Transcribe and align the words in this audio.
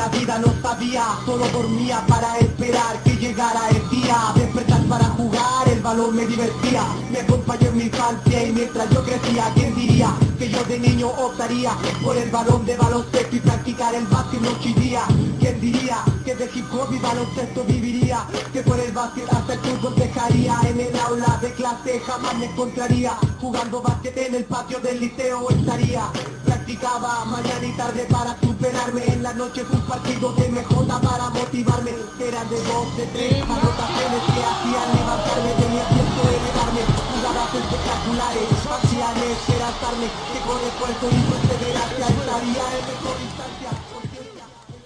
la 0.00 0.08
vida 0.08 0.38
no 0.38 0.50
sabía, 0.62 1.04
solo 1.26 1.46
dormía 1.48 2.02
para 2.08 2.38
esperar 2.38 3.02
que 3.04 3.16
llegara 3.16 3.68
el 3.68 3.90
día. 3.90 4.16
Despertar 4.34 4.82
para 4.84 5.04
jugar, 5.04 5.68
el 5.68 5.80
balón 5.80 6.16
me 6.16 6.24
divertía, 6.24 6.82
me 7.12 7.20
acompañó 7.20 7.68
en 7.68 7.76
mi 7.76 7.84
infancia 7.84 8.46
y 8.46 8.52
mientras 8.52 8.88
yo 8.88 9.04
crecía, 9.04 9.52
¿quién 9.54 9.74
diría 9.74 10.10
que 10.38 10.48
yo 10.48 10.64
de 10.64 10.78
niño 10.78 11.08
optaría 11.08 11.72
por 12.02 12.16
el 12.16 12.30
balón 12.30 12.64
de 12.64 12.78
baloncesto 12.78 13.36
y 13.36 13.40
practicar 13.40 13.94
el 13.94 14.06
básquet 14.06 14.40
noche 14.40 14.70
y 14.70 14.74
día? 14.80 15.02
¿Quién 15.50 15.72
diría 15.72 15.98
que 16.24 16.36
de 16.36 16.44
hip 16.54 16.72
hop 16.72 16.92
y 16.92 16.98
baloncesto 17.00 17.64
viviría? 17.64 18.24
Que 18.52 18.62
por 18.62 18.78
el 18.78 18.92
básquet 18.92 19.26
hasta 19.32 19.54
el 19.54 19.58
fútbol 19.58 19.96
dejaría. 19.96 20.54
En 20.62 20.78
el 20.78 20.96
aula 21.00 21.40
de 21.42 21.52
clase 21.54 21.98
jamás 22.06 22.38
me 22.38 22.44
encontraría 22.44 23.18
jugando 23.40 23.82
básquet 23.82 24.16
en 24.16 24.36
el 24.36 24.44
patio 24.44 24.78
del 24.78 25.00
liceo 25.00 25.50
estaría. 25.50 26.06
Practicaba 26.44 27.24
mañana 27.24 27.66
y 27.66 27.72
tarde 27.72 28.06
para 28.08 28.38
superarme 28.38 29.02
en 29.06 29.24
la 29.24 29.32
noche 29.32 29.64
un 29.72 29.80
partido 29.90 30.32
de 30.34 30.50
MJ 30.50 30.86
para 30.86 31.30
motivarme. 31.30 31.90
Eran 32.20 32.48
de 32.48 32.62
dos, 32.70 32.96
de 32.96 33.06
tres 33.10 33.42
anotaciones 33.42 34.22
que 34.30 34.42
hacían 34.46 34.86
levantarme 34.94 35.50
de 35.50 35.66
mi 35.66 35.78
asiento 35.82 36.20
elevarme. 36.30 36.82
Jugadas 37.10 37.50
espectaculares 37.58 38.48
faciales 38.70 39.30
esperanzarme 39.34 40.06
que 40.30 40.40
con 40.46 40.60
esfuerzo 40.62 41.06
y 41.10 41.20
perseverancia 41.26 42.06
estaría 42.06 42.66
en 42.70 42.84
mejor 42.86 43.16
instancia 43.18 43.89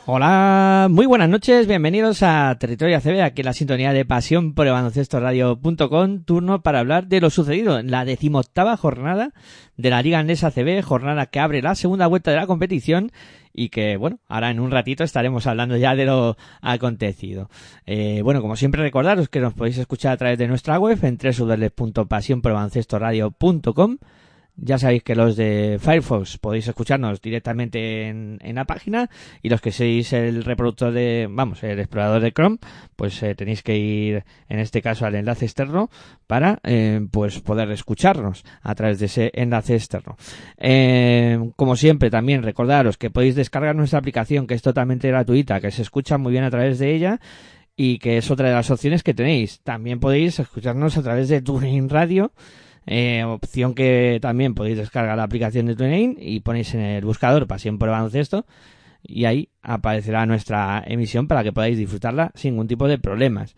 Hola, 0.07 0.89
muy 0.91 1.07
buenas 1.07 1.31
noches, 1.31 1.67
bienvenidos 1.67 2.23
a 2.23 2.55
Territorio 2.61 2.99
ACB, 2.99 3.23
aquí 3.23 3.41
en 3.41 3.47
la 3.47 3.55
sintonía 3.55 3.95
de 3.95 4.05
Pasión 4.05 4.53
por 4.53 4.67
el 4.67 4.75
radio.com, 4.75 6.25
turno 6.25 6.61
para 6.61 6.81
hablar 6.81 7.07
de 7.07 7.23
lo 7.23 7.31
sucedido 7.31 7.79
en 7.79 7.91
la 7.91 8.05
decimoctava 8.05 8.77
jornada 8.77 9.33
de 9.79 9.89
la 9.89 10.03
Liga 10.03 10.19
Andesa 10.19 10.49
ACB, 10.49 10.83
jornada 10.83 11.25
que 11.25 11.41
abre 11.41 11.63
la 11.63 11.75
segunda 11.75 12.07
vuelta 12.07 12.33
de 12.33 12.37
la 12.37 12.47
competición 12.47 13.13
y 13.55 13.71
que, 13.71 13.97
bueno, 13.97 14.19
ahora 14.29 14.51
en 14.51 14.61
un 14.61 14.71
ratito 14.71 15.05
estaremos 15.05 15.47
hablando 15.47 15.79
ya 15.79 15.97
de 15.97 16.05
lo 16.05 16.37
acontecido. 16.61 17.49
Eh, 17.87 18.21
bueno, 18.23 18.43
como 18.43 18.57
siempre 18.57 18.83
recordaros 18.83 19.31
que 19.31 19.41
nos 19.41 19.55
podéis 19.55 19.79
escuchar 19.79 20.13
a 20.13 20.19
través 20.19 20.37
de 20.37 20.49
nuestra 20.49 20.79
web 20.79 20.99
en 21.03 21.17
www.pasionporbaloncestoradio.com 21.17 23.97
ya 24.57 24.79
sabéis 24.79 25.03
que 25.03 25.17
los 25.17 25.37
de 25.37 25.79
Firefox 25.81 26.39
podéis 26.39 26.69
escucharnos 26.69 27.21
directamente 27.21 28.09
en, 28.09 28.39
la 28.55 28.65
página 28.65 29.11
y 29.43 29.49
los 29.49 29.61
que 29.61 29.73
seáis 29.73 30.13
el 30.13 30.45
reproductor 30.45 30.93
de, 30.93 31.27
vamos, 31.29 31.63
el 31.65 31.81
explorador 31.81 32.23
de 32.23 32.33
Chrome, 32.33 32.59
pues 32.95 33.21
eh, 33.23 33.35
tenéis 33.35 33.63
que 33.63 33.77
ir 33.77 34.25
en 34.49 34.61
este 34.61 34.81
caso 34.81 35.07
al 35.07 35.17
enlace 35.17 35.45
externo 35.45 35.91
para 36.27 36.61
eh, 36.63 37.05
pues 37.11 37.41
poder 37.41 37.71
escucharnos 37.73 38.45
a 38.63 38.75
través 38.75 39.01
de 39.01 39.07
ese 39.07 39.33
enlace 39.35 39.75
externo. 39.75 40.17
Eh, 40.57 41.39
como 41.57 41.75
siempre, 41.75 42.11
también 42.11 42.43
recordaros 42.43 42.97
que 42.97 43.11
podéis 43.11 43.35
descargar 43.35 43.75
nuestra 43.75 43.99
aplicación 43.99 44.47
que 44.47 44.55
es 44.55 44.63
totalmente 44.63 45.09
gratuita, 45.09 45.61
que 45.61 45.73
se 45.73 45.83
escucha 45.83 46.17
muy 46.17 46.33
bien 46.33 46.45
a 46.45 46.51
través 46.51 46.79
de 46.79 46.95
ella 46.95 47.21
y 47.77 47.99
que 47.99 48.19
es 48.19 48.31
otra 48.31 48.49
de 48.49 48.55
las 48.55 48.71
opciones 48.71 49.03
que 49.03 49.15
tenéis. 49.15 49.61
También 49.65 49.99
podéis 49.99 50.39
escucharnos 50.39 50.97
a 50.97 51.03
través 51.03 51.29
de 51.29 51.43
TuneIn 51.43 51.89
Radio 51.89 52.33
eh, 52.87 53.25
opción 53.25 53.75
que 53.75 54.19
también 54.21 54.55
podéis 54.55 54.79
descargar 54.79 55.17
la 55.17 55.25
aplicación 55.25 55.67
de 55.67 55.77
TuneIn 55.77 56.17
y 56.21 56.41
ponéis 56.41 56.75
en 56.75 56.81
el 56.81 57.05
buscador 57.05 57.47
Pasión 57.47 57.79
por 57.79 57.89
el 57.89 57.93
baloncesto 57.95 58.47
y 59.07 59.27
ahí 59.27 59.51
aparecerá 59.63 60.27
nuestra 60.27 60.83
emisión 60.87 61.29
para 61.29 61.43
que 61.43 61.53
podáis 61.53 61.79
disfrutarla 61.79 62.33
sin 62.35 62.53
ningún 62.53 62.69
tipo 62.69 62.89
de 62.89 62.99
problemas. 62.99 63.55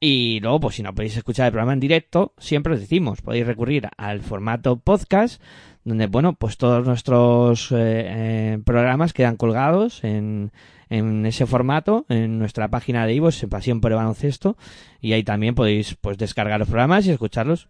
Y 0.00 0.40
luego, 0.40 0.60
pues 0.60 0.76
si 0.76 0.82
no 0.82 0.94
podéis 0.94 1.16
escuchar 1.16 1.46
el 1.46 1.52
programa 1.52 1.72
en 1.72 1.80
directo, 1.80 2.34
siempre 2.38 2.74
os 2.74 2.80
decimos, 2.80 3.22
podéis 3.22 3.46
recurrir 3.46 3.88
al 3.96 4.20
formato 4.20 4.76
podcast, 4.76 5.40
donde, 5.84 6.06
bueno, 6.06 6.34
pues 6.34 6.58
todos 6.58 6.86
nuestros 6.86 7.72
eh, 7.72 7.76
eh, 7.76 8.58
programas 8.64 9.12
quedan 9.12 9.36
colgados 9.36 10.04
en, 10.04 10.52
en 10.90 11.24
ese 11.26 11.46
formato 11.46 12.04
en 12.08 12.38
nuestra 12.38 12.68
página 12.68 13.06
de 13.06 13.14
Ivo, 13.14 13.30
en 13.30 13.48
Pasión 13.48 13.80
por 13.80 13.92
el 13.92 13.96
Baloncesto, 13.96 14.56
y 15.00 15.12
ahí 15.12 15.22
también 15.22 15.54
podéis 15.54 15.94
pues 15.94 16.18
descargar 16.18 16.58
los 16.58 16.68
programas 16.68 17.06
y 17.06 17.10
escucharlos 17.10 17.68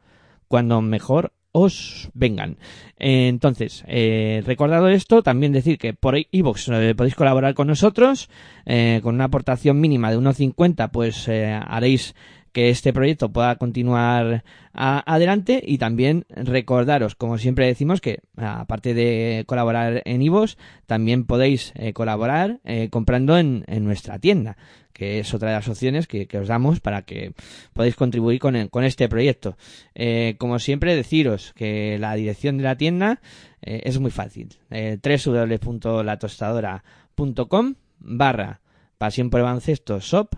cuando 0.48 0.80
mejor 0.80 1.32
os 1.56 2.10
vengan. 2.14 2.56
entonces, 2.98 3.84
eh, 3.86 4.42
recordado 4.44 4.88
esto, 4.88 5.22
también 5.22 5.52
decir 5.52 5.78
que 5.78 5.94
por 5.94 6.16
iVoox 6.18 6.68
eh, 6.68 6.94
podéis 6.96 7.14
colaborar 7.14 7.54
con 7.54 7.68
nosotros, 7.68 8.28
eh, 8.66 8.98
con 9.04 9.14
una 9.14 9.26
aportación 9.26 9.80
mínima 9.80 10.10
de 10.10 10.18
1,50, 10.18 10.90
pues 10.90 11.28
haréis 11.28 12.16
que 12.54 12.70
este 12.70 12.92
proyecto 12.92 13.32
pueda 13.32 13.56
continuar 13.56 14.44
adelante 14.72 15.60
y 15.64 15.78
también 15.78 16.24
recordaros, 16.30 17.16
como 17.16 17.36
siempre 17.36 17.66
decimos, 17.66 18.00
que 18.00 18.20
aparte 18.36 18.94
de 18.94 19.42
colaborar 19.46 20.02
en 20.04 20.22
iVoox, 20.22 20.56
también 20.86 21.26
podéis 21.26 21.74
colaborar 21.92 22.60
comprando 22.90 23.36
en, 23.38 23.64
nuestra 23.80 24.18
tienda 24.18 24.56
que 24.92 25.18
es 25.18 25.34
otra 25.34 25.48
de 25.48 25.56
las 25.56 25.68
opciones 25.68 26.06
que, 26.06 26.28
os 26.38 26.46
damos 26.46 26.78
para 26.78 27.02
que 27.02 27.32
podáis 27.72 27.96
contribuir 27.96 28.38
con, 28.38 28.68
con 28.68 28.84
este 28.84 29.08
proyecto. 29.08 29.56
Eh, 29.96 30.36
como 30.38 30.60
siempre, 30.60 30.94
deciros 30.94 31.52
que 31.54 31.98
la 31.98 32.14
dirección 32.14 32.58
de 32.58 32.62
la 32.62 32.76
tienda 32.76 33.20
eh, 33.60 33.82
es 33.84 33.98
muy 33.98 34.10
fácil. 34.10 34.50
Eh, 34.70 34.98
www.latostadora.com 35.02 37.74
barra 37.98 38.60
pasión 38.98 39.30
por 39.30 39.42
baloncesto 39.42 40.00
shop 40.00 40.36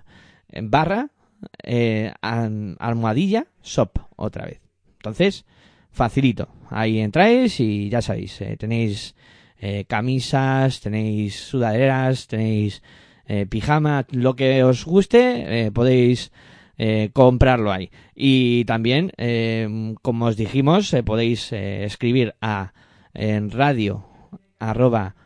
eh, 0.49 0.61
barra 0.63 1.11
eh, 1.63 2.13
almohadilla 2.21 3.47
shop 3.63 3.99
otra 4.17 4.47
vez. 4.47 4.61
Entonces, 4.99 5.45
facilito. 5.91 6.49
Ahí 6.71 6.99
entráis 6.99 7.61
y 7.61 7.89
ya 7.89 8.03
sabéis, 8.03 8.43
tenéis 8.59 9.15
camisas, 9.87 10.81
tenéis 10.81 11.37
sudaderas, 11.37 12.27
tenéis 12.27 12.83
eh, 13.29 13.47
pijama, 13.47 14.07
lo 14.13 14.37
que 14.37 14.63
os 14.63 14.85
guste, 14.85 15.67
eh, 15.67 15.73
podéis 15.73 16.31
eh, 16.79 17.11
comprarlo 17.13 17.73
ahí. 17.73 17.91
Y 18.15 18.65
también, 18.67 19.13
como 20.03 20.27
os 20.27 20.37
dijimos, 20.37 20.95
podéis 21.05 21.53
escribir 21.53 22.35
a 22.41 22.73
en 23.15 23.51
radio 23.51 24.05
arroba 24.59 25.17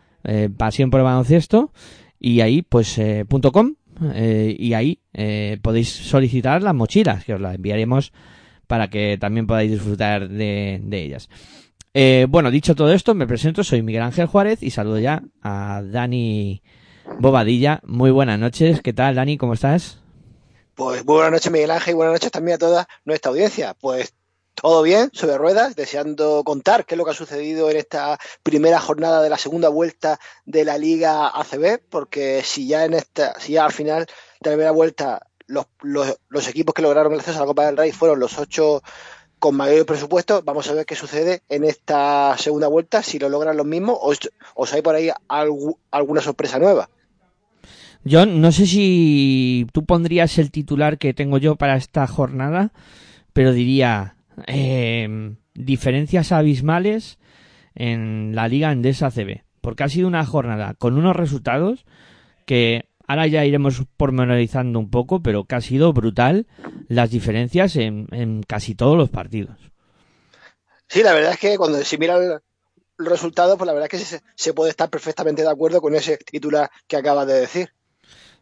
pasión 0.56 0.90
por 0.90 1.02
baloncesto 1.02 1.72
y 2.18 2.40
ahí 2.40 2.62
pues 2.62 3.00
punto 3.28 3.52
com 3.52 3.74
y 4.00 4.72
ahí 4.74 5.00
podéis 5.62 5.88
solicitar 5.88 6.62
las 6.62 6.74
mochilas 6.74 7.24
que 7.24 7.34
os 7.34 7.40
las 7.40 7.54
enviaremos 7.54 8.12
para 8.66 8.88
que 8.88 9.18
también 9.20 9.46
podáis 9.46 9.70
disfrutar 9.70 10.28
de, 10.28 10.80
ellas. 10.90 11.28
bueno, 12.28 12.50
dicho 12.50 12.74
todo 12.74 12.92
esto, 12.92 13.14
me 13.14 13.26
presento, 13.26 13.64
soy 13.64 13.82
Miguel 13.82 14.02
Ángel 14.02 14.26
Juárez 14.26 14.62
y 14.62 14.70
saludo 14.70 14.98
ya 14.98 15.22
a 15.42 15.82
Dani 15.84 16.62
Bobadilla. 17.18 17.80
Muy 17.84 18.10
buenas 18.10 18.38
noches. 18.38 18.80
¿Qué 18.82 18.92
tal, 18.92 19.14
Dani? 19.14 19.36
¿Cómo 19.36 19.54
estás? 19.54 19.98
Pues 20.74 21.04
buenas 21.04 21.32
noches, 21.32 21.52
Miguel 21.52 21.70
Ángel, 21.70 21.92
y 21.92 21.94
buenas 21.94 22.14
noches 22.14 22.30
también 22.30 22.54
a 22.54 22.58
toda 22.58 22.88
nuestra 23.04 23.30
audiencia. 23.30 23.74
Pues 23.74 24.14
todo 24.54 24.82
bien, 24.82 25.10
sobre 25.12 25.38
ruedas, 25.38 25.74
deseando 25.74 26.42
contar 26.44 26.84
qué 26.84 26.94
es 26.94 26.98
lo 26.98 27.04
que 27.04 27.12
ha 27.12 27.14
sucedido 27.14 27.70
en 27.70 27.76
esta 27.76 28.18
primera 28.42 28.80
jornada 28.80 29.22
de 29.22 29.30
la 29.30 29.38
segunda 29.38 29.68
vuelta 29.68 30.20
de 30.44 30.64
la 30.64 30.76
Liga 30.76 31.28
ACB, 31.28 31.80
porque 31.88 32.42
si 32.44 32.66
ya 32.66 32.84
en 32.84 32.94
esta, 32.94 33.38
si 33.40 33.52
ya 33.52 33.64
al 33.64 33.72
final 33.72 34.06
de 34.40 34.50
la 34.50 34.56
primera 34.56 34.70
vuelta 34.72 35.26
los, 35.46 35.66
los, 35.82 36.48
equipos 36.48 36.74
que 36.74 36.82
lograron 36.82 37.12
el 37.12 37.18
acceso 37.18 37.38
a 37.38 37.40
la 37.40 37.46
Copa 37.46 37.66
del 37.66 37.76
Rey 37.76 37.90
fueron 37.90 38.20
los 38.20 38.38
ocho 38.38 38.82
con 39.38 39.56
mayor 39.56 39.86
presupuesto, 39.86 40.42
vamos 40.42 40.68
a 40.68 40.74
ver 40.74 40.84
qué 40.84 40.94
sucede 40.94 41.42
en 41.48 41.64
esta 41.64 42.36
segunda 42.38 42.68
vuelta, 42.68 43.02
si 43.02 43.18
lo 43.18 43.28
logran 43.28 43.56
los 43.56 43.66
mismos 43.66 43.98
o, 44.00 44.12
o 44.54 44.66
si 44.66 44.76
hay 44.76 44.82
por 44.82 44.94
ahí 44.94 45.10
alguna 45.28 46.20
sorpresa 46.20 46.58
nueva. 46.58 46.90
Yo 48.04 48.26
no 48.26 48.52
sé 48.52 48.66
si 48.66 49.66
tú 49.72 49.84
pondrías 49.84 50.38
el 50.38 50.50
titular 50.50 50.98
que 50.98 51.14
tengo 51.14 51.38
yo 51.38 51.56
para 51.56 51.76
esta 51.76 52.06
jornada, 52.06 52.72
pero 53.32 53.52
diría 53.52 54.16
eh, 54.46 55.34
diferencias 55.54 56.32
abismales 56.32 57.18
en 57.74 58.34
la 58.34 58.48
Liga 58.48 58.70
Andesa 58.70 59.10
CB, 59.10 59.42
porque 59.60 59.84
ha 59.84 59.88
sido 59.88 60.08
una 60.08 60.24
jornada 60.24 60.74
con 60.74 60.96
unos 60.96 61.16
resultados 61.16 61.86
que 62.46 62.88
ahora 63.06 63.26
ya 63.26 63.44
iremos 63.44 63.82
pormenorizando 63.96 64.78
un 64.78 64.90
poco, 64.90 65.22
pero 65.22 65.44
que 65.44 65.54
ha 65.54 65.60
sido 65.60 65.92
brutal 65.92 66.46
las 66.88 67.10
diferencias 67.10 67.76
en, 67.76 68.06
en 68.12 68.42
casi 68.42 68.74
todos 68.74 68.96
los 68.96 69.10
partidos. 69.10 69.56
Sí, 70.88 71.02
la 71.02 71.12
verdad 71.12 71.32
es 71.32 71.38
que 71.38 71.56
cuando 71.56 71.82
se 71.82 71.98
mira 71.98 72.16
el, 72.16 72.40
resultado, 72.98 73.56
pues 73.56 73.66
la 73.66 73.72
verdad 73.72 73.88
es 73.90 73.98
que 73.98 74.04
se, 74.04 74.20
se, 74.34 74.52
puede 74.52 74.70
estar 74.70 74.90
perfectamente 74.90 75.42
de 75.42 75.48
acuerdo 75.48 75.80
con 75.80 75.94
ese 75.94 76.18
titular 76.18 76.70
que 76.86 76.96
acabas 76.96 77.26
de 77.26 77.34
decir. 77.34 77.72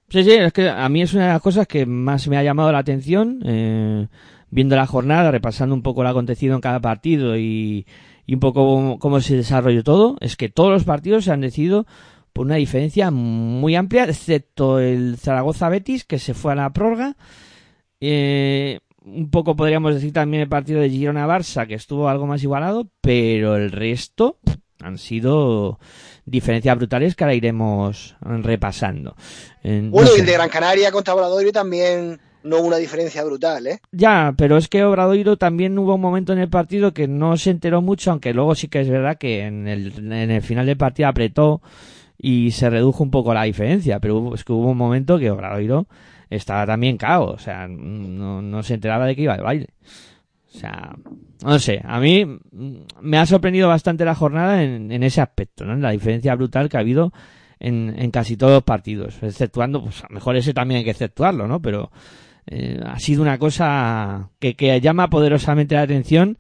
Sí, 0.09 0.25
sí, 0.25 0.33
es 0.33 0.53
que 0.53 0.69
a 0.69 0.89
mí 0.89 1.03
es 1.03 1.13
una 1.13 1.27
de 1.27 1.33
las 1.35 1.43
cosas 1.43 1.67
que 1.67 1.85
más 1.85 2.27
me 2.29 2.39
ha 2.39 2.43
llamado 2.43 2.73
la 2.73 2.79
atención, 2.79 3.41
eh, 3.45 4.09
viendo 4.51 4.77
la 4.77 4.87
jornada, 4.87 5.31
repasando 5.31 5.75
un 5.75 5.83
poco 5.83 6.03
lo 6.03 6.09
acontecido 6.09 6.55
en 6.55 6.61
cada 6.61 6.81
partido 6.81 7.37
y, 7.37 7.87
y 8.27 8.35
un 8.35 8.41
poco 8.41 8.99
cómo, 8.99 9.21
se 9.21 9.37
desarrolló 9.37 9.83
todo, 9.83 10.17
es 10.21 10.37
que 10.37 10.49
todos 10.49 10.71
los 10.71 10.85
partidos 10.85 11.25
se 11.25 11.33
han 11.33 11.41
decidido 11.41 11.87
por 12.33 12.47
una 12.47 12.57
diferencia 12.57 13.11
muy 13.11 13.75
amplia, 13.75 14.05
excepto 14.05 14.79
el 14.79 15.17
Zaragoza 15.19 15.69
Betis, 15.69 16.05
que 16.05 16.19
se 16.19 16.35
fue 16.35 16.53
a 16.53 16.57
la 16.57 16.73
prórroga. 16.73 17.17
Eh, 18.01 18.81
un 19.03 19.31
poco 19.31 19.57
podríamos 19.57 19.95
decir 19.95 20.13
también 20.13 20.43
el 20.43 20.49
partido 20.49 20.81
de 20.81 20.91
Girona 20.91 21.27
Barça, 21.27 21.67
que 21.67 21.75
estuvo 21.75 22.09
algo 22.09 22.27
más 22.27 22.43
igualado, 22.43 22.91
pero 23.01 23.57
el 23.57 23.73
resto 23.73 24.39
han 24.81 24.99
sido 24.99 25.81
diferencias 26.25 26.77
brutales 26.77 27.17
que 27.17 27.25
ahora 27.25 27.35
iremos 27.35 28.17
repasando. 28.21 29.17
Eh, 29.65 29.89
bueno, 29.91 30.11
y 30.17 30.21
el 30.21 30.27
de 30.27 30.33
Gran 30.33 30.51
Canaria 30.51 30.93
contra 30.93 31.15
Obradoiro 31.15 31.51
también 31.51 32.21
no 32.43 32.61
una 32.61 32.77
diferencia 32.77 33.25
brutal, 33.25 33.67
¿eh? 33.67 33.81
Ya, 33.93 34.35
pero 34.37 34.57
es 34.57 34.69
que 34.69 34.85
Obradoiro 34.85 35.37
también 35.37 35.79
hubo 35.79 35.95
un 35.95 36.01
momento 36.01 36.33
en 36.33 36.39
el 36.39 36.49
partido 36.49 36.93
que 36.93 37.09
no 37.09 37.37
se 37.37 37.51
enteró 37.51 37.83
mucho, 37.83 38.11
aunque 38.11 38.33
luego 38.33 38.55
sí 38.55 38.69
que 38.69 38.81
es 38.81 38.89
verdad 38.89 39.19
que 39.19 39.45
en 39.45 39.69
el, 39.69 40.13
en 40.13 40.31
el 40.31 40.43
final 40.43 40.67
del 40.67 40.77
partido 40.77 41.09
apretó 41.09 41.61
y 42.17 42.51
se 42.51 42.71
redujo 42.71 43.03
un 43.03 43.11
poco 43.11 43.35
la 43.35 43.45
diferencia, 43.45 44.01
pero 44.01 44.35
es 44.35 44.45
que 44.45 44.53
hubo 44.53 44.71
un 44.71 44.77
momento 44.77 45.19
que 45.19 45.31
Obradoiro 45.31 45.87
estaba 46.31 46.67
también 46.67 46.97
cao, 46.97 47.33
o 47.33 47.39
sea, 47.39 47.67
no, 47.69 48.63
se 48.63 48.75
enteraba 48.75 49.07
de 49.07 49.17
que 49.17 49.23
iba 49.23 49.35
al 49.35 49.43
baile. 49.43 49.69
O 50.55 50.59
sea, 50.59 50.97
no 51.45 51.59
sé, 51.59 51.81
a 51.85 52.01
mí 52.01 52.27
me 53.01 53.19
ha 53.19 53.27
sorprendido 53.27 53.69
bastante 53.69 54.05
la 54.05 54.15
jornada 54.15 54.63
en, 54.63 54.91
en 54.91 55.03
ese 55.03 55.21
aspecto, 55.21 55.65
¿no? 55.65 55.77
La 55.77 55.91
diferencia 55.91 56.35
brutal 56.35 56.69
que 56.69 56.77
ha 56.77 56.81
habido 56.81 57.13
en, 57.61 57.95
en 57.99 58.11
casi 58.11 58.37
todos 58.37 58.53
los 58.53 58.63
partidos, 58.63 59.23
exceptuando, 59.23 59.83
pues 59.83 60.03
a 60.03 60.09
lo 60.09 60.15
mejor 60.15 60.37
ese 60.37 60.55
también 60.55 60.79
hay 60.79 60.85
que 60.85 60.91
exceptuarlo, 60.91 61.47
¿no? 61.47 61.61
Pero 61.61 61.91
eh, 62.51 62.81
ha 62.85 62.99
sido 62.99 63.23
una 63.23 63.39
cosa 63.39 64.31
que, 64.39 64.55
que 64.55 64.81
llama 64.81 65.09
poderosamente 65.11 65.75
la 65.75 65.83
atención 65.83 66.39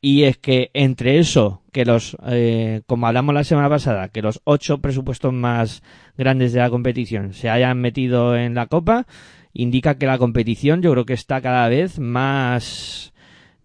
y 0.00 0.24
es 0.24 0.36
que 0.38 0.70
entre 0.74 1.18
eso, 1.18 1.62
que 1.72 1.84
los, 1.84 2.16
eh, 2.26 2.82
como 2.86 3.06
hablamos 3.06 3.34
la 3.34 3.44
semana 3.44 3.68
pasada, 3.68 4.08
que 4.08 4.22
los 4.22 4.40
ocho 4.44 4.78
presupuestos 4.78 5.32
más 5.32 5.82
grandes 6.16 6.52
de 6.52 6.60
la 6.60 6.70
competición 6.70 7.32
se 7.32 7.50
hayan 7.50 7.80
metido 7.80 8.36
en 8.36 8.54
la 8.54 8.66
copa, 8.66 9.06
indica 9.52 9.96
que 9.98 10.06
la 10.06 10.18
competición 10.18 10.82
yo 10.82 10.92
creo 10.92 11.04
que 11.04 11.14
está 11.14 11.40
cada 11.40 11.68
vez 11.68 11.98
más 11.98 13.12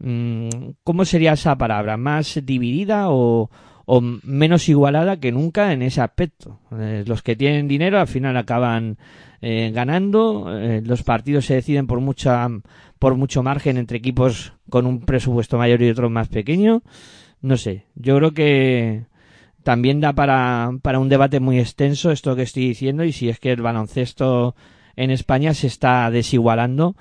Mm, 0.04 0.50
¿cómo 0.84 1.06
sería 1.06 1.31
esa 1.34 1.58
palabra? 1.58 1.96
¿Más 1.96 2.38
dividida 2.44 3.06
o, 3.08 3.50
menos 4.24 4.68
igualada 4.68 5.18
que 5.18 5.31
nunca 5.31 5.72
en 5.72 5.81
ese 5.81 6.02
aspecto? 6.02 6.60
Eh, 6.78 7.06
los 7.08 7.24
que 7.24 7.38
tienen 7.38 7.69
dinero 7.69 8.00
al 8.00 8.08
final 8.08 8.36
acaban 8.36 8.98
eh, 9.45 9.72
ganando, 9.74 10.57
eh, 10.57 10.81
los 10.86 11.04
partidos 11.04 11.48
se 11.48 11.56
deciden 11.56 11.86
por 11.86 12.00
mucha 12.00 12.48
por 12.98 13.16
mucho 13.16 13.44
margen 13.44 13.75
entre 13.75 13.98
equipos 13.98 14.54
con 14.69 14.86
un 14.86 15.01
presupuesto 15.01 15.57
mayor 15.57 15.81
y 15.81 15.90
otro 15.90 16.10
más 16.10 16.30
pequeño. 16.30 16.81
No 17.42 17.57
sé, 17.57 17.86
yo 17.94 18.16
creo 18.16 18.34
que 18.34 19.04
también 19.62 20.00
da 20.00 20.13
para, 20.13 20.72
para 20.81 21.00
un 21.00 21.10
debate 21.10 21.42
muy 21.42 21.60
extenso 21.60 22.12
esto 22.12 22.38
que 22.38 22.44
estoy 22.44 22.69
diciendo 22.69 23.04
y 23.04 23.12
si 23.12 23.28
es 23.28 23.38
que 23.38 23.51
el 23.51 23.62
baloncesto 23.62 24.56
en 24.95 25.12
España 25.12 25.54
se 25.54 25.68
está 25.68 26.10
desigualando 26.10 26.95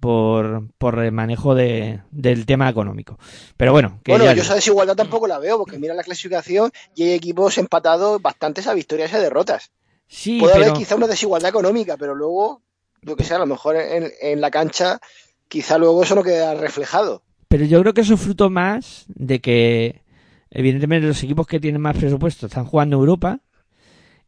por, 0.00 0.66
por 0.78 0.98
el 0.98 1.12
manejo 1.12 1.54
de, 1.54 2.00
del 2.10 2.44
tema 2.44 2.68
económico. 2.68 3.20
Pero 3.56 3.70
bueno, 3.70 4.00
que 4.02 4.10
bueno, 4.10 4.32
yo 4.34 4.42
esa 4.42 4.56
desigualdad 4.56 4.96
tampoco 4.96 5.28
la 5.28 5.38
veo, 5.38 5.58
porque 5.58 5.78
mira 5.78 5.94
la 5.94 6.02
clasificación 6.02 6.72
y 6.96 7.04
hay 7.04 7.12
equipos 7.12 7.56
empatados 7.56 8.20
bastantes 8.20 8.66
a 8.66 8.74
victorias 8.74 9.12
y 9.12 9.14
a 9.14 9.20
derrotas. 9.20 9.70
Sí, 10.06 10.38
Puede 10.38 10.54
haber 10.54 10.72
quizá 10.72 10.96
una 10.96 11.06
desigualdad 11.06 11.50
económica, 11.50 11.96
pero 11.96 12.14
luego, 12.14 12.62
lo 13.02 13.16
que 13.16 13.24
sea, 13.24 13.36
a 13.36 13.40
lo 13.40 13.46
mejor 13.46 13.76
en, 13.76 14.12
en 14.20 14.40
la 14.40 14.50
cancha, 14.50 15.00
quizá 15.48 15.78
luego 15.78 16.02
eso 16.02 16.14
no 16.14 16.22
queda 16.22 16.54
reflejado. 16.54 17.22
Pero 17.48 17.64
yo 17.64 17.80
creo 17.80 17.94
que 17.94 18.00
eso 18.00 18.14
es 18.14 18.20
fruto 18.20 18.50
más 18.50 19.04
de 19.08 19.40
que, 19.40 20.02
evidentemente, 20.50 21.06
los 21.06 21.22
equipos 21.22 21.46
que 21.46 21.60
tienen 21.60 21.80
más 21.80 21.96
presupuesto 21.96 22.46
están 22.46 22.64
jugando 22.64 22.96
Europa 22.96 23.40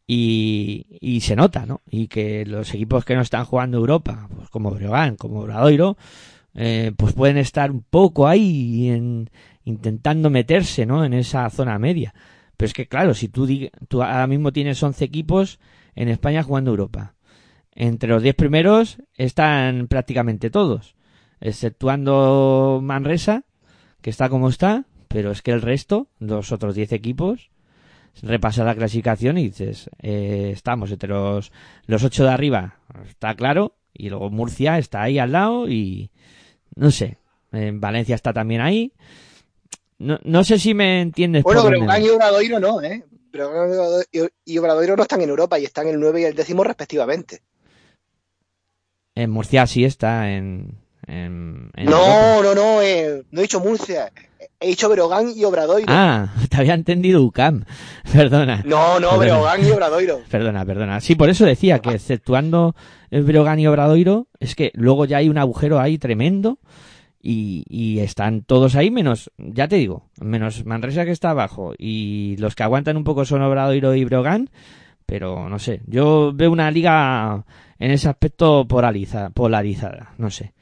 y, 0.07 0.87
y, 1.01 1.21
se 1.21 1.35
nota, 1.35 1.67
¿no? 1.67 1.81
Y 1.91 2.07
que 2.09 2.47
los 2.47 2.73
equipos 2.73 3.05
que 3.05 3.17
no 3.17 3.23
están 3.23 3.45
jugando 3.45 3.79
Europa, 3.79 4.29
pues 4.35 4.49
como 4.51 4.71
Breogán, 4.71 5.17
como 5.17 5.43
Bradoiro, 5.43 5.97
eh, 6.55 6.93
pues 6.97 7.13
pueden 7.13 7.37
estar 7.37 7.71
un 7.71 7.83
poco 7.83 8.29
ahí 8.29 8.89
en, 8.89 9.29
intentando 9.65 10.31
meterse, 10.31 10.87
¿no? 10.87 11.05
En 11.05 11.13
esa 11.13 11.51
zona 11.51 11.79
media. 11.79 12.15
Pero 12.57 12.67
es 12.67 12.73
que 12.73 12.87
claro, 12.87 13.15
si 13.15 13.29
tú, 13.29 13.49
tú 13.89 14.03
ahora 14.03 14.27
mismo 14.27 14.53
tienes 14.53 14.83
11 14.83 15.05
equipos 15.05 15.59
en 15.95 16.09
España 16.09 16.43
jugando 16.43 16.71
Europa. 16.71 17.15
Entre 17.73 18.09
los 18.09 18.23
10 18.23 18.35
primeros 18.37 18.99
están 19.15 19.87
prácticamente 19.89 20.49
todos, 20.49 20.97
exceptuando 21.41 22.81
Manresa, 22.83 23.45
que 24.01 24.11
está 24.11 24.29
como 24.29 24.49
está, 24.49 24.87
pero 25.09 25.31
es 25.31 25.43
que 25.43 25.51
el 25.51 25.61
resto, 25.61 26.09
los 26.19 26.53
otros 26.53 26.75
10 26.75 26.93
equipos, 26.93 27.51
repasas 28.23 28.65
la 28.65 28.75
clasificación 28.75 29.37
y 29.37 29.45
dices, 29.45 29.91
eh, 30.01 30.51
estamos 30.53 30.91
entre 30.91 31.11
los, 31.11 31.53
los 31.87 32.03
ocho 32.03 32.25
de 32.25 32.31
arriba, 32.31 32.79
está 33.07 33.35
claro, 33.35 33.77
y 33.93 34.09
luego 34.09 34.31
Murcia 34.31 34.79
está 34.79 35.03
ahí 35.03 35.19
al 35.19 35.33
lado 35.33 35.69
y 35.69 36.11
no 36.75 36.91
sé, 36.91 37.19
en 37.53 37.81
Valencia 37.81 38.15
está 38.15 38.33
también 38.33 38.61
ahí. 38.61 38.93
No, 39.99 40.19
no 40.25 40.45
sé 40.45 40.59
si 40.59 40.75
me 40.75 41.01
entiendes. 41.01 41.43
Bueno, 41.43 41.65
pero 41.65 41.99
y 41.99 42.09
Obradoiro 42.09 42.61
no, 42.61 42.83
¿eh? 42.83 43.05
Pero 43.31 43.51
y 44.45 44.59
Obradoiro 44.59 44.97
no 44.97 45.03
están 45.03 45.21
en 45.23 45.31
Europa 45.31 45.59
y 45.59 45.65
están 45.65 45.89
en 45.89 45.95
el 45.95 46.01
9 46.01 46.21
y 46.21 46.25
el 46.25 46.35
décimo 46.35 46.65
respectivamente. 46.65 47.43
En 49.15 49.31
Murcia 49.31 49.67
sí 49.67 49.85
está 49.85 50.31
en... 50.31 50.79
en, 51.07 51.71
no, 51.75 52.43
no, 52.43 52.55
no, 52.55 52.83
eh, 52.83 53.25
no 53.31 53.41
he 53.41 53.43
dicho 53.43 53.61
Murcia. 53.61 54.13
He 54.61 54.69
dicho 54.69 54.89
Breogán 54.89 55.33
y 55.35 55.45
Obradoiro. 55.45 55.87
Ah, 55.89 56.35
te 56.51 56.57
había 56.59 56.75
entendido 56.75 57.23
UCAM. 57.23 57.65
Perdona. 58.13 58.63
No, 58.67 59.01
no, 59.01 59.19
Breogán 59.19 59.67
y 59.67 59.71
Obradoiro. 59.71 60.21
Perdona, 60.31 60.65
perdona. 60.65 61.01
Sí, 61.01 61.15
por 61.15 61.31
eso 61.31 61.47
decía 61.47 61.79
que 61.79 61.91
exceptuando 61.91 62.75
Breogán 63.11 63.59
y 63.59 63.67
Obradoiro, 63.67 64.29
es 64.41 64.55
que 64.55 64.73
luego 64.75 65.07
ya 65.07 65.19
hay 65.19 65.31
un 65.31 65.39
agujero 65.39 65.81
ahí 65.81 65.97
tremendo 65.97 66.59
y, 67.29 67.65
y 67.69 67.99
están 67.99 68.43
todos 68.43 68.77
ahí 68.77 68.93
menos, 68.93 69.33
ya 69.37 69.67
te 69.67 69.77
digo, 69.77 70.09
menos 70.21 70.65
Manresa 70.65 71.05
que 71.05 71.11
está 71.11 71.31
abajo 71.31 71.75
y 71.77 72.37
los 72.39 72.55
que 72.55 72.63
aguantan 72.63 72.97
un 72.97 73.03
poco 73.03 73.25
son 73.25 73.43
Obradoiro 73.43 73.97
y 73.97 74.05
Breogán, 74.05 74.49
pero 75.07 75.49
no 75.49 75.59
sé, 75.59 75.83
yo 75.87 76.31
veo 76.33 76.53
una 76.53 76.71
liga 76.71 77.45
en 77.81 77.91
ese 77.91 78.09
aspecto 78.09 78.69
polarizada, 78.69 79.31
polarizada 79.31 80.15
no 80.19 80.31
sé. 80.31 80.55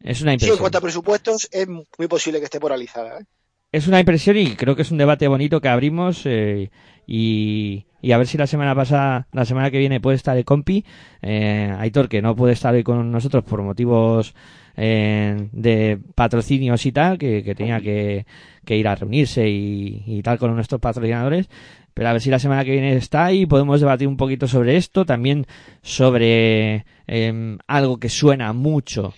Es 0.00 0.20
una 0.20 0.32
impresión. 0.32 0.56
Sí, 0.56 0.58
en 0.58 0.62
cuanto 0.62 0.78
a 0.78 0.80
presupuestos, 0.82 1.48
es 1.50 1.66
muy 1.68 2.08
posible 2.08 2.40
que 2.40 2.44
esté 2.46 2.60
poralizada. 2.60 3.20
¿eh? 3.20 3.24
Es 3.70 3.86
una 3.86 4.00
impresión 4.00 4.36
y 4.36 4.54
creo 4.54 4.76
que 4.76 4.82
es 4.82 4.90
un 4.90 4.98
debate 4.98 5.28
bonito 5.28 5.60
que 5.60 5.68
abrimos 5.68 6.22
eh, 6.26 6.70
y, 7.06 7.86
y, 8.02 8.12
a 8.12 8.18
ver 8.18 8.26
si 8.26 8.36
la 8.36 8.46
semana 8.46 8.74
pasada, 8.74 9.28
la 9.32 9.44
semana 9.44 9.70
que 9.70 9.78
viene 9.78 10.00
puede 10.00 10.16
estar 10.16 10.36
el 10.36 10.44
compi. 10.44 10.84
Eh, 11.22 11.74
Aitor, 11.78 12.08
que 12.08 12.20
no 12.20 12.36
puede 12.36 12.52
estar 12.52 12.74
hoy 12.74 12.82
con 12.82 13.10
nosotros 13.10 13.44
por 13.44 13.62
motivos 13.62 14.34
eh, 14.76 15.48
de 15.52 15.98
patrocinios 16.14 16.84
y 16.84 16.92
tal, 16.92 17.18
que, 17.18 17.54
tenía 17.56 17.80
que, 17.80 18.26
que, 18.64 18.76
ir 18.76 18.88
a 18.88 18.94
reunirse 18.96 19.48
y, 19.48 20.02
y 20.06 20.22
tal 20.22 20.38
con 20.38 20.54
nuestros 20.54 20.80
patrocinadores 20.80 21.48
pero 21.94 22.08
a 22.08 22.12
ver 22.12 22.22
si 22.22 22.30
la 22.30 22.38
semana 22.38 22.64
que 22.64 22.72
viene 22.72 22.96
está 22.96 23.26
ahí 23.26 23.46
podemos 23.46 23.80
debatir 23.80 24.08
un 24.08 24.16
poquito 24.16 24.48
sobre 24.48 24.76
esto, 24.76 25.04
también 25.04 25.46
sobre 25.82 26.86
eh, 27.06 27.58
algo 27.66 27.98
que 27.98 28.08
suena 28.08 28.52
mucho 28.52 29.14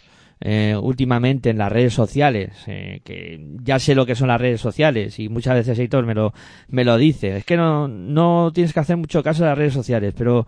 eh, 0.47 0.77
últimamente 0.77 1.49
en 1.49 1.57
las 1.57 1.73
redes 1.73 1.95
sociales, 1.95 2.53
eh, 2.67 3.01
que 3.03 3.41
ya 3.63 3.79
sé 3.79 3.95
lo 3.95 4.05
que 4.05 4.15
son 4.15 4.29
las 4.29 4.39
redes 4.39 4.61
sociales 4.61 5.19
y 5.19 5.31
muchas 5.31 5.55
veces 5.55 5.79
Heitor 5.79 6.05
me 6.05 6.15
lo, 6.15 6.35
me 6.69 6.85
lo 6.85 6.99
dice, 6.99 7.39
es 7.39 7.47
que 7.47 7.57
no, 7.57 7.89
no 7.89 8.53
tienes 8.53 8.75
que 8.75 8.81
hacer 8.81 8.99
mucho 8.99 9.23
caso 9.23 9.43
de 9.43 9.49
las 9.49 9.57
redes 9.57 9.73
sociales, 9.73 10.13
pero 10.15 10.47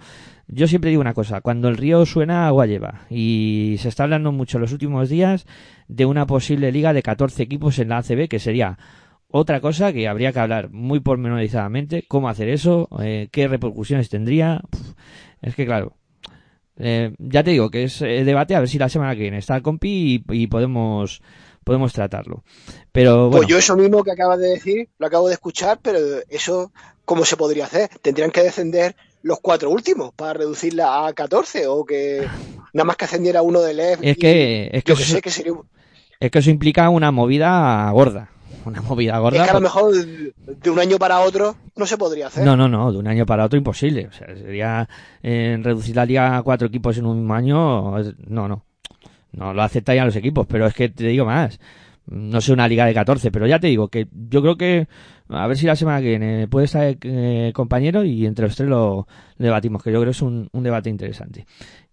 yo 0.49 0.69
siempre 0.69 0.91
digo 0.91 1.01
una 1.01 1.15
cosa, 1.15 1.41
cuando 1.41 1.69
el 1.69 1.79
río 1.79 2.05
suena 2.05 2.47
agua 2.47 2.67
lleva 2.67 3.07
y 3.09 3.77
se 3.79 3.89
está 3.89 4.03
hablando 4.03 4.33
mucho 4.33 4.59
en 4.59 4.63
los 4.63 4.73
últimos 4.73 5.09
días 5.09 5.47
de 5.89 6.05
una 6.05 6.27
posible 6.27 6.71
liga 6.73 6.93
de 6.93 7.03
14 7.03 7.43
equipos 7.43 7.79
en 7.79 7.89
la 7.89 7.97
ACB 7.97 8.29
que 8.29 8.39
sería 8.39 8.79
otra 9.29 9.63
cosa 9.63 9.95
que 9.95 10.09
habría 10.09 10.31
que 10.31 10.41
hablar 10.41 10.71
muy 10.73 11.01
pormenorizadamente, 11.01 12.05
cómo 12.07 12.29
hacer 12.29 12.51
eso, 12.51 12.91
eh, 13.01 13.29
qué 13.33 13.49
repercusiones 13.49 14.11
tendría. 14.11 14.61
es 15.41 15.55
que 15.55 15.65
claro, 15.65 15.95
eh, 16.79 17.15
ya 17.19 17.43
te 17.43 17.51
digo 17.51 17.71
que 17.71 17.85
es 17.85 18.03
el 18.03 18.27
debate 18.27 18.55
a 18.55 18.61
ver 18.61 18.69
si 18.69 18.79
la 18.79 18.89
semana 18.89 19.15
que 19.15 19.23
viene 19.23 19.39
está 19.39 19.57
el 19.57 19.63
compi 19.63 20.23
y, 20.29 20.47
podemos 20.47 21.23
podemos 21.65 21.93
tratarlo. 21.93 22.45
Pero 22.93 23.31
Pues 23.31 23.49
yo 23.49 23.59
eso 23.59 23.77
mismo 23.77 24.05
que 24.05 24.13
acabas 24.13 24.39
de 24.39 24.51
decir, 24.51 24.89
lo 24.99 25.07
acabo 25.07 25.29
de 25.29 25.35
escuchar, 25.35 25.81
pero 25.83 25.99
eso, 26.29 26.71
¿cómo 27.05 27.25
se 27.25 27.37
podría 27.37 27.65
hacer? 27.65 27.91
¿Tendrían 28.03 28.31
que 28.31 28.43
descender 28.43 28.95
los 29.23 29.41
cuatro 29.41 29.71
últimos 29.71 30.13
para 30.15 30.35
reducirla 30.35 31.07
a 31.07 31.13
14 31.13 31.67
o 31.67 31.85
que 31.85 32.25
nada 32.73 32.85
más 32.85 32.97
que 32.97 33.07
ascendiera 33.07 33.43
uno 33.43 33.63
de 33.63 33.75
LEF? 33.75 33.99
Es 34.03 34.17
que, 34.17 34.71
es 34.73 34.85
que, 34.85 34.93
eso, 34.93 35.17
es 36.21 36.31
que 36.31 36.39
eso 36.39 36.51
implica 36.51 36.89
una 36.89 37.11
movida 37.11 37.91
gorda 37.91 38.31
una 38.65 38.81
movida 38.83 39.19
gorda. 39.19 39.39
Es 39.39 39.45
que 39.45 39.51
a 39.51 39.55
lo 39.55 39.61
mejor 39.61 39.95
de 39.95 40.71
un 40.71 40.79
año 40.79 40.99
para 40.99 41.21
otro 41.21 41.57
no 41.77 41.87
se 41.87 41.97
podría 41.97 42.29
hacer. 42.29 42.45
No, 42.45 42.57
no, 42.57 42.69
no, 42.69 42.93
de 42.93 42.99
un 42.99 43.07
año 43.07 43.27
para 43.27 43.45
otro 43.45 43.59
imposible. 43.59 44.07
O 44.07 44.13
sea, 44.13 44.35
sería 44.37 44.89
eh, 45.23 45.59
reducir 45.63 45.97
la 45.97 46.05
liga 46.05 46.37
a 46.37 46.43
cuatro 46.43 46.69
equipos 46.69 46.97
en 46.99 47.07
un 47.07 47.19
mismo 47.19 47.35
año. 47.35 47.99
No, 48.27 48.49
no. 48.49 48.65
No 49.33 49.53
lo 49.53 49.63
aceptarían 49.63 50.07
los 50.07 50.17
equipos, 50.17 50.47
pero 50.47 50.67
es 50.67 50.75
que 50.75 50.89
te 50.89 51.07
digo 51.07 51.27
más. 51.27 51.61
No 52.07 52.41
sé 52.41 52.53
una 52.53 52.69
liga 52.69 52.87
de 52.87 52.95
14, 52.95 53.31
pero 53.31 53.47
ya 53.47 53.59
te 53.59 53.67
digo 53.67 53.89
que 53.89 54.09
yo 54.13 54.41
creo 54.41 54.57
que 54.57 54.87
a 55.29 55.47
ver 55.47 55.57
si 55.57 55.67
la 55.67 55.75
semana 55.75 56.01
que 56.01 56.09
viene 56.09 56.49
puede 56.49 56.67
estar 56.67 56.97
eh, 57.03 57.51
compañero 57.55 58.05
y 58.05 58.27
entre 58.27 58.47
los 58.47 58.57
tres 58.57 58.69
lo 58.69 59.09
debatimos, 59.39 59.83
que 59.83 59.91
yo 59.91 59.99
creo 59.99 60.11
que 60.11 60.17
es 60.17 60.23
un, 60.23 60.49
un 60.53 60.63
debate 60.63 60.89
interesante. 60.89 61.47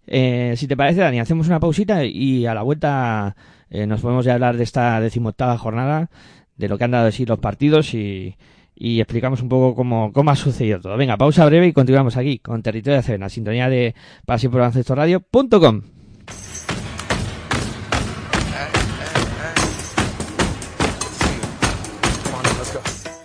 Eh, 0.06 0.54
si 0.56 0.68
te 0.68 0.76
parece, 0.76 1.00
Dani, 1.00 1.18
hacemos 1.18 1.48
una 1.48 1.60
pausita 1.60 2.04
y 2.04 2.46
a 2.46 2.54
la 2.54 2.62
vuelta 2.62 3.34
eh, 3.70 3.86
nos 3.86 4.00
podemos 4.00 4.24
ya 4.24 4.34
hablar 4.34 4.56
de 4.56 4.64
esta 4.64 5.00
decimoctava 5.00 5.58
jornada 5.58 6.10
de 6.56 6.68
lo 6.68 6.78
que 6.78 6.84
han 6.84 6.90
dado 6.92 7.10
de 7.10 7.26
los 7.26 7.38
partidos 7.38 7.94
y, 7.94 8.36
y 8.74 9.00
explicamos 9.00 9.40
un 9.42 9.48
poco 9.48 9.74
cómo, 9.74 10.12
cómo 10.12 10.30
ha 10.30 10.36
sucedido 10.36 10.80
todo. 10.80 10.96
Venga, 10.96 11.16
pausa 11.16 11.44
breve 11.46 11.68
y 11.68 11.72
continuamos 11.72 12.16
aquí 12.16 12.38
con 12.38 12.62
Territorio 12.62 13.00
de 13.02 13.18
la 13.18 13.28
sintonía 13.28 13.68
de 13.68 13.94
Pasión 14.26 14.52
por 14.52 14.60
Radio.com. 14.62 15.82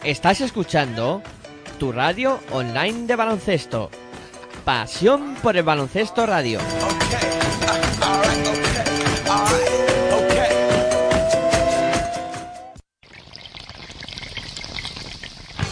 Estás 0.04 0.42
escuchando 0.42 1.22
tu 1.78 1.92
radio 1.92 2.40
online 2.52 3.06
de 3.06 3.16
baloncesto. 3.16 3.90
Pasión 4.66 5.36
por 5.42 5.56
el 5.58 5.64
baloncesto 5.64 6.26
radio. 6.26 6.60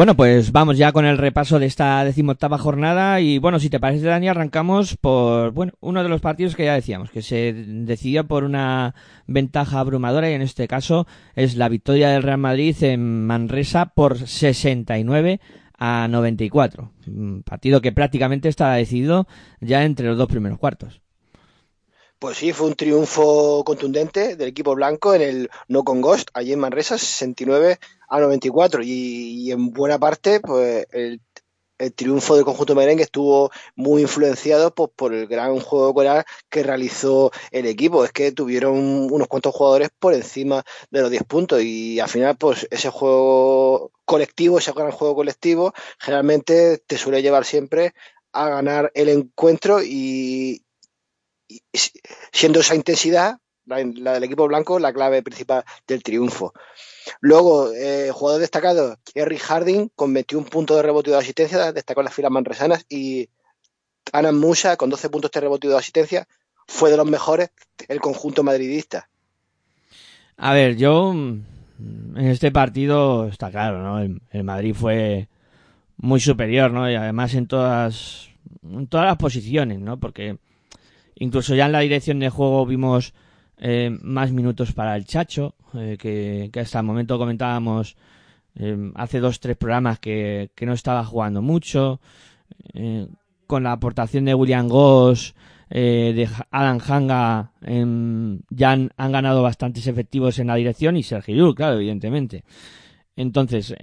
Bueno, 0.00 0.16
pues 0.16 0.50
vamos 0.50 0.78
ya 0.78 0.92
con 0.92 1.04
el 1.04 1.18
repaso 1.18 1.58
de 1.58 1.66
esta 1.66 2.02
decimoctava 2.06 2.56
jornada 2.56 3.20
y 3.20 3.36
bueno, 3.36 3.60
si 3.60 3.68
te 3.68 3.78
parece 3.78 4.06
Dani, 4.06 4.28
arrancamos 4.28 4.96
por 4.96 5.50
bueno, 5.50 5.74
uno 5.80 6.02
de 6.02 6.08
los 6.08 6.22
partidos 6.22 6.56
que 6.56 6.64
ya 6.64 6.72
decíamos, 6.72 7.10
que 7.10 7.20
se 7.20 7.52
decidió 7.52 8.26
por 8.26 8.44
una 8.44 8.94
ventaja 9.26 9.78
abrumadora 9.78 10.30
y 10.30 10.32
en 10.32 10.40
este 10.40 10.66
caso 10.68 11.06
es 11.34 11.54
la 11.56 11.68
victoria 11.68 12.08
del 12.08 12.22
Real 12.22 12.38
Madrid 12.38 12.74
en 12.82 13.26
Manresa 13.26 13.92
por 13.94 14.16
69 14.16 15.38
a 15.76 16.08
94. 16.08 16.92
Un 17.06 17.42
partido 17.42 17.82
que 17.82 17.92
prácticamente 17.92 18.48
estaba 18.48 18.76
decidido 18.76 19.26
ya 19.60 19.84
entre 19.84 20.06
los 20.06 20.16
dos 20.16 20.28
primeros 20.28 20.58
cuartos. 20.58 21.02
Pues 22.20 22.36
sí, 22.36 22.52
fue 22.52 22.66
un 22.66 22.74
triunfo 22.74 23.64
contundente 23.64 24.36
del 24.36 24.48
equipo 24.48 24.74
blanco 24.74 25.14
en 25.14 25.22
el 25.22 25.50
No 25.68 25.84
Con 25.84 26.02
Ghost, 26.02 26.28
allí 26.34 26.52
en 26.52 26.58
Manresa, 26.58 26.98
69 26.98 27.78
a 28.08 28.20
94. 28.20 28.82
Y, 28.82 28.88
y 29.46 29.52
en 29.52 29.70
buena 29.72 29.98
parte, 29.98 30.38
pues 30.40 30.86
el, 30.92 31.22
triunfo 31.96 32.36
del 32.36 32.44
conjunto 32.44 32.74
merengue 32.74 33.04
estuvo 33.04 33.50
muy 33.74 34.02
influenciado 34.02 34.74
pues, 34.74 34.90
por 34.94 35.14
el 35.14 35.28
gran 35.28 35.60
juego 35.60 35.94
coral 35.94 36.24
que 36.50 36.62
realizó 36.62 37.30
el 37.52 37.64
equipo. 37.64 38.04
Es 38.04 38.12
que 38.12 38.32
tuvieron 38.32 39.10
unos 39.10 39.26
cuantos 39.26 39.54
jugadores 39.54 39.88
por 39.98 40.12
encima 40.12 40.62
de 40.90 41.00
los 41.00 41.10
10 41.10 41.24
puntos 41.24 41.62
y 41.62 42.00
al 42.00 42.08
final, 42.10 42.36
pues 42.36 42.68
ese 42.70 42.90
juego 42.90 43.92
colectivo, 44.04 44.58
ese 44.58 44.72
gran 44.72 44.90
juego 44.90 45.14
colectivo, 45.14 45.72
generalmente 45.98 46.76
te 46.86 46.98
suele 46.98 47.22
llevar 47.22 47.46
siempre 47.46 47.94
a 48.32 48.50
ganar 48.50 48.92
el 48.94 49.08
encuentro 49.08 49.82
y, 49.82 50.66
siendo 52.32 52.60
esa 52.60 52.74
intensidad, 52.74 53.38
la, 53.66 54.14
del 54.14 54.24
equipo 54.24 54.46
blanco, 54.48 54.78
la 54.78 54.92
clave 54.92 55.22
principal 55.22 55.64
del 55.86 56.02
triunfo. 56.02 56.52
Luego, 57.20 57.72
eh, 57.72 58.10
jugador 58.12 58.40
destacado, 58.40 58.96
Eric 59.14 59.40
Harding, 59.40 59.90
con 59.94 60.12
21 60.12 60.46
puntos 60.46 60.76
de 60.76 60.82
rebote 60.82 61.10
de 61.10 61.18
asistencia, 61.18 61.72
destacó 61.72 62.00
en 62.00 62.06
las 62.06 62.14
filas 62.14 62.30
manresanas, 62.30 62.84
y 62.88 63.28
Anan 64.12 64.38
Musa, 64.38 64.76
con 64.76 64.90
12 64.90 65.10
puntos 65.10 65.30
de 65.30 65.40
rebote 65.40 65.68
de 65.68 65.76
asistencia, 65.76 66.26
fue 66.66 66.90
de 66.90 66.96
los 66.96 67.06
mejores 67.06 67.50
el 67.88 68.00
conjunto 68.00 68.42
madridista. 68.42 69.08
A 70.36 70.52
ver, 70.54 70.76
yo 70.76 71.12
en 71.12 71.46
este 72.16 72.50
partido 72.50 73.28
está 73.28 73.50
claro, 73.50 73.82
¿no? 73.82 74.00
El, 74.00 74.20
el 74.30 74.44
Madrid 74.44 74.74
fue 74.74 75.28
muy 75.96 76.20
superior, 76.20 76.70
¿no? 76.70 76.90
Y 76.90 76.94
además 76.94 77.34
en 77.34 77.46
todas, 77.46 78.30
en 78.62 78.86
todas 78.86 79.06
las 79.06 79.16
posiciones, 79.16 79.80
¿no? 79.80 79.98
Porque 79.98 80.38
Incluso 81.16 81.54
ya 81.54 81.66
en 81.66 81.72
la 81.72 81.80
dirección 81.80 82.18
de 82.18 82.30
juego 82.30 82.64
vimos 82.66 83.12
eh, 83.62 83.94
más 84.02 84.32
minutos 84.32 84.72
para 84.72 84.96
el 84.96 85.04
Chacho, 85.04 85.54
eh, 85.74 85.98
que, 85.98 86.50
hasta 86.58 86.78
el 86.78 86.86
momento 86.86 87.18
comentábamos 87.18 87.94
eh, 88.54 88.90
hace 88.94 89.20
dos 89.20 89.38
tres 89.38 89.58
programas 89.58 89.98
que, 89.98 90.50
que, 90.54 90.64
no 90.64 90.72
estaba 90.72 91.04
jugando 91.04 91.42
mucho. 91.42 92.00
con 93.46 93.62
la 93.64 93.72
aportación 93.72 94.24
de 94.24 94.34
William 94.34 94.68
Goss, 94.68 95.34
de 95.68 96.28
Alan 96.50 96.80
Hanga, 96.80 97.52
em, 97.62 98.40
ya 98.48 98.72
han, 98.72 98.90
ganado 98.96 99.42
bastantes 99.42 99.86
efectivos 99.86 100.38
en 100.38 100.46
la 100.46 100.56
dirección 100.56 100.96
y 100.96 101.02
Sergio 101.02 101.34
Llull, 101.36 101.54
claro, 101.54 101.76
evidentemente. 101.76 102.44
Entonces, 103.16 103.74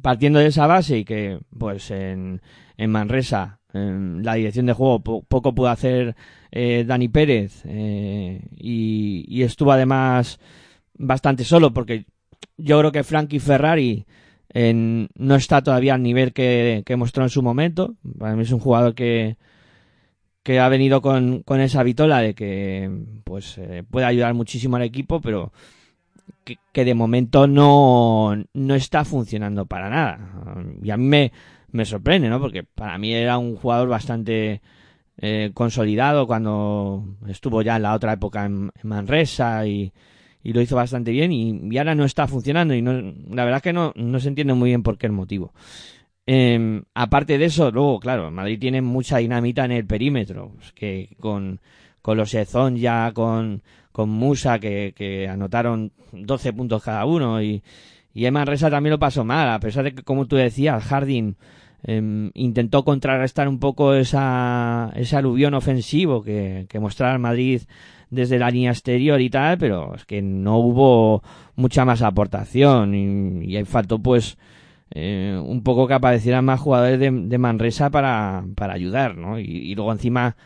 partiendo 0.00 0.38
de 0.38 0.46
esa 0.46 0.66
base 0.66 0.98
y 0.98 1.04
que, 1.04 1.40
pues, 1.56 1.90
en, 1.90 2.40
en 2.76 2.90
Manresa, 2.90 3.59
la 3.72 4.34
dirección 4.34 4.66
de 4.66 4.72
juego 4.72 5.00
poco 5.00 5.54
pudo 5.54 5.68
hacer 5.68 6.16
eh, 6.50 6.84
Dani 6.86 7.08
Pérez 7.08 7.64
y, 7.64 9.24
y 9.28 9.42
estuvo 9.42 9.72
además 9.72 10.38
bastante 10.94 11.44
solo 11.44 11.72
porque 11.72 12.06
yo 12.56 12.78
creo 12.78 12.92
que 12.92 13.04
Frankie 13.04 13.40
Ferrari 13.40 14.06
no 14.52 15.34
está 15.34 15.62
todavía 15.62 15.94
al 15.94 16.02
nivel 16.02 16.32
que, 16.32 16.84
mostró 16.96 17.22
en 17.22 17.30
su 17.30 17.42
momento. 17.42 17.94
Para 18.18 18.34
mí 18.34 18.42
es 18.42 18.52
un 18.52 18.60
jugador 18.60 18.94
que, 18.94 19.36
que 20.42 20.58
ha 20.58 20.68
venido 20.68 21.00
con, 21.00 21.42
con 21.42 21.60
esa 21.60 21.82
vitola 21.82 22.20
de 22.20 22.34
que 22.34 22.90
pues 23.24 23.58
eh, 23.58 23.84
puede 23.88 24.06
ayudar 24.06 24.34
muchísimo 24.34 24.76
al 24.76 24.82
equipo, 24.82 25.20
pero 25.20 25.52
que, 26.72 26.84
de 26.84 26.94
momento 26.94 27.46
no, 27.46 28.36
no 28.54 28.74
está 28.74 29.04
funcionando 29.04 29.66
para 29.66 29.88
nada. 29.88 30.64
Y 30.82 30.90
a 30.90 30.96
mí 30.96 31.04
me, 31.04 31.32
me 31.72 31.84
sorprende, 31.84 32.28
¿no? 32.28 32.40
Porque 32.40 32.64
para 32.64 32.98
mí 32.98 33.12
era 33.12 33.38
un 33.38 33.56
jugador 33.56 33.88
bastante 33.88 34.60
eh, 35.22 35.50
consolidado 35.52 36.26
cuando 36.26 37.04
estuvo 37.28 37.60
ya 37.60 37.76
en 37.76 37.82
la 37.82 37.92
otra 37.94 38.14
época 38.14 38.46
en 38.46 38.70
Manresa 38.82 39.66
y, 39.66 39.92
lo 40.42 40.62
hizo 40.62 40.76
bastante 40.76 41.10
bien 41.10 41.30
y, 41.32 41.76
ahora 41.76 41.94
no 41.94 42.06
está 42.06 42.26
funcionando 42.26 42.74
y 42.74 42.80
no, 42.80 42.92
la 43.30 43.44
verdad 43.44 43.58
es 43.58 43.62
que 43.62 43.72
no, 43.74 43.92
se 44.18 44.28
entiende 44.28 44.54
muy 44.54 44.70
bien 44.70 44.82
por 44.82 44.96
qué 44.96 45.06
el 45.06 45.12
motivo. 45.12 45.52
Em, 46.24 46.84
aparte 46.94 47.36
de 47.36 47.44
eso, 47.46 47.70
luego, 47.70 48.00
claro, 48.00 48.30
Madrid 48.30 48.58
tiene 48.58 48.80
mucha 48.80 49.18
dinamita 49.18 49.64
en 49.66 49.72
el 49.72 49.86
perímetro, 49.86 50.52
pues, 50.54 50.72
que 50.72 51.16
con, 51.20 51.60
con 52.00 52.16
los 52.16 52.32
Ezón 52.32 52.76
ya, 52.76 53.12
con, 53.12 53.62
con 53.92 54.08
Musa, 54.08 54.58
que, 54.58 55.28
anotaron 55.30 55.92
12 56.12 56.52
puntos 56.54 56.82
cada 56.82 57.04
uno 57.04 57.42
y, 57.42 57.62
y 58.14 58.24
Emma 58.24 58.44
Resa 58.46 58.70
también 58.70 58.92
lo 58.92 58.98
pasó 58.98 59.24
mal, 59.24 59.50
a 59.50 59.60
pesar 59.60 59.84
de 59.84 59.94
que, 59.94 60.02
como 60.02 60.26
tú 60.26 60.36
decías, 60.36 60.82
Harding 60.84 61.36
em, 61.82 62.30
intentó 62.34 62.84
contrarrestar 62.84 63.48
un 63.48 63.58
poco 63.58 63.94
esa, 63.94 64.92
ese 64.94 65.16
aluvión 65.16 65.54
ofensivo 65.54 66.22
que, 66.22 66.66
que 66.68 66.80
mostraba 66.80 67.14
el 67.14 67.18
Madrid 67.20 67.62
desde 68.10 68.38
la 68.38 68.50
línea 68.50 68.72
exterior 68.72 69.20
y 69.20 69.30
tal, 69.30 69.58
pero 69.58 69.94
es 69.94 70.04
que 70.04 70.20
no 70.20 70.58
hubo 70.58 71.22
mucha 71.56 71.84
más 71.84 72.02
aportación 72.02 72.94
y, 72.94 73.56
y 73.56 73.64
faltó 73.64 74.00
pues 74.00 74.36
eh, 74.92 75.40
un 75.42 75.62
poco 75.62 75.86
que 75.86 75.94
aparecieran 75.94 76.44
más 76.44 76.60
jugadores 76.60 76.98
de, 76.98 77.38
Manresa 77.38 77.90
para, 77.90 78.44
para 78.56 78.74
ayudar, 78.74 79.16
¿no? 79.16 79.38
Y, 79.38 79.74
luego 79.74 79.92
encima, 79.92 80.36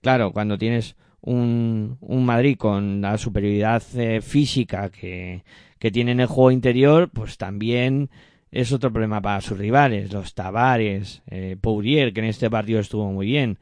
claro, 0.00 0.32
cuando 0.32 0.58
tienes 0.58 0.96
un, 1.20 1.98
un 2.00 2.24
Madrid 2.24 2.56
con 2.56 3.00
la 3.00 3.18
superioridad 3.18 3.82
eh, 3.96 4.20
física 4.20 4.90
que, 4.90 5.42
que 5.80 5.90
tiene 5.90 6.12
en 6.12 6.20
el 6.20 6.26
juego 6.28 6.52
interior, 6.52 7.10
pues 7.12 7.38
también 7.38 8.10
es 8.50 8.72
otro 8.72 8.92
problema 8.92 9.20
para 9.20 9.40
sus 9.40 9.58
rivales, 9.58 10.12
los 10.12 10.34
Tavares, 10.34 11.22
eh, 11.26 11.56
Pourier, 11.60 12.12
que 12.12 12.20
en 12.20 12.26
este 12.26 12.50
partido 12.50 12.80
estuvo 12.80 13.10
muy 13.12 13.26
bien, 13.26 13.58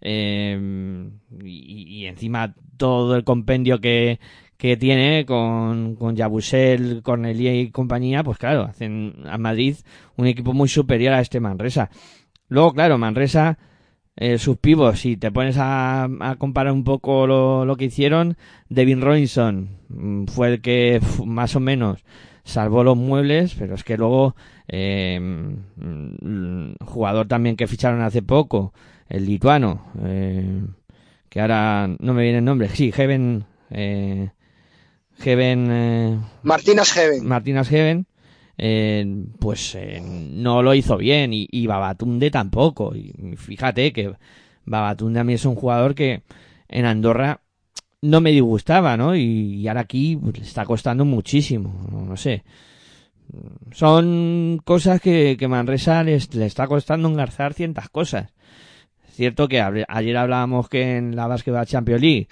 eh, 0.00 0.58
y, 1.44 2.06
encima 2.06 2.54
todo 2.76 3.16
el 3.16 3.24
compendio 3.24 3.80
que, 3.80 4.18
que 4.56 4.76
tiene 4.76 5.26
con, 5.26 5.96
con 5.96 6.16
Yabusel, 6.16 7.02
Cornelia 7.02 7.54
y 7.54 7.70
compañía, 7.70 8.24
pues 8.24 8.38
claro, 8.38 8.62
hacen 8.62 9.14
a 9.26 9.36
Madrid 9.36 9.76
un 10.16 10.26
equipo 10.26 10.52
muy 10.52 10.68
superior 10.68 11.14
a 11.14 11.20
este 11.20 11.40
Manresa. 11.40 11.90
Luego, 12.48 12.72
claro, 12.72 12.98
Manresa, 12.98 13.58
eh, 14.16 14.38
sus 14.38 14.56
pivos, 14.58 15.00
si 15.00 15.16
te 15.16 15.30
pones 15.30 15.56
a, 15.58 16.04
a 16.04 16.36
comparar 16.36 16.72
un 16.72 16.84
poco 16.84 17.26
lo, 17.26 17.64
lo, 17.64 17.76
que 17.76 17.86
hicieron, 17.86 18.36
Devin 18.68 19.00
Robinson 19.00 19.78
mm, 19.88 20.24
fue 20.26 20.48
el 20.48 20.60
que 20.60 21.00
más 21.24 21.56
o 21.56 21.60
menos 21.60 22.04
salvó 22.44 22.84
los 22.84 22.96
muebles, 22.96 23.54
pero 23.58 23.74
es 23.74 23.84
que 23.84 23.96
luego, 23.96 24.34
eh, 24.68 25.18
mm, 25.20 26.72
jugador 26.84 27.28
también 27.28 27.56
que 27.56 27.66
ficharon 27.66 28.02
hace 28.02 28.22
poco, 28.22 28.72
el 29.08 29.26
lituano, 29.26 29.86
eh, 30.04 30.62
que 31.28 31.40
ahora 31.40 31.88
no 31.98 32.14
me 32.14 32.22
viene 32.22 32.38
el 32.38 32.44
nombre, 32.44 32.68
sí, 32.68 32.92
Heaven, 32.92 33.44
eh, 33.70 34.30
Heaven... 35.20 35.68
Eh, 35.70 36.18
Martínez 36.42 36.92
Heaven. 36.92 37.26
Martínez 37.26 37.68
Heaven, 37.68 38.06
eh, 38.58 39.24
pues 39.38 39.74
eh, 39.74 40.00
no 40.02 40.62
lo 40.62 40.74
hizo 40.74 40.96
bien 40.96 41.32
y, 41.32 41.46
y, 41.50 41.66
Babatunde 41.66 42.30
tampoco. 42.30 42.94
Y 42.94 43.36
fíjate 43.36 43.92
que 43.92 44.14
Babatunde 44.64 45.20
a 45.20 45.24
mí 45.24 45.34
es 45.34 45.44
un 45.44 45.54
jugador 45.54 45.94
que 45.94 46.22
en 46.68 46.84
Andorra 46.86 47.40
no 48.02 48.20
me 48.20 48.30
disgustaba, 48.32 48.96
¿no? 48.96 49.14
Y, 49.16 49.66
ahora 49.68 49.82
aquí 49.82 50.16
pues, 50.16 50.38
le 50.38 50.44
está 50.44 50.64
costando 50.64 51.04
muchísimo, 51.04 51.72
no, 51.90 52.16
sé. 52.16 52.44
Son 53.72 54.60
cosas 54.64 55.00
que, 55.00 55.36
que 55.38 55.48
Manresa 55.48 56.02
le 56.02 56.16
está 56.16 56.66
costando 56.66 57.08
engarzar 57.08 57.54
ciertas 57.54 57.88
cosas 57.88 58.32
cierto 59.20 59.48
que 59.48 59.60
ayer 59.60 60.16
hablábamos 60.16 60.70
que 60.70 60.96
en 60.96 61.14
la 61.14 61.26
Basketball 61.26 61.66
Champions 61.66 62.00
League 62.00 62.28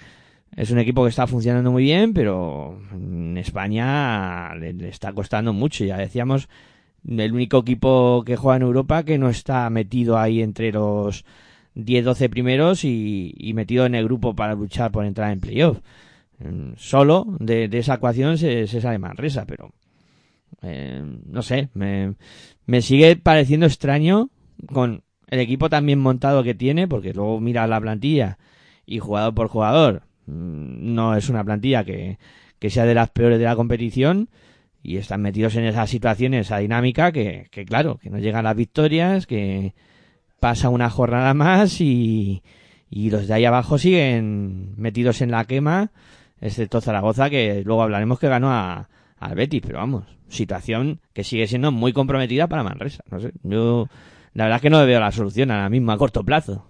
es 0.55 0.71
un 0.71 0.79
equipo 0.79 1.03
que 1.03 1.09
está 1.09 1.27
funcionando 1.27 1.71
muy 1.71 1.83
bien, 1.83 2.15
pero 2.15 2.81
en 2.91 3.37
España 3.37 4.55
le, 4.55 4.89
está 4.89 5.13
costando 5.13 5.53
mucho. 5.53 5.85
Ya 5.85 5.97
decíamos, 5.97 6.49
el 7.07 7.31
único 7.31 7.59
equipo 7.59 8.23
que 8.25 8.35
juega 8.35 8.57
en 8.57 8.63
Europa 8.63 9.03
que 9.03 9.19
no 9.19 9.29
está 9.29 9.69
metido 9.69 10.17
ahí 10.17 10.41
entre 10.41 10.71
los 10.71 11.25
10-12 11.85 12.29
primeros 12.29 12.83
y, 12.83 13.51
metido 13.55 13.85
en 13.85 13.95
el 13.95 14.05
grupo 14.05 14.35
para 14.35 14.55
luchar 14.55 14.91
por 14.91 15.05
entrar 15.05 15.31
en 15.31 15.39
playoff. 15.39 15.79
Mm, 16.39 16.73
solo 16.77 17.25
de, 17.39 17.69
esa 17.71 17.95
ecuación 17.95 18.37
se, 18.37 18.67
sale 18.67 18.99
Manresa, 18.99 19.45
pero 19.45 19.71
eh, 20.61 21.03
no 21.25 21.41
sé, 21.41 21.69
me, 21.73 22.15
me 22.65 22.81
sigue 22.81 23.15
pareciendo 23.15 23.65
extraño 23.65 24.29
con 24.71 25.03
el 25.27 25.39
equipo 25.39 25.69
también 25.69 25.99
montado 25.99 26.43
que 26.43 26.55
tiene, 26.55 26.87
porque 26.87 27.13
luego 27.13 27.39
mira 27.39 27.67
la 27.67 27.79
plantilla 27.79 28.37
y 28.85 28.99
jugador 28.99 29.33
por 29.35 29.47
jugador, 29.47 30.03
mm, 30.25 30.93
no 30.93 31.15
es 31.15 31.29
una 31.29 31.43
plantilla 31.43 31.83
que, 31.83 32.17
que 32.59 32.69
sea 32.69 32.85
de 32.85 32.95
las 32.95 33.09
peores 33.09 33.39
de 33.39 33.45
la 33.45 33.55
competición 33.55 34.29
y 34.81 34.97
están 34.97 35.21
metidos 35.21 35.55
en 35.55 35.65
esas 35.65 35.89
situaciones, 35.89 36.47
esa 36.47 36.57
dinámica 36.59 37.11
que, 37.11 37.47
que 37.51 37.65
claro, 37.65 37.97
que 37.97 38.09
no 38.09 38.19
llegan 38.19 38.45
las 38.45 38.55
victorias, 38.55 39.27
que 39.27 39.73
pasa 40.39 40.69
una 40.69 40.89
jornada 40.89 41.33
más 41.33 41.81
y, 41.81 42.43
y 42.89 43.09
los 43.09 43.27
de 43.27 43.33
ahí 43.33 43.45
abajo 43.45 43.77
siguen 43.77 44.73
metidos 44.77 45.21
en 45.21 45.31
la 45.31 45.45
quema, 45.45 45.91
excepto 46.41 46.81
Zaragoza, 46.81 47.29
que 47.29 47.63
luego 47.65 47.83
hablaremos 47.83 48.19
que 48.19 48.27
ganó 48.27 48.51
a, 48.51 48.89
al 49.19 49.35
Betis, 49.35 49.61
pero 49.65 49.79
vamos, 49.79 50.05
situación 50.29 51.01
que 51.13 51.23
sigue 51.23 51.47
siendo 51.47 51.71
muy 51.71 51.93
comprometida 51.93 52.47
para 52.47 52.63
Manresa. 52.63 53.03
No 53.09 53.19
sé, 53.19 53.31
yo 53.43 53.87
la 54.33 54.45
verdad 54.45 54.57
es 54.57 54.61
que 54.61 54.69
no 54.69 54.85
veo 54.85 54.99
la 54.99 55.11
solución 55.11 55.51
ahora 55.51 55.69
mismo 55.69 55.91
a 55.91 55.97
corto 55.97 56.23
plazo. 56.23 56.65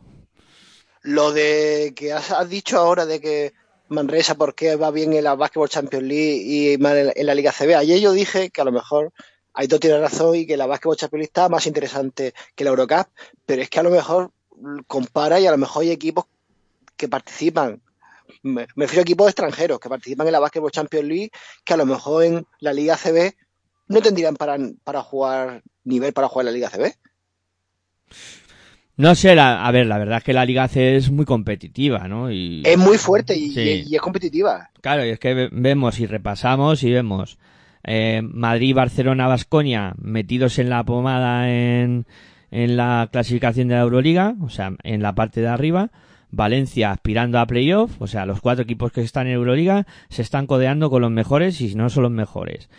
Lo 1.01 1.31
de 1.31 1.93
que 1.95 2.13
has, 2.13 2.49
dicho 2.49 2.77
ahora 2.77 3.05
de 3.05 3.21
que 3.21 3.53
Manresa, 3.87 4.35
¿por 4.35 4.53
qué 4.53 4.75
va 4.75 4.91
bien 4.91 5.13
en 5.13 5.23
la 5.23 5.35
Basketball 5.35 5.69
Champions 5.69 6.05
League 6.05 6.43
y 6.45 6.77
mal 6.77 7.13
en 7.15 7.25
la 7.25 7.35
Liga 7.35 7.51
CB? 7.51 7.75
Ayer 7.75 7.99
yo 7.99 8.11
dije 8.11 8.49
que 8.49 8.61
a 8.61 8.65
lo 8.65 8.71
mejor 8.71 9.13
Aito 9.59 9.77
tiene 9.77 9.99
razón 9.99 10.37
y 10.37 10.45
que 10.45 10.55
la 10.55 10.67
Basketball 10.67 10.95
Champions 10.95 11.19
League 11.19 11.29
está 11.29 11.49
más 11.49 11.67
interesante 11.67 12.33
que 12.55 12.63
la 12.63 12.69
Eurocup, 12.69 13.07
pero 13.45 13.61
es 13.61 13.69
que 13.69 13.79
a 13.81 13.83
lo 13.83 13.89
mejor 13.89 14.31
compara 14.87 15.37
y 15.41 15.47
a 15.47 15.51
lo 15.51 15.57
mejor 15.57 15.83
hay 15.83 15.91
equipos 15.91 16.25
que 16.95 17.09
participan 17.09 17.81
me, 18.41 18.67
refiero 18.77 19.01
a 19.01 19.01
equipos 19.01 19.27
extranjeros 19.27 19.81
que 19.81 19.89
participan 19.89 20.27
en 20.27 20.31
la 20.31 20.39
Basketball 20.39 20.71
Champions 20.71 21.07
League 21.07 21.31
que 21.65 21.73
a 21.73 21.77
lo 21.77 21.85
mejor 21.85 22.23
en 22.23 22.45
la 22.61 22.71
Liga 22.71 22.95
CB 22.95 23.33
no 23.89 24.01
tendrían 24.01 24.37
para, 24.37 24.57
para 24.85 25.01
jugar 25.01 25.61
nivel 25.83 26.13
para 26.13 26.29
jugar 26.29 26.43
en 26.43 26.53
la 26.53 26.55
Liga 26.55 26.69
CB. 26.69 26.93
No 28.95 29.15
sé, 29.15 29.37
a 29.37 29.71
ver, 29.71 29.87
la 29.87 29.97
verdad 29.97 30.19
es 30.19 30.23
que 30.23 30.33
la 30.33 30.45
Liga 30.45 30.69
C 30.69 30.95
es 30.95 31.11
muy 31.11 31.25
competitiva, 31.25 32.07
¿no? 32.07 32.31
Y, 32.31 32.63
es 32.65 32.77
muy 32.77 32.97
fuerte 32.97 33.35
y, 33.37 33.93
es 33.93 34.01
competitiva. 34.01 34.69
Claro, 34.79 35.05
y 35.05 35.09
es 35.09 35.19
que 35.19 35.49
vemos 35.51 35.99
y 35.99 36.05
repasamos 36.05 36.83
y 36.83 36.91
vemos 36.91 37.37
eh, 37.83 38.21
Madrid, 38.23 38.75
Barcelona, 38.75 39.27
Vasconia 39.27 39.93
metidos 39.97 40.59
en 40.59 40.69
la 40.69 40.83
pomada 40.83 41.49
en, 41.49 42.05
en 42.51 42.77
la 42.77 43.09
clasificación 43.11 43.67
de 43.67 43.75
la 43.75 43.81
Euroliga, 43.81 44.35
o 44.41 44.49
sea, 44.49 44.73
en 44.83 45.01
la 45.01 45.15
parte 45.15 45.41
de 45.41 45.47
arriba. 45.47 45.91
Valencia 46.31 46.91
aspirando 46.91 47.39
a 47.39 47.47
playoff, 47.47 47.99
o 47.99 48.05
sea, 48.05 48.27
los 48.27 48.39
cuatro 48.39 48.63
equipos 48.63 48.91
que 48.91 49.01
están 49.01 49.25
en 49.27 49.33
Euroliga 49.33 49.87
se 50.09 50.21
están 50.21 50.45
codeando 50.45 50.91
con 50.91 51.01
los 51.01 51.09
mejores 51.11 51.59
y 51.59 51.73
no 51.73 51.89
son 51.89 52.03
los 52.03 52.11
mejores. 52.11 52.69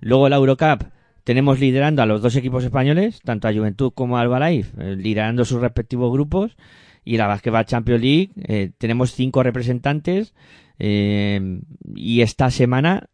Luego 0.00 0.28
la 0.28 0.36
Eurocup 0.36 0.84
tenemos 1.24 1.60
liderando 1.60 2.02
a 2.02 2.06
los 2.06 2.22
dos 2.22 2.36
equipos 2.36 2.64
españoles, 2.64 3.20
tanto 3.22 3.48
a 3.48 3.52
Juventud 3.52 3.92
como 3.94 4.16
a 4.16 4.20
Albalaif, 4.20 4.72
eh, 4.78 4.96
liderando 4.96 5.44
sus 5.44 5.60
respectivos 5.60 6.12
grupos. 6.12 6.56
Y 7.04 7.16
la 7.16 7.26
Basketball 7.26 7.64
Champions 7.64 8.02
League 8.02 8.30
eh, 8.44 8.70
tenemos 8.78 9.12
cinco 9.12 9.42
representantes. 9.42 10.34
Eh, 10.78 11.60
y 11.94 12.22
esta 12.22 12.50
semana 12.50 13.08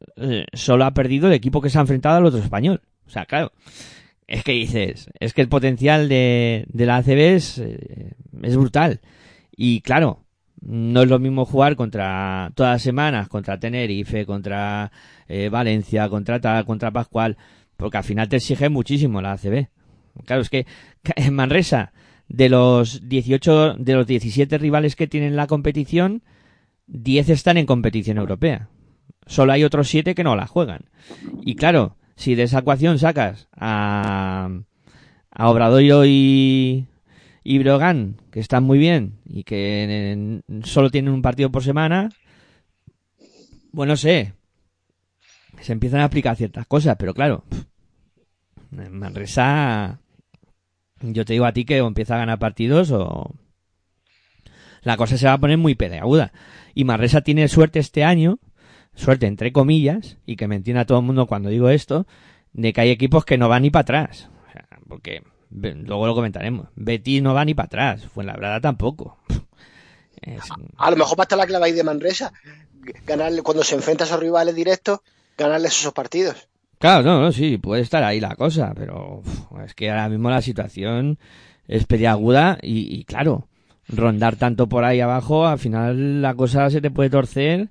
solo 0.52 0.84
ha 0.84 0.94
perdido 0.94 1.26
el 1.26 1.32
equipo 1.32 1.60
que 1.60 1.70
se 1.70 1.78
ha 1.78 1.80
enfrentado 1.80 2.16
al 2.18 2.26
otro 2.26 2.40
español. 2.40 2.80
O 3.06 3.10
sea, 3.10 3.26
claro, 3.26 3.52
es 4.26 4.42
que 4.42 4.52
dices, 4.52 5.08
es 5.20 5.32
que 5.32 5.42
el 5.42 5.48
potencial 5.48 6.08
de, 6.08 6.66
de 6.68 6.86
la 6.86 6.96
ACB 6.96 7.18
es, 7.36 7.58
eh, 7.58 8.14
es 8.42 8.56
brutal. 8.56 9.00
Y 9.56 9.80
claro, 9.80 10.24
no 10.60 11.02
es 11.02 11.08
lo 11.08 11.18
mismo 11.18 11.44
jugar 11.44 11.76
contra 11.76 12.50
todas 12.54 12.72
las 12.72 12.82
semanas, 12.82 13.28
contra 13.28 13.58
Tenerife, 13.58 14.26
contra 14.26 14.90
eh, 15.28 15.48
Valencia, 15.48 16.08
contra 16.08 16.40
tal, 16.40 16.64
contra 16.64 16.90
Pascual, 16.90 17.36
porque 17.76 17.98
al 17.98 18.04
final 18.04 18.28
te 18.28 18.36
exige 18.36 18.68
muchísimo 18.68 19.22
la 19.22 19.32
ACB. 19.32 19.68
Claro, 20.24 20.42
es 20.42 20.50
que 20.50 20.66
en 21.14 21.34
Manresa, 21.34 21.92
de 22.28 22.48
los 22.48 23.08
18, 23.08 23.74
de 23.74 23.94
los 23.94 24.06
17 24.06 24.58
rivales 24.58 24.96
que 24.96 25.06
tienen 25.06 25.36
la 25.36 25.46
competición, 25.46 26.22
10 26.86 27.30
están 27.30 27.56
en 27.56 27.66
competición 27.66 28.18
europea. 28.18 28.68
Solo 29.26 29.52
hay 29.52 29.64
otros 29.64 29.88
7 29.88 30.14
que 30.14 30.24
no 30.24 30.36
la 30.36 30.46
juegan. 30.46 30.86
Y 31.42 31.56
claro, 31.56 31.96
si 32.16 32.34
de 32.34 32.44
esa 32.44 32.60
ecuación 32.60 32.98
sacas 32.98 33.48
a, 33.52 34.48
a 35.30 35.50
Obradoiro 35.50 36.04
y, 36.04 36.86
y 37.42 37.58
Brogan, 37.58 38.16
que 38.30 38.40
están 38.40 38.64
muy 38.64 38.78
bien 38.78 39.18
y 39.24 39.44
que 39.44 40.40
solo 40.64 40.90
tienen 40.90 41.12
un 41.12 41.22
partido 41.22 41.50
por 41.50 41.62
semana, 41.62 42.10
bueno, 43.72 43.96
sé, 43.96 44.32
se 45.60 45.72
empiezan 45.72 46.00
a 46.00 46.04
aplicar 46.04 46.36
ciertas 46.36 46.66
cosas, 46.66 46.96
pero 46.98 47.14
claro, 47.14 47.44
Manresa, 48.70 50.00
yo 51.00 51.24
te 51.24 51.34
digo 51.34 51.44
a 51.44 51.52
ti 51.52 51.64
que 51.64 51.80
o 51.80 51.86
empieza 51.86 52.14
a 52.14 52.18
ganar 52.18 52.38
partidos 52.38 52.90
o 52.90 53.34
la 54.82 54.96
cosa 54.96 55.18
se 55.18 55.26
va 55.26 55.34
a 55.34 55.38
poner 55.38 55.58
muy 55.58 55.74
peleaguda. 55.74 56.32
Y 56.74 56.84
Manresa 56.84 57.22
tiene 57.22 57.48
suerte 57.48 57.78
este 57.78 58.04
año 58.04 58.38
suerte 58.96 59.26
entre 59.26 59.52
comillas, 59.52 60.16
y 60.26 60.36
que 60.36 60.48
me 60.48 60.56
entienda 60.56 60.86
todo 60.86 60.98
el 60.98 61.04
mundo 61.04 61.26
cuando 61.26 61.50
digo 61.50 61.68
esto, 61.68 62.06
de 62.52 62.72
que 62.72 62.80
hay 62.80 62.90
equipos 62.90 63.24
que 63.24 63.38
no 63.38 63.48
van 63.48 63.62
ni 63.62 63.70
para 63.70 63.82
atrás. 63.82 64.28
O 64.48 64.52
sea, 64.52 64.66
porque 64.88 65.22
luego 65.50 66.06
lo 66.06 66.14
comentaremos. 66.14 66.68
Betty 66.74 67.20
no 67.20 67.34
va 67.34 67.44
ni 67.44 67.54
para 67.54 67.66
atrás, 67.66 68.06
Fuenlabrada 68.06 68.60
tampoco. 68.60 69.18
A, 70.78 70.90
lo 70.90 70.96
mejor 70.96 71.20
va 71.20 71.26
a 71.30 71.36
la 71.36 71.46
clave 71.46 71.66
ahí 71.66 71.72
de 71.72 71.84
Manresa. 71.84 72.32
Ganarle, 73.04 73.42
cuando 73.42 73.62
se 73.62 73.74
enfrenta 73.74 74.04
a 74.04 74.06
esos 74.06 74.18
rivales 74.18 74.54
directos, 74.54 75.00
ganarles 75.36 75.78
esos 75.78 75.92
partidos. 75.92 76.48
Claro, 76.78 77.02
no, 77.02 77.20
no, 77.20 77.32
sí, 77.32 77.58
puede 77.58 77.82
estar 77.82 78.04
ahí 78.04 78.20
la 78.20 78.36
cosa, 78.36 78.72
pero 78.74 79.22
es 79.64 79.74
que 79.74 79.90
ahora 79.90 80.08
mismo 80.08 80.30
la 80.30 80.42
situación 80.42 81.18
es 81.68 81.86
peliaguda 81.86 82.58
y, 82.62 82.94
y 82.94 83.04
claro, 83.04 83.48
rondar 83.88 84.36
tanto 84.36 84.68
por 84.68 84.84
ahí 84.84 85.00
abajo, 85.00 85.46
al 85.46 85.58
final 85.58 86.20
la 86.22 86.34
cosa 86.34 86.68
se 86.70 86.80
te 86.80 86.90
puede 86.90 87.10
torcer 87.10 87.70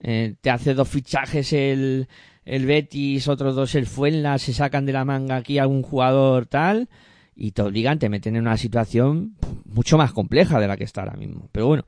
eh, 0.00 0.34
te 0.40 0.50
hace 0.50 0.74
dos 0.74 0.88
fichajes 0.88 1.52
el, 1.52 2.08
el 2.44 2.66
Betis, 2.66 3.28
otros 3.28 3.56
dos 3.56 3.74
el 3.74 3.86
Fuenla, 3.86 4.38
se 4.38 4.52
sacan 4.52 4.86
de 4.86 4.92
la 4.92 5.04
manga 5.04 5.36
aquí 5.36 5.58
a 5.58 5.66
un 5.66 5.82
jugador 5.82 6.46
tal 6.46 6.88
y 7.34 7.52
te 7.52 7.62
obligan, 7.62 7.98
te 7.98 8.08
meten 8.08 8.36
en 8.36 8.42
una 8.42 8.56
situación 8.56 9.36
mucho 9.64 9.98
más 9.98 10.12
compleja 10.12 10.60
de 10.60 10.68
la 10.68 10.76
que 10.76 10.84
está 10.84 11.02
ahora 11.02 11.16
mismo. 11.16 11.48
Pero 11.52 11.66
bueno, 11.66 11.84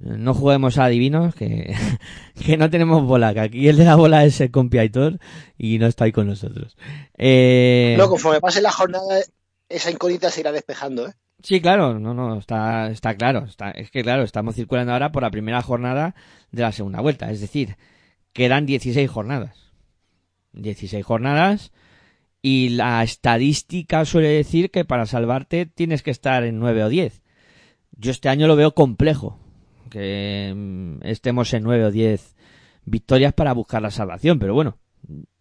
no 0.00 0.34
juguemos 0.34 0.78
a 0.78 0.86
adivinos, 0.86 1.34
que, 1.34 1.74
que 2.44 2.56
no 2.56 2.70
tenemos 2.70 3.04
bola, 3.04 3.32
que 3.34 3.40
aquí 3.40 3.68
el 3.68 3.76
de 3.76 3.84
la 3.84 3.96
bola 3.96 4.24
es 4.24 4.40
el 4.40 4.50
compiaitor 4.50 5.18
y 5.56 5.78
no 5.78 5.86
está 5.86 6.04
ahí 6.04 6.12
con 6.12 6.26
nosotros. 6.26 6.76
Eh... 7.16 7.94
No, 7.98 8.08
conforme 8.08 8.40
pase 8.40 8.60
la 8.60 8.72
jornada, 8.72 9.20
esa 9.68 9.90
incógnita 9.90 10.30
se 10.30 10.40
irá 10.40 10.52
despejando, 10.52 11.06
¿eh? 11.06 11.12
Sí, 11.42 11.60
claro, 11.60 11.98
no, 11.98 12.12
no, 12.12 12.38
está, 12.38 12.90
está 12.90 13.14
claro. 13.16 13.44
Está, 13.44 13.70
es 13.70 13.90
que 13.90 14.02
claro, 14.02 14.24
estamos 14.24 14.54
circulando 14.54 14.92
ahora 14.92 15.10
por 15.10 15.22
la 15.22 15.30
primera 15.30 15.62
jornada 15.62 16.14
de 16.50 16.62
la 16.62 16.72
segunda 16.72 17.00
vuelta. 17.00 17.30
Es 17.30 17.40
decir, 17.40 17.76
quedan 18.34 18.66
16 18.66 19.08
jornadas. 19.08 19.72
16 20.52 21.04
jornadas 21.04 21.72
y 22.42 22.70
la 22.70 23.02
estadística 23.02 24.04
suele 24.04 24.28
decir 24.28 24.70
que 24.70 24.84
para 24.84 25.06
salvarte 25.06 25.66
tienes 25.66 26.02
que 26.02 26.10
estar 26.10 26.44
en 26.44 26.58
9 26.58 26.84
o 26.84 26.88
10. 26.88 27.22
Yo 27.92 28.10
este 28.10 28.28
año 28.28 28.46
lo 28.46 28.56
veo 28.56 28.74
complejo, 28.74 29.38
que 29.90 30.52
mm, 30.54 31.06
estemos 31.06 31.52
en 31.52 31.64
9 31.64 31.84
o 31.86 31.90
10 31.90 32.36
victorias 32.84 33.34
para 33.34 33.52
buscar 33.52 33.82
la 33.82 33.90
salvación, 33.90 34.38
pero 34.38 34.54
bueno, 34.54 34.78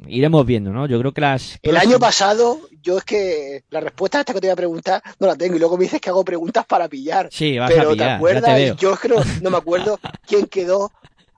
iremos 0.08 0.46
viendo, 0.46 0.72
¿no? 0.72 0.88
Yo 0.88 1.00
creo 1.00 1.14
que 1.14 1.22
las... 1.22 1.60
El 1.62 1.78
año 1.78 2.00
pasado, 2.00 2.60
yo 2.82 2.98
es 2.98 3.04
que 3.04 3.64
la 3.70 3.80
respuesta 3.80 4.18
a 4.18 4.22
esta 4.22 4.34
que 4.34 4.42
te 4.42 4.48
voy 4.48 4.54
a 4.54 4.58
preguntar 4.58 5.02
no 5.20 5.28
la 5.28 5.36
tengo 5.36 5.56
y 5.56 5.60
luego 5.60 5.78
me 5.78 5.84
dices 5.84 6.02
que 6.02 6.10
hago 6.10 6.24
preguntas 6.26 6.66
para 6.66 6.88
pillar. 6.88 7.30
Sí, 7.32 7.58
vas 7.58 7.72
Pero 7.72 7.90
a 7.90 7.94
pillar, 7.94 8.08
¿te 8.08 8.16
acuerdas? 8.16 8.78
yo 8.78 8.96
creo, 8.96 9.22
no 9.42 9.50
me 9.50 9.58
acuerdo 9.58 10.00
quién 10.28 10.46
quedó 10.48 10.92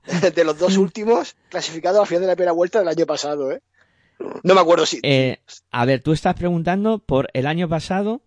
de 0.34 0.44
los 0.44 0.58
dos 0.58 0.76
últimos 0.76 1.36
clasificados 1.48 2.00
al 2.00 2.06
final 2.06 2.22
de 2.22 2.28
la 2.28 2.36
primera 2.36 2.52
vuelta 2.52 2.78
del 2.80 2.88
año 2.88 3.06
pasado, 3.06 3.52
¿eh? 3.52 3.60
No 4.44 4.54
me 4.54 4.60
acuerdo 4.60 4.86
si... 4.86 5.00
Eh, 5.02 5.40
a 5.70 5.84
ver, 5.84 6.00
tú 6.00 6.12
estás 6.12 6.34
preguntando 6.36 7.00
por 7.00 7.28
el 7.34 7.46
año 7.46 7.68
pasado 7.68 8.22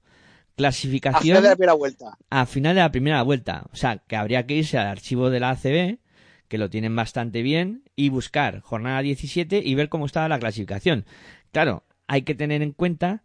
clasificación... 0.56 1.18
A 1.18 1.22
final 1.22 1.44
de 1.44 1.50
la 1.50 1.56
primera 1.56 1.74
vuelta. 1.74 2.18
A 2.30 2.46
final 2.46 2.76
de 2.76 2.82
la 2.82 2.92
primera 2.92 3.22
vuelta. 3.22 3.66
O 3.72 3.76
sea, 3.76 3.98
que 4.08 4.16
habría 4.16 4.46
que 4.46 4.56
irse 4.56 4.78
al 4.78 4.88
archivo 4.88 5.30
de 5.30 5.40
la 5.40 5.52
ACB 5.52 6.00
que 6.48 6.58
lo 6.58 6.70
tienen 6.70 6.96
bastante 6.96 7.42
bien, 7.42 7.84
y 7.96 8.10
buscar 8.10 8.62
jornada 8.62 9.02
17 9.02 9.62
y 9.64 9.76
ver 9.76 9.90
cómo 9.90 10.06
estaba 10.06 10.30
la 10.30 10.40
clasificación. 10.40 11.06
Claro, 11.52 11.84
hay 12.08 12.24
que 12.24 12.36
tener 12.36 12.62
en 12.62 12.72
cuenta 12.72 13.24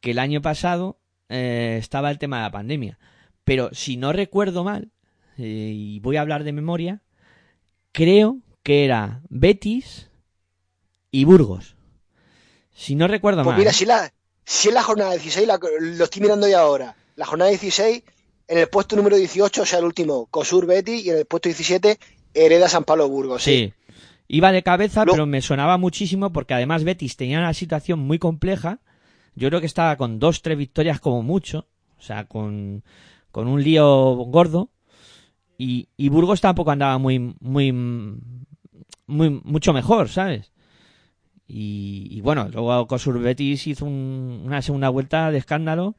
que 0.00 0.12
el 0.12 0.18
año 0.18 0.40
pasado 0.40 1.00
eh, 1.28 1.76
estaba 1.78 2.10
el 2.10 2.18
tema 2.18 2.38
de 2.38 2.42
la 2.44 2.52
pandemia. 2.52 2.98
Pero 3.44 3.70
si 3.72 3.96
no 3.96 4.12
recuerdo 4.12 4.64
mal, 4.64 4.92
eh, 5.36 5.72
y 5.74 6.00
voy 6.00 6.16
a 6.16 6.20
hablar 6.20 6.44
de 6.44 6.52
memoria, 6.52 7.02
creo 7.92 8.38
que 8.62 8.84
era 8.84 9.22
Betis 9.28 10.10
y 11.10 11.24
Burgos. 11.24 11.76
Si 12.72 12.94
no 12.94 13.08
recuerdo 13.08 13.42
pues 13.42 13.52
mal. 13.52 13.58
Mira, 13.58 13.72
si, 13.72 13.84
la, 13.84 14.12
si 14.44 14.68
es 14.68 14.74
la 14.74 14.82
jornada 14.82 15.12
16, 15.12 15.48
lo 15.80 16.04
estoy 16.04 16.22
mirando 16.22 16.48
ya 16.48 16.60
ahora. 16.60 16.96
La 17.16 17.26
jornada 17.26 17.50
16, 17.50 18.02
en 18.48 18.58
el 18.58 18.68
puesto 18.68 18.96
número 18.96 19.16
18, 19.16 19.62
o 19.62 19.66
sea, 19.66 19.78
el 19.78 19.84
último, 19.84 20.26
Cosur 20.26 20.66
Betis, 20.66 21.04
y 21.04 21.10
en 21.10 21.18
el 21.18 21.26
puesto 21.26 21.48
17, 21.48 21.98
Hereda 22.34 22.68
San 22.68 22.84
Pablo 22.84 23.08
Burgos. 23.08 23.42
Sí. 23.42 23.72
Iba 24.26 24.52
de 24.52 24.62
cabeza, 24.62 25.04
pero 25.04 25.26
me 25.26 25.42
sonaba 25.42 25.76
muchísimo 25.76 26.32
porque 26.32 26.54
además 26.54 26.82
Betis 26.82 27.16
tenía 27.16 27.38
una 27.38 27.54
situación 27.54 28.00
muy 28.00 28.18
compleja. 28.18 28.80
Yo 29.34 29.48
creo 29.48 29.60
que 29.60 29.66
estaba 29.66 29.96
con 29.96 30.18
dos, 30.18 30.42
tres 30.42 30.56
victorias 30.56 30.98
como 30.98 31.22
mucho. 31.22 31.66
O 31.98 32.02
sea, 32.02 32.24
con, 32.24 32.84
con 33.30 33.48
un 33.48 33.62
lío 33.62 33.86
gordo. 34.26 34.70
Y, 35.58 35.88
y 35.96 36.08
Burgos 36.08 36.40
tampoco 36.40 36.70
andaba 36.70 36.98
muy, 36.98 37.34
muy, 37.40 37.72
muy, 39.06 39.40
mucho 39.44 39.72
mejor, 39.72 40.08
¿sabes? 40.08 40.53
Y, 41.46 42.20
bueno, 42.22 42.48
luego 42.48 42.86
Cosur 42.86 43.20
Betis 43.20 43.66
hizo 43.66 43.84
una 43.84 44.62
segunda 44.62 44.88
vuelta 44.88 45.30
de 45.30 45.38
escándalo. 45.38 45.94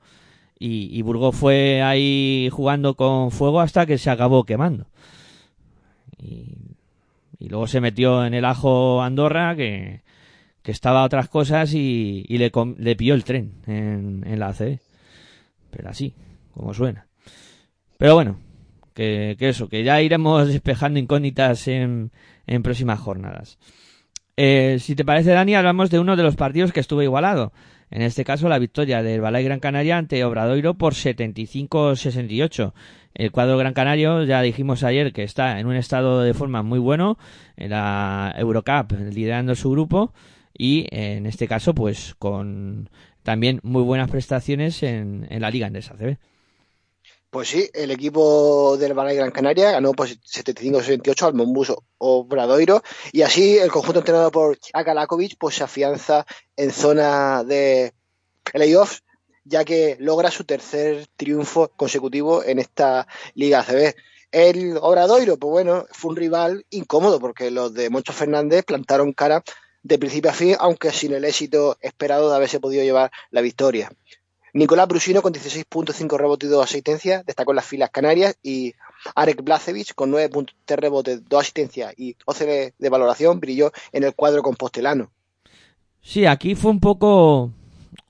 Y, 0.58 0.98
y 0.98 1.02
Burgos 1.02 1.36
fue 1.36 1.82
ahí 1.82 2.50
jugando 2.52 2.96
con 2.96 3.32
fuego 3.32 3.60
hasta 3.60 3.86
que 3.86 3.98
se 3.98 4.10
acabó 4.10 4.46
quemando. 4.46 4.88
Y, 6.18 6.58
luego 7.48 7.68
se 7.68 7.82
metió 7.82 8.26
en 8.26 8.34
el 8.34 8.46
ajo 8.46 9.02
Andorra, 9.04 9.56
que, 9.56 10.02
que 10.64 10.72
estaba 10.72 11.04
otras 11.04 11.30
cosas 11.30 11.74
y, 11.74 12.26
le, 12.28 12.52
le 12.78 12.96
pilló 12.96 13.14
el 13.14 13.24
tren 13.24 13.54
en, 13.68 14.40
la 14.40 14.48
ACB. 14.48 14.80
Pero 15.70 15.90
así, 15.90 16.16
como 16.54 16.74
suena. 16.74 17.08
Pero 17.98 18.16
bueno, 18.16 18.40
que, 18.94 19.36
que, 19.38 19.50
eso, 19.50 19.70
que 19.70 19.84
ya 19.84 20.02
iremos 20.02 20.48
despejando 20.48 21.00
incógnitas 21.00 21.68
en, 21.68 22.12
en 22.48 22.64
próximas 22.64 23.00
jornadas. 23.00 23.60
Eh, 24.38 24.78
si 24.80 24.95
te 24.95 25.06
parece, 25.06 25.32
Dani, 25.32 25.56
hablamos 25.56 25.89
de 25.89 26.00
uno 26.00 26.15
de 26.15 26.24
los 26.24 26.36
partidos 26.36 26.71
que 26.71 26.80
estuvo 26.80 27.02
igualado. 27.02 27.54
En 27.91 28.02
este 28.02 28.26
caso, 28.26 28.50
la 28.50 28.60
victoria 28.60 29.04
del 29.04 29.21
Balay 29.21 29.43
Gran 29.43 29.60
Canaria 29.60 29.98
ante 29.98 30.24
Obradoiro 30.26 30.74
por 30.74 30.93
75-68. 30.93 32.74
El 33.13 33.32
cuadro 33.32 33.58
Gran 33.58 33.74
Canario, 33.74 34.24
ya 34.24 34.41
dijimos 34.41 34.84
ayer 34.84 35.13
que 35.13 35.24
está 35.24 35.60
en 35.60 35.67
un 35.67 35.76
estado 35.76 36.21
de 36.21 36.34
forma 36.34 36.63
muy 36.63 36.80
bueno 36.80 37.17
en 37.56 37.69
la 37.69 38.34
Eurocup, 38.38 38.91
liderando 39.12 39.56
su 39.56 39.71
grupo 39.71 40.13
y 40.58 40.88
en 40.91 41.26
este 41.26 41.48
caso, 41.48 41.74
pues 41.74 42.15
con 42.15 42.89
también 43.24 43.60
muy 43.63 43.84
buenas 43.84 44.10
prestaciones 44.10 44.84
en, 44.84 45.28
en 45.30 45.41
la 45.41 45.50
Liga 45.50 45.67
Andesa 45.67 45.95
CB. 45.95 46.17
Pues 47.36 47.50
sí, 47.50 47.69
el 47.74 47.91
equipo 47.91 48.78
del 48.78 48.93
Balay 48.93 49.17
Gran 49.17 49.30
Canaria 49.30 49.71
ganó 49.71 49.91
pues 49.91 50.17
75-68 50.21 51.28
al 51.28 51.34
Mombus 51.34 51.74
Obradoiro 51.98 52.82
y 53.12 53.24
así 53.24 53.58
el 53.58 53.69
conjunto 53.69 54.00
entrenado 54.00 54.32
por 54.32 54.58
Akalakovic 54.71 55.36
pues 55.38 55.56
se 55.56 55.65
afianza 55.65 56.26
en 56.56 56.71
zona 56.71 57.43
de 57.43 57.93
playoffs 58.41 59.04
ya 59.43 59.65
que 59.65 59.98
logra 60.00 60.32
su 60.32 60.45
tercer 60.45 61.08
triunfo 61.17 61.67
consecutivo 61.76 62.41
en 62.41 62.60
esta 62.60 63.06
Liga 63.34 63.60
ACB. 63.60 63.95
El 64.32 64.78
Obradoiro, 64.78 65.36
pues 65.36 65.52
bueno, 65.52 65.88
fue 65.91 66.12
un 66.12 66.15
rival 66.15 66.65
incómodo 66.69 67.19
porque 67.19 67.52
los 67.52 67.74
de 67.74 67.89
Moncho 67.89 68.13
Fernández 68.13 68.63
plantaron 68.63 69.12
cara 69.12 69.43
de 69.84 70.00
principio 70.00 70.32
a 70.32 70.34
fin, 70.34 70.56
aunque 70.58 70.89
sin 70.93 71.13
el 71.13 71.26
éxito 71.26 71.76
esperado 71.82 72.30
de 72.30 72.36
haberse 72.38 72.62
podido 72.62 72.86
llevar 72.86 73.12
la 73.30 73.41
victoria. 73.41 73.91
Nicolás 74.56 74.88
Brusino 74.88 75.22
con 75.22 75.34
16.5 75.34 76.18
rebotes 76.18 76.48
y 76.48 76.52
2 76.54 76.63
asistencias, 76.63 77.26
destacó 77.26 77.52
en 77.52 77.58
las 77.58 77.65
filas 77.65 77.89
canarias 77.89 78.38
y 78.41 78.74
Arek 79.13 79.44
Blazevich 79.44 79.94
con 79.94 80.13
9.3 80.13 80.78
rebotes, 80.78 81.28
2 81.28 81.41
asistencias 81.41 81.94
y 81.98 82.15
11 82.26 82.74
de 82.80 82.89
valoración 82.89 83.41
brilló 83.41 83.74
en 83.91 84.06
el 84.06 84.15
cuadro 84.15 84.41
compostelano. 84.41 85.12
Sí, 86.02 86.26
aquí 86.26 86.56
fue 86.56 86.72
un 86.72 86.80
poco 86.80 87.52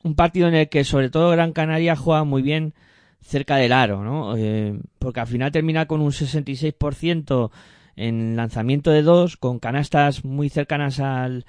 un 0.03 0.15
partido 0.15 0.47
en 0.47 0.53
el 0.53 0.69
que 0.69 0.83
sobre 0.83 1.09
todo 1.09 1.31
Gran 1.31 1.51
Canaria 1.51 1.95
juega 1.95 2.23
muy 2.25 2.43
bien 2.43 2.75
cerca 3.21 3.55
del 3.55 3.73
aro, 3.73 4.03
¿no? 4.03 4.37
Eh, 4.37 4.79
porque 4.99 5.21
al 5.21 5.27
final 5.27 5.51
termina 5.51 5.87
con 5.87 5.99
un 5.99 6.11
66% 6.11 7.49
en 7.95 8.35
lanzamiento 8.35 8.91
de 8.91 9.01
dos, 9.01 9.35
con 9.35 9.57
canastas 9.57 10.23
muy 10.23 10.49
cercanas 10.49 10.99
al, 10.99 11.47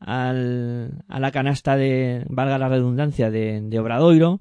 al, 0.00 1.04
a 1.08 1.20
la 1.20 1.30
canasta 1.30 1.76
de, 1.76 2.24
valga 2.28 2.58
la 2.58 2.68
redundancia, 2.68 3.30
de, 3.30 3.60
de 3.62 3.78
Obradoiro. 3.78 4.40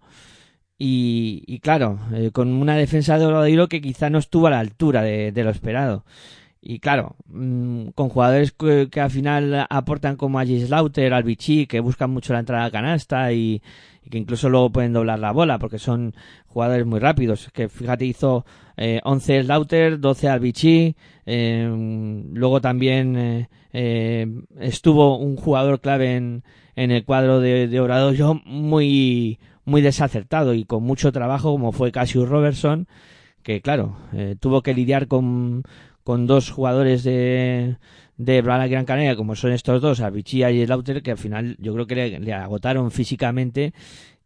Y, 0.79 1.43
y 1.47 1.59
claro, 1.59 1.99
eh, 2.13 2.29
con 2.31 2.49
una 2.53 2.75
defensa 2.75 3.17
de 3.17 3.25
Obradoiro 3.25 3.67
que 3.67 3.81
quizá 3.81 4.09
no 4.09 4.19
estuvo 4.19 4.47
a 4.47 4.51
la 4.51 4.59
altura 4.59 5.01
de, 5.01 5.31
de 5.31 5.43
lo 5.43 5.49
esperado. 5.49 6.05
Y 6.69 6.79
claro, 6.79 7.15
mm, 7.27 7.91
con 7.95 8.09
jugadores 8.09 8.51
que, 8.51 8.89
al 8.99 9.09
final 9.09 9.65
aportan 9.69 10.17
como 10.17 10.37
a 10.37 10.45
Gislaughter, 10.45 11.13
al 11.13 11.23
Vichy, 11.23 11.65
que 11.65 11.79
buscan 11.79 12.11
mucho 12.11 12.33
la 12.33 12.39
entrada 12.39 12.65
a 12.65 12.71
canasta 12.71 13.31
y, 13.31 13.61
que 14.11 14.17
incluso 14.17 14.49
luego 14.49 14.69
pueden 14.69 14.91
doblar 14.91 15.17
la 15.17 15.31
bola 15.31 15.59
porque 15.59 15.79
son 15.79 16.13
jugadores 16.45 16.85
muy 16.85 16.99
rápidos. 16.99 17.49
Que 17.53 17.69
fíjate, 17.69 18.03
hizo 18.03 18.45
eh, 18.75 18.99
11 19.05 19.43
Slaughter, 19.43 19.97
12 19.97 20.27
al 20.27 20.41
Vichy, 20.41 20.97
eh, 21.25 22.25
luego 22.33 22.59
también 22.59 23.15
eh, 23.15 23.49
eh, 23.71 24.27
estuvo 24.59 25.17
un 25.19 25.37
jugador 25.37 25.79
clave 25.79 26.17
en, 26.17 26.43
en 26.75 26.91
el 26.91 27.05
cuadro 27.05 27.39
de, 27.39 27.69
de 27.69 27.79
Obradoiro 27.79 28.41
muy, 28.43 29.39
muy 29.63 29.81
desacertado 29.81 30.53
y 30.53 30.65
con 30.65 30.83
mucho 30.83 31.13
trabajo 31.13 31.53
como 31.53 31.71
fue 31.71 31.93
Cassius 31.93 32.27
Robertson 32.27 32.89
que 33.47 33.61
claro, 33.61 33.95
eh, 34.11 34.35
tuvo 34.37 34.61
que 34.61 34.73
lidiar 34.73 35.07
con, 35.07 35.63
con 36.07 36.25
dos 36.25 36.51
jugadores 36.51 37.03
de, 37.03 37.75
de 38.15 38.41
Gran 38.41 38.85
Canaria, 38.85 39.17
como 39.17 39.35
son 39.35 39.51
estos 39.51 39.81
dos, 39.81 39.99
Abichia 39.99 40.49
y 40.51 40.65
Lauter, 40.65 41.03
que 41.03 41.11
al 41.11 41.17
final 41.17 41.57
yo 41.59 41.73
creo 41.73 41.85
que 41.85 42.17
le, 42.21 42.33
agotaron 42.33 42.91
físicamente 42.91 43.73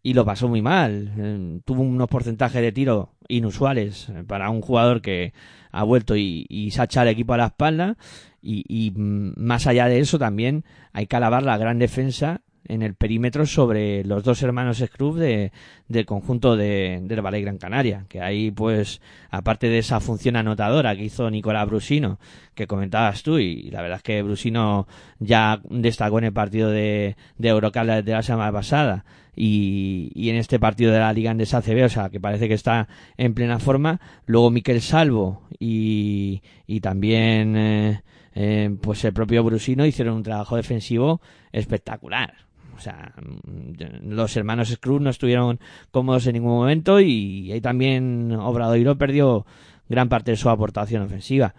y 0.03 0.13
lo 0.13 0.23
pasó 0.23 0.47
muy 0.47 0.61
mal. 0.61 1.11
Eh, 1.17 1.59
tuvo 1.65 1.81
unos 1.81 2.07
porcentajes 2.07 2.61
de 2.61 2.71
tiro 2.71 3.13
inusuales 3.29 4.11
para 4.27 4.51
un 4.51 4.61
jugador 4.61 5.01
que 5.01 5.33
ha 5.71 5.81
vuelto 5.81 6.15
y, 6.15 6.45
y 6.49 6.69
se 6.69 6.81
ha 6.81 6.83
echado 6.83 7.07
el 7.07 7.13
equipo 7.13 7.33
a 7.33 7.37
la 7.37 7.47
espalda. 7.47 7.97
Y, 8.43 8.63
y, 8.69 8.91
más 8.95 9.65
allá 9.65 9.87
de 9.87 10.01
eso 10.01 10.19
también 10.19 10.63
hay 10.93 11.07
que 11.07 11.15
alabar 11.15 11.41
la 11.41 11.57
gran 11.57 11.79
defensa 11.79 12.41
en 12.67 12.81
el 12.81 12.95
perímetro 12.95 13.45
sobre 13.45 14.03
los 14.03 14.23
dos 14.23 14.41
hermanos 14.43 14.83
Scrub 14.85 15.17
de, 15.17 15.51
del 15.87 16.05
conjunto 16.05 16.55
de, 16.55 16.99
del 17.03 17.21
Ballet 17.21 17.41
Gran 17.41 17.57
Canaria, 17.57 18.05
que 18.07 18.21
ahí 18.21 18.51
pues 18.51 19.01
aparte 19.29 19.67
de 19.67 19.79
esa 19.79 19.99
función 19.99 20.35
anotadora 20.35 20.95
que 20.95 21.05
hizo 21.05 21.29
Nicolás 21.29 21.67
Brusino, 21.67 22.19
que 22.53 22.67
comentabas 22.67 23.23
tú, 23.23 23.39
y 23.39 23.69
la 23.71 23.81
verdad 23.81 23.97
es 23.97 24.03
que 24.03 24.21
Brusino 24.21 24.87
ya 25.19 25.61
destacó 25.69 26.19
en 26.19 26.25
el 26.25 26.33
partido 26.33 26.69
de, 26.69 27.15
de 27.37 27.49
Eurocup 27.49 27.83
de 27.83 28.11
la 28.11 28.21
semana 28.21 28.51
pasada, 28.51 29.05
y, 29.33 30.11
y, 30.13 30.29
en 30.29 30.35
este 30.35 30.59
partido 30.59 30.91
de 30.91 30.99
la 30.99 31.13
Liga 31.13 31.31
Andesa 31.31 31.59
ACB, 31.59 31.85
o 31.85 31.89
sea, 31.89 32.09
que 32.09 32.19
parece 32.19 32.49
que 32.49 32.53
está 32.53 32.89
en 33.17 33.33
plena 33.33 33.59
forma. 33.59 34.01
Luego 34.25 34.51
Miquel 34.51 34.81
Salvo 34.81 35.43
y, 35.57 36.41
y 36.67 36.81
también 36.81 37.55
eh, 37.55 38.01
eh, 38.33 38.75
pues 38.81 39.03
el 39.05 39.13
propio 39.13 39.43
Brusino 39.43 39.85
hicieron 39.85 40.15
un 40.15 40.23
trabajo 40.23 40.55
defensivo 40.55 41.21
espectacular. 41.51 42.33
O 42.81 42.83
sea, 42.83 43.13
los 44.01 44.35
hermanos 44.35 44.69
Scrooge 44.69 45.03
no 45.03 45.11
estuvieron 45.11 45.59
cómodos 45.91 46.25
en 46.25 46.33
ningún 46.33 46.53
momento 46.53 46.99
y 46.99 47.51
ahí 47.51 47.61
también 47.61 48.31
Obradoiro 48.31 48.97
perdió 48.97 49.45
gran 49.87 50.09
parte 50.09 50.31
de 50.31 50.37
su 50.37 50.49
aportación 50.49 51.03
ofensiva. 51.03 51.53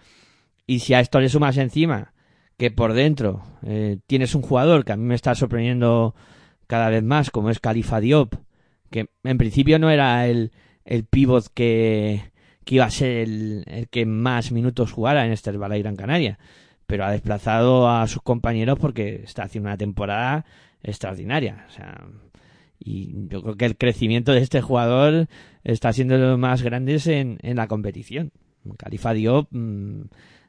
Y 0.66 0.80
si 0.80 0.94
a 0.94 1.00
esto 1.00 1.20
le 1.20 1.28
sumas 1.28 1.58
encima 1.58 2.12
que 2.58 2.72
por 2.72 2.92
dentro 2.92 3.44
eh, 3.64 3.98
tienes 4.08 4.34
un 4.34 4.42
jugador 4.42 4.84
que 4.84 4.94
a 4.94 4.96
mí 4.96 5.04
me 5.04 5.14
está 5.14 5.36
sorprendiendo 5.36 6.16
cada 6.66 6.90
vez 6.90 7.04
más, 7.04 7.30
como 7.30 7.50
es 7.50 7.60
Califa 7.60 8.00
Diop, 8.00 8.34
que 8.90 9.06
en 9.22 9.38
principio 9.38 9.78
no 9.78 9.88
era 9.88 10.26
el, 10.26 10.50
el 10.84 11.04
pivot 11.04 11.46
que, 11.54 12.32
que 12.64 12.74
iba 12.74 12.86
a 12.86 12.90
ser 12.90 13.28
el, 13.28 13.64
el, 13.68 13.88
que 13.88 14.06
más 14.06 14.50
minutos 14.50 14.90
jugara 14.90 15.24
en 15.24 15.30
este 15.30 15.52
Balay 15.52 15.82
Gran 15.82 15.94
Canaria, 15.94 16.40
pero 16.88 17.04
ha 17.04 17.12
desplazado 17.12 17.88
a 17.88 18.08
sus 18.08 18.22
compañeros 18.22 18.76
porque 18.80 19.22
está 19.22 19.44
haciendo 19.44 19.68
una 19.68 19.76
temporada 19.76 20.46
extraordinaria. 20.82 21.66
O 21.68 21.70
sea, 21.72 22.06
y 22.78 23.28
yo 23.28 23.42
creo 23.42 23.56
que 23.56 23.64
el 23.66 23.76
crecimiento 23.76 24.32
de 24.32 24.40
este 24.40 24.60
jugador 24.60 25.28
está 25.64 25.92
siendo 25.92 26.14
de 26.18 26.26
los 26.26 26.38
más 26.38 26.62
grandes 26.62 27.06
en, 27.06 27.38
en 27.42 27.56
la 27.56 27.68
competición. 27.68 28.32
Califa 28.76 29.12
Diop, 29.12 29.48
mmm, 29.50 30.02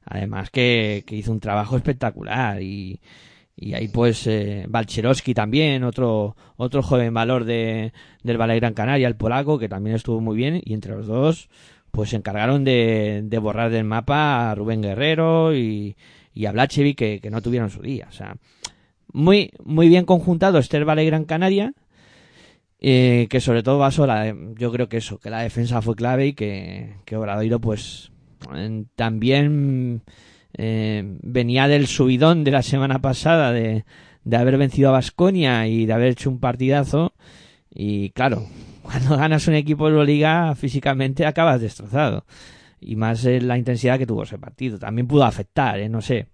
además 0.05 0.49
que, 0.49 1.03
que, 1.05 1.15
hizo 1.15 1.31
un 1.31 1.39
trabajo 1.39 1.75
espectacular 1.77 2.61
y, 2.61 2.99
y 3.55 3.73
ahí 3.73 3.87
pues 3.87 4.27
eh, 4.27 4.67
también, 5.35 5.83
otro, 5.83 6.35
otro 6.57 6.83
joven 6.83 7.13
valor 7.13 7.45
de, 7.45 7.93
del 8.23 8.37
Ballet 8.37 8.59
Gran 8.59 8.73
Canaria, 8.73 9.07
el 9.07 9.15
polaco, 9.15 9.59
que 9.59 9.69
también 9.69 9.95
estuvo 9.95 10.21
muy 10.21 10.35
bien 10.35 10.61
y 10.63 10.73
entre 10.73 10.95
los 10.95 11.07
dos 11.07 11.49
pues 11.91 12.09
se 12.09 12.15
encargaron 12.15 12.63
de, 12.63 13.21
de 13.23 13.37
borrar 13.37 13.69
del 13.69 13.83
mapa 13.83 14.49
a 14.49 14.55
Rubén 14.55 14.81
Guerrero 14.81 15.55
y, 15.55 15.95
y 16.33 16.47
a 16.47 16.51
Blachevic 16.51 16.97
que, 16.97 17.19
que 17.21 17.29
no 17.29 17.39
tuvieron 17.43 17.69
su 17.69 17.83
día. 17.83 18.07
O 18.09 18.11
sea, 18.11 18.35
muy, 19.13 19.52
muy 19.63 19.88
bien 19.88 20.06
conjuntado 20.06 20.58
este 20.58 20.84
Ballet 20.84 21.06
Gran 21.06 21.26
Canaria, 21.26 21.73
eh, 22.80 23.28
que 23.30 23.39
sobre 23.39 23.63
todo 23.63 23.78
basó 23.78 24.06
la, 24.06 24.36
yo 24.58 24.71
creo 24.71 24.89
que 24.89 24.97
eso, 24.97 25.19
que 25.19 25.30
la 25.30 25.41
defensa 25.41 25.82
fue 25.82 25.95
clave 25.95 26.28
y 26.28 26.34
que, 26.34 26.95
que 27.06 27.15
Obradoiro 27.15 27.62
pues 27.62 28.12
también 28.95 30.02
eh, 30.58 31.17
venía 31.21 31.69
del 31.69 31.88
subidón 31.88 32.43
de 32.43 32.52
la 32.52 32.62
semana 32.62 32.99
pasada 32.99 33.54
de, 33.54 33.86
de 34.26 34.38
haber 34.38 34.58
vencido 34.58 34.89
a 34.89 34.93
Basconia 34.93 35.65
y 35.67 35.86
de 35.86 35.93
haber 35.93 36.10
hecho 36.10 36.30
un 36.30 36.39
partidazo 36.39 37.13
y 37.73 38.10
claro, 38.10 38.45
cuando 38.82 39.15
ganas 39.15 39.47
un 39.47 39.56
equipo 39.56 39.86
de 39.86 39.91
Euroliga 39.91 40.54
físicamente 40.56 41.26
acabas 41.26 41.62
destrozado 41.62 42.26
y 42.80 42.95
más 42.95 43.23
la 43.23 43.58
intensidad 43.58 43.97
que 43.97 44.06
tuvo 44.06 44.23
ese 44.23 44.38
partido. 44.38 44.78
También 44.78 45.08
pudo 45.08 45.23
afectar, 45.23 45.80
¿eh? 45.80 45.88
no 45.88 46.02
sé, 46.02 46.28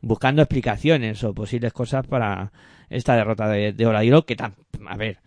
buscando 0.00 0.42
explicaciones 0.42 1.22
o 1.24 1.34
posibles 1.34 1.72
cosas 1.72 2.06
para 2.06 2.52
esta 2.88 3.14
derrota 3.14 3.48
de, 3.48 3.72
de 3.72 4.22
que 4.26 4.36
tan, 4.36 4.54
a 4.86 4.96
ver, 4.96 5.18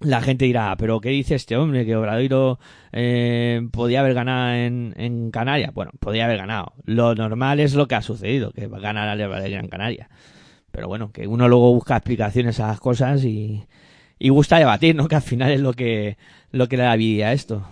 la 0.00 0.20
gente 0.20 0.44
dirá, 0.44 0.76
pero 0.78 1.00
¿qué 1.00 1.08
dice 1.10 1.34
este 1.34 1.56
hombre? 1.56 1.84
Que 1.84 1.96
Obradoiro 1.96 2.58
eh, 2.92 3.60
podía 3.72 4.00
haber 4.00 4.14
ganado 4.14 4.54
en, 4.54 5.30
Canarias. 5.32 5.74
Bueno, 5.74 5.90
podía 5.98 6.26
haber 6.26 6.38
ganado. 6.38 6.72
Lo 6.84 7.14
normal 7.14 7.60
es 7.60 7.74
lo 7.74 7.88
que 7.88 7.96
ha 7.96 8.02
sucedido, 8.02 8.52
que 8.52 8.66
va 8.68 8.78
a 8.78 8.80
ganar 8.80 9.08
al 9.08 9.50
Gran 9.50 9.68
Canaria. 9.68 10.08
Pero 10.70 10.86
bueno, 10.88 11.10
que 11.12 11.26
uno 11.26 11.48
luego 11.48 11.72
busca 11.74 11.96
explicaciones 11.96 12.60
a 12.60 12.68
las 12.68 12.80
cosas 12.80 13.24
y, 13.24 13.64
y 14.18 14.28
gusta 14.28 14.58
debatir, 14.58 14.94
¿no? 14.94 15.08
Que 15.08 15.16
al 15.16 15.22
final 15.22 15.50
es 15.50 15.60
lo 15.60 15.72
que, 15.72 16.16
lo 16.52 16.68
que 16.68 16.76
le 16.76 16.84
da 16.84 16.96
vida 16.96 17.28
a 17.28 17.32
esto. 17.32 17.66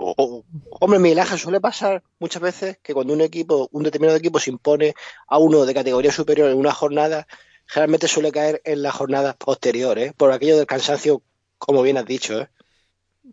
Oh, 0.00 0.44
hombre, 0.78 1.00
Miguel 1.00 1.18
Ángel 1.18 1.40
suele 1.40 1.60
pasar 1.60 2.04
muchas 2.20 2.40
veces 2.40 2.78
que 2.80 2.94
cuando 2.94 3.12
un 3.12 3.20
equipo, 3.20 3.68
un 3.72 3.82
determinado 3.82 4.16
equipo 4.16 4.38
se 4.38 4.50
impone 4.50 4.94
a 5.26 5.38
uno 5.38 5.66
de 5.66 5.74
categoría 5.74 6.12
superior 6.12 6.50
en 6.50 6.56
una 6.56 6.72
jornada, 6.72 7.26
generalmente 7.66 8.06
suele 8.06 8.30
caer 8.30 8.62
en 8.64 8.82
las 8.82 8.94
jornadas 8.94 9.34
posteriores, 9.34 10.10
¿eh? 10.10 10.14
por 10.16 10.30
aquello 10.30 10.56
del 10.56 10.66
cansancio, 10.66 11.20
como 11.58 11.82
bien 11.82 11.96
has 11.96 12.06
dicho. 12.06 12.40
¿eh? 12.40 12.48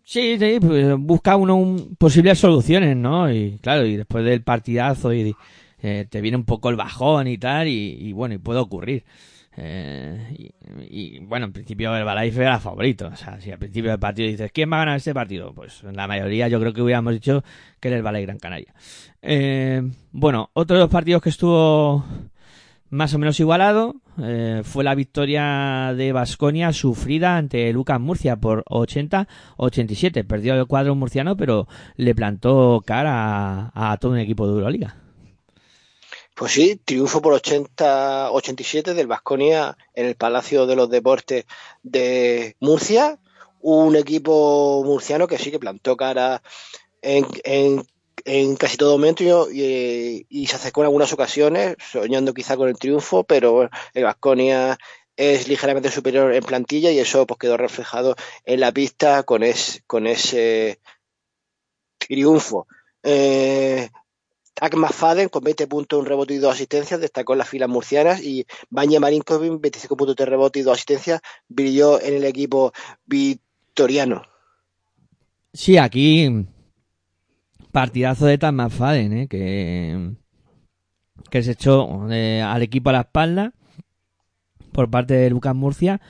Sí, 0.04 0.36
pues 0.60 0.96
busca 0.98 1.36
uno 1.36 1.54
un, 1.54 1.94
posibles 1.94 2.40
soluciones, 2.40 2.96
¿no? 2.96 3.32
Y 3.32 3.60
claro, 3.62 3.86
y 3.86 3.96
después 3.96 4.24
del 4.24 4.42
partidazo 4.42 5.14
y 5.14 5.36
eh, 5.82 6.08
te 6.10 6.20
viene 6.20 6.36
un 6.36 6.44
poco 6.44 6.68
el 6.68 6.76
bajón 6.76 7.28
y 7.28 7.38
tal, 7.38 7.68
y 7.68 8.12
bueno, 8.12 8.34
y 8.34 8.38
puede 8.38 8.58
ocurrir. 8.58 9.04
Eh, 9.56 10.50
y, 10.90 11.18
bueno, 11.20 11.46
en 11.46 11.52
principio 11.52 11.96
el 11.96 12.04
Balaife 12.04 12.42
era 12.42 12.60
favorito. 12.60 13.08
O 13.08 13.16
sea, 13.16 13.40
si 13.40 13.50
al 13.50 13.58
principio 13.58 13.90
del 13.90 14.00
partido 14.00 14.28
dices, 14.28 14.52
¿quién 14.52 14.70
va 14.70 14.76
a 14.76 14.80
ganar 14.80 14.96
este 14.96 15.14
partido? 15.14 15.52
Pues 15.54 15.82
la 15.82 16.06
mayoría 16.06 16.48
yo 16.48 16.60
creo 16.60 16.72
que 16.72 16.82
hubiéramos 16.82 17.14
dicho 17.14 17.42
que 17.80 17.88
era 17.88 17.96
el 17.96 18.02
Balai 18.02 18.22
Gran 18.22 18.38
Canaria. 18.38 18.74
Eh, 19.22 19.82
bueno, 20.12 20.50
otro 20.52 20.76
de 20.76 20.82
los 20.82 20.90
partidos 20.90 21.22
que 21.22 21.30
estuvo 21.30 22.04
más 22.90 23.14
o 23.14 23.18
menos 23.18 23.40
igualado 23.40 23.96
eh, 24.22 24.62
fue 24.64 24.84
la 24.84 24.94
victoria 24.94 25.92
de 25.96 26.12
Basconia 26.12 26.72
sufrida 26.72 27.36
ante 27.36 27.72
Lucas 27.72 28.00
Murcia 28.00 28.36
por 28.36 28.64
80-87. 28.64 30.26
Perdió 30.26 30.54
el 30.54 30.66
cuadro 30.66 30.94
murciano, 30.94 31.36
pero 31.36 31.66
le 31.96 32.14
plantó 32.14 32.82
cara 32.86 33.72
a 33.74 33.96
todo 33.98 34.12
un 34.12 34.18
equipo 34.18 34.46
de 34.46 34.54
Euroliga. 34.54 34.96
Pues 36.36 36.52
sí, 36.52 36.76
triunfo 36.84 37.22
por 37.22 37.32
80-87 37.32 38.92
del 38.92 39.06
Vasconia 39.06 39.74
en 39.94 40.04
el 40.04 40.16
Palacio 40.16 40.66
de 40.66 40.76
los 40.76 40.90
Deportes 40.90 41.46
de 41.82 42.56
Murcia. 42.60 43.18
Un 43.60 43.96
equipo 43.96 44.82
murciano 44.84 45.28
que 45.28 45.38
sí 45.38 45.50
que 45.50 45.58
plantó 45.58 45.96
cara 45.96 46.42
en, 47.00 47.86
casi 48.58 48.76
todo 48.76 48.98
momento 48.98 49.50
y, 49.50 50.26
y, 50.28 50.46
se 50.46 50.56
acercó 50.56 50.82
en 50.82 50.88
algunas 50.88 51.10
ocasiones, 51.14 51.76
soñando 51.90 52.34
quizá 52.34 52.58
con 52.58 52.68
el 52.68 52.76
triunfo, 52.76 53.24
pero 53.24 53.70
el 53.94 54.04
Vasconia 54.04 54.76
es 55.16 55.48
ligeramente 55.48 55.90
superior 55.90 56.34
en 56.34 56.44
plantilla 56.44 56.90
y 56.90 56.98
eso 56.98 57.26
pues 57.26 57.38
quedó 57.38 57.56
reflejado 57.56 58.14
en 58.44 58.60
la 58.60 58.72
pista 58.72 59.22
con, 59.22 59.42
es, 59.42 59.82
con 59.86 60.06
ese 60.06 60.80
triunfo. 61.96 62.66
Eh, 63.02 63.88
Tak 64.58 64.74
McFadden 64.74 65.28
con 65.28 65.44
20 65.44 65.66
puntos, 65.66 66.00
un 66.00 66.06
rebote 66.06 66.32
y 66.32 66.38
dos 66.38 66.54
asistencias, 66.54 66.98
destacó 66.98 67.34
en 67.34 67.40
las 67.40 67.48
filas 67.48 67.68
murcianas 67.68 68.22
y 68.22 68.46
Banja 68.70 68.98
Marinkovic, 68.98 69.60
25 69.60 69.96
puntos 69.98 70.16
de 70.16 70.24
rebote 70.24 70.60
y 70.60 70.62
dos 70.62 70.72
asistencias, 70.72 71.20
brilló 71.46 72.00
en 72.00 72.14
el 72.14 72.24
equipo 72.24 72.72
victoriano. 73.04 74.22
Sí, 75.52 75.76
aquí 75.76 76.46
partidazo 77.70 78.24
de 78.24 78.38
Tak 78.38 78.54
McFadden, 78.54 79.12
¿eh? 79.12 79.28
que, 79.28 80.14
que 81.28 81.42
se 81.42 81.50
echó 81.50 82.10
eh, 82.10 82.40
al 82.40 82.62
equipo 82.62 82.88
a 82.88 82.94
la 82.94 83.00
espalda 83.00 83.52
por 84.72 84.90
parte 84.90 85.12
de 85.12 85.28
Lucas 85.28 85.54
Murcia. 85.54 86.00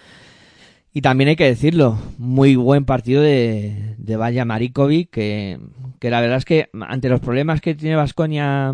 Y 0.96 1.02
también 1.02 1.28
hay 1.28 1.36
que 1.36 1.44
decirlo, 1.44 1.98
muy 2.16 2.56
buen 2.56 2.86
partido 2.86 3.20
de, 3.20 3.96
de 3.98 4.16
Vaya 4.16 4.46
que, 4.46 5.58
la 6.00 6.20
verdad 6.22 6.38
es 6.38 6.46
que 6.46 6.70
ante 6.88 7.10
los 7.10 7.20
problemas 7.20 7.60
que 7.60 7.74
tiene 7.74 7.96
Vasconia 7.96 8.70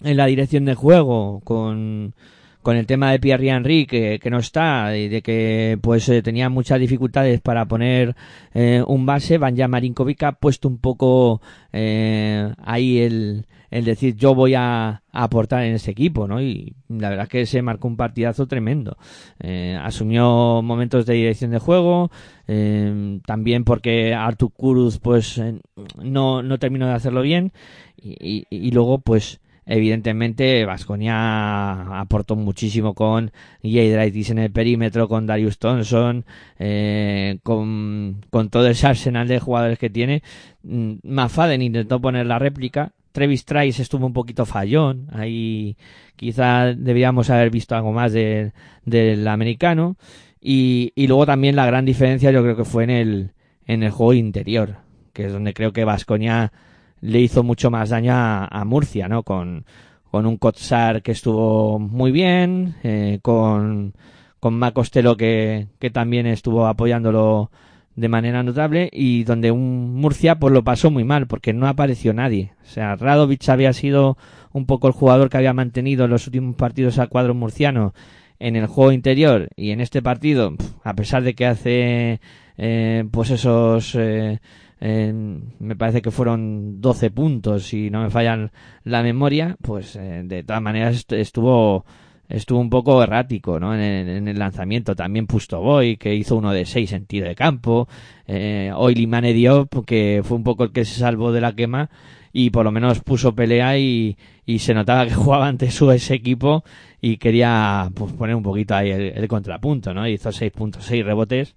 en 0.00 0.16
la 0.16 0.24
dirección 0.24 0.64
de 0.64 0.74
juego, 0.74 1.42
con, 1.44 2.14
con 2.62 2.78
el 2.78 2.86
tema 2.86 3.12
de 3.12 3.18
Pierre 3.18 3.50
Henry 3.50 3.84
que, 3.84 4.18
que 4.18 4.30
no 4.30 4.38
está 4.38 4.96
y 4.96 5.08
de 5.08 5.20
que 5.20 5.78
pues 5.82 6.08
eh, 6.08 6.22
tenía 6.22 6.48
muchas 6.48 6.80
dificultades 6.80 7.42
para 7.42 7.66
poner 7.66 8.16
eh, 8.54 8.82
un 8.86 9.04
base, 9.04 9.36
Vanja 9.36 9.68
Marinkovic 9.68 10.22
ha 10.22 10.32
puesto 10.32 10.68
un 10.68 10.78
poco 10.78 11.42
eh, 11.74 12.50
ahí 12.64 13.00
el, 13.00 13.44
el 13.74 13.84
decir 13.84 14.14
yo 14.14 14.36
voy 14.36 14.54
a, 14.54 15.02
aportar 15.10 15.64
en 15.64 15.74
ese 15.74 15.90
equipo, 15.90 16.28
¿no? 16.28 16.40
Y 16.40 16.76
la 16.88 17.08
verdad 17.08 17.24
es 17.24 17.28
que 17.28 17.46
se 17.46 17.60
marcó 17.60 17.88
un 17.88 17.96
partidazo 17.96 18.46
tremendo. 18.46 18.96
Eh, 19.40 19.76
asumió 19.82 20.62
momentos 20.62 21.06
de 21.06 21.14
dirección 21.14 21.50
de 21.50 21.58
juego, 21.58 22.12
eh, 22.46 23.18
también 23.26 23.64
porque 23.64 24.14
Artur 24.14 24.52
Kuruz 24.52 25.00
pues 25.00 25.38
eh, 25.38 25.58
no, 26.00 26.42
no 26.44 26.58
terminó 26.58 26.86
de 26.86 26.92
hacerlo 26.92 27.22
bien 27.22 27.52
y, 27.96 28.46
y, 28.48 28.70
luego 28.70 28.98
pues 28.98 29.40
evidentemente 29.66 30.64
Vasconia 30.64 31.98
aportó 32.00 32.36
muchísimo 32.36 32.94
con 32.94 33.32
Draitis 33.60 34.30
en 34.30 34.38
el 34.38 34.52
perímetro, 34.52 35.08
con 35.08 35.26
Darius 35.26 35.58
Thompson, 35.58 36.24
eh, 36.60 37.38
con, 37.42 38.24
con 38.30 38.50
todo 38.50 38.68
ese 38.68 38.86
arsenal 38.86 39.26
de 39.26 39.40
jugadores 39.40 39.80
que 39.80 39.90
tiene. 39.90 40.22
Mm, 40.62 40.94
Mafaden 41.02 41.62
intentó 41.62 42.00
poner 42.00 42.26
la 42.26 42.38
réplica, 42.38 42.92
Trevis 43.14 43.44
Trice 43.44 43.80
estuvo 43.80 44.06
un 44.06 44.12
poquito 44.12 44.44
fallón, 44.44 45.06
ahí 45.12 45.76
quizá 46.16 46.74
debíamos 46.74 47.30
haber 47.30 47.48
visto 47.48 47.76
algo 47.76 47.92
más 47.92 48.12
de, 48.12 48.52
del 48.84 49.28
americano. 49.28 49.96
Y, 50.40 50.92
y 50.96 51.06
luego 51.06 51.24
también 51.24 51.54
la 51.54 51.64
gran 51.64 51.84
diferencia 51.84 52.32
yo 52.32 52.42
creo 52.42 52.56
que 52.56 52.64
fue 52.64 52.82
en 52.82 52.90
el, 52.90 53.30
en 53.66 53.84
el 53.84 53.92
juego 53.92 54.14
interior, 54.14 54.78
que 55.12 55.26
es 55.26 55.32
donde 55.32 55.54
creo 55.54 55.72
que 55.72 55.84
Vasconia 55.84 56.52
le 57.00 57.20
hizo 57.20 57.44
mucho 57.44 57.70
más 57.70 57.90
daño 57.90 58.12
a, 58.14 58.46
a 58.46 58.64
Murcia, 58.64 59.06
¿no? 59.06 59.22
Con, 59.22 59.64
con 60.10 60.26
un 60.26 60.36
Kotsar 60.36 61.00
que 61.00 61.12
estuvo 61.12 61.78
muy 61.78 62.10
bien, 62.10 62.74
eh, 62.82 63.20
con, 63.22 63.94
con 64.40 64.58
Macostelo 64.58 65.16
que, 65.16 65.68
que 65.78 65.90
también 65.90 66.26
estuvo 66.26 66.66
apoyándolo 66.66 67.52
de 67.96 68.08
manera 68.08 68.42
notable 68.42 68.90
y 68.92 69.24
donde 69.24 69.50
un 69.50 69.94
Murcia 69.94 70.38
pues 70.38 70.52
lo 70.52 70.64
pasó 70.64 70.90
muy 70.90 71.04
mal 71.04 71.26
porque 71.26 71.52
no 71.52 71.68
apareció 71.68 72.12
nadie. 72.12 72.52
O 72.62 72.66
sea, 72.66 72.96
Radovic 72.96 73.48
había 73.48 73.72
sido 73.72 74.16
un 74.52 74.66
poco 74.66 74.86
el 74.86 74.92
jugador 74.92 75.30
que 75.30 75.36
había 75.36 75.52
mantenido 75.52 76.04
en 76.04 76.10
los 76.10 76.26
últimos 76.26 76.56
partidos 76.56 76.98
al 76.98 77.08
cuadro 77.08 77.34
murciano 77.34 77.94
en 78.38 78.56
el 78.56 78.66
juego 78.66 78.92
interior 78.92 79.48
y 79.56 79.70
en 79.70 79.80
este 79.80 80.02
partido, 80.02 80.54
a 80.82 80.94
pesar 80.94 81.22
de 81.22 81.34
que 81.34 81.46
hace 81.46 82.20
eh, 82.58 83.04
pues 83.10 83.30
esos 83.30 83.94
eh, 83.94 84.40
eh, 84.80 85.12
me 85.12 85.76
parece 85.76 86.02
que 86.02 86.10
fueron 86.10 86.80
12 86.80 87.10
puntos 87.10 87.64
si 87.64 87.90
no 87.90 88.02
me 88.02 88.10
fallan 88.10 88.50
la 88.82 89.02
memoria, 89.02 89.56
pues 89.62 89.96
eh, 89.96 90.22
de 90.24 90.42
todas 90.42 90.60
maneras 90.60 91.06
estuvo 91.08 91.86
estuvo 92.28 92.58
un 92.58 92.70
poco 92.70 93.02
errático 93.02 93.60
¿no? 93.60 93.74
en, 93.74 93.80
el, 93.80 94.08
en 94.08 94.28
el 94.28 94.38
lanzamiento. 94.38 94.96
También 94.96 95.26
Pusto 95.26 95.60
Boy, 95.60 95.96
que 95.96 96.14
hizo 96.14 96.36
uno 96.36 96.52
de 96.52 96.64
6 96.64 96.92
en 96.92 97.06
tiro 97.06 97.28
de 97.28 97.34
campo. 97.34 97.88
Eh, 98.26 98.72
Oilimane 98.74 99.32
Diop, 99.32 99.84
que 99.84 100.22
fue 100.24 100.36
un 100.36 100.44
poco 100.44 100.64
el 100.64 100.72
que 100.72 100.84
se 100.84 100.98
salvó 100.98 101.32
de 101.32 101.40
la 101.40 101.54
quema 101.54 101.90
y 102.36 102.50
por 102.50 102.64
lo 102.64 102.72
menos 102.72 103.00
puso 103.00 103.34
pelea 103.34 103.78
y, 103.78 104.18
y 104.44 104.58
se 104.58 104.74
notaba 104.74 105.06
que 105.06 105.14
jugaba 105.14 105.46
ante 105.46 105.70
su 105.70 105.90
ese 105.92 106.14
equipo 106.14 106.64
y 107.00 107.16
quería 107.16 107.90
pues, 107.94 108.12
poner 108.12 108.34
un 108.34 108.42
poquito 108.42 108.74
ahí 108.74 108.90
el, 108.90 109.28
contrapunto, 109.28 109.94
¿no? 109.94 110.06
Hizo 110.08 110.30
6.6 110.30 111.04
rebotes 111.04 111.54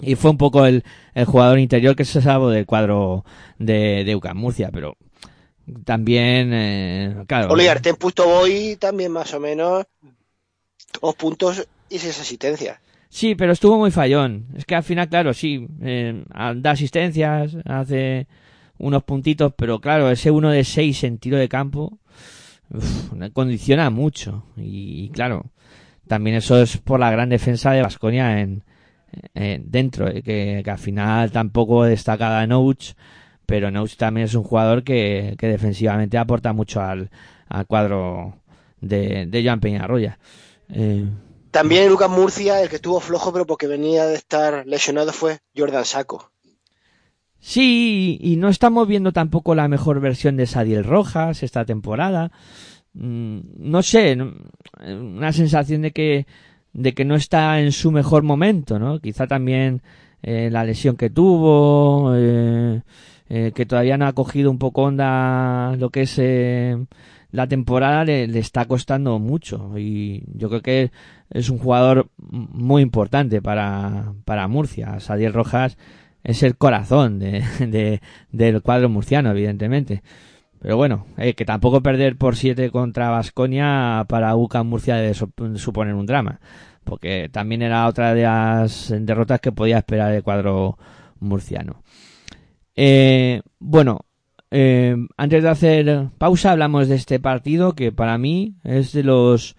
y 0.00 0.14
fue 0.14 0.30
un 0.30 0.38
poco 0.38 0.64
el, 0.66 0.84
el 1.14 1.24
jugador 1.24 1.58
interior 1.58 1.96
que 1.96 2.04
se 2.04 2.22
salvó 2.22 2.50
del 2.50 2.66
cuadro 2.66 3.24
de, 3.58 4.04
de 4.04 4.34
Murcia, 4.34 4.70
pero 4.72 4.96
también, 5.84 6.50
eh, 6.52 7.24
claro. 7.26 7.52
Oligarte 7.52 7.90
en 7.90 7.96
Pusto 7.96 8.26
Boy 8.26 8.76
también 8.76 9.12
más 9.12 9.32
o 9.34 9.40
menos 9.40 9.84
dos 11.00 11.14
puntos 11.14 11.66
y 11.88 11.98
seis 11.98 12.18
asistencias. 12.20 12.78
Sí, 13.08 13.34
pero 13.34 13.52
estuvo 13.52 13.78
muy 13.78 13.90
fallón. 13.90 14.46
Es 14.56 14.64
que 14.64 14.74
al 14.74 14.82
final, 14.82 15.08
claro, 15.08 15.34
sí, 15.34 15.66
eh, 15.82 16.24
da 16.56 16.70
asistencias, 16.72 17.56
hace 17.64 18.26
unos 18.78 19.04
puntitos, 19.04 19.52
pero 19.56 19.80
claro, 19.80 20.10
ese 20.10 20.30
uno 20.30 20.50
de 20.50 20.64
seis 20.64 21.04
en 21.04 21.18
tiro 21.18 21.36
de 21.36 21.48
campo 21.48 21.98
uf, 22.70 23.12
condiciona 23.32 23.90
mucho. 23.90 24.44
Y, 24.56 25.04
y, 25.04 25.10
claro, 25.10 25.46
también 26.08 26.36
eso 26.36 26.60
es 26.60 26.76
por 26.78 26.98
la 27.00 27.10
gran 27.10 27.28
defensa 27.28 27.70
de 27.72 27.82
Vasconia 27.82 28.40
en, 28.40 28.64
eh, 29.34 29.60
dentro, 29.64 30.08
eh, 30.08 30.22
que, 30.22 30.62
que, 30.64 30.70
al 30.70 30.78
final 30.78 31.30
tampoco 31.30 31.84
destacada 31.84 32.46
Nouch, 32.46 32.94
pero 33.46 33.70
Nouch 33.70 33.96
también 33.96 34.26
es 34.26 34.34
un 34.34 34.42
jugador 34.42 34.84
que, 34.84 35.34
que 35.38 35.48
defensivamente 35.48 36.18
aporta 36.18 36.52
mucho 36.52 36.80
al, 36.80 37.10
al 37.48 37.66
cuadro 37.66 38.34
de, 38.80 39.26
de 39.26 39.44
Joan 39.44 39.60
Peñarroya. 39.60 40.18
Eh, 40.70 41.04
también 41.50 41.88
Lucas 41.88 42.10
Murcia, 42.10 42.60
el 42.60 42.68
que 42.68 42.76
estuvo 42.76 42.98
flojo, 43.00 43.32
pero 43.32 43.46
porque 43.46 43.66
venía 43.66 44.06
de 44.06 44.14
estar 44.14 44.66
lesionado, 44.66 45.12
fue 45.12 45.38
Jordan 45.56 45.84
Saco. 45.84 46.30
Sí, 47.38 48.18
y 48.20 48.36
no 48.36 48.48
estamos 48.48 48.88
viendo 48.88 49.12
tampoco 49.12 49.54
la 49.54 49.68
mejor 49.68 50.00
versión 50.00 50.36
de 50.36 50.46
Sadiel 50.46 50.82
Rojas 50.82 51.42
esta 51.42 51.64
temporada. 51.64 52.32
Mm, 52.94 53.40
no 53.58 53.82
sé, 53.82 54.16
una 54.80 55.32
sensación 55.32 55.82
de 55.82 55.92
que 55.92 56.26
de 56.74 56.92
que 56.92 57.04
no 57.04 57.14
está 57.14 57.60
en 57.60 57.72
su 57.72 57.90
mejor 57.92 58.24
momento, 58.24 58.78
¿no? 58.78 59.00
Quizá 59.00 59.26
también 59.26 59.80
eh, 60.22 60.50
la 60.50 60.64
lesión 60.64 60.96
que 60.96 61.08
tuvo, 61.08 62.12
eh, 62.16 62.82
eh, 63.28 63.52
que 63.54 63.66
todavía 63.66 63.96
no 63.96 64.06
ha 64.06 64.12
cogido 64.12 64.50
un 64.50 64.58
poco 64.58 64.82
onda 64.82 65.74
lo 65.76 65.90
que 65.90 66.02
es 66.02 66.18
eh, 66.18 66.76
la 67.30 67.48
temporada, 67.48 68.04
le, 68.04 68.24
está 68.38 68.66
costando 68.66 69.18
mucho. 69.18 69.78
Y 69.78 70.24
yo 70.34 70.48
creo 70.48 70.62
que 70.62 70.90
es 71.30 71.50
un 71.50 71.58
jugador 71.58 72.08
muy 72.18 72.82
importante 72.82 73.42
para, 73.42 74.12
para 74.24 74.46
Murcia. 74.48 75.00
Sadiel 75.00 75.32
Rojas 75.32 75.76
es 76.22 76.42
el 76.42 76.56
corazón 76.56 77.18
de, 77.18 77.42
de, 77.60 78.00
del 78.30 78.62
cuadro 78.62 78.88
murciano, 78.88 79.30
evidentemente. 79.30 80.02
Pero 80.60 80.76
bueno, 80.78 81.06
eh, 81.18 81.34
que 81.34 81.44
tampoco 81.44 81.82
perder 81.82 82.16
por 82.16 82.36
7 82.36 82.70
contra 82.70 83.10
Vasconia 83.10 84.06
para 84.08 84.34
UCAM 84.34 84.66
Murcia 84.66 84.96
debe 84.96 85.12
suponer 85.12 85.94
un 85.94 86.06
drama. 86.06 86.40
Porque 86.84 87.28
también 87.30 87.62
era 87.62 87.86
otra 87.86 88.14
de 88.14 88.22
las 88.22 88.94
derrotas 88.98 89.40
que 89.40 89.52
podía 89.52 89.78
esperar 89.78 90.12
el 90.12 90.22
cuadro 90.22 90.78
murciano. 91.20 91.83
Eh, 92.76 93.42
bueno, 93.58 94.06
eh, 94.50 94.96
antes 95.16 95.42
de 95.42 95.48
hacer 95.48 96.08
pausa 96.18 96.52
hablamos 96.52 96.88
de 96.88 96.96
este 96.96 97.20
partido 97.20 97.74
que 97.74 97.92
para 97.92 98.18
mí 98.18 98.56
es 98.64 98.92
de 98.92 99.02
los 99.02 99.56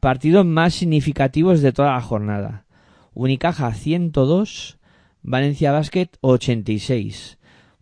partidos 0.00 0.46
más 0.46 0.74
significativos 0.74 1.62
de 1.62 1.72
toda 1.72 1.92
la 1.92 2.00
jornada. 2.00 2.66
Unicaja 3.12 3.72
102, 3.74 4.78
Valencia 5.22 5.72
Basket 5.72 6.08
86 6.20 7.38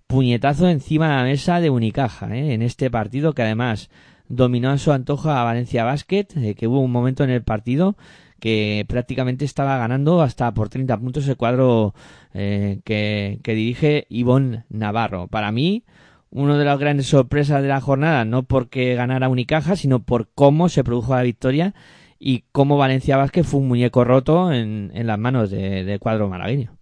puñetazo 0.08 0.68
encima 0.70 1.10
de 1.10 1.16
la 1.16 1.22
mesa 1.22 1.60
de 1.60 1.68
Unicaja 1.68 2.34
¿eh? 2.34 2.54
en 2.54 2.62
este 2.62 2.90
partido 2.90 3.34
que 3.34 3.42
además 3.42 3.90
dominó 4.28 4.70
a 4.70 4.78
su 4.78 4.90
antojo 4.90 5.30
a 5.30 5.44
Valencia 5.44 5.84
Basket, 5.84 6.26
eh, 6.36 6.54
que 6.54 6.66
hubo 6.66 6.80
un 6.80 6.90
momento 6.90 7.24
en 7.24 7.30
el 7.30 7.42
partido 7.42 7.96
que 8.40 8.84
prácticamente 8.88 9.44
estaba 9.44 9.76
ganando 9.78 10.22
hasta 10.22 10.52
por 10.52 10.68
30 10.68 10.96
puntos 10.98 11.28
el 11.28 11.36
cuadro 11.36 11.94
eh, 12.34 12.80
que, 12.84 13.40
dirige 13.44 14.06
Ivonne 14.08 14.64
Navarro. 14.68 15.28
Para 15.28 15.52
mí, 15.52 15.84
una 16.30 16.58
de 16.58 16.64
las 16.64 16.78
grandes 16.78 17.06
sorpresas 17.06 17.62
de 17.62 17.68
la 17.68 17.80
jornada, 17.80 18.24
no 18.24 18.44
porque 18.44 18.94
ganara 18.94 19.28
Unicaja, 19.28 19.76
sino 19.76 20.00
por 20.02 20.28
cómo 20.34 20.68
se 20.68 20.84
produjo 20.84 21.14
la 21.14 21.22
victoria 21.22 21.74
y 22.18 22.44
cómo 22.52 22.76
Valencia 22.76 23.16
Basket 23.16 23.44
fue 23.44 23.60
un 23.60 23.68
muñeco 23.68 24.04
roto 24.04 24.52
en, 24.52 24.90
en 24.94 25.06
las 25.06 25.18
manos 25.18 25.50
del 25.50 25.86
de 25.86 25.98
cuadro 25.98 26.28
malagueño 26.28 26.78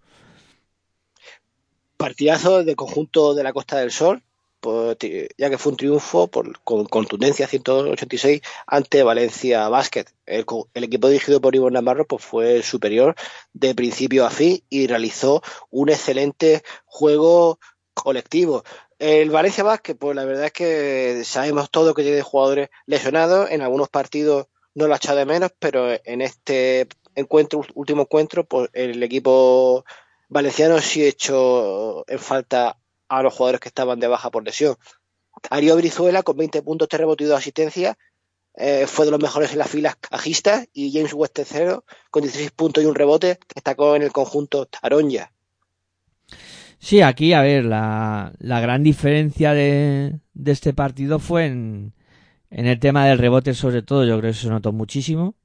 partidazo 1.97 2.63
de 2.63 2.75
conjunto 2.75 3.33
de 3.33 3.43
la 3.43 3.53
Costa 3.53 3.77
del 3.77 3.91
Sol, 3.91 4.21
ya 5.37 5.49
que 5.49 5.57
fue 5.57 5.71
un 5.71 5.77
triunfo 5.77 6.27
por, 6.27 6.59
con 6.61 6.85
contundencia 6.85 7.47
186 7.47 8.41
ante 8.65 9.03
Valencia 9.03 9.67
Basket. 9.69 10.05
El, 10.25 10.45
el, 10.73 10.83
equipo 10.83 11.09
dirigido 11.09 11.41
por 11.41 11.55
Ivo 11.55 11.69
Navarro 11.69 12.05
pues, 12.05 12.23
fue 12.23 12.63
superior 12.63 13.15
de 13.53 13.75
principio 13.75 14.25
a 14.25 14.29
fin 14.29 14.63
y 14.69 14.87
realizó 14.87 15.41
un 15.69 15.89
excelente 15.89 16.63
juego 16.85 17.59
colectivo. 17.93 18.63
El 18.99 19.29
Valencia 19.29 19.63
Vázquez, 19.63 19.95
pues 19.99 20.15
la 20.15 20.25
verdad 20.25 20.45
es 20.45 20.53
que 20.53 21.21
sabemos 21.23 21.69
todo 21.69 21.93
que 21.93 22.03
tiene 22.03 22.21
jugadores 22.21 22.69
lesionados. 22.87 23.51
En 23.51 23.61
algunos 23.61 23.89
partidos 23.89 24.47
no 24.73 24.87
lo 24.87 24.93
ha 24.93 24.97
echado 24.97 25.19
de 25.19 25.25
menos, 25.25 25.51
pero 25.59 25.89
en 26.03 26.21
este 26.21 26.87
encuentro, 27.15 27.61
último 27.75 28.03
encuentro, 28.03 28.43
pues 28.45 28.69
el 28.73 29.01
equipo 29.03 29.85
valenciano 30.29 30.79
sí 30.79 31.05
hecho 31.05 32.03
en 32.07 32.19
falta 32.19 32.77
a 33.07 33.23
los 33.23 33.33
jugadores 33.33 33.61
que 33.61 33.69
estaban 33.69 33.99
de 33.99 34.07
baja 34.07 34.29
por 34.29 34.43
lesión. 34.43 34.75
Ario 35.49 35.75
Brizuela 35.75 36.23
con 36.23 36.37
20 36.37 36.61
puntos, 36.61 36.87
3 36.87 36.99
rebotes 36.99 37.25
y 37.25 37.29
2 37.29 37.37
asistencias. 37.37 37.95
Eh, 38.59 38.87
fue 38.87 39.05
de 39.05 39.11
los 39.11 39.21
mejores 39.21 39.51
en 39.51 39.59
las 39.59 39.69
filas 39.69 39.95
cajistas 39.97 40.67
y 40.73 40.91
James 40.91 41.13
West 41.13 41.33
tercero 41.33 41.85
con 42.09 42.23
16 42.23 42.49
puntos 42.51 42.83
y 42.83 42.87
un 42.87 42.95
rebote 42.95 43.37
destacó 43.53 43.95
en 43.95 44.01
el 44.01 44.11
conjunto 44.11 44.65
Taronja. 44.65 45.31
Sí, 46.79 47.01
aquí, 47.01 47.33
a 47.33 47.41
ver, 47.41 47.65
la, 47.65 48.33
la 48.39 48.59
gran 48.59 48.81
diferencia 48.81 49.53
de, 49.53 50.19
de, 50.33 50.51
este 50.51 50.73
partido 50.73 51.19
fue 51.19 51.45
en, 51.45 51.93
en 52.49 52.65
el 52.65 52.79
tema 52.79 53.05
del 53.05 53.19
rebote, 53.19 53.53
sobre 53.53 53.83
todo, 53.83 54.05
yo 54.05 54.17
creo 54.19 54.31
que 54.31 54.37
se 54.37 54.49
notó 54.49 54.71
muchísimo. 54.71 55.35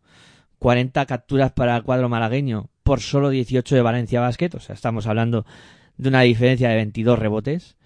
40 0.59 1.05
capturas 1.07 1.53
para 1.53 1.77
el 1.77 1.83
cuadro 1.83 2.09
malagueño 2.09 2.71
por 2.83 3.01
solo 3.01 3.31
18 3.31 3.75
de 3.75 3.83
Valencia 3.83 4.21
Basket, 4.21 4.51
o 4.55 4.61
sea, 4.61 4.75
estamos 4.75 5.07
hablando 5.07 5.45
de 6.03 6.09
una 6.09 6.23
diferencia 6.23 6.69
de 6.69 6.77
22 6.77 7.19
rebotes, 7.19 7.77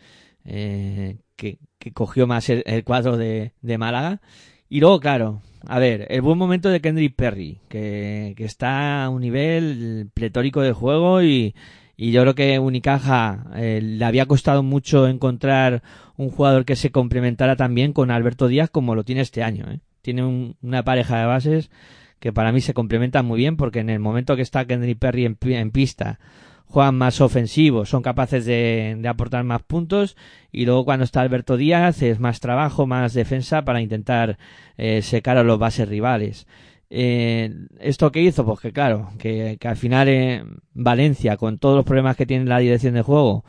eh, 0.45 1.19
que, 1.37 1.59
que, 1.79 1.93
cogió 1.93 2.27
más 2.27 2.49
el, 2.49 2.85
cuadro 2.85 3.17
de, 3.17 3.53
Málaga. 3.79 4.21
Y 4.69 4.81
luego, 4.81 5.01
claro, 5.01 5.43
a 5.67 5.79
ver, 5.79 6.07
el 6.11 6.23
buen 6.23 6.39
momento 6.39 6.71
de 6.71 6.81
Kendrick 6.81 7.15
Perry, 7.15 7.61
que, 7.69 8.35
está 8.39 9.05
a 9.05 9.11
un 9.11 9.21
nivel 9.21 10.11
pletórico 10.15 10.63
de 10.63 10.73
juego 10.73 11.23
y, 11.23 11.55
y 11.97 12.13
yo 12.13 12.23
creo 12.23 12.35
que 12.35 12.59
Unicaja 12.59 13.47
eh, 13.57 13.81
le 13.83 14.05
había 14.05 14.27
costado 14.27 14.63
mucho 14.63 15.09
encontrar 15.09 15.83
un 16.17 16.31
jugador 16.31 16.65
que 16.65 16.77
se 16.77 16.91
complementara 16.91 17.57
también 17.57 17.93
con 17.93 18.11
Alberto 18.11 18.49
Díaz 18.49 18.71
como 18.71 18.95
lo 18.95 19.05
tiene 19.05 19.21
este 19.21 19.43
año. 19.43 19.67
¿eh? 19.71 19.81
Tiene 20.03 20.25
un, 20.25 20.57
una 20.63 20.85
pareja 20.85 21.19
de 21.19 21.27
bases 21.27 21.71
que 22.19 22.33
para 22.33 22.53
mí 22.53 22.61
se 22.61 22.75
complementan 22.75 23.27
muy 23.27 23.39
bien 23.39 23.57
porque 23.57 23.81
en 23.81 23.91
el 23.91 23.99
momento 23.99 24.37
que 24.37 24.43
está 24.43 24.65
Kendrick 24.65 24.99
Perry 24.99 25.27
en, 25.27 25.37
en 25.41 25.71
pista 25.71 26.19
juegan 26.67 26.97
más 26.97 27.21
ofensivos, 27.21 27.89
son 27.89 28.03
capaces 28.03 28.45
de, 28.45 28.97
de, 28.99 29.09
aportar 29.09 29.45
más 29.45 29.63
puntos 29.63 30.17
y 30.53 30.67
luego 30.67 30.85
cuando 30.85 31.05
está 31.05 31.21
Alberto 31.21 31.57
Díaz 31.57 32.03
es 32.03 32.21
más 32.21 32.41
trabajo, 32.41 32.87
más 32.87 33.15
defensa 33.15 33.65
para 33.65 33.81
intentar 33.81 34.39
eh, 34.77 35.03
secar 35.03 35.39
a 35.39 35.45
los 35.45 35.59
bases 35.59 35.89
rivales. 35.89 36.47
Eh, 36.91 37.53
¿Esto 37.81 38.13
qué 38.13 38.23
hizo? 38.23 38.45
Pues 38.45 38.61
que 38.61 38.73
claro, 38.73 39.11
que, 39.19 39.57
que 39.61 39.69
al 39.69 39.77
final 39.77 40.09
eh, 40.09 40.45
Valencia, 40.75 41.37
con 41.37 41.59
todos 41.59 41.77
los 41.77 41.85
problemas 41.85 42.17
que 42.17 42.27
tiene 42.27 42.45
la 42.45 42.59
dirección 42.59 42.95
de 42.95 43.03
juego, 43.03 43.45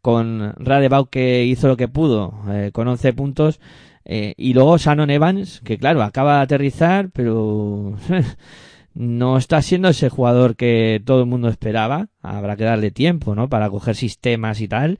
con 0.00 0.54
Radebau 0.58 1.06
que 1.10 1.44
hizo 1.44 1.68
lo 1.68 1.76
que 1.76 1.88
pudo, 1.88 2.34
eh, 2.50 2.70
con 2.72 2.88
11 2.88 3.12
puntos, 3.12 3.60
eh, 4.04 4.34
y 4.36 4.54
luego 4.54 4.78
Shannon 4.78 5.10
Evans, 5.10 5.60
que 5.64 5.78
claro, 5.78 6.02
acaba 6.02 6.36
de 6.36 6.42
aterrizar, 6.42 7.10
pero 7.10 7.94
no 8.98 9.36
está 9.36 9.62
siendo 9.62 9.88
ese 9.88 10.08
jugador 10.08 10.56
que 10.56 11.00
todo 11.04 11.20
el 11.20 11.26
mundo 11.26 11.48
esperaba. 11.48 12.08
Habrá 12.20 12.56
que 12.56 12.64
darle 12.64 12.90
tiempo, 12.90 13.36
¿no? 13.36 13.48
Para 13.48 13.70
coger 13.70 13.94
sistemas 13.94 14.60
y 14.60 14.66
tal. 14.66 14.98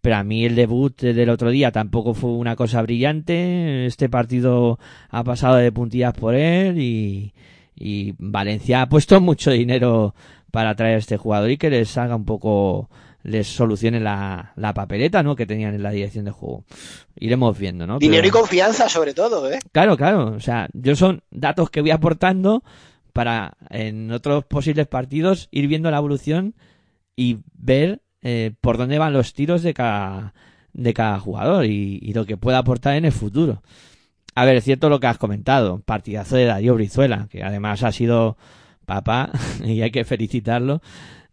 Pero 0.00 0.16
a 0.16 0.22
mí 0.22 0.44
el 0.44 0.54
debut 0.54 0.96
del 1.00 1.28
otro 1.30 1.50
día 1.50 1.72
tampoco 1.72 2.14
fue 2.14 2.30
una 2.30 2.54
cosa 2.54 2.80
brillante. 2.80 3.86
Este 3.86 4.08
partido 4.08 4.78
ha 5.08 5.24
pasado 5.24 5.56
de 5.56 5.72
puntillas 5.72 6.14
por 6.14 6.36
él 6.36 6.78
y, 6.78 7.34
y 7.74 8.14
Valencia 8.18 8.82
ha 8.82 8.88
puesto 8.88 9.20
mucho 9.20 9.50
dinero 9.50 10.14
para 10.52 10.76
traer 10.76 10.94
a 10.94 10.98
este 10.98 11.16
jugador 11.16 11.50
y 11.50 11.58
que 11.58 11.70
les 11.70 11.98
haga 11.98 12.14
un 12.14 12.26
poco 12.26 12.88
les 13.24 13.48
solucione 13.48 13.98
la, 13.98 14.52
la 14.54 14.72
papeleta, 14.74 15.24
¿no? 15.24 15.34
Que 15.34 15.44
tenían 15.44 15.74
en 15.74 15.82
la 15.82 15.90
dirección 15.90 16.24
de 16.24 16.30
juego. 16.30 16.64
Iremos 17.16 17.58
viendo, 17.58 17.84
¿no? 17.84 17.98
Dinero 17.98 18.22
Pero... 18.22 18.28
y 18.28 18.30
confianza, 18.30 18.88
sobre 18.88 19.12
todo, 19.12 19.50
¿eh? 19.50 19.58
Claro, 19.72 19.96
claro. 19.96 20.34
O 20.36 20.40
sea, 20.40 20.68
yo 20.72 20.94
son 20.94 21.24
datos 21.32 21.68
que 21.68 21.80
voy 21.80 21.90
aportando 21.90 22.62
para 23.10 23.56
en 23.68 24.10
otros 24.12 24.44
posibles 24.44 24.86
partidos 24.86 25.48
ir 25.50 25.66
viendo 25.66 25.90
la 25.90 25.98
evolución 25.98 26.54
y 27.16 27.38
ver 27.54 28.02
eh, 28.22 28.52
por 28.60 28.78
dónde 28.78 28.98
van 28.98 29.12
los 29.12 29.34
tiros 29.34 29.62
de 29.62 29.74
cada, 29.74 30.32
jugador 31.20 31.64
y, 31.64 31.98
y, 32.02 32.12
lo 32.12 32.26
que 32.26 32.36
pueda 32.36 32.58
aportar 32.58 32.96
en 32.96 33.04
el 33.04 33.12
futuro. 33.12 33.62
A 34.34 34.44
ver, 34.44 34.56
es 34.56 34.64
cierto 34.64 34.88
lo 34.88 35.00
que 35.00 35.06
has 35.06 35.18
comentado, 35.18 35.80
partidazo 35.80 36.36
de 36.36 36.44
Darío 36.44 36.74
Brizuela, 36.74 37.28
que 37.30 37.42
además 37.42 37.82
ha 37.82 37.92
sido 37.92 38.36
papá 38.86 39.30
y 39.64 39.82
hay 39.82 39.90
que 39.90 40.04
felicitarlo. 40.04 40.82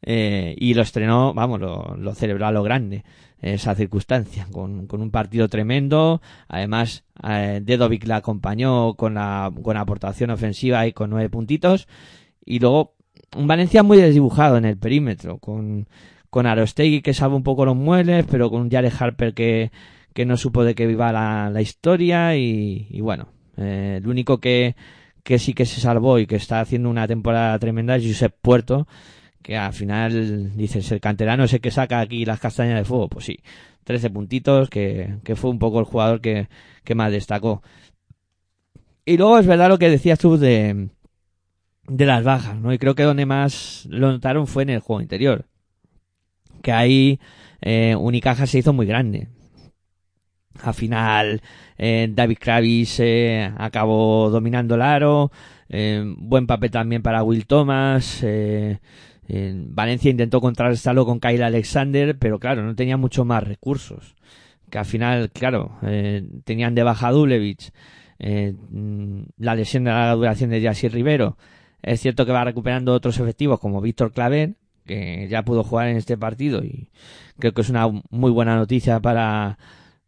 Eh, 0.01 0.55
y 0.57 0.73
lo 0.73 0.83
estrenó, 0.83 1.33
vamos, 1.33 1.59
lo, 1.59 1.95
lo 1.97 2.13
celebró 2.13 2.45
a 2.45 2.51
lo 2.51 2.63
grande 2.63 3.03
esa 3.39 3.75
circunstancia, 3.75 4.47
con, 4.51 4.87
con 4.87 5.01
un 5.01 5.11
partido 5.11 5.47
tremendo. 5.47 6.21
Además, 6.47 7.03
eh, 7.23 7.61
Dedovic 7.63 8.07
la 8.07 8.17
acompañó 8.17 8.95
con 8.95 9.13
la, 9.13 9.51
con 9.61 9.75
la 9.75 9.81
aportación 9.81 10.31
ofensiva 10.31 10.87
y 10.87 10.93
con 10.93 11.09
nueve 11.09 11.29
puntitos. 11.29 11.87
Y 12.45 12.59
luego, 12.59 12.95
un 13.35 13.47
Valencia 13.47 13.83
muy 13.83 13.97
desdibujado 13.97 14.57
en 14.57 14.65
el 14.65 14.77
perímetro, 14.77 15.37
con, 15.37 15.87
con 16.29 16.45
Arostegui 16.47 17.01
que 17.01 17.13
sabe 17.13 17.35
un 17.35 17.43
poco 17.43 17.65
los 17.65 17.75
muebles, 17.75 18.25
pero 18.29 18.49
con 18.49 18.61
un 18.61 18.71
Jared 18.71 18.93
Harper 18.97 19.33
que, 19.33 19.71
que 20.13 20.25
no 20.25 20.37
supo 20.37 20.63
de 20.63 20.73
qué 20.73 20.87
viva 20.87 21.11
la, 21.11 21.49
la 21.51 21.61
historia. 21.61 22.35
Y, 22.35 22.99
bueno, 23.01 23.27
eh, 23.57 23.99
el 24.01 24.07
único 24.07 24.39
que, 24.39 24.75
que 25.23 25.37
sí 25.37 25.53
que 25.53 25.65
se 25.65 25.79
salvó 25.79 26.17
y 26.17 26.25
que 26.25 26.37
está 26.37 26.59
haciendo 26.59 26.89
una 26.89 27.07
temporada 27.07 27.59
tremenda 27.59 27.97
es 27.97 28.05
Josep 28.07 28.33
Puerto 28.41 28.87
que 29.47 29.55
al 29.55 29.71
final 29.71 30.57
dices, 30.57 30.91
el 30.91 30.99
canterano 30.99 31.45
es 31.45 31.53
el 31.53 31.61
que 31.61 31.71
saca 31.71 32.01
aquí 32.01 32.25
las 32.25 32.41
castañas 32.41 32.75
de 32.75 32.83
fuego. 32.83 33.07
Pues 33.07 33.23
sí, 33.23 33.39
13 33.85 34.09
puntitos, 34.09 34.69
que, 34.69 35.19
que 35.23 35.37
fue 35.37 35.49
un 35.49 35.57
poco 35.57 35.79
el 35.79 35.85
jugador 35.85 36.19
que, 36.19 36.49
que 36.83 36.95
más 36.95 37.13
destacó. 37.13 37.63
Y 39.05 39.15
luego 39.15 39.39
es 39.39 39.47
verdad 39.47 39.69
lo 39.69 39.79
que 39.79 39.89
decías 39.89 40.19
tú 40.19 40.35
de, 40.37 40.89
de 41.87 42.05
las 42.05 42.25
bajas, 42.25 42.59
¿no? 42.59 42.73
Y 42.73 42.77
creo 42.77 42.93
que 42.93 43.03
donde 43.03 43.25
más 43.25 43.87
lo 43.89 44.11
notaron 44.11 44.47
fue 44.47 44.63
en 44.63 44.71
el 44.71 44.81
juego 44.81 45.01
interior. 45.01 45.45
Que 46.61 46.73
ahí 46.73 47.21
eh, 47.61 47.95
Unicaja 47.95 48.47
se 48.47 48.57
hizo 48.57 48.73
muy 48.73 48.85
grande. 48.85 49.29
Al 50.61 50.73
final, 50.73 51.41
eh, 51.77 52.09
David 52.11 52.37
Kravis 52.37 52.99
eh, 52.99 53.49
acabó 53.57 54.29
dominando 54.29 54.75
el 54.75 54.81
aro. 54.81 55.31
Eh, 55.69 56.03
buen 56.17 56.47
papel 56.47 56.69
también 56.69 57.01
para 57.01 57.23
Will 57.23 57.47
Thomas. 57.47 58.25
En 59.27 59.75
Valencia 59.75 60.09
intentó 60.09 60.39
contrarrestarlo 60.39 61.05
con 61.05 61.19
Kyle 61.19 61.43
Alexander, 61.43 62.17
pero 62.17 62.39
claro, 62.39 62.63
no 62.63 62.75
tenía 62.75 62.97
mucho 62.97 63.25
más 63.25 63.43
recursos. 63.43 64.15
Que 64.69 64.77
al 64.79 64.85
final, 64.85 65.29
claro, 65.31 65.77
eh, 65.83 66.23
tenían 66.45 66.75
de 66.75 66.83
baja 66.83 67.11
Dulevich, 67.11 67.71
eh, 68.19 68.53
la 69.37 69.55
lesión 69.55 69.83
de 69.83 69.91
la 69.91 70.13
duración 70.13 70.49
de 70.49 70.61
Jassy 70.61 70.87
Rivero. 70.87 71.37
Es 71.81 72.01
cierto 72.01 72.25
que 72.25 72.31
va 72.31 72.43
recuperando 72.43 72.93
otros 72.93 73.19
efectivos 73.19 73.59
como 73.59 73.81
Víctor 73.81 74.11
Claver, 74.11 74.55
que 74.85 75.27
ya 75.29 75.43
pudo 75.43 75.63
jugar 75.63 75.89
en 75.89 75.97
este 75.97 76.17
partido 76.17 76.63
y 76.63 76.89
creo 77.37 77.53
que 77.53 77.61
es 77.61 77.69
una 77.69 77.87
muy 78.09 78.31
buena 78.31 78.55
noticia 78.55 78.99
para, 78.99 79.57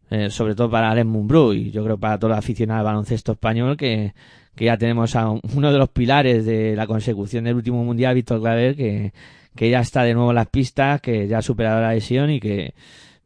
eh, 0.10 0.30
sobre 0.30 0.56
todo 0.56 0.72
para 0.72 0.90
Alen 0.90 1.08
Mumbrú 1.08 1.54
y 1.54 1.72
yo 1.72 1.84
creo 1.84 2.00
para 2.00 2.18
toda 2.18 2.34
la 2.34 2.40
aficionada 2.40 2.80
al 2.80 2.86
baloncesto 2.86 3.34
español 3.34 3.78
que, 3.78 4.14
que 4.60 4.66
ya 4.66 4.78
tenemos 4.78 5.16
a 5.16 5.30
uno 5.30 5.72
de 5.72 5.78
los 5.78 5.88
pilares 5.88 6.44
de 6.44 6.76
la 6.76 6.86
consecución 6.86 7.46
del 7.46 7.56
último 7.56 7.82
mundial, 7.86 8.14
Víctor 8.14 8.42
Claver, 8.42 8.76
que, 8.76 9.14
que 9.56 9.70
ya 9.70 9.80
está 9.80 10.04
de 10.04 10.14
nuevo 10.14 10.32
en 10.32 10.36
las 10.36 10.50
pistas, 10.50 11.00
que 11.00 11.30
ya 11.30 11.38
ha 11.38 11.42
superado 11.42 11.80
la 11.80 11.94
lesión 11.94 12.30
y 12.30 12.42
que 12.42 12.74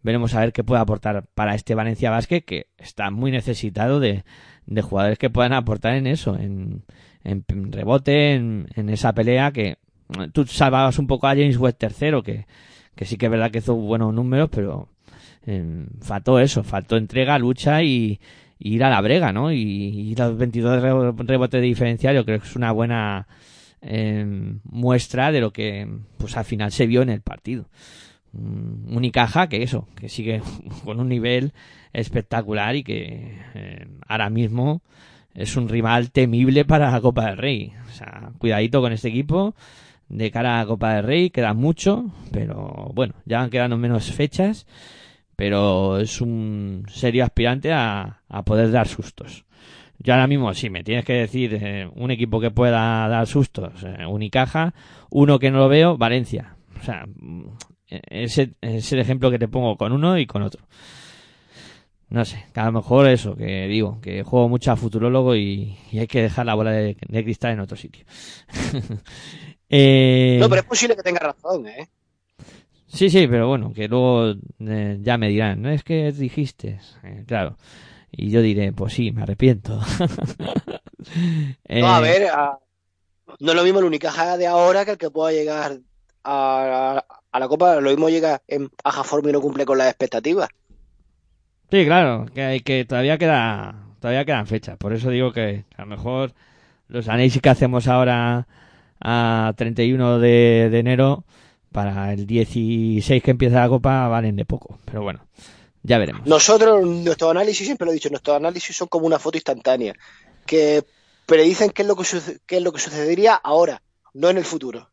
veremos 0.04 0.36
a 0.36 0.42
ver 0.42 0.54
qué 0.54 0.64
puede 0.64 0.84
aportar 0.84 1.26
para 1.34 1.56
este 1.56 1.74
Valencia 1.74 2.12
Basket, 2.12 2.42
que 2.42 2.68
está 2.78 3.10
muy 3.10 3.32
necesitado 3.32 4.00
de, 4.00 4.26
de 4.68 4.82
jugadores 4.84 5.18
que 5.18 5.32
puedan 5.32 5.54
aportar 5.54 5.96
en 5.96 6.06
eso, 6.06 6.36
en, 6.36 6.84
en 7.24 7.44
rebote, 7.72 8.36
en, 8.36 8.68
en, 8.76 8.90
esa 8.90 9.14
pelea 9.14 9.52
que 9.52 9.78
tú 10.34 10.46
salvabas 10.46 11.00
un 11.00 11.08
poco 11.08 11.26
a 11.26 11.32
James 11.32 11.58
West 11.58 11.80
tercero, 11.80 12.22
que, 12.22 12.46
que 12.94 13.06
sí 13.06 13.18
que 13.18 13.26
es 13.26 13.32
verdad 13.32 13.50
que 13.50 13.58
hizo 13.58 13.74
buenos 13.74 14.14
números, 14.14 14.50
pero 14.52 14.88
eh, 15.48 15.88
faltó 16.00 16.38
eso, 16.38 16.64
faltó 16.64 16.96
entrega, 16.96 17.40
lucha 17.40 17.82
y, 17.82 18.20
ir 18.60 18.84
a 18.84 18.90
la 18.90 19.02
brega, 19.02 19.34
¿no? 19.34 19.52
Y, 19.52 19.62
y 19.62 20.16
los 20.16 20.38
22 20.38 20.82
rebotes 20.82 21.62
de 21.62 21.68
diferencial 21.68 22.16
yo 22.16 22.26
creo 22.26 22.40
que 22.40 22.48
es 22.48 22.56
una 22.56 22.72
buena 22.72 23.28
eh, 23.82 24.26
muestra 24.64 25.32
de 25.32 25.42
lo 25.42 25.52
que 25.52 25.88
pues 26.18 26.38
al 26.38 26.46
final 26.46 26.72
se 26.72 26.88
vio 26.88 27.02
en 27.02 27.10
el 27.10 27.22
partido. 27.22 27.66
Um, 28.32 28.96
Unicaja 28.96 29.48
que 29.48 29.62
eso, 29.62 29.88
que 29.96 30.10
sigue 30.10 30.42
con 30.86 31.00
un 31.00 31.10
nivel 31.10 31.54
espectacular 31.92 32.76
y 32.76 32.84
que 32.84 33.40
eh, 33.54 33.88
ahora 34.08 34.30
mismo 34.30 34.82
es 35.34 35.58
un 35.58 35.68
rival 35.68 36.12
temible 36.12 36.64
para 36.66 36.92
la 36.92 37.02
Copa 37.02 37.26
del 37.26 37.38
Rey. 37.38 37.74
O 37.90 37.92
sea, 37.92 38.32
cuidadito 38.38 38.82
con 38.82 38.94
este 38.94 39.10
equipo 39.10 39.54
de 40.08 40.32
cara 40.32 40.62
a 40.62 40.66
Copa 40.66 40.96
del 40.96 41.06
Rey, 41.06 41.30
queda 41.30 41.54
mucho, 41.54 42.12
pero 42.32 42.92
bueno, 42.94 43.16
ya 43.26 43.40
van 43.40 43.50
quedando 43.50 43.78
menos 43.78 44.12
fechas 44.12 44.66
pero 45.36 46.00
es 46.00 46.22
un 46.22 46.86
serio 46.90 47.24
aspirante 47.24 47.72
a, 47.72 48.22
a 48.28 48.44
poder 48.44 48.72
dar 48.72 48.88
sustos. 48.88 49.46
Yo 50.00 50.14
ahora 50.14 50.28
mismo, 50.28 50.54
si 50.54 50.70
me 50.70 50.84
tienes 50.84 51.06
que 51.06 51.14
decir 51.14 51.58
eh, 51.62 51.90
un 51.96 52.12
equipo 52.12 52.40
que 52.42 52.52
pueda 52.52 53.08
dar 53.08 53.26
sustos, 53.28 53.72
eh, 53.84 54.06
Unicaja, 54.06 54.74
uno 55.10 55.40
que 55.40 55.50
no 55.52 55.60
lo 55.60 55.70
veo, 55.70 55.98
Valencia. 55.98 56.56
O 56.80 56.84
sea, 56.84 57.06
ese 57.88 58.54
es 58.60 58.92
el 58.92 59.00
ejemplo 59.00 59.32
que 59.32 59.40
te 59.40 59.48
pongo 59.48 59.78
con 59.78 59.92
uno 59.94 60.18
y 60.18 60.26
con 60.26 60.42
otro. 60.42 60.66
no 62.10 62.26
sé, 62.26 62.46
a 62.54 62.66
lo 62.66 62.72
mejor 62.74 63.08
eso, 63.08 63.36
que 63.36 63.68
digo, 63.68 64.02
que 64.02 64.24
juego 64.24 64.50
mucho 64.50 64.72
a 64.72 64.76
futurólogo 64.76 65.36
y, 65.36 65.78
y 65.92 66.00
hay 66.00 66.08
que 66.08 66.22
dejar 66.24 66.46
la 66.46 66.56
bola 66.56 66.72
de, 66.72 66.98
de 67.08 67.24
cristal 67.24 67.54
en 67.54 67.60
otro 67.62 67.78
sitio. 67.78 68.04
eh, 69.70 70.38
No, 70.40 70.50
pero 70.50 70.62
es 70.62 70.68
posible 70.68 70.96
que 70.96 71.04
tenga 71.04 71.20
razón, 71.20 71.68
¿eh? 71.68 71.88
Sí, 72.94 73.10
sí, 73.10 73.28
pero 73.28 73.48
bueno, 73.48 73.74
que 73.74 73.88
luego 73.88 74.34
eh, 74.60 75.00
ya 75.02 75.18
me 75.18 75.30
dirán, 75.30 75.62
no 75.62 75.70
es 75.70 75.84
que 75.84 76.12
dijiste, 76.12 76.80
Eh, 77.04 77.24
claro. 77.28 77.58
Y 78.12 78.32
yo 78.32 78.42
diré, 78.42 78.74
pues 78.74 78.94
sí, 78.94 79.12
me 79.12 79.24
arrepiento. 79.24 79.80
No, 81.80 81.88
a 81.88 82.00
Eh, 82.00 82.02
ver, 82.02 82.28
a- 82.32 82.60
no 83.40 83.52
es 83.52 83.58
lo 83.58 83.64
mismo 83.64 83.80
el 83.80 83.86
Unicaja 83.86 84.38
de 84.38 84.48
ahora 84.48 84.86
que 84.86 84.92
el 84.94 85.00
que 85.00 85.12
pueda 85.12 85.32
llegar 85.34 85.80
a, 86.24 87.06
a 87.32 87.40
la 87.40 87.50
Copa. 87.50 87.82
Lo 87.82 87.90
mismo 87.92 88.10
llega 88.10 88.42
en 88.48 88.72
baja 88.84 89.04
forma 89.04 89.30
y 89.30 89.34
no 89.34 89.42
cumple 89.42 89.66
con 89.66 89.78
las 89.80 89.90
expectativas. 89.90 90.50
Sí, 91.72 91.86
claro, 91.86 92.26
que, 92.34 92.42
hay 92.44 92.60
que 92.62 92.86
todavía 92.86 93.18
queda, 93.18 93.76
todavía 94.00 94.26
quedan 94.26 94.46
fechas. 94.48 94.78
Por 94.78 94.94
eso 94.94 95.10
digo 95.10 95.32
que 95.34 95.66
a 95.76 95.82
lo 95.82 95.88
mejor 95.88 96.34
los 96.90 97.08
análisis 97.10 97.42
que 97.42 97.50
hacemos 97.50 97.88
ahora 97.88 98.48
a 99.02 99.54
31 99.58 100.20
de, 100.20 100.70
de 100.72 100.80
enero 100.80 101.26
para 101.74 102.14
el 102.14 102.26
16 102.26 103.22
que 103.22 103.32
empieza 103.32 103.60
la 103.60 103.68
Copa 103.68 104.08
valen 104.08 104.38
de 104.38 104.46
poco. 104.46 104.80
Pero 104.86 105.04
bueno, 105.04 105.26
ya 105.82 105.98
veremos. 105.98 106.26
Nosotros, 106.26 106.86
nuestro 106.88 107.30
análisis, 107.30 107.66
siempre 107.66 107.86
lo 107.86 107.92
he 107.92 107.96
dicho, 107.96 108.10
nuestros 108.10 108.38
análisis 108.38 108.78
son 108.78 108.88
como 108.88 109.06
una 109.06 109.20
foto 109.20 109.38
instantánea, 109.38 109.94
que 110.46 110.84
predicen 111.26 111.72
qué 111.72 111.82
es 111.82 111.88
lo 111.88 111.96
que, 111.98 112.06
qué 112.46 112.58
es 112.58 112.64
lo 112.64 112.72
que 112.72 112.80
sucedería 112.80 113.34
ahora, 113.36 113.82
no 114.14 114.30
en 114.30 114.38
el 114.38 114.46
futuro. 114.46 114.90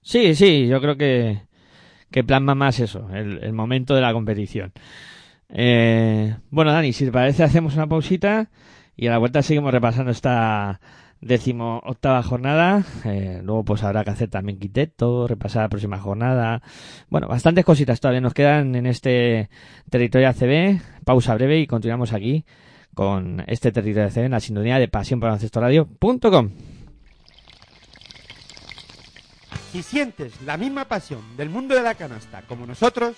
Sí, 0.00 0.34
sí, 0.34 0.68
yo 0.68 0.80
creo 0.80 0.96
que, 0.96 1.42
que 2.10 2.24
plasma 2.24 2.54
más 2.54 2.80
eso, 2.80 3.08
el, 3.12 3.42
el 3.42 3.52
momento 3.52 3.94
de 3.94 4.00
la 4.00 4.12
competición. 4.12 4.72
Eh, 5.48 6.36
bueno, 6.50 6.72
Dani, 6.72 6.92
si 6.92 7.04
te 7.04 7.12
parece, 7.12 7.42
hacemos 7.42 7.74
una 7.74 7.88
pausita 7.88 8.50
y 8.96 9.06
a 9.06 9.10
la 9.10 9.18
vuelta 9.18 9.42
seguimos 9.42 9.72
repasando 9.72 10.10
esta 10.10 10.80
décimo 11.20 11.80
octava 11.84 12.22
jornada. 12.22 12.84
Eh, 13.04 13.40
luego, 13.42 13.64
pues 13.64 13.82
habrá 13.82 14.04
que 14.04 14.10
hacer 14.10 14.28
también 14.28 14.58
quiteto, 14.58 15.26
repasar 15.26 15.62
la 15.62 15.68
próxima 15.68 15.98
jornada. 15.98 16.62
Bueno, 17.08 17.28
bastantes 17.28 17.64
cositas 17.64 18.00
todavía 18.00 18.20
nos 18.20 18.34
quedan 18.34 18.74
en 18.74 18.86
este 18.86 19.48
territorio 19.90 20.28
ACB. 20.28 20.80
Pausa 21.04 21.34
breve 21.34 21.60
y 21.60 21.66
continuamos 21.66 22.12
aquí 22.12 22.44
con 22.94 23.42
este 23.46 23.72
territorio 23.72 24.08
ACB 24.08 24.24
en 24.24 24.32
la 24.32 24.40
sintonía 24.40 24.78
de 24.78 24.88
pasión 24.88 25.20
por 25.20 25.30
radio.com. 25.30 26.50
Si 29.72 29.82
sientes 29.82 30.40
la 30.42 30.56
misma 30.56 30.86
pasión 30.86 31.20
del 31.36 31.50
mundo 31.50 31.74
de 31.74 31.82
la 31.82 31.94
canasta 31.94 32.40
como 32.42 32.64
nosotros, 32.64 33.16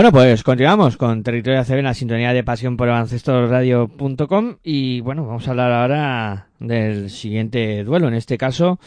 Bueno, 0.00 0.12
pues 0.12 0.42
continuamos 0.42 0.96
con 0.96 1.22
Territorio 1.22 1.60
ACB 1.60 1.80
en 1.80 1.84
la 1.84 1.92
sintonía 1.92 2.32
de 2.32 2.42
pasión 2.42 2.78
por 2.78 2.88
radio.com 2.88 4.56
y 4.62 5.02
bueno, 5.02 5.26
vamos 5.26 5.46
a 5.46 5.50
hablar 5.50 5.72
ahora 5.72 6.48
del 6.58 7.10
siguiente 7.10 7.84
duelo, 7.84 8.08
en 8.08 8.14
este 8.14 8.38
caso 8.38 8.80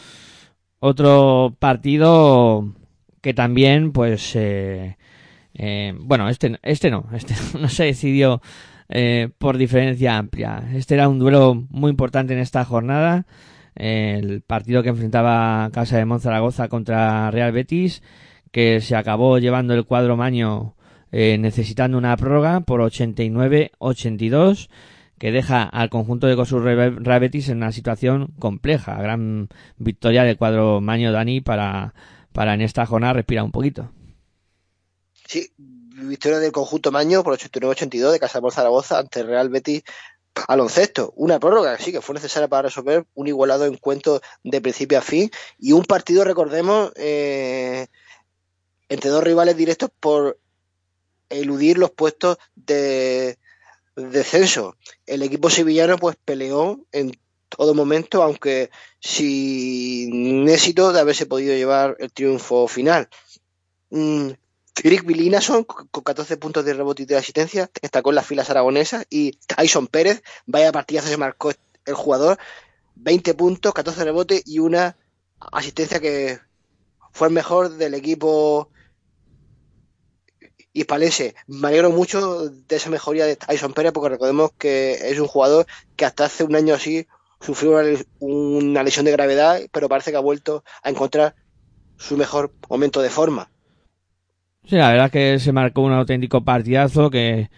otro 0.80 1.54
partido 1.60 2.74
que 3.20 3.32
también 3.32 3.92
pues 3.92 4.34
eh, 4.34 4.96
eh, 5.54 5.94
bueno, 6.00 6.28
este 6.28 6.58
este 6.64 6.90
no, 6.90 7.06
este 7.12 7.34
no 7.60 7.68
se 7.68 7.84
decidió 7.84 8.42
eh, 8.88 9.28
por 9.38 9.56
diferencia 9.56 10.18
amplia. 10.18 10.64
Este 10.74 10.94
era 10.94 11.08
un 11.08 11.20
duelo 11.20 11.54
muy 11.70 11.90
importante 11.90 12.32
en 12.32 12.40
esta 12.40 12.64
jornada, 12.64 13.24
el 13.76 14.40
partido 14.40 14.82
que 14.82 14.88
enfrentaba 14.88 15.70
Casa 15.72 15.96
de 15.96 16.06
Monzaragoza 16.06 16.66
contra 16.66 17.30
Real 17.30 17.52
Betis 17.52 18.02
que 18.50 18.80
se 18.80 18.96
acabó 18.96 19.38
llevando 19.38 19.74
el 19.74 19.84
cuadro 19.84 20.16
maño 20.16 20.74
eh, 21.16 21.38
necesitando 21.38 21.96
una 21.96 22.16
prórroga 22.16 22.58
por 22.58 22.80
89-82. 22.80 24.68
que 25.16 25.30
deja 25.30 25.62
al 25.62 25.88
conjunto 25.88 26.26
de 26.26 26.34
Kosu 26.34 26.58
Rabetis 26.58 27.48
en 27.48 27.58
una 27.58 27.70
situación 27.70 28.34
compleja. 28.40 29.00
Gran 29.00 29.48
victoria 29.78 30.24
del 30.24 30.36
cuadro 30.36 30.80
Maño 30.80 31.12
Dani 31.12 31.40
para, 31.40 31.94
para 32.32 32.54
en 32.54 32.62
esta 32.62 32.84
jornada 32.84 33.12
respirar 33.12 33.44
un 33.44 33.52
poquito. 33.52 33.92
Sí, 35.28 35.52
victoria 35.56 36.40
del 36.40 36.50
conjunto 36.50 36.90
Maño 36.90 37.22
por 37.22 37.38
89-82 37.38 38.10
de 38.10 38.18
Casa 38.18 38.40
por 38.40 38.52
Zaragoza 38.52 38.98
ante 38.98 39.22
Real 39.22 39.50
Betis 39.50 39.84
baloncesto. 40.48 41.12
Una 41.14 41.38
prórroga, 41.38 41.78
sí, 41.78 41.92
que 41.92 42.00
fue 42.00 42.16
necesaria 42.16 42.48
para 42.48 42.62
resolver 42.62 43.06
un 43.14 43.28
igualado 43.28 43.66
encuentro 43.66 44.20
de 44.42 44.60
principio 44.60 44.98
a 44.98 45.02
fin 45.02 45.30
y 45.60 45.70
un 45.70 45.84
partido, 45.84 46.24
recordemos, 46.24 46.90
eh, 46.96 47.86
entre 48.88 49.10
dos 49.10 49.22
rivales 49.22 49.56
directos 49.56 49.90
por 50.00 50.38
eludir 51.34 51.78
los 51.78 51.90
puestos 51.90 52.38
de 52.54 53.38
descenso. 53.96 54.76
El 55.06 55.22
equipo 55.22 55.50
sevillano 55.50 55.98
pues 55.98 56.16
peleó 56.24 56.80
en 56.92 57.16
todo 57.48 57.74
momento, 57.74 58.22
aunque 58.22 58.70
sin 59.00 60.48
éxito 60.48 60.92
de 60.92 61.00
haberse 61.00 61.26
podido 61.26 61.54
llevar 61.54 61.96
el 62.00 62.12
triunfo 62.12 62.66
final. 62.68 63.08
Mm, 63.90 64.30
Frick 64.74 65.04
Vilinason 65.04 65.64
con 65.64 66.02
14 66.02 66.36
puntos 66.36 66.64
de 66.64 66.74
rebote 66.74 67.04
y 67.04 67.06
de 67.06 67.16
asistencia, 67.16 67.70
destacó 67.80 68.10
en 68.10 68.16
las 68.16 68.26
filas 68.26 68.50
aragonesas 68.50 69.06
y 69.08 69.32
Tyson 69.32 69.86
Pérez, 69.86 70.22
vaya 70.46 70.72
partidazo 70.72 71.08
se 71.08 71.16
marcó 71.16 71.52
el 71.84 71.94
jugador, 71.94 72.38
20 72.96 73.34
puntos, 73.34 73.72
14 73.72 74.04
rebotes 74.04 74.42
y 74.46 74.58
una 74.58 74.96
asistencia 75.52 76.00
que 76.00 76.40
fue 77.12 77.28
el 77.28 77.34
mejor 77.34 77.70
del 77.70 77.94
equipo 77.94 78.68
hispalense. 80.74 81.34
Me 81.46 81.68
alegro 81.68 81.90
mucho 81.90 82.50
de 82.50 82.76
esa 82.76 82.90
mejoría 82.90 83.24
de 83.24 83.36
Tyson 83.36 83.72
Pérez 83.72 83.92
porque 83.92 84.10
recordemos 84.10 84.52
que 84.58 84.92
es 85.10 85.18
un 85.18 85.28
jugador 85.28 85.66
que 85.96 86.04
hasta 86.04 86.26
hace 86.26 86.44
un 86.44 86.54
año 86.54 86.74
así 86.74 87.06
sufrió 87.40 87.70
una, 87.70 87.98
una 88.20 88.82
lesión 88.82 89.06
de 89.06 89.12
gravedad, 89.12 89.60
pero 89.72 89.88
parece 89.88 90.10
que 90.10 90.16
ha 90.18 90.20
vuelto 90.20 90.64
a 90.82 90.90
encontrar 90.90 91.34
su 91.96 92.16
mejor 92.16 92.52
momento 92.68 93.00
de 93.00 93.10
forma. 93.10 93.48
Sí, 94.64 94.76
la 94.76 94.90
verdad 94.90 95.06
es 95.06 95.12
que 95.12 95.38
se 95.38 95.52
marcó 95.52 95.82
un 95.82 95.92
auténtico 95.92 96.44
partidazo 96.44 97.10
que 97.10 97.50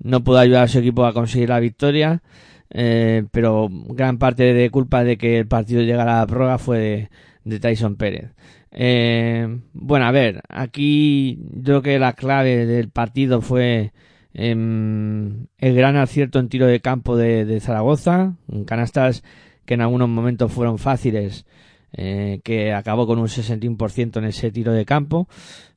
no 0.00 0.22
pudo 0.22 0.38
ayudar 0.38 0.64
a 0.64 0.68
su 0.68 0.78
equipo 0.78 1.04
a 1.06 1.14
conseguir 1.14 1.48
la 1.48 1.60
victoria, 1.60 2.22
eh, 2.70 3.24
pero 3.30 3.68
gran 3.70 4.18
parte 4.18 4.52
de 4.52 4.70
culpa 4.70 5.04
de 5.04 5.16
que 5.16 5.38
el 5.38 5.48
partido 5.48 5.82
llegara 5.82 6.16
a 6.16 6.20
la 6.20 6.26
prórroga 6.26 6.58
fue 6.58 7.10
de 7.44 7.60
Tyson 7.60 7.96
Pérez. 7.96 8.32
Eh, 8.70 9.60
bueno, 9.72 10.06
a 10.06 10.10
ver, 10.10 10.42
aquí 10.48 11.38
yo 11.52 11.80
creo 11.80 11.82
que 11.82 11.98
la 11.98 12.12
clave 12.12 12.66
del 12.66 12.90
partido 12.90 13.40
fue 13.40 13.92
em, 14.34 15.46
el 15.58 15.74
gran 15.74 15.96
acierto 15.96 16.38
en 16.38 16.48
tiro 16.48 16.66
de 16.66 16.80
campo 16.80 17.16
de, 17.16 17.60
Zaragoza, 17.60 18.34
en 18.50 18.64
canastas 18.64 19.22
que 19.64 19.74
en 19.74 19.80
algunos 19.82 20.08
momentos 20.08 20.52
fueron 20.52 20.78
fáciles, 20.78 21.46
eh, 21.92 22.40
que 22.44 22.72
acabó 22.72 23.06
con 23.06 23.18
un 23.18 23.28
61% 23.28 24.18
en 24.18 24.24
ese 24.24 24.50
tiro 24.50 24.72
de 24.72 24.84
campo 24.84 25.28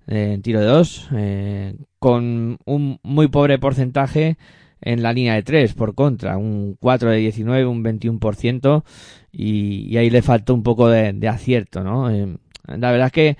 eh, 0.07 0.33
en 0.33 0.41
tiro 0.41 0.59
de 0.59 0.65
dos, 0.65 1.07
eh, 1.15 1.75
con 1.99 2.57
un 2.65 2.99
muy 3.03 3.27
pobre 3.27 3.59
porcentaje 3.59 4.37
en 4.81 5.03
la 5.03 5.13
línea 5.13 5.35
de 5.35 5.43
tres, 5.43 5.73
por 5.73 5.93
contra, 5.93 6.37
un 6.37 6.75
4 6.79 7.11
de 7.11 7.17
19, 7.17 7.65
un 7.65 7.83
21%, 7.83 8.83
y, 9.31 9.87
y 9.89 9.97
ahí 9.97 10.09
le 10.09 10.21
faltó 10.21 10.53
un 10.53 10.63
poco 10.63 10.89
de, 10.89 11.27
acierto, 11.29 11.83
¿no? 11.83 12.09
Eh, 12.09 12.35
la 12.67 12.91
verdad 12.91 13.07
es 13.07 13.13
que 13.13 13.37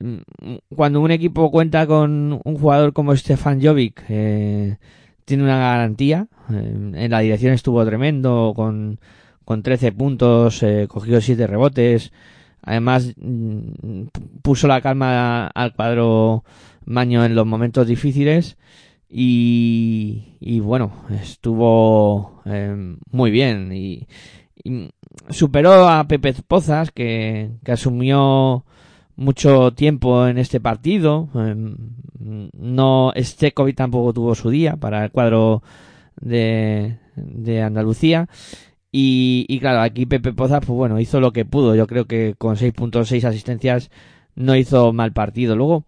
mm, 0.00 0.54
cuando 0.74 1.00
un 1.00 1.10
equipo 1.10 1.50
cuenta 1.50 1.86
con 1.86 2.40
un 2.44 2.58
jugador 2.58 2.92
como 2.92 3.16
Stefan 3.16 3.62
Jovic, 3.62 4.02
eh, 4.08 4.76
tiene 5.24 5.42
una 5.44 5.58
garantía, 5.58 6.28
eh, 6.50 6.92
en 6.94 7.10
la 7.10 7.20
dirección 7.20 7.52
estuvo 7.54 7.84
tremendo, 7.84 8.52
con, 8.54 9.00
con 9.44 9.62
13 9.62 9.92
puntos, 9.92 10.62
eh, 10.62 10.86
cogió 10.88 11.20
7 11.20 11.46
rebotes, 11.46 12.12
Además, 12.66 13.12
mm, 13.18 14.04
puso 14.42 14.66
la 14.68 14.80
calma 14.80 15.48
al 15.48 15.74
cuadro 15.74 16.44
Maño 16.86 17.24
en 17.24 17.34
los 17.34 17.46
momentos 17.46 17.86
difíciles 17.86 18.56
y, 19.08 20.36
y 20.40 20.60
bueno, 20.60 20.92
estuvo 21.10 22.42
muy 23.10 23.30
bien. 23.30 23.70
Y 23.72 24.06
superó 25.30 25.88
a 25.88 26.06
Pepe 26.06 26.34
Pozas 26.46 26.90
que, 26.90 27.50
que 27.64 27.72
asumió 27.72 28.64
mucho 29.16 29.72
tiempo 29.72 30.26
en 30.26 30.38
este 30.38 30.60
partido. 30.60 31.28
Eh, 31.34 31.54
no, 32.18 33.12
Stekovic 33.16 33.76
tampoco 33.76 34.12
tuvo 34.12 34.34
su 34.34 34.50
día 34.50 34.76
para 34.76 35.04
el 35.04 35.10
cuadro 35.10 35.62
de, 36.20 36.98
de 37.16 37.62
Andalucía. 37.62 38.28
Y, 38.90 39.44
y 39.48 39.58
claro, 39.58 39.80
aquí 39.80 40.06
Pepe 40.06 40.32
Pozas, 40.32 40.64
pues 40.64 40.76
bueno, 40.76 41.00
hizo 41.00 41.20
lo 41.20 41.32
que 41.32 41.44
pudo. 41.44 41.74
Yo 41.74 41.86
creo 41.86 42.06
que 42.06 42.34
con 42.38 42.56
6.6 42.56 43.24
asistencias 43.24 43.90
no 44.36 44.56
hizo 44.56 44.92
mal 44.92 45.12
partido. 45.12 45.56
Luego, 45.56 45.84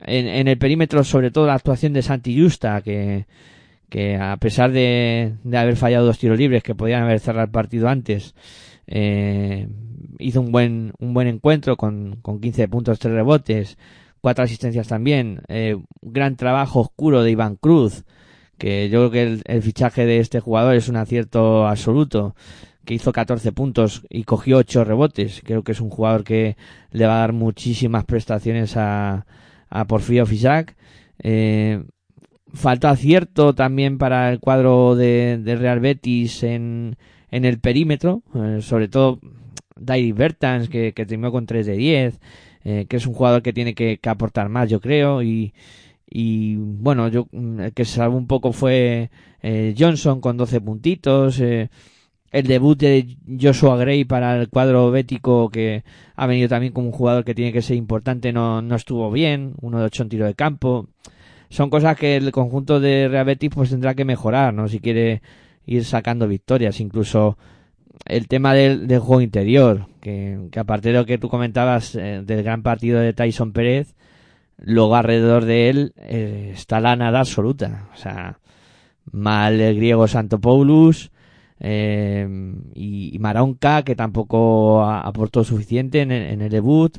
en, 0.00 0.26
en 0.28 0.48
el 0.48 0.58
perímetro, 0.58 1.04
sobre 1.04 1.30
todo 1.30 1.46
la 1.46 1.54
actuación 1.54 1.92
de 1.92 2.02
Santi 2.02 2.38
Justa, 2.40 2.82
que, 2.82 3.26
que 3.88 4.16
a 4.16 4.36
pesar 4.36 4.72
de, 4.72 5.34
de 5.42 5.58
haber 5.58 5.76
fallado 5.76 6.06
dos 6.06 6.18
tiros 6.18 6.38
libres 6.38 6.62
que 6.62 6.74
podían 6.74 7.02
haber 7.02 7.20
cerrado 7.20 7.46
el 7.46 7.50
partido 7.50 7.88
antes, 7.88 8.34
eh, 8.90 9.68
hizo 10.18 10.40
un 10.40 10.52
buen, 10.52 10.92
un 10.98 11.14
buen 11.14 11.28
encuentro 11.28 11.76
con, 11.76 12.18
con 12.22 12.40
15 12.40 12.68
puntos, 12.68 12.98
3 12.98 13.14
rebotes, 13.14 13.78
cuatro 14.20 14.44
asistencias 14.44 14.88
también. 14.88 15.42
Eh, 15.48 15.76
gran 16.02 16.36
trabajo 16.36 16.80
oscuro 16.80 17.22
de 17.22 17.30
Iván 17.30 17.56
Cruz, 17.56 18.04
que 18.58 18.90
yo 18.90 18.98
creo 18.98 19.10
que 19.10 19.22
el, 19.22 19.42
el, 19.46 19.62
fichaje 19.62 20.04
de 20.06 20.18
este 20.18 20.40
jugador 20.40 20.74
es 20.74 20.88
un 20.88 20.96
acierto 20.96 21.66
absoluto, 21.66 22.34
que 22.84 22.94
hizo 22.94 23.12
14 23.12 23.52
puntos 23.52 24.02
y 24.10 24.24
cogió 24.24 24.58
8 24.58 24.84
rebotes. 24.84 25.40
Creo 25.44 25.62
que 25.62 25.72
es 25.72 25.80
un 25.80 25.90
jugador 25.90 26.24
que 26.24 26.56
le 26.90 27.06
va 27.06 27.16
a 27.16 27.20
dar 27.20 27.32
muchísimas 27.32 28.04
prestaciones 28.04 28.76
a, 28.76 29.26
a 29.68 29.86
Porfirio 29.86 30.26
Fisac. 30.26 30.76
Eh, 31.22 31.84
faltó 32.52 32.88
acierto 32.88 33.54
también 33.54 33.98
para 33.98 34.30
el 34.32 34.40
cuadro 34.40 34.96
de, 34.96 35.38
de 35.38 35.56
Real 35.56 35.78
Betis 35.78 36.42
en, 36.42 36.96
en 37.30 37.44
el 37.44 37.58
perímetro, 37.60 38.22
eh, 38.34 38.58
sobre 38.60 38.88
todo 38.88 39.20
Dairy 39.76 40.12
Bertans, 40.12 40.68
que, 40.68 40.92
que 40.92 41.06
terminó 41.06 41.32
con 41.32 41.46
3 41.46 41.66
de 41.66 41.76
10, 41.76 42.20
eh, 42.64 42.86
que 42.88 42.96
es 42.96 43.06
un 43.06 43.14
jugador 43.14 43.42
que 43.42 43.52
tiene 43.52 43.74
que, 43.74 43.98
que 43.98 44.08
aportar 44.08 44.48
más, 44.48 44.68
yo 44.68 44.80
creo, 44.80 45.22
y, 45.22 45.54
y 46.10 46.56
bueno, 46.56 47.08
yo 47.08 47.28
el 47.32 47.72
que 47.72 47.84
salvó 47.84 48.16
un 48.16 48.26
poco 48.26 48.52
fue 48.52 49.10
eh, 49.42 49.74
Johnson 49.78 50.20
con 50.20 50.36
12 50.36 50.60
puntitos, 50.60 51.40
eh, 51.40 51.70
el 52.32 52.46
debut 52.46 52.78
de 52.78 53.16
Joshua 53.40 53.76
Gray 53.76 54.04
para 54.04 54.36
el 54.36 54.48
cuadro 54.48 54.90
bético 54.90 55.50
que 55.50 55.84
ha 56.16 56.26
venido 56.26 56.48
también 56.48 56.72
como 56.72 56.88
un 56.88 56.92
jugador 56.92 57.24
que 57.24 57.34
tiene 57.34 57.52
que 57.52 57.62
ser 57.62 57.76
importante, 57.76 58.32
no, 58.32 58.60
no 58.62 58.76
estuvo 58.76 59.10
bien, 59.10 59.54
uno 59.60 59.78
de 59.78 59.84
8 59.86 60.02
en 60.04 60.08
tiro 60.08 60.26
de 60.26 60.34
campo. 60.34 60.88
Son 61.48 61.70
cosas 61.70 61.96
que 61.96 62.16
el 62.16 62.30
conjunto 62.30 62.78
de 62.78 63.08
Real 63.08 63.24
Betis 63.24 63.50
pues 63.52 63.70
tendrá 63.70 63.94
que 63.94 64.04
mejorar, 64.04 64.54
¿no? 64.54 64.68
Si 64.68 64.78
quiere 64.78 65.22
ir 65.70 65.84
sacando 65.84 66.26
victorias, 66.26 66.80
incluso 66.80 67.38
el 68.06 68.26
tema 68.26 68.54
del, 68.54 68.88
del 68.88 68.98
juego 68.98 69.20
interior, 69.20 69.86
que, 70.00 70.48
aparte 70.56 70.88
de 70.88 70.98
lo 70.98 71.06
que 71.06 71.16
tú 71.16 71.28
comentabas 71.28 71.94
eh, 71.94 72.22
del 72.24 72.42
gran 72.42 72.62
partido 72.62 72.98
de 72.98 73.12
Tyson 73.12 73.52
Pérez, 73.52 73.94
luego 74.58 74.96
alrededor 74.96 75.44
de 75.44 75.70
él 75.70 75.92
eh, 75.96 76.50
está 76.54 76.80
la 76.80 76.96
nada 76.96 77.20
absoluta. 77.20 77.88
O 77.94 77.96
sea, 77.96 78.40
mal 79.12 79.60
el 79.60 79.76
griego 79.76 80.08
Santopoulos 80.08 81.12
eh, 81.60 82.26
y, 82.74 83.14
y, 83.14 83.18
Maronca, 83.20 83.84
que 83.84 83.94
tampoco 83.94 84.84
aportó 84.84 85.44
suficiente 85.44 86.00
en 86.00 86.10
el, 86.10 86.22
en 86.32 86.42
el, 86.42 86.50
debut. 86.50 86.98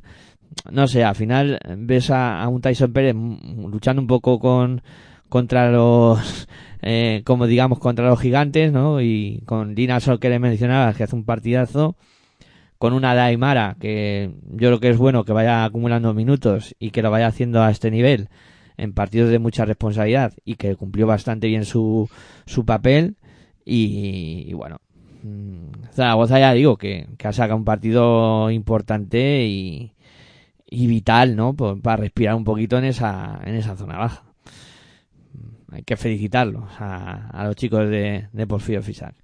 No 0.72 0.88
sé, 0.88 1.03
al 1.03 1.15
final 1.15 1.59
ves 1.78 2.09
a, 2.09 2.41
a, 2.41 2.47
un 2.47 2.61
Tyson 2.61 2.93
Pérez 2.93 3.15
luchando 3.15 4.01
un 4.01 4.07
poco 4.07 4.39
con 4.39 4.82
contra 5.32 5.71
los 5.71 6.47
eh, 6.82 7.21
como 7.25 7.47
digamos 7.47 7.79
contra 7.79 8.07
los 8.09 8.19
gigantes, 8.19 8.73
¿no? 8.73 9.01
Y 9.01 9.41
con 9.45 9.75
Dina 9.75 10.01
Sol 10.01 10.19
que 10.19 10.29
le 10.29 10.39
mencionaba 10.39 10.93
que 10.93 11.03
hace 11.03 11.15
un 11.15 11.23
partidazo 11.23 11.95
con 12.77 12.93
una 12.93 13.15
Daimara 13.15 13.77
que 13.79 14.32
yo 14.49 14.69
creo 14.69 14.79
que 14.82 14.89
es 14.89 14.97
bueno 14.97 15.23
que 15.23 15.32
vaya 15.32 15.63
acumulando 15.63 16.13
minutos 16.13 16.75
y 16.79 16.91
que 16.91 17.01
lo 17.01 17.11
vaya 17.11 17.27
haciendo 17.27 17.63
a 17.63 17.71
este 17.71 17.91
nivel 17.91 18.27
en 18.77 18.93
partidos 18.93 19.29
de 19.29 19.39
mucha 19.39 19.63
responsabilidad 19.63 20.34
y 20.43 20.55
que 20.55 20.75
cumplió 20.75 21.07
bastante 21.07 21.47
bien 21.47 21.63
su, 21.63 22.09
su 22.45 22.65
papel 22.65 23.15
y, 23.63 24.51
bueno 24.53 24.82
Zaragoza 25.93 26.39
ya 26.39 26.53
digo 26.53 26.77
que, 26.77 27.07
que, 27.17 27.27
ha 27.27 27.34
sacado 27.34 27.57
un 27.57 27.65
partido 27.65 28.49
importante 28.51 29.45
y, 29.45 29.93
vital 30.71 31.36
no 31.36 31.55
para 31.55 31.97
respirar 31.97 32.36
un 32.36 32.43
poquito 32.43 32.77
en 32.77 32.86
esa 32.86 33.39
en 33.45 33.55
esa 33.55 33.77
zona 33.77 33.97
baja 33.97 34.30
hay 35.72 35.84
que 35.84 35.97
felicitarlos 35.97 36.65
a, 36.80 37.30
a 37.30 37.45
los 37.45 37.55
chicos 37.55 37.89
de, 37.89 38.28
de 38.32 38.47
Porfirio 38.47 38.84
Fisac 38.84 39.15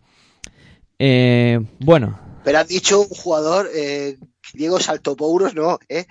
eh, 1.00 1.60
bueno 1.80 2.28
pero 2.48 2.60
has 2.60 2.68
dicho 2.70 3.02
un 3.02 3.10
jugador, 3.10 3.68
eh, 3.76 4.16
Diego 4.54 4.80
Saltopouros, 4.80 5.54
no, 5.54 5.80
¿eh? 5.90 6.06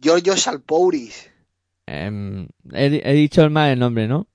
Giorgio 0.00 0.36
Salpouris. 0.36 1.28
Eh, 1.88 2.46
he, 2.72 3.02
he, 3.02 3.12
dicho 3.14 3.42
el 3.42 3.50
mal 3.50 3.72
el 3.72 3.80
nombre, 3.80 4.06
¿no? 4.06 4.28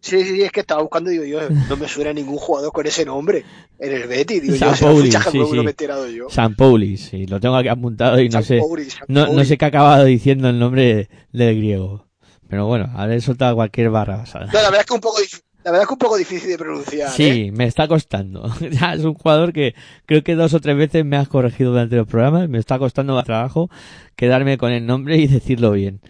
Sí, 0.00 0.22
sí, 0.22 0.42
es 0.42 0.52
que 0.52 0.60
estaba 0.60 0.82
buscando, 0.82 1.10
digo 1.10 1.24
yo, 1.24 1.40
no 1.50 1.76
me 1.76 1.88
suena 1.88 2.12
ningún 2.12 2.36
jugador 2.36 2.70
con 2.70 2.86
ese 2.86 3.04
nombre 3.04 3.44
en 3.80 3.92
el 3.94 4.06
Betis. 4.06 4.42
Digo 4.42 4.54
yo, 4.54 4.76
San 4.76 4.96
fichaje 4.96 5.32
sí, 5.32 5.40
sí. 5.44 5.56
me 5.56 5.62
he 5.62 5.70
enterado 5.70 6.08
yo. 6.08 6.30
San 6.30 6.54
Paulis, 6.54 7.06
sí, 7.06 7.26
lo 7.26 7.40
tengo 7.40 7.56
aquí 7.56 7.66
apuntado 7.66 8.20
y 8.20 8.28
no 8.28 8.34
San 8.34 8.44
sé, 8.44 8.60
San 8.60 9.06
no, 9.08 9.44
sé 9.44 9.58
qué 9.58 9.64
ha 9.64 9.68
acabado 9.68 10.04
diciendo 10.04 10.48
el 10.48 10.60
nombre 10.60 11.08
del 11.32 11.56
griego. 11.56 12.05
Pero 12.48 12.66
bueno, 12.66 12.90
habré 12.94 13.20
soltado 13.20 13.54
cualquier 13.56 13.90
barra 13.90 14.18
basada. 14.18 14.46
No, 14.46 14.52
la 14.52 14.62
verdad 14.70 14.80
es 14.80 14.86
que 14.86 14.94
un 14.94 15.00
poco 15.00 15.18
la 15.66 15.72
verdad 15.72 15.82
es 15.82 15.88
que 15.88 15.94
un 15.94 15.98
poco 15.98 16.16
difícil 16.16 16.48
de 16.50 16.58
pronunciar. 16.58 17.08
¿eh? 17.08 17.12
Sí, 17.16 17.50
me 17.52 17.64
está 17.64 17.88
costando. 17.88 18.48
Ya 18.70 18.94
es 18.94 19.02
un 19.04 19.14
jugador 19.14 19.52
que 19.52 19.74
creo 20.06 20.22
que 20.22 20.36
dos 20.36 20.54
o 20.54 20.60
tres 20.60 20.76
veces 20.76 21.04
me 21.04 21.16
has 21.16 21.26
corregido 21.26 21.72
durante 21.72 21.96
los 21.96 22.06
programas. 22.06 22.48
Me 22.48 22.58
está 22.58 22.78
costando 22.78 23.14
más 23.16 23.24
trabajo 23.24 23.68
quedarme 24.14 24.58
con 24.58 24.70
el 24.70 24.86
nombre 24.86 25.16
y 25.16 25.26
decirlo 25.26 25.72
bien. 25.72 26.00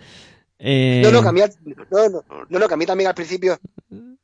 Eh, 0.59 1.01
No, 1.03 1.11
no, 1.11 1.23
que 1.23 1.29
a 1.29 1.33
mí, 1.33 1.41
no, 1.65 2.09
no, 2.11 2.25
no, 2.51 2.59
no, 2.59 2.69
que 2.69 2.75
a 2.75 2.77
mí 2.77 2.85
también 2.85 3.09
al 3.09 3.15
principio 3.15 3.59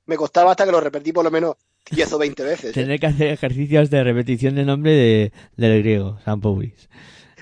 me 0.04 0.16
costaba 0.16 0.50
hasta 0.50 0.66
que 0.66 0.72
lo 0.72 0.80
repetí 0.80 1.12
por 1.12 1.24
lo 1.24 1.30
menos 1.30 1.56
10 1.90 2.12
o 2.12 2.18
20 2.18 2.42
veces. 2.42 2.70
¿eh? 2.70 2.72
Tendré 2.74 2.98
que 2.98 3.06
hacer 3.06 3.28
ejercicios 3.28 3.88
de 3.88 4.04
repetición 4.04 4.54
de 4.54 4.64
nombre 4.66 4.92
de, 4.92 5.32
del 5.56 5.82
griego, 5.82 6.18
San 6.26 6.42
Paulis. 6.42 6.90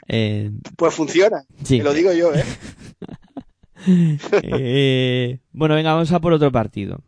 Eh, 0.07 0.51
Pues 0.77 0.95
funciona, 0.95 1.45
sí. 1.64 1.79
te 1.79 1.85
lo 1.85 1.93
digo 1.93 2.12
yo, 2.12 2.33
¿eh? 2.35 2.45
Eh, 4.43 5.39
bueno, 5.53 5.74
venga, 5.74 5.95
vamos 5.95 6.12
a 6.12 6.20
por 6.20 6.33
otro 6.33 6.53
partido. 6.53 7.03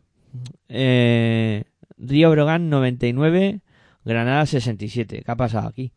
Eh, 0.69 1.63
Río 1.97 2.31
Brogan 2.31 2.69
99, 2.69 3.61
Granada 4.03 4.45
67. 4.45 5.23
¿Qué 5.25 5.31
ha 5.31 5.35
pasado 5.35 5.67
aquí? 5.67 5.91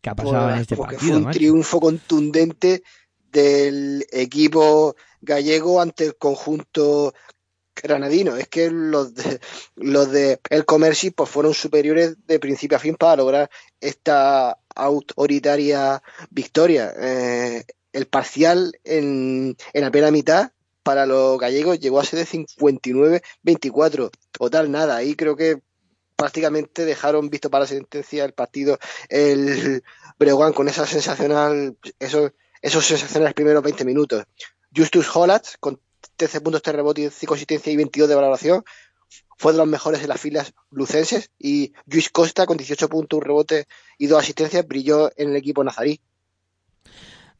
¿Qué 0.00 0.10
ha 0.10 0.14
pasado 0.14 0.50
en 0.50 0.58
este 0.58 0.76
partido? 0.76 1.00
fue 1.00 1.16
un 1.16 1.22
macho? 1.24 1.38
triunfo 1.38 1.80
contundente 1.80 2.82
del 3.30 4.04
equipo 4.12 4.96
gallego 5.20 5.80
ante 5.80 6.06
el 6.06 6.16
conjunto 6.16 7.14
granadino. 7.74 8.36
Es 8.36 8.48
que 8.48 8.70
los 8.70 9.14
de, 9.14 9.40
los 9.76 10.10
de 10.10 10.40
El 10.50 10.64
Comerci 10.64 11.10
pues 11.10 11.30
fueron 11.30 11.54
superiores 11.54 12.16
de 12.26 12.38
principio 12.38 12.76
a 12.76 12.80
fin 12.80 12.96
para 12.96 13.16
lograr 13.16 13.50
esta 13.80 14.58
autoritaria 14.74 16.02
victoria. 16.30 16.92
Eh, 16.98 17.64
el 17.92 18.06
parcial 18.06 18.78
en, 18.84 19.56
en 19.72 19.90
primera 19.90 20.10
mitad 20.10 20.52
para 20.82 21.06
los 21.06 21.38
gallegos 21.38 21.78
llegó 21.78 22.00
a 22.00 22.04
ser 22.04 22.18
de 22.18 22.26
59-24. 22.26 24.10
Total, 24.32 24.70
nada. 24.70 24.96
Ahí 24.96 25.14
creo 25.14 25.36
que 25.36 25.62
prácticamente 26.16 26.84
dejaron 26.84 27.30
visto 27.30 27.50
para 27.50 27.66
sentencia 27.66 28.24
el 28.24 28.32
partido 28.32 28.78
el 29.08 29.82
Breogán 30.18 30.52
con 30.52 30.68
esa 30.68 30.86
sensacional, 30.86 31.76
esos, 31.98 32.32
esos 32.60 32.84
sensacionales 32.84 33.34
primeros 33.34 33.62
20 33.62 33.84
minutos. 33.84 34.24
Justus 34.74 35.14
Hollatz 35.14 35.56
con 35.58 35.80
13 36.16 36.40
puntos, 36.40 36.62
3 36.62 36.76
rebotes, 36.76 37.14
5 37.14 37.34
asistencias 37.34 37.72
y 37.72 37.76
22 37.76 38.08
de 38.08 38.14
valoración 38.14 38.64
fue 39.36 39.52
de 39.52 39.58
los 39.58 39.66
mejores 39.66 40.00
de 40.00 40.06
las 40.06 40.20
filas 40.20 40.54
lucenses 40.70 41.30
y 41.38 41.72
Luis 41.86 42.10
Costa 42.10 42.46
con 42.46 42.56
18 42.56 42.88
puntos, 42.88 43.18
un 43.18 43.24
rebote 43.24 43.66
y 43.98 44.06
dos 44.06 44.22
asistencias 44.22 44.66
brilló 44.66 45.10
en 45.16 45.30
el 45.30 45.36
equipo 45.36 45.64
nazarí. 45.64 46.00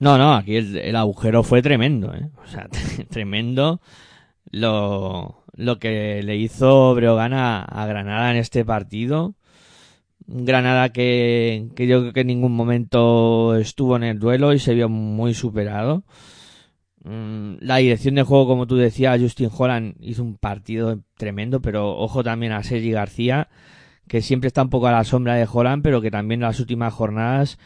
No, 0.03 0.19
no, 0.19 0.35
aquí 0.35 0.57
el, 0.57 0.97
agujero 0.97 1.45
fue 1.45 1.63
tremendo, 1.63 2.13
¿eh? 2.13 2.29
O 2.45 2.47
sea, 2.49 2.69
tremendo 3.09 3.81
lo, 4.51 5.45
lo 5.55 5.79
que 5.79 6.25
le 6.25 6.37
hizo 6.39 6.93
Breogán 6.97 7.33
a, 7.35 7.87
Granada 7.87 8.33
en 8.33 8.37
este 8.39 8.65
partido. 8.65 9.37
Granada 10.27 10.89
que, 10.89 11.69
que 11.77 11.87
yo 11.87 12.01
creo 12.01 12.13
que 12.15 12.21
en 12.23 12.27
ningún 12.27 12.51
momento 12.51 13.55
estuvo 13.55 13.95
en 13.95 14.03
el 14.03 14.19
duelo 14.19 14.53
y 14.53 14.59
se 14.59 14.75
vio 14.75 14.89
muy 14.89 15.35
superado. 15.35 16.03
Mm, 17.05 17.59
La 17.61 17.77
dirección 17.77 18.17
de 18.17 18.25
juego, 18.25 18.49
como 18.49 18.67
tú 18.67 18.75
decías, 18.75 19.21
Justin 19.21 19.51
Holland 19.57 19.95
hizo 20.01 20.25
un 20.25 20.37
partido 20.37 20.99
tremendo, 21.17 21.63
pero 21.63 21.97
ojo 21.97 22.25
también 22.25 22.51
a 22.51 22.65
Sergi 22.65 22.91
García, 22.91 23.51
que 24.09 24.21
siempre 24.21 24.49
está 24.49 24.63
un 24.63 24.71
poco 24.71 24.89
a 24.89 24.93
la 24.93 25.05
sombra 25.05 25.37
de 25.37 25.47
Holland, 25.51 25.85
pero 25.85 26.01
que 26.01 26.11
también 26.11 26.41
en 26.41 26.49
las 26.49 26.59
últimas 26.59 26.93
jornadas 26.93 27.57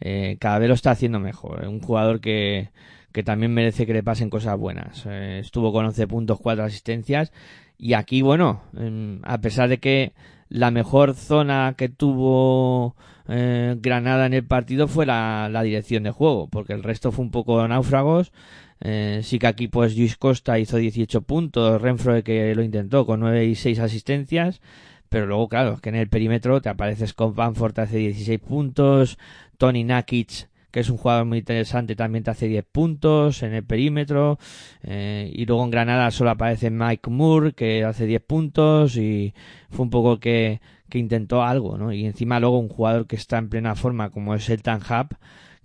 eh, 0.00 0.36
cada 0.38 0.58
vez 0.58 0.68
lo 0.68 0.74
está 0.74 0.90
haciendo 0.90 1.18
mejor. 1.18 1.66
Un 1.66 1.80
jugador 1.80 2.20
que, 2.20 2.70
que 3.12 3.22
también 3.22 3.52
merece 3.52 3.86
que 3.86 3.94
le 3.94 4.02
pasen 4.02 4.30
cosas 4.30 4.58
buenas. 4.58 5.04
Eh, 5.06 5.38
estuvo 5.40 5.72
con 5.72 5.86
11 5.86 6.06
puntos, 6.06 6.38
4 6.40 6.64
asistencias. 6.64 7.32
Y 7.78 7.94
aquí, 7.94 8.22
bueno, 8.22 8.62
em, 8.76 9.20
a 9.22 9.38
pesar 9.40 9.68
de 9.68 9.78
que 9.78 10.12
la 10.48 10.70
mejor 10.70 11.14
zona 11.14 11.74
que 11.76 11.88
tuvo 11.88 12.96
eh, 13.28 13.76
Granada 13.80 14.26
en 14.26 14.34
el 14.34 14.44
partido 14.44 14.88
fue 14.88 15.06
la, 15.06 15.48
la 15.50 15.62
dirección 15.62 16.04
de 16.04 16.10
juego, 16.10 16.48
porque 16.48 16.72
el 16.72 16.82
resto 16.82 17.12
fue 17.12 17.24
un 17.24 17.30
poco 17.30 17.66
náufragos. 17.66 18.32
Eh, 18.80 19.20
sí 19.22 19.38
que 19.38 19.46
aquí 19.46 19.68
pues 19.68 19.96
Luis 19.96 20.16
Costa 20.16 20.58
hizo 20.58 20.76
18 20.76 21.22
puntos, 21.22 21.80
Renfro 21.80 22.22
que 22.22 22.54
lo 22.54 22.62
intentó 22.62 23.06
con 23.06 23.20
9 23.20 23.46
y 23.46 23.54
6 23.54 23.78
asistencias, 23.78 24.60
pero 25.08 25.26
luego 25.26 25.48
claro, 25.48 25.74
es 25.74 25.80
que 25.80 25.88
en 25.88 25.96
el 25.96 26.08
perímetro 26.08 26.60
te 26.60 26.68
aparece 26.68 27.06
Scott 27.06 27.34
Banford 27.34 27.78
hace 27.80 27.98
16 27.98 28.40
puntos, 28.40 29.18
Tony 29.58 29.84
Nakic 29.84 30.48
que 30.76 30.80
es 30.80 30.90
un 30.90 30.98
jugador 30.98 31.24
muy 31.24 31.38
interesante 31.38 31.96
también 31.96 32.22
te 32.22 32.30
hace 32.30 32.48
10 32.48 32.66
puntos 32.70 33.42
en 33.42 33.54
el 33.54 33.64
perímetro. 33.64 34.38
Eh, 34.82 35.32
y 35.34 35.46
luego 35.46 35.64
en 35.64 35.70
Granada 35.70 36.10
solo 36.10 36.28
aparece 36.28 36.70
Mike 36.70 37.08
Moore 37.08 37.52
que 37.54 37.82
hace 37.82 38.04
10 38.04 38.20
puntos. 38.20 38.98
Y 38.98 39.32
fue 39.70 39.84
un 39.84 39.90
poco 39.90 40.20
que, 40.20 40.60
que 40.90 40.98
intentó 40.98 41.42
algo, 41.42 41.78
¿no? 41.78 41.94
Y 41.94 42.04
encima 42.04 42.40
luego 42.40 42.58
un 42.58 42.68
jugador 42.68 43.06
que 43.06 43.16
está 43.16 43.38
en 43.38 43.48
plena 43.48 43.74
forma 43.74 44.10
como 44.10 44.34
es 44.34 44.50
el 44.50 44.60
Hub 44.60 45.16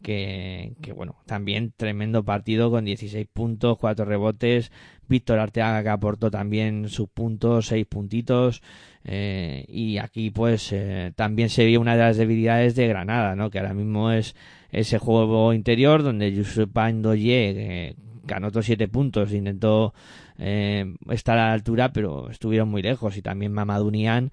que, 0.02 0.76
que 0.82 0.94
bueno, 0.94 1.18
también 1.26 1.74
tremendo 1.76 2.24
partido 2.24 2.72
con 2.72 2.86
16 2.86 3.28
puntos, 3.32 3.78
4 3.78 4.06
rebotes, 4.06 4.72
Víctor 5.08 5.40
Arteaga 5.40 5.84
que 5.84 5.90
aportó 5.90 6.32
también 6.32 6.90
sus 6.90 7.10
puntos, 7.10 7.68
6 7.68 7.86
puntitos, 7.86 8.62
eh, 9.04 9.66
y 9.68 9.98
aquí 9.98 10.30
pues 10.30 10.72
eh, 10.72 11.12
también 11.16 11.50
se 11.50 11.66
vio 11.66 11.82
una 11.82 11.96
de 11.96 12.04
las 12.04 12.18
debilidades 12.18 12.76
de 12.76 12.88
Granada, 12.88 13.36
¿no? 13.36 13.50
Que 13.50 13.60
ahora 13.60 13.74
mismo 13.74 14.12
es 14.12 14.36
ese 14.72 15.00
juego 15.00 15.54
interior 15.54 16.04
donde 16.04 16.32
Yusuf 16.34 16.70
Pandoye 16.72 17.96
ganó 18.24 18.48
otros 18.48 18.66
7 18.66 18.88
puntos, 18.88 19.34
intentó 19.34 19.94
eh, 20.38 20.96
estar 21.10 21.38
a 21.38 21.48
la 21.48 21.54
altura, 21.54 21.92
pero 21.94 22.30
estuvieron 22.30 22.70
muy 22.70 22.82
lejos, 22.82 23.18
y 23.18 23.22
también 23.22 23.52
Mamadou 23.52 23.92
Niang 23.92 24.32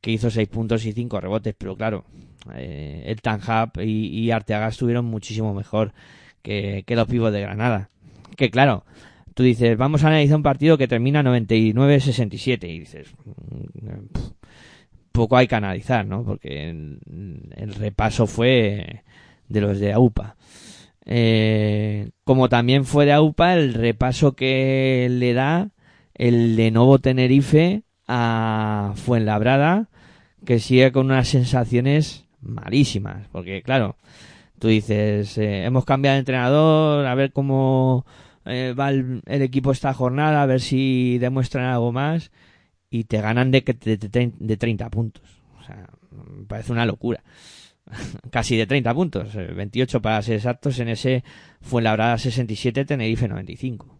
que 0.00 0.12
hizo 0.12 0.30
6 0.30 0.48
puntos 0.48 0.84
y 0.84 0.92
5 0.92 1.20
rebotes, 1.20 1.54
pero 1.56 1.76
claro, 1.76 2.04
eh, 2.54 3.04
el 3.06 3.20
Tanjab 3.22 3.80
y, 3.80 4.06
y 4.08 4.30
Arteaga 4.30 4.68
estuvieron 4.68 5.04
muchísimo 5.06 5.54
mejor 5.54 5.92
que, 6.42 6.84
que 6.86 6.96
los 6.96 7.08
pibos 7.08 7.32
de 7.32 7.40
Granada. 7.40 7.90
Que 8.36 8.50
claro, 8.50 8.84
tú 9.36 9.42
dices, 9.42 9.76
vamos 9.76 10.02
a 10.02 10.06
analizar 10.06 10.34
un 10.34 10.42
partido 10.42 10.78
que 10.78 10.88
termina 10.88 11.22
99-67 11.22 12.70
y 12.70 12.78
dices, 12.78 13.08
mm, 13.26 14.06
pf, 14.10 14.30
poco 15.12 15.36
hay 15.36 15.46
que 15.46 15.54
analizar, 15.54 16.06
¿no? 16.06 16.24
Porque 16.24 16.70
el, 16.70 17.74
repaso 17.74 18.26
fue 18.26 19.02
de 19.46 19.60
los 19.60 19.78
de 19.78 19.92
AUPA. 19.92 20.36
Eh, 21.04 22.12
como 22.24 22.48
también 22.48 22.86
fue 22.86 23.04
de 23.04 23.12
AUPA 23.12 23.52
el 23.52 23.74
repaso 23.74 24.32
que 24.32 25.06
le 25.10 25.34
da 25.34 25.68
el 26.14 26.56
Lenovo 26.56 26.98
Tenerife 26.98 27.82
a 28.08 28.94
Fuenlabrada, 28.96 29.90
que 30.46 30.60
sigue 30.60 30.92
con 30.92 31.06
unas 31.06 31.28
sensaciones 31.28 32.24
malísimas, 32.40 33.28
porque 33.32 33.60
claro, 33.60 33.96
tú 34.58 34.68
dices, 34.68 35.36
eh, 35.36 35.66
hemos 35.66 35.84
cambiado 35.84 36.14
de 36.14 36.20
entrenador, 36.20 37.04
a 37.04 37.14
ver 37.14 37.32
cómo 37.32 38.06
eh, 38.46 38.74
va 38.78 38.90
el, 38.90 39.22
equipo 39.26 39.72
esta 39.72 39.92
jornada, 39.92 40.42
a 40.42 40.46
ver 40.46 40.60
si 40.60 41.18
demuestran 41.18 41.64
algo 41.64 41.92
más, 41.92 42.30
y 42.90 43.04
te 43.04 43.20
ganan 43.20 43.50
de, 43.50 43.60
de, 43.60 43.96
de, 43.96 44.32
de 44.38 44.56
30 44.56 44.90
puntos. 44.90 45.24
O 45.58 45.64
sea, 45.64 45.88
me 46.10 46.44
parece 46.46 46.72
una 46.72 46.86
locura. 46.86 47.22
Casi 48.30 48.56
de 48.56 48.66
30 48.66 48.94
puntos, 48.94 49.34
eh, 49.34 49.52
28 49.54 50.00
para 50.02 50.22
ser 50.22 50.36
exactos, 50.36 50.78
en 50.78 50.88
ese 50.88 51.24
Fuenlabrada 51.60 52.18
67, 52.18 52.84
Tenerife 52.84 53.28
95. 53.28 53.96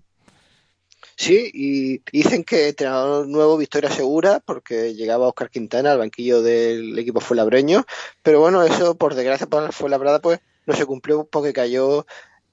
Sí, 1.18 1.50
y 1.54 2.02
dicen 2.12 2.44
que 2.44 2.68
entrenador 2.68 3.26
nuevo, 3.26 3.56
victoria 3.56 3.90
segura, 3.90 4.40
porque 4.44 4.94
llegaba 4.94 5.28
Oscar 5.28 5.48
Quintana 5.48 5.92
al 5.92 5.98
banquillo 5.98 6.42
del 6.42 6.98
equipo 6.98 7.20
fuenlabreño, 7.20 7.86
pero 8.22 8.40
bueno, 8.40 8.62
eso 8.62 8.96
por 8.96 9.14
desgracia 9.14 9.46
para 9.46 9.72
Fuenlabrada 9.72 10.20
pues 10.20 10.40
no 10.66 10.74
se 10.74 10.84
cumplió 10.84 11.24
porque 11.24 11.54
cayó 11.54 12.06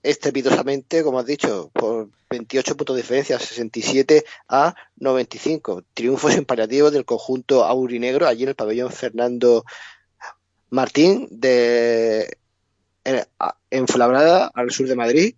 estrepitosamente, 0.04 1.02
como 1.02 1.20
has 1.20 1.26
dicho, 1.26 1.72
por 1.74 2.10
28 2.30 2.76
puntos 2.76 2.96
de 2.96 3.02
diferencia, 3.02 3.40
67 3.40 4.24
a 4.50 4.76
95. 4.98 5.84
Triunfos 5.94 6.36
imperativos 6.36 6.92
del 6.92 7.06
conjunto 7.06 7.64
aurinegro 7.64 8.28
allí 8.28 8.44
en 8.44 8.50
el 8.50 8.56
pabellón 8.56 8.92
Fernando 8.92 9.64
Martín 10.70 11.28
de 11.32 12.38
en, 13.06 13.26
al 14.54 14.72
sur 14.72 14.88
de 14.88 14.96
Madrid. 14.96 15.36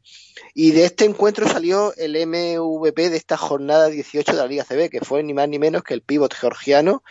Y 0.54 0.72
de 0.72 0.86
este 0.86 1.06
encuentro 1.06 1.48
salió 1.48 1.94
el 1.96 2.14
MVP 2.28 3.10
de 3.10 3.18
esta 3.18 3.38
jornada 3.38 3.88
18 3.88 4.32
de 4.32 4.38
la 4.38 4.48
Liga 4.48 4.64
CB, 4.64 4.90
que 4.90 5.02
fue 5.02 5.24
ni 5.24 5.34
más 5.34 5.48
ni 5.48 5.60
menos 5.60 5.84
que 5.84 5.94
el 5.94 6.02
pívot 6.02 6.34
georgiano 6.34 7.04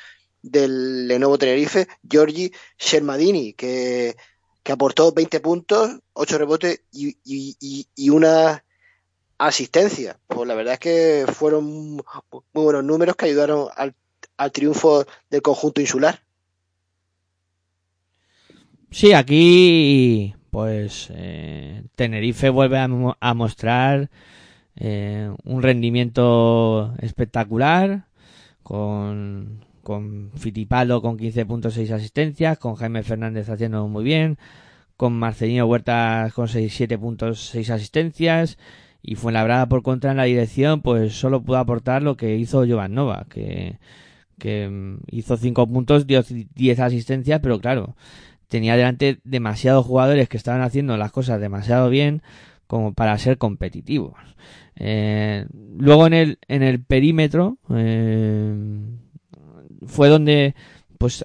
del 0.43 1.09
Lenovo 1.09 1.39
Tenerife, 1.39 1.89
Giorgi 2.03 2.53
Shermadini, 2.79 3.55
que, 3.55 4.17
que 4.65 4.73
aportó 4.73 5.13
20 5.13 5.41
puntos, 5.41 6.01
8 6.15 6.39
rebotes 6.39 6.81
y, 6.91 8.11
una 8.11 8.65
asistencias. 9.39 10.17
Pues 10.27 10.49
la 10.49 10.55
verdad 10.55 10.75
es 10.75 10.81
que 10.81 11.27
fueron 11.33 11.97
muy 11.97 12.03
buenos 12.53 12.83
números 12.83 13.15
que 13.15 13.27
ayudaron 13.27 13.69
al, 13.77 13.95
al 14.39 14.51
triunfo 14.51 15.05
del 15.31 15.43
conjunto 15.43 15.81
insular. 15.81 16.21
Sí, 18.91 19.13
aquí 19.13 20.35
pues 20.51 21.09
eh, 21.15 21.83
Tenerife 21.95 22.49
vuelve 22.49 22.79
a, 22.79 22.89
a 23.21 23.35
mostrar 23.35 24.09
eh, 24.77 25.31
un 25.45 25.63
rendimiento 25.63 26.95
espectacular 27.01 28.07
con, 28.63 29.65
con 29.85 30.33
Fitipaldo 30.35 31.01
con 31.01 31.17
15.6 31.19 31.91
asistencias, 31.93 32.59
con 32.59 32.75
Jaime 32.75 33.05
Fernández 33.05 33.49
haciendo 33.49 33.87
muy 33.87 34.03
bien, 34.03 34.39
con 34.97 35.13
Marcelino 35.13 35.67
Huertas 35.67 36.33
con 36.33 36.49
6 36.49 36.81
7.6 36.81 37.71
asistencias 37.71 38.59
y 39.03 39.17
Fuenlabrada 39.17 39.69
por 39.69 39.83
contra 39.83 40.11
en 40.11 40.17
la 40.17 40.25
dirección 40.25 40.83
pues 40.83 41.15
solo 41.15 41.43
pudo 41.43 41.59
aportar 41.59 42.03
lo 42.03 42.17
que 42.17 42.37
hizo 42.37 42.67
Jovan 42.67 42.95
Nova, 42.95 43.27
que, 43.29 43.79
que 44.39 44.69
mm, 44.69 44.99
hizo 45.11 45.37
5 45.37 45.67
puntos, 45.69 46.07
dio 46.07 46.23
10 46.23 46.81
asistencias, 46.81 47.41
pero 47.41 47.61
claro, 47.61 47.97
tenía 48.49 48.77
delante 48.77 49.21
demasiados 49.25 49.87
jugadores 49.87 50.29
que 50.29 50.37
estaban 50.37 50.63
haciendo 50.63 50.97
las 50.97 51.13
cosas 51.13 51.41
demasiado 51.41 51.91
bien 51.91 52.23
como 52.67 52.95
para 52.95 53.19
ser 53.19 53.39
competitivos. 53.39 54.15
Eh, 54.77 55.47
luego 55.77 56.07
en 56.07 56.15
el, 56.15 56.39
en 56.49 56.63
el 56.63 56.83
perímetro 56.83 57.59
eh, 57.71 58.55
fue 59.87 60.09
donde, 60.09 60.55
pues, 60.99 61.25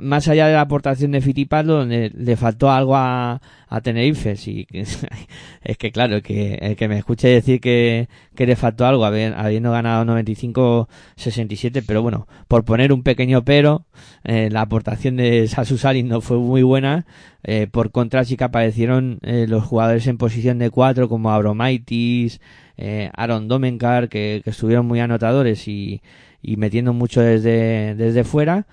más 0.00 0.28
allá 0.28 0.46
de 0.48 0.54
la 0.54 0.62
aportación 0.62 1.12
de 1.12 1.20
Fittipaldo, 1.20 1.78
donde 1.78 2.10
le 2.14 2.36
faltó 2.36 2.70
algo 2.70 2.96
a, 2.96 3.40
a 3.68 3.80
Tenerife. 3.80 4.36
Sí, 4.36 4.66
es 5.62 5.78
que 5.78 5.92
claro, 5.92 6.22
que, 6.22 6.54
el 6.54 6.76
que 6.76 6.88
me 6.88 6.98
escuche 6.98 7.28
decir 7.28 7.60
que, 7.60 8.08
que 8.34 8.46
le 8.46 8.56
faltó 8.56 8.86
algo, 8.86 9.04
habi- 9.06 9.34
habiendo 9.36 9.70
ganado 9.72 10.04
95-67, 10.04 11.82
pero 11.86 12.02
bueno, 12.02 12.26
por 12.48 12.64
poner 12.64 12.92
un 12.92 13.02
pequeño 13.02 13.44
pero, 13.44 13.84
eh, 14.24 14.48
la 14.50 14.62
aportación 14.62 15.16
de 15.16 15.46
Sasu 15.48 15.78
Salin 15.78 16.08
no 16.08 16.20
fue 16.20 16.38
muy 16.38 16.62
buena. 16.62 17.06
Eh, 17.44 17.66
por 17.70 17.90
contra, 17.90 18.24
sí 18.24 18.36
que 18.36 18.44
aparecieron 18.44 19.18
eh, 19.22 19.46
los 19.48 19.64
jugadores 19.64 20.06
en 20.06 20.16
posición 20.18 20.58
de 20.58 20.70
cuatro, 20.70 21.08
como 21.08 21.30
Abromaitis, 21.32 22.40
eh, 22.76 23.10
Aaron 23.16 23.48
Domenkar, 23.48 24.08
que, 24.08 24.40
que 24.44 24.50
estuvieron 24.50 24.86
muy 24.86 25.00
anotadores 25.00 25.66
y, 25.68 26.02
y 26.42 26.56
metiendo 26.56 26.92
mucho 26.92 27.20
desde, 27.22 27.94
desde 27.94 28.24
fuera. 28.24 28.66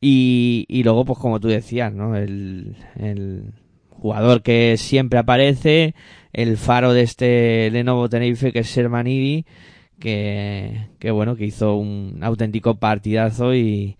Y, 0.00 0.66
y 0.68 0.82
luego, 0.82 1.04
pues 1.04 1.18
como 1.18 1.38
tú 1.40 1.48
decías, 1.48 1.92
¿no? 1.92 2.16
El, 2.16 2.76
el 2.96 3.52
jugador 3.90 4.42
que 4.42 4.76
siempre 4.76 5.18
aparece, 5.20 5.94
el 6.32 6.56
faro 6.56 6.92
de 6.92 7.02
este 7.02 7.70
Lenovo 7.70 8.08
Tenerife, 8.08 8.52
que 8.52 8.60
es 8.60 8.68
Sermanidi, 8.68 9.46
que, 10.00 10.88
que 10.98 11.10
bueno, 11.12 11.36
que 11.36 11.46
hizo 11.46 11.76
un 11.76 12.18
auténtico 12.22 12.74
partidazo 12.76 13.54
y, 13.54 13.96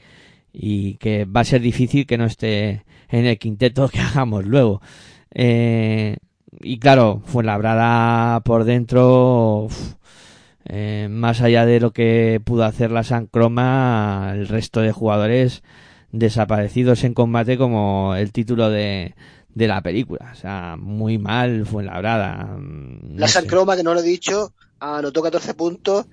y 0.52 0.94
que 0.94 1.24
va 1.24 1.42
a 1.42 1.44
ser 1.44 1.60
difícil 1.60 2.06
que 2.06 2.18
no 2.18 2.24
esté 2.24 2.84
en 3.08 3.26
el 3.26 3.38
quinteto 3.38 3.88
que 3.88 4.00
hagamos 4.00 4.44
luego. 4.44 4.82
Eh, 5.32 6.16
y 6.60 6.78
claro, 6.78 7.22
Fuenlabrada 7.24 8.40
por 8.40 8.64
dentro, 8.64 9.68
eh, 10.64 11.08
más 11.10 11.40
allá 11.40 11.66
de 11.66 11.80
lo 11.80 11.92
que 11.92 12.40
pudo 12.44 12.64
hacer 12.64 12.90
la 12.90 13.04
San 13.04 13.26
Croma, 13.26 14.32
el 14.34 14.48
resto 14.48 14.80
de 14.80 14.92
jugadores 14.92 15.62
desaparecidos 16.12 17.04
en 17.04 17.14
combate 17.14 17.56
como 17.58 18.14
el 18.14 18.32
título 18.32 18.70
de, 18.70 19.14
de 19.54 19.66
la 19.68 19.80
película. 19.82 20.30
O 20.32 20.36
sea, 20.36 20.76
muy 20.78 21.18
mal 21.18 21.66
Fuenlabrada. 21.66 22.44
mm, 22.58 23.14
no 23.14 23.20
La 23.20 23.28
San. 23.28 23.46
Croma, 23.46 23.76
que 23.76 23.82
no 23.82 23.94
lo 23.94 24.00
he 24.00 24.04
dicho, 24.04 24.52
anotó 24.80 25.22
14 25.22 25.54
puntos, 25.54 26.06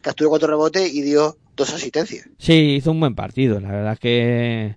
capturó 0.00 0.30
4 0.30 0.48
rebotes 0.48 0.92
y 0.92 1.02
dio 1.02 1.36
dos 1.56 1.74
asistencias. 1.74 2.28
Sí, 2.38 2.76
hizo 2.76 2.90
un 2.90 3.00
buen 3.00 3.14
partido. 3.14 3.60
La 3.60 3.70
verdad 3.70 3.92
es 3.94 3.98
que 3.98 4.76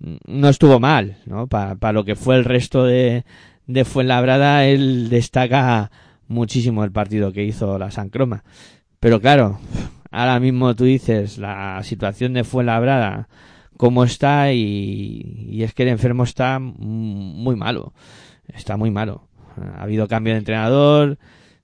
mm, 0.00 0.16
no 0.26 0.48
estuvo 0.48 0.80
mal, 0.80 1.18
¿no? 1.26 1.46
Para, 1.46 1.92
lo 1.92 2.04
que 2.04 2.16
fue 2.16 2.36
el 2.36 2.44
resto 2.44 2.84
de, 2.84 3.24
de 3.66 3.84
Fuenlabrada, 3.84 4.66
él 4.66 5.08
destaca 5.08 5.90
muchísimo 6.30 6.84
el 6.84 6.92
partido 6.92 7.32
que 7.32 7.44
hizo 7.44 7.78
la 7.78 7.90
San 7.90 8.08
Croma. 8.08 8.44
Pero 9.00 9.20
claro, 9.20 9.58
ahora 10.10 10.38
mismo 10.40 10.74
tú 10.76 10.84
dices 10.84 11.36
la 11.38 11.80
situación 11.82 12.32
de 12.32 12.44
Fuenlabrada, 12.44 13.28
cómo 13.76 14.04
está 14.04 14.52
y, 14.52 15.46
y 15.50 15.62
es 15.64 15.74
que 15.74 15.82
el 15.82 15.88
enfermo 15.90 16.24
está 16.24 16.58
muy 16.60 17.56
malo. 17.56 17.92
Está 18.46 18.76
muy 18.76 18.90
malo. 18.90 19.28
Ha 19.76 19.82
habido 19.82 20.06
cambio 20.08 20.32
de 20.34 20.38
entrenador, 20.38 21.18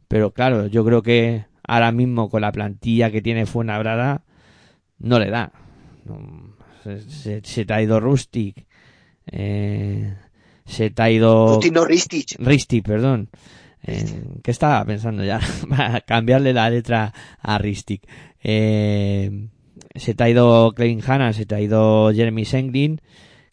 pero 0.09 0.33
claro, 0.33 0.67
yo 0.67 0.85
creo 0.85 1.03
que 1.03 1.45
ahora 1.67 1.93
mismo 1.93 2.29
con 2.29 2.41
la 2.43 2.53
plantilla 2.53 3.11
que 3.11 3.23
tiene 3.23 3.47
Fuenlabrada, 3.47 4.25
no 4.99 5.19
le 5.19 5.31
da. 5.31 5.53
No, 6.05 6.55
se, 6.83 7.01
se- 7.09 7.41
se 7.45 7.64
te 7.64 7.73
ha 7.75 7.83
ido 7.83 8.01
Rustic. 8.01 8.67
eh, 9.27 10.14
se 10.64 10.91
te 10.91 11.03
ha 11.03 11.11
ido 11.11 11.61
Ristich. 11.87 12.37
Ristic, 12.39 12.85
perdón. 12.85 13.29
Eh, 13.87 14.24
¿Qué 14.43 14.51
estaba 14.51 14.84
pensando 14.84 15.24
ya? 15.24 15.41
Para 15.68 16.01
cambiarle 16.01 16.53
la 16.53 16.70
letra 16.70 17.12
a 17.41 17.59
Ristic. 17.59 18.03
Eh, 18.43 19.49
se 19.95 20.14
te 20.14 20.24
ha 20.24 20.28
ido 20.28 20.72
Clevin 20.72 21.01
Hanna, 21.07 21.32
se 21.32 21.47
te 21.47 21.55
ha 21.55 21.61
ido 21.61 22.12
Jeremy 22.12 22.45
Senglin. 22.45 23.01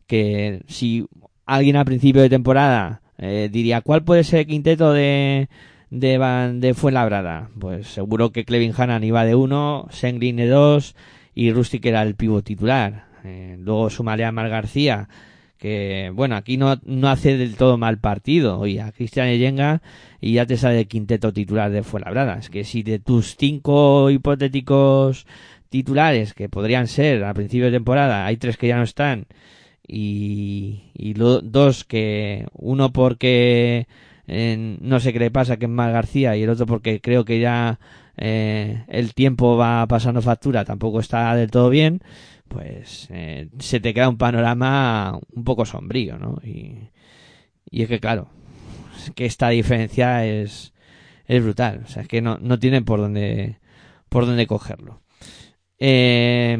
Que 0.08 0.62
si 0.68 1.06
alguien 1.46 1.78
a 1.78 1.86
principio 1.86 2.22
de 2.22 2.30
temporada 2.30 3.02
eh, 3.18 3.50
diría, 3.52 3.82
¿cuál 3.82 4.04
puede 4.04 4.24
ser 4.24 4.40
el 4.40 4.48
quinteto 4.48 4.92
de, 4.94 5.50
de, 5.90 6.18
Van- 6.18 6.60
de? 6.60 6.74
Pues 7.60 7.88
seguro 7.88 8.32
que 8.32 8.46
Clevin 8.46 8.74
Hannan 8.78 9.04
iba 9.04 9.26
de 9.26 9.36
uno, 9.36 9.88
Senglin 9.92 10.36
de 10.38 10.48
dos 10.48 10.96
y 11.34 11.52
Rustic 11.52 11.86
era 11.86 12.02
el 12.04 12.16
pivo 12.16 12.42
titular. 12.44 13.06
Eh, 13.24 13.56
luego 13.60 13.90
sumaré 13.90 14.26
a 14.26 14.32
Mar 14.32 14.50
García, 14.50 15.08
que 15.64 16.12
bueno, 16.14 16.36
aquí 16.36 16.58
no, 16.58 16.78
no 16.84 17.08
hace 17.08 17.38
del 17.38 17.56
todo 17.56 17.78
mal 17.78 17.98
partido. 17.98 18.68
Y 18.68 18.80
a 18.80 18.92
Cristian 18.92 19.28
Eyenga 19.28 19.82
y 20.20 20.34
ya 20.34 20.46
te 20.46 20.58
sale 20.58 20.82
el 20.82 20.88
quinteto 20.90 21.32
titular 21.32 21.72
de 21.72 21.84
Fuenlabrada. 21.84 22.38
Es 22.38 22.50
que 22.50 22.66
si 22.66 22.84
de 22.84 23.00
tus 23.00 23.38
cinco 23.38 24.10
hipotéticos 24.10 25.26
titulares, 25.70 26.34
que 26.34 26.50
podrían 26.50 26.88
ser 26.90 27.24
a 27.24 27.34
principio 27.34 27.68
de 27.68 27.72
temporada, 27.72 28.26
hay 28.26 28.36
tres 28.36 28.58
que 28.58 28.68
ya 28.68 28.76
no 28.76 28.84
están, 28.84 29.26
y, 29.88 30.82
dos 31.16 31.86
que, 31.86 32.46
uno 32.52 32.92
porque 32.92 33.88
eh, 34.28 34.78
no 34.82 35.00
sé 35.00 35.14
qué 35.14 35.20
le 35.20 35.32
pasa, 35.32 35.56
que 35.56 35.66
es 35.66 35.72
Mar 35.72 35.94
García, 35.94 36.36
y 36.36 36.44
el 36.44 36.50
otro 36.50 36.66
porque 36.66 37.00
creo 37.00 37.24
que 37.24 37.40
ya 37.40 37.80
eh, 38.18 38.84
el 38.90 39.14
tiempo 39.14 39.56
va 39.56 39.88
pasando 39.88 40.22
factura, 40.22 40.66
tampoco 40.66 41.00
está 41.00 41.34
del 41.38 41.52
todo 41.52 41.70
bien, 41.70 42.02
pues 42.54 43.08
eh, 43.10 43.50
se 43.60 43.80
te 43.80 43.94
queda 43.94 44.10
un 44.10 44.18
panorama 44.18 45.20
un 45.34 45.44
poco 45.44 45.66
sombrío, 45.66 46.18
¿no? 46.18 46.40
Y, 46.44 46.92
y 47.70 47.84
es 47.84 47.90
que 47.90 48.00
claro, 48.00 48.30
es 48.98 49.12
que 49.12 49.26
esta 49.26 49.50
diferencia 49.50 50.26
es, 50.26 50.74
es 51.26 51.44
brutal, 51.44 51.84
o 51.86 51.90
sea, 51.90 52.04
es 52.04 52.08
que 52.08 52.22
no, 52.22 52.38
no 52.40 52.60
tienen 52.60 52.86
por 52.86 53.00
dónde, 53.00 53.60
por 54.10 54.26
dónde 54.26 54.48
cogerlo. 54.48 55.02
Eh, 55.80 56.58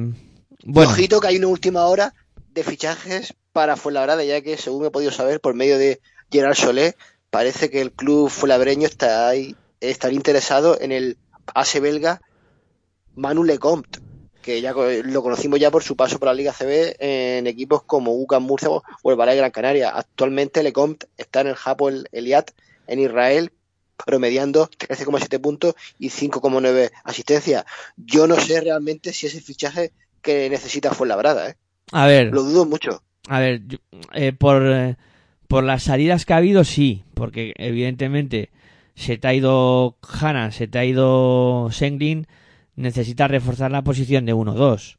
bueno, 0.66 0.92
Ojito 0.92 1.20
que 1.22 1.28
hay 1.28 1.38
una 1.38 1.48
última 1.48 1.86
hora 1.86 2.14
de 2.54 2.64
fichajes 2.64 3.36
para 3.52 3.78
Fuenlabrada, 3.78 4.24
ya 4.24 4.42
que 4.42 4.58
según 4.58 4.86
he 4.86 4.92
podido 4.92 5.12
saber 5.12 5.40
por 5.40 5.54
medio 5.54 5.78
de 5.78 6.02
Gerard 6.32 6.56
Solé, 6.56 6.96
parece 7.30 7.70
que 7.70 7.82
el 7.82 7.92
club 7.92 8.30
fuenlabreño 8.30 8.88
está 8.88 9.30
ahí, 9.30 9.56
estaría 9.80 10.18
interesado 10.18 10.80
en 10.82 10.92
el 10.92 11.18
ase 11.54 11.80
belga 11.80 12.22
Manu 13.16 13.44
Lecomte, 13.44 14.00
que 14.44 14.62
ya 14.62 14.74
lo 14.74 15.24
conocimos 15.24 15.60
ya 15.60 15.72
por 15.72 15.82
su 15.82 15.96
paso 15.96 16.20
por 16.20 16.28
la 16.28 16.36
Liga 16.36 16.54
CB 16.54 16.98
en 17.00 17.48
equipos 17.48 17.82
como 17.84 18.12
UCAM 18.14 18.44
Murcia 18.44 18.70
o 18.70 18.84
el 19.12 19.16
Valle 19.20 19.36
Gran 19.38 19.50
Canaria. 19.50 19.90
Actualmente 19.90 20.62
Lecomte 20.62 21.08
está 21.18 21.42
en 21.42 21.48
el 21.48 21.56
Hapoel 21.66 22.08
Eliat 22.12 22.52
en 22.86 23.00
Israel 23.00 23.52
promediando 24.06 24.68
13,7 24.70 25.40
puntos 25.40 25.76
y 25.98 26.10
5,9 26.10 26.92
asistencias. 27.04 27.64
Yo 27.98 28.28
no 28.28 28.36
sé 28.36 28.60
realmente 28.62 29.14
si 29.14 29.28
ese 29.28 29.40
fichaje 29.42 29.92
que 30.22 30.50
necesita 30.50 30.92
Fuenlabrada, 30.94 31.50
¿eh? 31.50 31.56
a 31.92 32.06
ver, 32.08 32.28
Lo 32.34 32.44
dudo 32.44 32.66
mucho. 32.66 33.02
A 33.30 33.40
ver, 33.40 33.62
yo- 33.68 33.78
eh, 34.14 34.34
por, 34.34 34.62
eh, 34.66 34.98
por 35.48 35.64
las 35.64 35.84
salidas 35.84 36.26
que 36.26 36.34
ha 36.34 36.38
habido, 36.38 36.64
sí, 36.64 37.04
porque 37.14 37.54
evidentemente 37.58 38.50
se 38.96 39.18
te 39.18 39.28
ha 39.28 39.34
ido 39.34 39.98
Hanna, 40.02 40.52
se 40.52 40.68
te 40.68 40.80
ha 40.80 40.86
ido 40.86 41.70
Senglin, 41.72 42.28
necesita 42.76 43.28
reforzar 43.28 43.72
la 43.72 43.84
posición 43.84 44.26
de 44.26 44.34
1-2. 44.34 44.98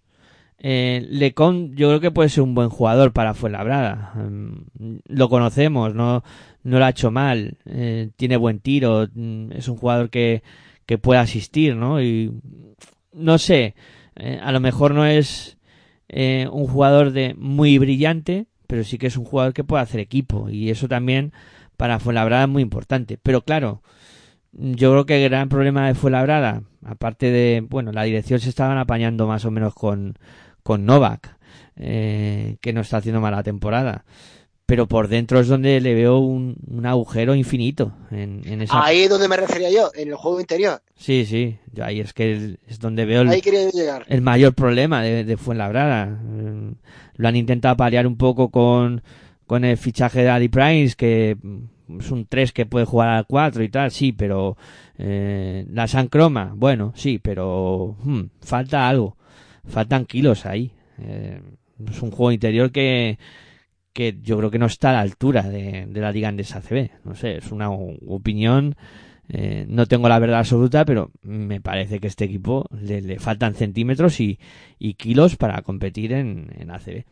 Eh, 0.58 1.06
Lecon 1.10 1.74
yo 1.74 1.88
creo 1.88 2.00
que 2.00 2.10
puede 2.10 2.28
ser 2.28 2.42
un 2.42 2.54
buen 2.54 2.68
jugador 2.70 3.12
para 3.12 3.34
Fuenlabrada. 3.34 4.12
Mm, 4.14 4.96
lo 5.06 5.28
conocemos, 5.28 5.94
no, 5.94 6.22
no 6.62 6.78
lo 6.78 6.84
ha 6.84 6.90
hecho 6.90 7.10
mal, 7.10 7.58
eh, 7.66 8.10
tiene 8.16 8.36
buen 8.36 8.60
tiro, 8.60 9.06
mm, 9.12 9.52
es 9.52 9.68
un 9.68 9.76
jugador 9.76 10.10
que, 10.10 10.42
que 10.86 10.98
puede 10.98 11.20
asistir, 11.20 11.76
¿no? 11.76 12.02
Y 12.02 12.32
no 13.12 13.38
sé, 13.38 13.74
eh, 14.16 14.38
a 14.42 14.52
lo 14.52 14.60
mejor 14.60 14.94
no 14.94 15.06
es 15.06 15.56
eh, 16.08 16.48
un 16.52 16.66
jugador 16.66 17.12
de 17.12 17.34
muy 17.34 17.78
brillante, 17.78 18.46
pero 18.66 18.84
sí 18.84 18.98
que 18.98 19.08
es 19.08 19.16
un 19.16 19.24
jugador 19.24 19.52
que 19.52 19.64
puede 19.64 19.82
hacer 19.82 20.00
equipo 20.00 20.48
y 20.48 20.70
eso 20.70 20.88
también 20.88 21.32
para 21.76 21.98
Fuenlabrada 21.98 22.44
es 22.44 22.48
muy 22.48 22.62
importante. 22.62 23.18
Pero 23.22 23.42
claro, 23.42 23.82
Yo 24.56 24.90
creo 24.92 25.06
que 25.06 25.24
el 25.24 25.30
gran 25.30 25.48
problema 25.48 25.86
de 25.88 25.94
Fuenlabrada, 25.94 26.62
aparte 26.84 27.30
de, 27.30 27.64
bueno, 27.68 27.92
la 27.92 28.04
dirección 28.04 28.40
se 28.40 28.48
estaban 28.48 28.78
apañando 28.78 29.26
más 29.26 29.44
o 29.44 29.50
menos 29.50 29.74
con, 29.74 30.16
con 30.62 30.84
Novak, 30.86 31.36
eh, 31.76 32.56
que 32.60 32.72
no 32.72 32.80
está 32.82 32.98
haciendo 32.98 33.20
mala 33.20 33.42
temporada. 33.42 34.04
Pero 34.66 34.86
por 34.88 35.08
dentro 35.08 35.40
es 35.40 35.48
donde 35.48 35.78
le 35.80 35.94
veo 35.94 36.18
un, 36.18 36.56
un 36.68 36.86
agujero 36.86 37.34
infinito 37.34 37.92
en, 38.10 38.40
en 38.46 38.62
esa. 38.62 38.82
Ahí 38.82 39.00
es 39.02 39.10
donde 39.10 39.28
me 39.28 39.36
refería 39.36 39.70
yo, 39.70 39.90
en 39.94 40.08
el 40.08 40.14
juego 40.14 40.40
interior. 40.40 40.80
Sí, 40.96 41.26
sí, 41.26 41.58
yo 41.72 41.84
ahí 41.84 42.00
es 42.00 42.14
que 42.14 42.56
es 42.66 42.78
donde 42.78 43.04
veo 43.04 43.22
el, 43.22 43.28
Ahí 43.28 43.42
llegar. 43.42 44.06
el 44.08 44.22
mayor 44.22 44.54
problema 44.54 45.02
de, 45.02 45.24
de 45.24 45.36
Fuenlabrada. 45.36 46.06
Mm, 46.06 46.76
Lo 47.16 47.28
han 47.28 47.36
intentado 47.36 47.76
paliar 47.76 48.06
un 48.06 48.16
poco 48.16 48.48
con, 48.50 49.02
con 49.46 49.64
el 49.66 49.76
fichaje 49.76 50.22
de 50.22 50.30
Ali 50.30 50.48
Price, 50.48 50.94
que 50.96 51.36
es 51.98 52.10
un 52.10 52.26
3 52.26 52.52
que 52.52 52.66
puede 52.66 52.86
jugar 52.86 53.10
al 53.10 53.26
4 53.26 53.62
y 53.62 53.68
tal, 53.68 53.90
sí, 53.90 54.12
pero 54.12 54.56
eh, 54.98 55.66
la 55.70 55.86
San 55.88 56.08
Croma, 56.08 56.52
bueno, 56.56 56.92
sí, 56.96 57.18
pero 57.18 57.96
hmm, 58.02 58.22
falta 58.40 58.88
algo. 58.88 59.16
Faltan 59.66 60.04
kilos 60.06 60.46
ahí. 60.46 60.72
Eh, 60.98 61.40
es 61.88 62.02
un 62.02 62.10
juego 62.10 62.32
interior 62.32 62.70
que, 62.70 63.18
que 63.92 64.18
yo 64.22 64.38
creo 64.38 64.50
que 64.50 64.58
no 64.58 64.66
está 64.66 64.90
a 64.90 64.94
la 64.94 65.00
altura 65.00 65.42
de, 65.42 65.86
de 65.86 66.00
la 66.00 66.12
Liga 66.12 66.28
Andesa 66.28 66.60
CB. 66.60 66.90
No 67.04 67.14
sé, 67.14 67.36
es 67.38 67.52
una 67.52 67.70
opinión. 67.70 68.76
eh, 69.28 69.66
no 69.68 69.86
tengo 69.86 70.08
la 70.08 70.18
verdad 70.18 70.40
absoluta, 70.40 70.84
pero 70.84 71.10
me 71.22 71.60
parece 71.60 72.00
que 72.00 72.08
este 72.08 72.24
equipo 72.26 72.66
le, 72.80 73.00
le 73.02 73.18
faltan 73.18 73.54
centímetros 73.54 74.20
y, 74.20 74.38
y 74.78 74.94
kilos 74.94 75.36
para 75.36 75.62
competir 75.62 76.12
en, 76.12 76.50
en 76.58 76.70
ACB. 76.70 77.04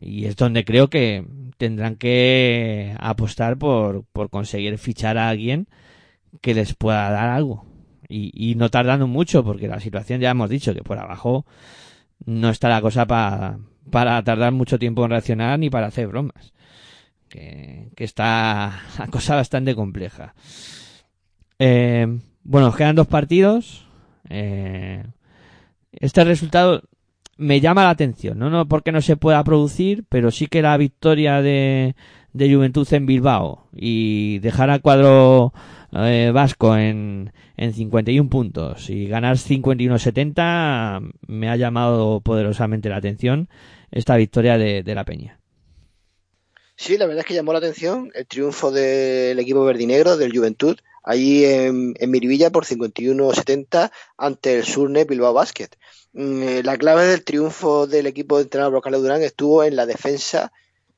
Y 0.00 0.24
es 0.24 0.36
donde 0.36 0.64
creo 0.64 0.88
que 0.88 1.24
tendrán 1.58 1.96
que 1.96 2.94
apostar 2.98 3.58
por, 3.58 4.04
por 4.12 4.30
conseguir 4.30 4.78
fichar 4.78 5.18
a 5.18 5.28
alguien 5.28 5.68
que 6.40 6.54
les 6.54 6.74
pueda 6.74 7.10
dar 7.10 7.28
algo. 7.28 7.66
Y, 8.08 8.30
y 8.34 8.54
no 8.56 8.70
tardando 8.70 9.06
mucho, 9.06 9.44
porque 9.44 9.68
la 9.68 9.80
situación 9.80 10.20
ya 10.20 10.30
hemos 10.30 10.50
dicho 10.50 10.74
que 10.74 10.82
por 10.82 10.98
abajo 10.98 11.46
no 12.24 12.50
está 12.50 12.68
la 12.68 12.80
cosa 12.80 13.06
pa- 13.06 13.58
para 13.90 14.22
tardar 14.22 14.52
mucho 14.52 14.78
tiempo 14.78 15.04
en 15.04 15.10
reaccionar 15.10 15.58
ni 15.58 15.70
para 15.70 15.86
hacer 15.88 16.08
bromas. 16.08 16.52
Que, 17.28 17.90
que 17.96 18.04
está 18.04 18.80
la 18.98 19.06
cosa 19.06 19.36
bastante 19.36 19.74
compleja. 19.74 20.34
Eh, 21.58 22.06
bueno, 22.42 22.72
quedan 22.74 22.96
dos 22.96 23.06
partidos. 23.06 23.86
Eh, 24.28 25.04
este 25.92 26.24
resultado 26.24 26.82
me 27.42 27.60
llama 27.60 27.84
la 27.84 27.90
atención, 27.90 28.38
¿no? 28.38 28.50
No 28.50 28.66
porque 28.66 28.92
no 28.92 29.02
se 29.02 29.16
pueda 29.16 29.42
producir, 29.44 30.04
pero 30.08 30.30
sí 30.30 30.46
que 30.46 30.62
la 30.62 30.76
victoria 30.76 31.42
de, 31.42 31.94
de 32.32 32.54
Juventud 32.54 32.86
en 32.92 33.06
Bilbao 33.06 33.66
y 33.74 34.38
dejar 34.38 34.70
al 34.70 34.80
cuadro 34.80 35.52
eh, 35.92 36.30
vasco 36.32 36.76
en, 36.76 37.32
en 37.56 37.74
51 37.74 38.30
puntos 38.30 38.88
y 38.88 39.06
ganar 39.06 39.36
51-70 39.36 41.12
me 41.26 41.50
ha 41.50 41.56
llamado 41.56 42.20
poderosamente 42.20 42.88
la 42.88 42.96
atención 42.96 43.48
esta 43.90 44.16
victoria 44.16 44.56
de, 44.56 44.82
de 44.82 44.94
la 44.94 45.04
Peña. 45.04 45.38
Sí, 46.76 46.96
la 46.96 47.06
verdad 47.06 47.20
es 47.20 47.26
que 47.26 47.34
llamó 47.34 47.52
la 47.52 47.58
atención 47.58 48.10
el 48.14 48.26
triunfo 48.26 48.70
del 48.70 49.38
equipo 49.38 49.64
verdinegro, 49.64 50.16
del 50.16 50.36
Juventud, 50.36 50.78
allí 51.04 51.44
en, 51.44 51.94
en 51.98 52.10
Miribilla 52.10 52.50
por 52.50 52.64
51-70 52.64 53.90
ante 54.16 54.58
el 54.58 54.64
Surne 54.64 55.04
Bilbao 55.04 55.34
Basket. 55.34 55.68
Eh, 56.14 56.62
La 56.64 56.76
clave 56.76 57.06
del 57.06 57.24
triunfo 57.24 57.86
del 57.86 58.06
equipo 58.06 58.36
de 58.36 58.44
entrenador 58.44 58.74
por 58.74 58.82
Carlos 58.82 59.02
Durán 59.02 59.22
estuvo 59.22 59.64
en 59.64 59.76
la 59.76 59.86
defensa 59.86 60.52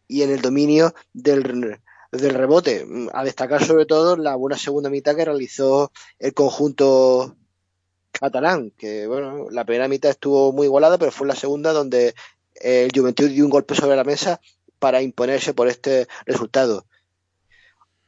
y 0.09 0.23
en 0.23 0.31
el 0.31 0.41
dominio 0.43 0.95
del, 1.12 1.81
del 2.12 2.35
rebote. 2.35 2.85
Mm, 2.85 3.09
A 3.12 3.25
destacar 3.25 3.65
sobre 3.65 3.87
todo 3.87 4.17
la 4.17 4.35
buena 4.37 4.57
segunda 4.59 4.91
mitad 4.91 5.17
que 5.17 5.25
realizó 5.25 5.93
el 6.19 6.35
conjunto 6.35 7.37
catalán, 8.12 8.73
que 8.77 9.07
bueno, 9.07 9.49
la 9.51 9.65
primera 9.65 9.89
mitad 9.89 10.11
estuvo 10.11 10.53
muy 10.53 10.67
igualada, 10.67 10.99
pero 10.99 11.12
fue 11.12 11.27
la 11.27 11.37
segunda 11.37 11.73
donde 11.73 12.15
el 12.57 12.91
Juventud 12.95 13.29
dio 13.31 13.45
un 13.45 13.51
golpe 13.51 13.75
sobre 13.75 13.97
la 13.97 14.05
mesa 14.05 14.41
para 14.79 15.03
imponerse 15.03 15.55
por 15.55 15.69
este 15.69 16.09
resultado. 16.27 16.87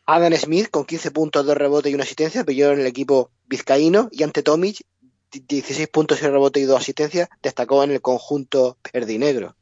Adam 0.06 0.32
Smith 0.34 0.70
con 0.70 0.84
15 0.84 1.10
puntos 1.10 1.46
de 1.46 1.54
rebote 1.54 1.90
y 1.90 1.94
una 1.94 2.04
asistencia 2.04 2.44
pilló 2.44 2.70
en 2.70 2.80
el 2.80 2.86
equipo 2.86 3.30
vizcaíno 3.46 4.08
y 4.12 4.22
ante 4.22 4.42
Tomic 4.42 4.86
16 5.32 5.88
puntos 5.88 6.22
y 6.22 6.26
rebote 6.26 6.60
y 6.60 6.64
dos 6.64 6.80
asistencias 6.80 7.28
destacó 7.42 7.84
en 7.84 7.90
el 7.90 8.00
conjunto 8.00 8.78
verdinegro. 8.92 9.56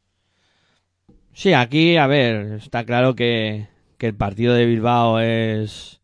Sí, 1.33 1.53
aquí, 1.53 1.97
a 1.97 2.07
ver, 2.07 2.53
está 2.55 2.85
claro 2.85 3.15
que, 3.15 3.69
que 3.99 4.07
el 4.07 4.15
partido 4.15 4.55
de 4.55 4.67
Bilbao 4.67 5.19
es, 5.19 6.01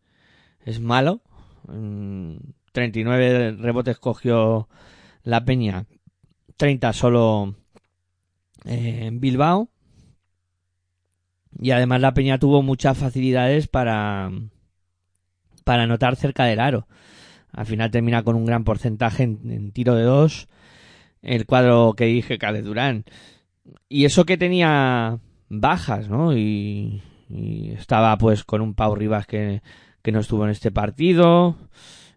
es 0.65 0.79
malo. 0.79 1.21
Mm, 1.67 2.35
39 2.71 3.57
rebotes 3.59 3.97
cogió 3.97 4.67
la 5.23 5.45
Peña, 5.45 5.85
30 6.57 6.93
solo 6.93 7.55
eh, 8.65 8.99
en 9.03 9.19
Bilbao. 9.19 9.69
Y 11.59 11.71
además 11.71 12.01
la 12.01 12.13
Peña 12.13 12.39
tuvo 12.39 12.61
muchas 12.61 12.97
facilidades 12.97 13.67
para, 13.67 14.31
para 15.63 15.83
anotar 15.83 16.15
cerca 16.15 16.45
del 16.45 16.59
aro. 16.59 16.87
Al 17.53 17.65
final 17.65 17.91
termina 17.91 18.23
con 18.23 18.35
un 18.35 18.45
gran 18.45 18.63
porcentaje 18.63 19.23
en, 19.23 19.71
tiro 19.71 19.95
de 19.95 20.03
dos. 20.03 20.47
El 21.21 21.45
cuadro 21.45 21.93
que 21.95 22.05
dije, 22.05 22.37
Cade 22.37 22.61
Durán. 22.61 23.05
Y 23.89 24.05
eso 24.05 24.25
que 24.25 24.37
tenía 24.37 25.19
bajas, 25.49 26.09
¿no? 26.09 26.35
Y, 26.35 27.01
y 27.29 27.71
estaba 27.71 28.17
pues 28.17 28.43
con 28.43 28.61
un 28.61 28.73
Pau 28.73 28.95
Rivas 28.95 29.27
que, 29.27 29.61
que 30.01 30.11
no 30.11 30.19
estuvo 30.19 30.45
en 30.45 30.51
este 30.51 30.71
partido. 30.71 31.57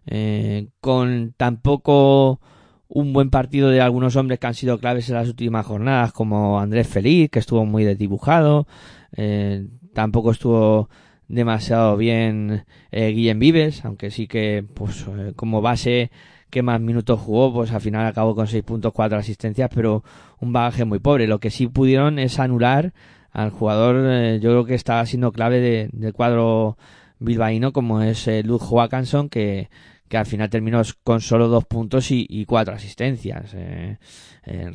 eh, 0.05 0.69
con 0.81 1.33
tampoco 1.37 2.39
un 2.87 3.13
buen 3.13 3.29
partido 3.29 3.69
de 3.69 3.81
algunos 3.81 4.15
hombres 4.15 4.39
que 4.39 4.47
han 4.47 4.53
sido 4.53 4.77
claves 4.79 5.09
en 5.09 5.15
las 5.15 5.27
últimas 5.27 5.65
jornadas, 5.65 6.13
como 6.13 6.59
Andrés 6.59 6.87
Feliz, 6.87 7.29
que 7.29 7.39
estuvo 7.39 7.65
muy 7.65 7.83
desdibujado. 7.83 8.67
Eh, 9.13 9.67
tampoco 9.93 10.31
estuvo 10.31 10.89
demasiado 11.27 11.97
bien 11.97 12.65
eh, 12.91 13.09
Guillem 13.11 13.39
Vives, 13.39 13.83
aunque 13.85 14.11
sí 14.11 14.27
que 14.27 14.63
pues 14.73 15.05
eh, 15.07 15.33
como 15.35 15.61
base 15.61 16.11
que 16.49 16.61
más 16.61 16.79
minutos 16.79 17.19
jugó, 17.19 17.53
pues 17.53 17.71
al 17.71 17.81
final 17.81 18.05
acabó 18.05 18.35
con 18.35 18.47
6 18.47 18.63
puntos, 18.63 18.93
4 18.93 19.17
asistencias, 19.17 19.69
pero 19.73 20.03
un 20.39 20.53
bagaje 20.53 20.85
muy 20.85 20.99
pobre. 20.99 21.27
Lo 21.27 21.39
que 21.39 21.49
sí 21.49 21.67
pudieron 21.67 22.19
es 22.19 22.39
anular 22.39 22.93
al 23.31 23.49
jugador, 23.49 23.97
eh, 24.07 24.39
yo 24.41 24.51
creo 24.51 24.65
que 24.65 24.75
estaba 24.75 25.05
siendo 25.05 25.31
clave 25.31 25.59
de- 25.59 25.89
del 25.91 26.13
cuadro 26.13 26.77
bilbaíno, 27.19 27.73
como 27.73 28.01
es 28.01 28.27
eh, 28.27 28.43
Luz 28.43 28.61
Joakanson, 28.61 29.27
que, 29.29 29.69
que 30.07 30.17
al 30.17 30.25
final 30.25 30.49
terminó 30.49 30.81
con 31.03 31.19
solo 31.19 31.47
2 31.49 31.65
puntos 31.65 32.11
y, 32.11 32.45
4 32.45 32.75
asistencias. 32.75 33.53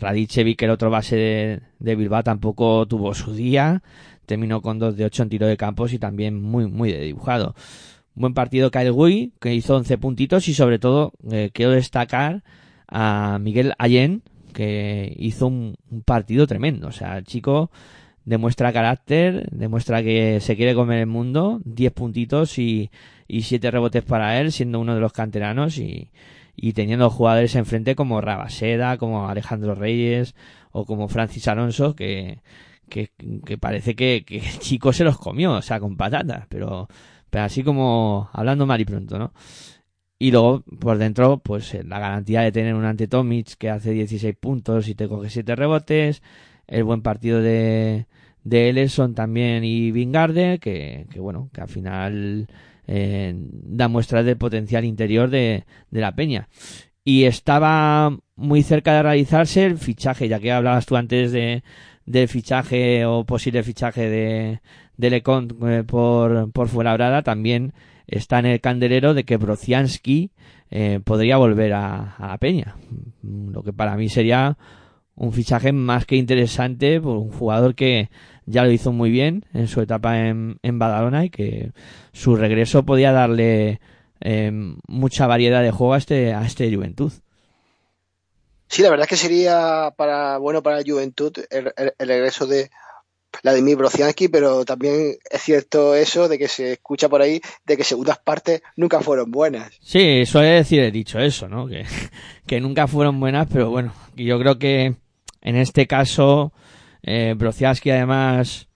Radicevic, 0.00 0.60
el 0.62 0.70
otro 0.70 0.90
base 0.90 1.16
de, 1.16 1.60
de 1.78 1.94
Bilbao, 1.96 2.22
tampoco 2.22 2.86
tuvo 2.86 3.14
su 3.14 3.32
día. 3.32 3.82
Terminó 4.30 4.62
con 4.62 4.78
2 4.78 4.96
de 4.96 5.06
8 5.06 5.24
en 5.24 5.28
tiro 5.28 5.46
de 5.48 5.56
campos 5.56 5.92
y 5.92 5.98
también 5.98 6.40
muy, 6.40 6.68
muy 6.68 6.92
dibujado. 6.92 7.56
Buen 8.14 8.32
partido 8.32 8.70
Kyle 8.70 8.92
Gui, 8.92 9.32
que 9.40 9.56
hizo 9.56 9.74
11 9.74 9.98
puntitos 9.98 10.46
y 10.46 10.54
sobre 10.54 10.78
todo 10.78 11.14
eh, 11.32 11.50
quiero 11.52 11.72
destacar 11.72 12.44
a 12.86 13.40
Miguel 13.40 13.74
Allen, 13.76 14.22
que 14.54 15.16
hizo 15.18 15.48
un, 15.48 15.74
un 15.90 16.02
partido 16.02 16.46
tremendo. 16.46 16.86
O 16.86 16.92
sea, 16.92 17.18
el 17.18 17.24
chico 17.24 17.72
demuestra 18.24 18.72
carácter, 18.72 19.48
demuestra 19.50 20.00
que 20.00 20.38
se 20.38 20.54
quiere 20.54 20.76
comer 20.76 21.00
el 21.00 21.06
mundo, 21.06 21.60
10 21.64 21.92
puntitos 21.92 22.56
y, 22.60 22.92
y 23.26 23.42
7 23.42 23.68
rebotes 23.68 24.04
para 24.04 24.40
él, 24.40 24.52
siendo 24.52 24.78
uno 24.78 24.94
de 24.94 25.00
los 25.00 25.12
canteranos 25.12 25.76
y, 25.76 26.12
y 26.54 26.72
teniendo 26.74 27.10
jugadores 27.10 27.56
enfrente 27.56 27.96
como 27.96 28.20
Rabaseda, 28.20 28.96
como 28.96 29.28
Alejandro 29.28 29.74
Reyes 29.74 30.36
o 30.70 30.84
como 30.84 31.08
Francis 31.08 31.48
Alonso, 31.48 31.96
que, 31.96 32.38
que, 32.90 33.58
parece 33.58 33.94
que, 33.94 34.24
que 34.26 34.38
el 34.38 34.58
chico 34.58 34.92
se 34.92 35.04
los 35.04 35.16
comió, 35.16 35.52
o 35.52 35.62
sea, 35.62 35.80
con 35.80 35.96
patatas, 35.96 36.46
pero, 36.48 36.88
pero 37.30 37.44
así 37.44 37.62
como 37.62 38.28
hablando 38.32 38.66
mal 38.66 38.80
y 38.80 38.84
pronto, 38.84 39.18
¿no? 39.18 39.32
Y 40.18 40.32
luego, 40.32 40.62
por 40.80 40.98
dentro, 40.98 41.38
pues 41.38 41.72
eh, 41.74 41.82
la 41.82 41.98
garantía 41.98 42.42
de 42.42 42.52
tener 42.52 42.74
un 42.74 42.84
ante 42.84 43.08
Tomic 43.08 43.56
que 43.56 43.70
hace 43.70 43.92
16 43.92 44.36
puntos 44.36 44.86
y 44.88 44.94
te 44.94 45.08
coge 45.08 45.30
7 45.30 45.56
rebotes, 45.56 46.22
el 46.66 46.84
buen 46.84 47.00
partido 47.00 47.40
de, 47.40 48.06
de 48.44 48.68
Ellison 48.68 49.14
también 49.14 49.64
y 49.64 49.90
Vingarde, 49.92 50.58
que, 50.58 51.06
que 51.10 51.20
bueno, 51.20 51.48
que 51.54 51.62
al 51.62 51.68
final 51.68 52.48
eh, 52.86 53.32
da 53.34 53.88
muestras 53.88 54.26
del 54.26 54.36
potencial 54.36 54.84
interior 54.84 55.30
de, 55.30 55.64
de 55.90 56.00
la 56.00 56.14
peña. 56.14 56.48
Y 57.02 57.24
estaba 57.24 58.14
muy 58.36 58.62
cerca 58.62 58.94
de 58.94 59.02
realizarse 59.02 59.64
el 59.64 59.78
fichaje, 59.78 60.28
ya 60.28 60.38
que 60.38 60.52
hablabas 60.52 60.84
tú 60.84 60.96
antes 60.96 61.32
de, 61.32 61.62
del 62.10 62.28
fichaje 62.28 63.04
o 63.04 63.24
posible 63.24 63.62
fichaje 63.62 64.08
de, 64.08 64.60
de 64.96 65.10
Lecont 65.10 65.52
eh, 65.62 65.84
por, 65.84 66.50
por 66.52 66.68
Fuenlabrada, 66.68 67.22
también 67.22 67.72
está 68.06 68.40
en 68.40 68.46
el 68.46 68.60
candelero 68.60 69.14
de 69.14 69.24
que 69.24 69.36
Brociansky 69.36 70.30
eh, 70.70 71.00
podría 71.04 71.36
volver 71.36 71.72
a, 71.72 72.16
a 72.16 72.26
la 72.28 72.38
peña. 72.38 72.76
Lo 73.22 73.62
que 73.62 73.72
para 73.72 73.96
mí 73.96 74.08
sería 74.08 74.58
un 75.14 75.32
fichaje 75.32 75.72
más 75.72 76.06
que 76.06 76.16
interesante 76.16 77.00
por 77.00 77.16
un 77.16 77.30
jugador 77.30 77.74
que 77.74 78.10
ya 78.46 78.64
lo 78.64 78.72
hizo 78.72 78.90
muy 78.92 79.10
bien 79.10 79.44
en 79.52 79.68
su 79.68 79.80
etapa 79.80 80.18
en, 80.18 80.58
en 80.62 80.78
Badalona 80.78 81.24
y 81.24 81.30
que 81.30 81.72
su 82.12 82.34
regreso 82.34 82.84
podía 82.84 83.12
darle 83.12 83.80
eh, 84.20 84.50
mucha 84.88 85.26
variedad 85.26 85.62
de 85.62 85.70
juego 85.70 85.94
a 85.94 85.98
este, 85.98 86.34
a 86.34 86.44
este 86.44 86.74
Juventud. 86.74 87.12
Sí, 88.70 88.82
la 88.82 88.90
verdad 88.90 89.04
es 89.04 89.08
que 89.10 89.16
sería 89.16 89.92
para 89.96 90.38
bueno 90.38 90.62
para 90.62 90.76
la 90.76 90.84
Juventud 90.86 91.32
el, 91.50 91.72
el- 91.76 92.08
regreso 92.08 92.46
de 92.46 92.70
Vladimir 93.42 93.76
Brociansky, 93.76 94.28
pero 94.28 94.64
también 94.64 95.16
es 95.28 95.42
cierto 95.42 95.96
eso 95.96 96.28
de 96.28 96.38
que 96.38 96.46
se 96.46 96.74
escucha 96.74 97.08
por 97.08 97.20
ahí 97.20 97.40
de 97.66 97.76
que 97.76 97.82
segundas 97.82 98.20
partes 98.20 98.62
nunca 98.76 99.00
fueron 99.00 99.32
buenas. 99.32 99.72
Sí, 99.82 100.24
suele 100.24 100.50
decir 100.50 100.80
el 100.82 100.92
dicho 100.92 101.18
eso, 101.18 101.48
¿no? 101.48 101.66
Que, 102.46 102.60
nunca 102.60 102.86
fueron 102.86 103.18
buenas, 103.18 103.48
pero 103.52 103.70
bueno, 103.70 103.92
yo 104.14 104.38
creo 104.38 104.58
que 104.60 104.94
en 105.42 105.56
este 105.56 105.88
caso 105.88 106.52
eh, 107.02 107.34
Brociaski 107.36 107.90
además 107.90 108.68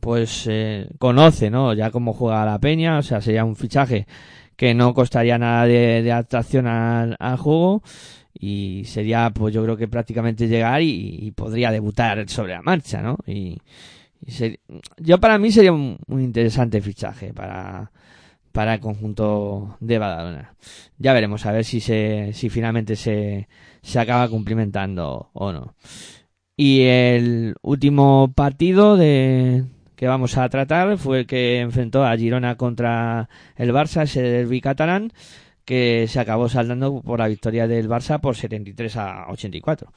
pues 0.00 0.48
eh, 0.50 0.88
conoce, 0.98 1.48
¿no? 1.48 1.74
Ya 1.74 1.92
cómo 1.92 2.12
juega 2.12 2.44
la 2.44 2.58
peña, 2.58 2.98
o 2.98 3.02
sea, 3.02 3.20
sería 3.20 3.44
un 3.44 3.54
fichaje 3.54 4.08
que 4.56 4.74
no 4.74 4.94
costaría 4.94 5.38
nada 5.38 5.66
de, 5.66 6.10
al, 6.12 7.16
al 7.18 7.36
juego 7.36 7.82
y 8.34 8.84
sería 8.86 9.30
pues 9.30 9.54
yo 9.54 9.62
creo 9.62 9.76
que 9.76 9.88
prácticamente 9.88 10.48
llegar 10.48 10.82
y, 10.82 11.32
podría 11.36 11.70
debutar 11.70 12.28
sobre 12.28 12.54
la 12.54 12.62
marcha, 12.62 13.02
¿no? 13.02 13.18
Y, 13.26 13.58
yo 14.98 15.18
para 15.18 15.36
mí 15.38 15.50
sería 15.50 15.72
un, 15.72 15.98
un 16.06 16.20
interesante 16.22 16.80
fichaje 16.80 17.34
para 17.34 17.90
para 18.52 18.74
el 18.74 18.80
conjunto 18.80 19.76
de 19.80 19.98
Badalona. 19.98 20.54
Ya 20.98 21.12
veremos 21.12 21.44
a 21.46 21.52
ver 21.52 21.64
si 21.64 21.80
se 21.80 22.32
si 22.32 22.48
finalmente 22.50 22.96
se 22.96 23.48
se 23.82 23.98
acaba 23.98 24.28
cumplimentando 24.28 25.30
o 25.32 25.52
no. 25.52 25.74
Y 26.56 26.82
el 26.82 27.56
último 27.62 28.32
partido 28.34 28.96
de 28.96 29.64
que 29.96 30.06
vamos 30.06 30.36
a 30.36 30.48
tratar 30.48 30.98
fue 30.98 31.20
el 31.20 31.26
que 31.26 31.60
enfrentó 31.60 32.04
a 32.04 32.16
Girona 32.16 32.56
contra 32.56 33.28
el 33.56 33.72
Barça, 33.72 34.02
ese 34.02 34.22
derbi 34.22 34.60
catalán, 34.60 35.12
que 35.64 36.06
se 36.08 36.20
acabó 36.20 36.48
saldando 36.48 37.02
por 37.02 37.18
la 37.18 37.28
victoria 37.28 37.66
del 37.68 37.88
Barça 37.88 38.20
por 38.20 38.36
73 38.36 38.96
a 38.96 39.26
84. 39.30 39.92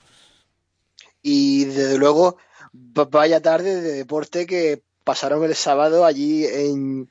Y 1.22 1.66
desde 1.66 1.98
luego, 1.98 2.38
va- 2.74 3.06
vaya 3.06 3.42
tarde 3.42 3.82
de 3.82 3.92
deporte 3.94 4.46
que 4.46 4.84
pasaron 5.04 5.44
el 5.44 5.56
sábado 5.56 6.06
allí 6.06 6.46
en, 6.46 7.10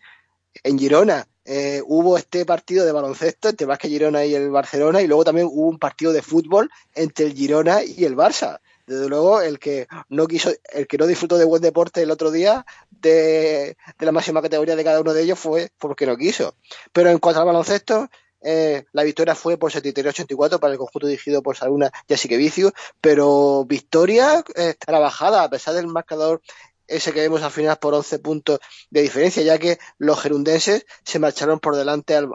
en 0.62 0.78
Girona. 0.78 1.26
Eh, 1.46 1.82
hubo 1.86 2.16
este 2.16 2.46
partido 2.46 2.86
de 2.86 2.92
baloncesto 2.92 3.50
entre 3.50 3.66
Vázquez 3.66 3.90
Girona 3.90 4.24
y 4.24 4.34
el 4.34 4.50
Barcelona 4.50 5.02
y 5.02 5.06
luego 5.06 5.24
también 5.24 5.46
hubo 5.50 5.68
un 5.68 5.78
partido 5.78 6.12
de 6.12 6.22
fútbol 6.22 6.70
entre 6.94 7.26
el 7.26 7.34
Girona 7.34 7.82
y 7.84 8.04
el 8.04 8.16
Barça. 8.16 8.60
Desde 8.86 9.08
luego, 9.08 9.40
el 9.40 9.58
que 9.58 9.86
no 10.10 10.26
quiso, 10.26 10.50
el 10.72 10.86
que 10.86 10.98
no 10.98 11.06
disfrutó 11.06 11.38
de 11.38 11.44
buen 11.46 11.62
deporte 11.62 12.02
el 12.02 12.10
otro 12.10 12.30
día 12.30 12.64
de, 12.90 13.76
de 13.98 14.06
la 14.06 14.12
máxima 14.12 14.42
categoría 14.42 14.76
de 14.76 14.84
cada 14.84 15.00
uno 15.00 15.12
de 15.14 15.22
ellos 15.22 15.38
fue 15.38 15.70
porque 15.78 16.06
no 16.06 16.16
quiso. 16.16 16.54
Pero 16.92 17.10
en 17.10 17.18
cuanto 17.18 17.40
al 17.40 17.46
baloncesto, 17.46 18.08
eh, 18.44 18.84
la 18.92 19.02
victoria 19.02 19.34
fue 19.34 19.56
por 19.56 19.72
73-84 19.72 20.60
para 20.60 20.74
el 20.74 20.78
conjunto 20.78 21.06
dirigido 21.06 21.42
por 21.42 21.56
Saluna 21.56 21.90
Jessica 22.06 22.36
Vicius, 22.36 22.72
pero 23.00 23.64
victoria 23.64 24.44
eh, 24.54 24.74
trabajada 24.78 25.42
a 25.42 25.50
pesar 25.50 25.74
del 25.74 25.86
marcador 25.86 26.42
ese 26.86 27.14
que 27.14 27.20
vemos 27.20 27.42
al 27.42 27.50
final 27.50 27.78
por 27.78 27.94
11 27.94 28.18
puntos 28.18 28.58
de 28.90 29.00
diferencia, 29.00 29.42
ya 29.42 29.58
que 29.58 29.78
los 29.96 30.20
gerundenses 30.20 30.84
se 31.02 31.18
marcharon 31.18 31.58
por 31.58 31.74
delante 31.76 32.14
al, 32.14 32.28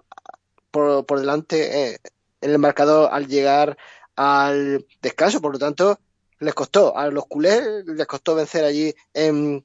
por, 0.72 1.06
por 1.06 1.20
delante 1.20 1.92
eh, 1.92 2.00
en 2.42 2.52
el 2.52 2.58
marcador 2.58 3.10
al 3.12 3.28
llegar 3.28 3.78
al 4.16 4.88
descanso, 5.04 5.42
por 5.42 5.54
lo 5.54 5.60
tanto 5.60 6.00
les 6.40 6.56
costó 6.56 6.98
a 6.98 7.08
los 7.10 7.28
culés 7.28 7.86
les 7.86 8.08
costó 8.08 8.34
vencer 8.34 8.64
allí 8.64 8.96
en 9.14 9.64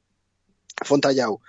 Fontallau. 0.85 1.41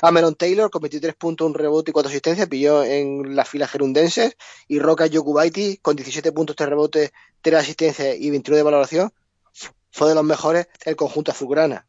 Cameron 0.00 0.36
Taylor 0.36 0.70
con 0.70 0.82
23 0.82 1.14
puntos, 1.14 1.46
un 1.46 1.54
rebote 1.54 1.90
y 1.90 1.92
cuatro 1.92 2.08
asistencias 2.08 2.48
pilló 2.48 2.84
en 2.84 3.34
las 3.34 3.48
filas 3.48 3.70
gerundenses 3.70 4.36
y 4.68 4.78
Roca 4.78 5.06
Yokubaiti 5.06 5.78
con 5.78 5.96
17 5.96 6.30
puntos, 6.32 6.54
3 6.54 6.68
rebotes, 6.68 7.12
3 7.42 7.56
asistencias 7.58 8.16
y 8.18 8.30
21 8.30 8.56
de 8.56 8.62
valoración 8.62 9.12
fue 9.90 10.08
de 10.08 10.14
los 10.14 10.24
mejores 10.24 10.68
del 10.84 10.96
conjunto 10.96 11.32
azulgrana. 11.32 11.86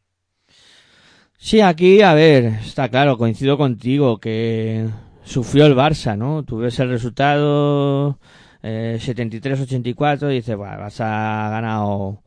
Sí, 1.38 1.60
aquí, 1.60 2.02
a 2.02 2.12
ver, 2.12 2.46
está 2.66 2.88
claro, 2.88 3.16
coincido 3.16 3.56
contigo 3.56 4.18
que 4.18 4.88
sufrió 5.24 5.66
el 5.66 5.76
Barça, 5.76 6.18
¿no? 6.18 6.42
Tú 6.42 6.58
ves 6.58 6.78
el 6.80 6.90
resultado 6.90 8.18
eh, 8.62 8.98
73-84 9.00 10.30
y 10.30 10.34
dices, 10.34 10.56
bueno, 10.56 10.74
el 10.74 10.80
Barça 10.80 11.04
ha 11.04 11.48
ganado, 11.50 12.22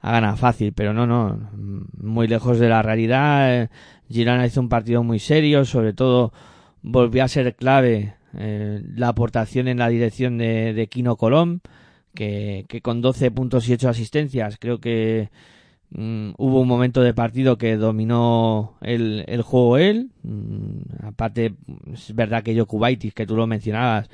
ha 0.00 0.12
ganado 0.12 0.36
fácil, 0.36 0.72
pero 0.72 0.94
no, 0.94 1.06
no, 1.06 1.50
muy 1.98 2.26
lejos 2.26 2.58
de 2.58 2.68
la 2.68 2.82
realidad. 2.82 3.54
Eh, 3.54 3.68
Girona 4.10 4.46
hizo 4.46 4.60
un 4.60 4.68
partido 4.68 5.02
muy 5.02 5.18
serio, 5.18 5.64
sobre 5.64 5.92
todo 5.92 6.32
volvió 6.82 7.24
a 7.24 7.28
ser 7.28 7.54
clave 7.56 8.14
eh, 8.38 8.82
la 8.94 9.08
aportación 9.08 9.68
en 9.68 9.78
la 9.78 9.88
dirección 9.88 10.38
de, 10.38 10.72
de 10.74 10.86
Kino 10.88 11.16
Colom, 11.16 11.60
que, 12.14 12.66
con 12.82 13.02
12 13.02 13.30
puntos 13.30 13.68
y 13.68 13.74
8 13.74 13.88
asistencias 13.88 14.56
creo 14.58 14.80
que 14.80 15.30
Mm, 15.90 16.32
hubo 16.38 16.60
un 16.60 16.68
momento 16.68 17.00
de 17.02 17.14
partido 17.14 17.58
que 17.58 17.76
dominó 17.76 18.74
el, 18.82 19.24
juego 19.42 19.78
él. 19.78 20.10
Mm, 20.22 21.04
aparte, 21.06 21.54
es 21.92 22.14
verdad 22.14 22.42
que 22.42 22.58
Jokubaitis, 22.58 23.14
que 23.14 23.26
tú 23.26 23.36
lo 23.36 23.46
mencionabas, 23.46 24.08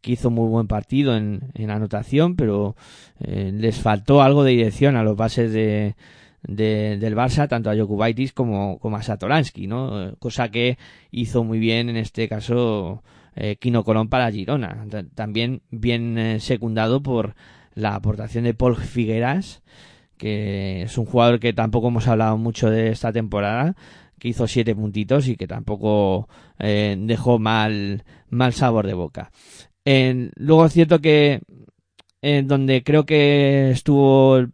que 0.00 0.12
hizo 0.12 0.30
muy 0.30 0.48
buen 0.48 0.66
partido 0.68 1.16
en, 1.16 1.50
en 1.54 1.70
anotación, 1.70 2.36
pero 2.36 2.76
eh, 3.20 3.50
les 3.54 3.80
faltó 3.80 4.22
algo 4.22 4.44
de 4.44 4.52
dirección 4.52 4.96
a 4.96 5.02
los 5.02 5.16
bases 5.16 5.52
de, 5.52 5.96
de- 6.46 6.98
del 6.98 7.14
Barça, 7.16 7.48
tanto 7.48 7.70
a 7.70 7.76
Jokubaitis 7.76 8.32
como, 8.32 8.78
a 8.82 9.02
Satoransky, 9.02 9.66
¿no? 9.66 10.14
Cosa 10.18 10.50
que 10.50 10.78
hizo 11.10 11.44
muy 11.44 11.58
bien 11.58 11.88
en 11.88 11.96
este 11.96 12.28
caso 12.28 13.02
eh, 13.36 13.56
Kino 13.56 13.82
Colón 13.84 14.08
para 14.08 14.30
Girona. 14.30 14.86
Ta- 14.90 15.04
También 15.14 15.62
bien 15.70 16.18
eh, 16.18 16.40
secundado 16.40 17.02
por 17.02 17.34
la 17.74 17.94
aportación 17.96 18.44
de 18.44 18.54
Paul 18.54 18.76
Figueras, 18.76 19.62
que 20.16 20.82
es 20.82 20.96
un 20.96 21.06
jugador 21.06 21.40
que 21.40 21.52
tampoco 21.52 21.88
hemos 21.88 22.06
hablado 22.06 22.36
mucho 22.38 22.70
de 22.70 22.90
esta 22.90 23.12
temporada, 23.12 23.74
que 24.20 24.28
hizo 24.28 24.46
siete 24.46 24.74
puntitos 24.74 25.26
y 25.28 25.36
que 25.36 25.48
tampoco 25.48 26.28
eh, 26.58 26.96
dejó 26.98 27.38
mal, 27.40 28.04
mal 28.30 28.52
sabor 28.52 28.86
de 28.86 28.94
boca. 28.94 29.32
Luego 29.84 30.66
es 30.66 30.72
cierto 30.72 31.00
que 31.00 31.40
en 32.24 32.48
donde 32.48 32.82
creo 32.82 33.04
que 33.04 33.70
estuvo 33.70 34.46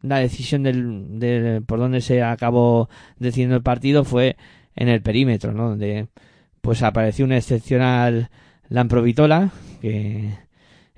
la 0.00 0.18
decisión 0.20 0.62
del, 0.62 1.18
de 1.20 1.60
por 1.66 1.78
donde 1.78 2.00
se 2.00 2.22
acabó 2.22 2.88
decidiendo 3.18 3.56
el 3.56 3.62
partido 3.62 4.04
fue 4.04 4.36
en 4.74 4.88
el 4.88 5.02
perímetro, 5.02 5.52
¿no? 5.52 5.68
Donde 5.68 6.08
pues 6.62 6.82
apareció 6.82 7.26
un 7.26 7.32
excepcional 7.32 8.30
Lamprovitola, 8.70 9.50
que 9.82 10.30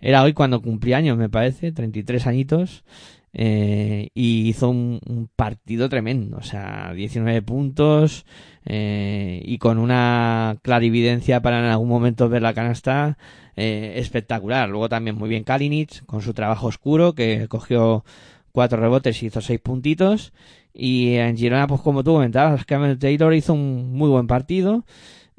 era 0.00 0.22
hoy 0.22 0.32
cuando 0.32 0.62
cumplía 0.62 0.98
años, 0.98 1.18
me 1.18 1.28
parece, 1.28 1.72
33 1.72 2.26
añitos, 2.28 2.84
eh, 3.32 4.10
y 4.14 4.48
hizo 4.48 4.68
un, 4.68 5.00
un 5.04 5.28
partido 5.34 5.88
tremendo, 5.88 6.36
o 6.36 6.42
sea, 6.42 6.92
19 6.94 7.42
puntos 7.42 8.26
eh, 8.64 9.42
y 9.44 9.58
con 9.58 9.78
una 9.78 10.56
clarividencia 10.62 11.42
para 11.42 11.58
en 11.58 11.64
algún 11.64 11.88
momento 11.88 12.28
ver 12.28 12.42
la 12.42 12.54
canasta 12.54 13.18
eh, 13.56 13.94
espectacular. 13.96 14.68
Luego 14.68 14.88
también 14.88 15.16
muy 15.16 15.28
bien 15.28 15.44
Kalinic 15.44 16.04
con 16.06 16.22
su 16.22 16.32
trabajo 16.34 16.66
oscuro 16.66 17.14
que 17.14 17.46
cogió 17.48 18.04
cuatro 18.52 18.80
rebotes 18.80 19.22
y 19.22 19.26
hizo 19.26 19.40
seis 19.40 19.60
puntitos. 19.60 20.32
Y 20.74 21.16
en 21.16 21.36
Girona, 21.36 21.66
pues 21.66 21.80
como 21.82 22.02
tú 22.02 22.12
comentabas, 22.14 22.64
Cameron 22.64 22.98
Taylor 22.98 23.34
hizo 23.34 23.52
un 23.52 23.92
muy 23.92 24.08
buen 24.08 24.26
partido. 24.26 24.84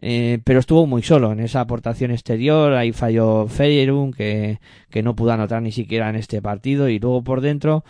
eh, 0.06 0.40
pero 0.44 0.60
estuvo 0.60 0.86
muy 0.86 1.02
solo 1.02 1.32
en 1.32 1.40
esa 1.40 1.62
aportación 1.62 2.12
exterior, 2.12 2.74
ahí 2.74 2.92
falló 2.92 3.48
Feyerun, 3.48 4.12
que, 4.12 4.60
que 4.90 5.02
no 5.02 5.16
pudo 5.16 5.32
anotar 5.32 5.62
ni 5.62 5.72
siquiera 5.72 6.10
en 6.10 6.18
este 6.18 6.42
partido, 6.42 6.90
y 6.90 7.00
luego 7.00 7.24
por 7.24 7.40
dentro, 7.40 7.86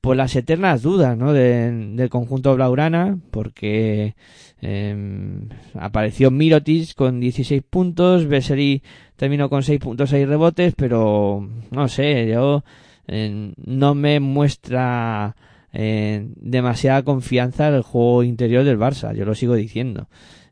pues 0.00 0.16
las 0.16 0.34
eternas 0.36 0.82
dudas, 0.82 1.16
¿no? 1.16 1.32
De- 1.32 1.70
del 1.94 2.08
conjunto 2.10 2.54
Blaurana, 2.54 3.18
porque 3.30 4.14
eh, 4.62 5.38
apareció 5.74 6.30
Mirotic 6.30 6.94
con 6.94 7.20
16 7.20 7.62
puntos, 7.68 8.26
Vesely 8.26 8.82
terminó 9.16 9.48
con 9.48 9.62
6 9.62 9.80
puntos, 9.80 10.10
6 10.10 10.26
rebotes, 10.28 10.74
pero 10.76 11.48
no 11.70 11.88
sé, 11.88 12.28
yo 12.28 12.64
eh, 13.08 13.52
no 13.56 13.94
me 13.94 14.20
muestra 14.20 15.36
eh, 15.72 16.26
demasiada 16.36 17.02
confianza 17.02 17.68
el 17.68 17.82
juego 17.82 18.22
interior 18.22 18.64
del 18.64 18.78
Barça, 18.78 19.14
yo 19.14 19.24
lo 19.24 19.34
sigo 19.34 19.54
diciendo. 19.54 20.08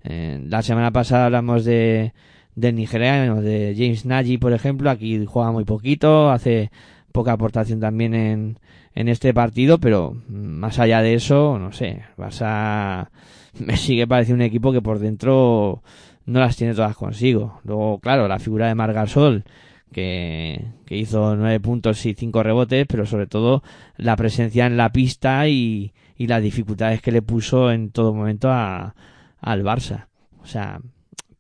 La 0.07 0.61
semana 0.61 0.91
pasada 0.91 1.25
hablamos 1.27 1.65
de 1.65 2.13
del 2.55 2.75
nigeriano, 2.75 3.41
de 3.41 3.75
James 3.77 4.05
Nagy, 4.05 4.37
por 4.39 4.53
ejemplo, 4.53 4.91
aquí 4.91 5.25
juega 5.25 5.51
muy 5.51 5.65
poquito, 5.65 6.31
hace 6.31 6.71
poca 7.11 7.33
aportación 7.33 7.81
también 7.81 8.15
en, 8.15 8.59
en 8.95 9.09
este 9.09 9.35
partido, 9.35 9.79
pero 9.79 10.17
más 10.29 10.79
allá 10.79 11.03
de 11.03 11.15
eso, 11.15 11.59
no 11.59 11.73
sé, 11.73 12.03
Barça 12.17 13.09
me 13.59 13.77
sigue 13.77 14.07
pareciendo 14.07 14.45
un 14.45 14.49
equipo 14.49 14.73
que 14.73 14.83
por 14.83 14.99
dentro 14.99 15.83
no 16.27 16.41
las 16.41 16.57
tiene 16.57 16.75
todas 16.75 16.97
consigo. 16.97 17.61
Luego, 17.65 17.99
claro, 17.99 18.29
la 18.29 18.39
figura 18.39 18.69
de 18.69 18.75
Margasol, 18.75 19.45
que, 19.93 20.65
que 20.87 20.97
hizo 20.97 21.37
nueve 21.37 21.61
puntos 21.61 22.05
y 22.07 22.15
cinco 22.15 22.43
rebotes, 22.43 22.87
pero 22.87 23.07
sobre 23.07 23.27
todo 23.27 23.63
la 23.97 24.17
presencia 24.17 24.67
en 24.67 24.77
la 24.77 24.91
pista 24.91 25.49
y, 25.49 25.93
y 26.17 26.27
las 26.27 26.43
dificultades 26.43 27.03
que 27.03 27.13
le 27.13 27.23
puso 27.23 27.71
en 27.71 27.91
todo 27.91 28.15
momento 28.15 28.51
a, 28.51 28.95
al 29.41 29.63
Barça. 29.63 30.07
O 30.43 30.47
sea, 30.47 30.81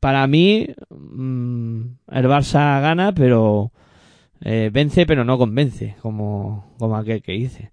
para 0.00 0.26
mí, 0.26 0.68
mm, 0.90 1.82
el 2.12 2.26
Barça 2.26 2.80
gana, 2.80 3.12
pero 3.12 3.72
eh, 4.44 4.70
vence, 4.70 5.06
pero 5.06 5.24
no 5.24 5.38
convence, 5.38 5.96
como, 6.02 6.74
como 6.78 6.96
aquel 6.96 7.22
que 7.22 7.32
dice. 7.32 7.70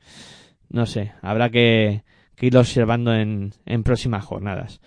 No 0.69 0.85
sé, 0.85 1.11
habrá 1.21 1.49
que, 1.49 2.03
que 2.35 2.47
irlo 2.47 2.61
observando 2.61 3.13
en, 3.13 3.53
en 3.65 3.83
próximas 3.83 4.23
jornadas. 4.23 4.79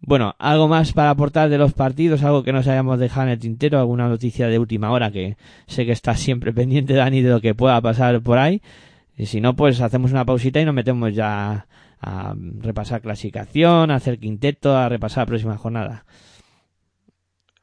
Bueno, 0.00 0.36
algo 0.38 0.68
más 0.68 0.92
para 0.92 1.08
aportar 1.08 1.48
de 1.48 1.56
los 1.56 1.72
partidos, 1.72 2.22
algo 2.22 2.42
que 2.42 2.52
nos 2.52 2.68
hayamos 2.68 2.98
dejado 2.98 3.28
en 3.28 3.32
el 3.32 3.38
tintero, 3.38 3.78
alguna 3.78 4.06
noticia 4.06 4.48
de 4.48 4.58
última 4.58 4.90
hora 4.90 5.10
que 5.10 5.38
sé 5.66 5.86
que 5.86 5.92
está 5.92 6.14
siempre 6.14 6.52
pendiente 6.54 6.92
Dani 6.92 7.22
de 7.22 7.30
lo 7.30 7.40
que 7.40 7.54
pueda 7.54 7.80
pasar 7.80 8.20
por 8.20 8.36
ahí. 8.36 8.60
Y 9.16 9.24
si 9.26 9.40
no, 9.40 9.56
pues 9.56 9.80
hacemos 9.80 10.10
una 10.10 10.26
pausita 10.26 10.60
y 10.60 10.66
nos 10.66 10.74
metemos 10.74 11.14
ya 11.14 11.66
a 12.02 12.34
repasar 12.58 13.00
clasificación, 13.00 13.90
a 13.90 13.94
hacer 13.94 14.18
quinteto, 14.18 14.76
a 14.76 14.90
repasar 14.90 15.22
la 15.22 15.26
próxima 15.26 15.56
jornada. 15.56 16.04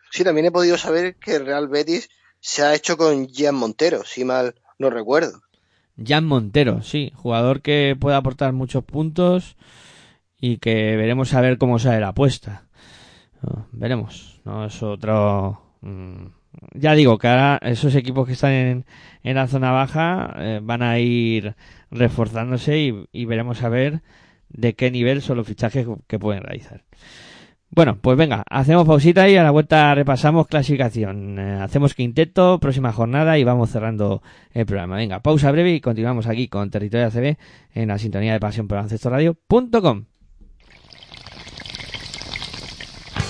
Sí, 0.10 0.24
también 0.24 0.48
he 0.48 0.52
podido 0.52 0.80
saber 0.80 1.16
que 1.16 1.38
Real 1.38 1.68
Betis 1.68 2.10
se 2.42 2.64
ha 2.64 2.76
hecho 2.76 2.98
con 2.98 3.28
Gian 3.30 3.56
Montero, 3.56 4.04
si 4.04 4.26
mal 4.26 4.56
no 4.80 4.90
recuerdo. 4.90 5.42
Jan 6.04 6.26
Montero, 6.26 6.82
sí, 6.82 7.12
jugador 7.16 7.62
que 7.62 7.96
puede 8.00 8.16
aportar 8.16 8.54
muchos 8.54 8.84
puntos 8.84 9.56
y 10.40 10.58
que 10.58 10.96
veremos 10.98 11.34
a 11.34 11.42
ver 11.42 11.58
cómo 11.58 11.80
sale 11.80 12.00
la 12.00 12.10
apuesta. 12.10 12.68
No, 13.42 13.68
veremos, 13.72 14.42
no 14.46 14.66
es 14.66 14.82
otro. 14.84 15.62
mm, 15.82 16.26
Ya 16.74 16.94
digo 16.96 17.18
que 17.18 17.28
ahora 17.28 17.60
esos 17.64 17.96
equipos 17.96 18.28
que 18.28 18.34
están 18.34 18.52
en, 18.54 18.86
en 19.24 19.36
la 19.36 19.48
zona 19.48 19.72
baja 19.72 20.34
eh, 20.38 20.60
van 20.64 20.84
a 20.84 21.00
ir 21.00 21.56
reforzándose 21.92 22.80
y, 22.80 23.06
y 23.12 23.26
veremos 23.26 23.64
a 23.64 23.70
ver 23.70 24.02
de 24.50 24.76
qué 24.76 24.92
nivel 24.92 25.22
son 25.22 25.38
los 25.38 25.48
fichajes 25.48 25.88
que 26.08 26.20
pueden 26.20 26.44
realizar. 26.44 26.84
Bueno, 27.74 27.98
pues 28.02 28.18
venga, 28.18 28.44
hacemos 28.50 28.86
pausita 28.86 29.30
y 29.30 29.38
a 29.38 29.44
la 29.44 29.52
vuelta 29.52 29.96
repasamos 29.96 30.46
clasificación. 30.48 31.40
Eh, 31.40 31.62
hacemos 31.62 31.94
quinteto, 31.94 32.60
próxima 32.60 32.92
jornada 32.92 33.38
y 33.38 33.46
vamos 33.46 33.70
cerrando 33.70 34.22
el 34.52 34.66
programa. 34.66 34.98
Venga, 34.98 35.22
pausa 35.22 35.50
breve 35.52 35.72
y 35.72 35.80
continuamos 35.80 36.28
aquí 36.28 36.50
con 36.50 36.70
Territorio 36.70 37.08
ACB 37.08 37.38
en 37.74 37.88
la 37.88 37.98
sintonía 37.98 38.34
de 38.34 38.42
pasión 38.42 38.68
por 38.68 38.78
Radio.com. 38.78 40.04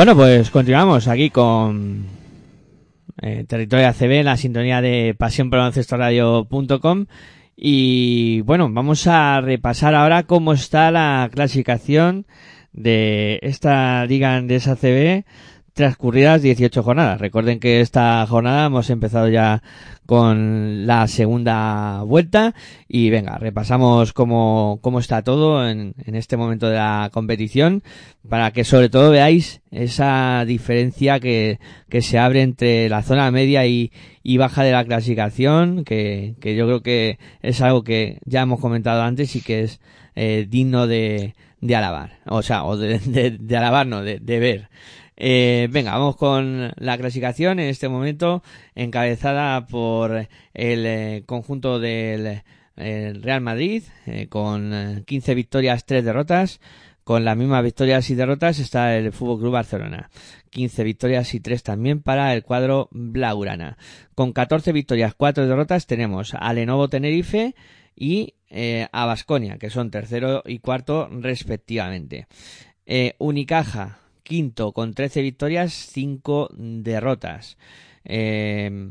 Bueno, 0.00 0.16
pues 0.16 0.48
continuamos 0.50 1.08
aquí 1.08 1.28
con 1.28 2.06
eh, 3.20 3.44
Territorio 3.46 3.86
ACB, 3.86 4.24
la 4.24 4.38
sintonía 4.38 4.80
de 4.80 5.14
pasión 5.14 5.50
y 7.54 8.40
bueno, 8.40 8.70
vamos 8.72 9.06
a 9.06 9.42
repasar 9.42 9.94
ahora 9.94 10.22
cómo 10.22 10.54
está 10.54 10.90
la 10.90 11.28
clasificación 11.30 12.24
de 12.72 13.40
esta 13.42 14.06
liga 14.06 14.36
andesa 14.36 14.72
ACB 14.72 15.24
transcurridas 15.80 16.42
18 16.42 16.82
jornadas. 16.82 17.18
Recuerden 17.18 17.58
que 17.58 17.80
esta 17.80 18.26
jornada 18.26 18.66
hemos 18.66 18.90
empezado 18.90 19.30
ya 19.30 19.62
con 20.04 20.86
la 20.86 21.08
segunda 21.08 22.02
vuelta 22.02 22.54
y 22.86 23.08
venga, 23.08 23.38
repasamos 23.38 24.12
cómo, 24.12 24.78
cómo 24.82 24.98
está 24.98 25.22
todo 25.22 25.66
en, 25.66 25.94
en 26.04 26.16
este 26.16 26.36
momento 26.36 26.68
de 26.68 26.76
la 26.76 27.08
competición 27.14 27.82
para 28.28 28.50
que 28.50 28.64
sobre 28.64 28.90
todo 28.90 29.10
veáis 29.10 29.62
esa 29.70 30.44
diferencia 30.46 31.18
que, 31.18 31.60
que 31.88 32.02
se 32.02 32.18
abre 32.18 32.42
entre 32.42 32.90
la 32.90 33.02
zona 33.02 33.30
media 33.30 33.64
y, 33.64 33.90
y 34.22 34.36
baja 34.36 34.62
de 34.62 34.72
la 34.72 34.84
clasificación, 34.84 35.84
que, 35.84 36.34
que 36.40 36.56
yo 36.56 36.66
creo 36.66 36.82
que 36.82 37.18
es 37.40 37.62
algo 37.62 37.84
que 37.84 38.18
ya 38.26 38.42
hemos 38.42 38.60
comentado 38.60 39.00
antes 39.02 39.34
y 39.34 39.40
que 39.40 39.62
es 39.62 39.80
eh, 40.14 40.44
digno 40.46 40.86
de, 40.86 41.34
de 41.62 41.76
alabar. 41.76 42.18
O 42.26 42.42
sea, 42.42 42.64
o 42.64 42.76
de, 42.76 42.98
de, 42.98 43.30
de 43.30 43.56
alabar, 43.56 43.86
no, 43.86 44.02
de, 44.02 44.18
de 44.18 44.38
ver. 44.38 44.68
Eh, 45.22 45.68
venga, 45.70 45.92
vamos 45.92 46.16
con 46.16 46.72
la 46.76 46.96
clasificación 46.96 47.60
en 47.60 47.68
este 47.68 47.90
momento, 47.90 48.42
encabezada 48.74 49.66
por 49.66 50.28
el 50.54 50.86
eh, 50.86 51.22
conjunto 51.26 51.78
del 51.78 52.42
el 52.80 53.22
Real 53.22 53.40
Madrid, 53.40 53.82
eh, 54.06 54.28
con 54.28 54.72
eh, 54.72 55.02
15 55.06 55.34
victorias, 55.34 55.84
3 55.84 56.04
derrotas. 56.04 56.60
Con 57.04 57.24
las 57.24 57.36
mismas 57.36 57.64
victorias 57.64 58.08
y 58.10 58.14
derrotas 58.14 58.58
está 58.58 58.96
el 58.96 59.12
Fútbol 59.12 59.40
Club 59.40 59.52
Barcelona. 59.52 60.10
15 60.50 60.84
victorias 60.84 61.34
y 61.34 61.40
3 61.40 61.62
también 61.62 62.02
para 62.02 62.32
el 62.34 62.44
cuadro 62.44 62.88
Blaugrana. 62.92 63.78
Con 64.14 64.32
14 64.32 64.72
victorias, 64.72 65.14
4 65.16 65.46
derrotas 65.46 65.86
tenemos 65.86 66.34
a 66.34 66.52
Lenovo 66.52 66.88
Tenerife 66.88 67.54
y 67.96 68.34
eh, 68.48 68.86
a 68.92 69.06
Basconia, 69.06 69.58
que 69.58 69.70
son 69.70 69.90
tercero 69.90 70.42
y 70.46 70.60
cuarto 70.60 71.08
respectivamente. 71.10 72.26
Eh, 72.86 73.14
Unicaja, 73.18 73.98
quinto 74.22 74.72
con 74.72 74.94
13 74.94 75.22
victorias, 75.22 75.72
5 75.72 76.50
derrotas. 76.56 77.58
Eh, 78.04 78.90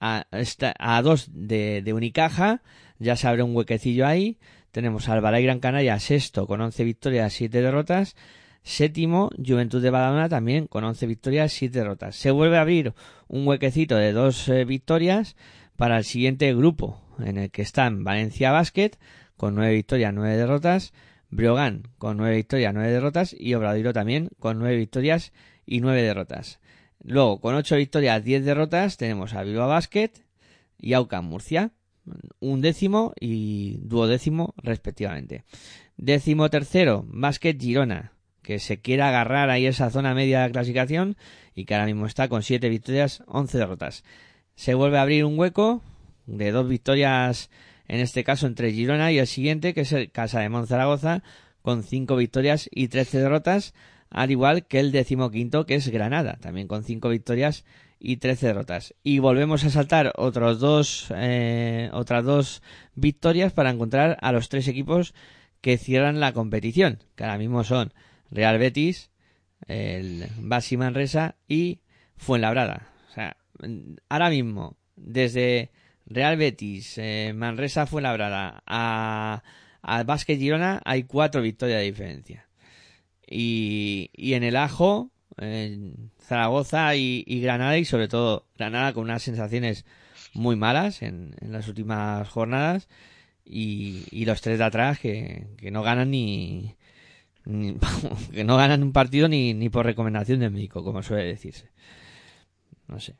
a, 0.00 1.02
dos 1.02 1.30
de, 1.32 1.82
de 1.82 1.92
Unicaja, 1.92 2.62
ya 2.98 3.16
se 3.16 3.28
abre 3.28 3.42
un 3.42 3.54
huequecillo 3.54 4.06
ahí. 4.06 4.38
Tenemos 4.70 5.08
al 5.08 5.20
Balay 5.20 5.44
Gran 5.44 5.60
Canaria 5.60 5.98
sexto 5.98 6.46
con 6.46 6.60
11 6.60 6.84
victorias, 6.84 7.32
7 7.32 7.62
derrotas. 7.62 8.16
Séptimo, 8.62 9.30
Juventud 9.44 9.80
de 9.80 9.90
Badalona 9.90 10.28
también 10.28 10.66
con 10.66 10.84
11 10.84 11.06
victorias, 11.06 11.52
7 11.52 11.78
derrotas. 11.78 12.16
Se 12.16 12.30
vuelve 12.30 12.58
a 12.58 12.62
abrir 12.62 12.92
un 13.28 13.46
huequecito 13.46 13.96
de 13.96 14.12
dos 14.12 14.48
eh, 14.48 14.64
victorias 14.64 15.36
para 15.76 15.96
el 15.96 16.04
siguiente 16.04 16.54
grupo, 16.54 17.00
en 17.18 17.38
el 17.38 17.50
que 17.50 17.62
están 17.62 18.04
Valencia 18.04 18.50
Basket 18.50 18.90
con 19.36 19.54
9 19.54 19.72
victorias, 19.72 20.12
9 20.12 20.36
derrotas. 20.36 20.92
Breogán 21.30 21.88
con 21.98 22.16
9 22.16 22.36
victorias, 22.36 22.74
9 22.74 22.90
derrotas 22.90 23.36
y 23.38 23.54
Obradoiro 23.54 23.92
también 23.92 24.30
con 24.38 24.58
9 24.58 24.76
victorias 24.76 25.32
y 25.66 25.80
9 25.80 26.02
derrotas. 26.02 26.60
Luego, 27.02 27.40
con 27.40 27.54
8 27.54 27.76
victorias, 27.76 28.24
10 28.24 28.44
derrotas, 28.44 28.96
tenemos 28.96 29.34
a 29.34 29.42
Bilbao 29.42 29.68
Basket 29.68 30.10
y 30.78 30.94
Aucas 30.94 31.22
Murcia, 31.22 31.70
un 32.40 32.60
décimo 32.60 33.12
y 33.20 33.78
duodécimo 33.82 34.54
respectivamente. 34.56 35.44
Décimo 35.96 36.48
tercero, 36.48 37.04
Basket 37.08 37.56
Girona, 37.58 38.12
que 38.42 38.58
se 38.58 38.80
quiere 38.80 39.02
agarrar 39.02 39.50
ahí 39.50 39.66
esa 39.66 39.90
zona 39.90 40.14
media 40.14 40.40
de 40.40 40.46
la 40.46 40.52
clasificación 40.52 41.16
y 41.54 41.64
que 41.64 41.74
ahora 41.74 41.86
mismo 41.86 42.06
está 42.06 42.28
con 42.28 42.42
7 42.42 42.68
victorias, 42.68 43.22
11 43.26 43.58
derrotas. 43.58 44.04
Se 44.54 44.74
vuelve 44.74 44.98
a 44.98 45.02
abrir 45.02 45.24
un 45.24 45.38
hueco 45.38 45.82
de 46.26 46.50
dos 46.50 46.68
victorias 46.68 47.50
en 47.88 48.00
este 48.00 48.22
caso 48.22 48.46
entre 48.46 48.72
Girona 48.72 49.10
y 49.10 49.18
el 49.18 49.26
siguiente, 49.26 49.74
que 49.74 49.80
es 49.80 49.92
el 49.92 50.10
Casa 50.10 50.40
de 50.40 50.48
Monzaragoza, 50.48 51.22
con 51.62 51.82
5 51.82 52.16
victorias 52.16 52.68
y 52.70 52.88
13 52.88 53.18
derrotas, 53.18 53.74
al 54.10 54.30
igual 54.30 54.66
que 54.66 54.80
el 54.80 54.92
decimoquinto, 54.92 55.66
que 55.66 55.74
es 55.74 55.88
Granada, 55.88 56.38
también 56.40 56.68
con 56.68 56.84
5 56.84 57.08
victorias 57.08 57.64
y 57.98 58.18
13 58.18 58.48
derrotas. 58.48 58.94
Y 59.02 59.18
volvemos 59.18 59.64
a 59.64 59.70
saltar 59.70 60.12
otros 60.16 60.60
dos, 60.60 61.12
eh, 61.16 61.90
otras 61.92 62.24
dos 62.24 62.62
victorias 62.94 63.52
para 63.52 63.70
encontrar 63.70 64.18
a 64.20 64.32
los 64.32 64.48
tres 64.48 64.68
equipos 64.68 65.14
que 65.60 65.78
cierran 65.78 66.20
la 66.20 66.32
competición, 66.32 67.02
que 67.16 67.24
ahora 67.24 67.38
mismo 67.38 67.64
son 67.64 67.92
Real 68.30 68.58
Betis, 68.58 69.10
el 69.66 70.26
Basi 70.38 70.76
Manresa 70.76 71.36
y 71.48 71.80
Fuenlabrada. 72.16 72.88
O 73.10 73.14
sea, 73.14 73.36
ahora 74.08 74.30
mismo, 74.30 74.76
desde 74.96 75.70
Real 76.10 76.36
Betis, 76.36 76.96
eh, 76.98 77.32
Manresa 77.34 77.86
Fuenlabrada 77.86 78.62
a, 78.66 79.42
al 79.82 80.04
Basket 80.04 80.38
Girona 80.38 80.80
hay 80.84 81.04
cuatro 81.04 81.42
victorias 81.42 81.80
de 81.80 81.84
diferencia. 81.86 82.48
Y, 83.30 84.10
y 84.14 84.34
en 84.34 84.42
el 84.42 84.56
Ajo, 84.56 85.10
en 85.36 86.10
Zaragoza 86.18 86.96
y, 86.96 87.24
Granada, 87.42 87.76
y 87.78 87.84
sobre 87.84 88.08
todo 88.08 88.46
Granada 88.56 88.92
con 88.94 89.04
unas 89.04 89.22
sensaciones 89.22 89.84
muy 90.34 90.56
malas 90.56 91.02
en, 91.02 91.34
en 91.40 91.52
las 91.52 91.68
últimas 91.68 92.28
jornadas, 92.28 92.88
y, 93.44 94.04
y 94.10 94.24
los 94.24 94.40
tres 94.40 94.58
de 94.58 94.64
atrás 94.64 94.98
que, 94.98 95.46
que 95.58 95.70
no 95.70 95.82
ganan 95.82 96.10
ni, 96.10 96.74
ni- 97.44 97.76
que 98.32 98.44
no 98.44 98.56
ganan 98.56 98.82
un 98.82 98.92
partido 98.92 99.28
ni, 99.28 99.52
ni 99.54 99.68
por 99.68 99.84
recomendación 99.86 100.40
del 100.40 100.50
médico, 100.50 100.82
como 100.84 101.02
suele 101.02 101.24
decirse. 101.24 101.68
No 102.86 102.98
sé. 103.00 103.14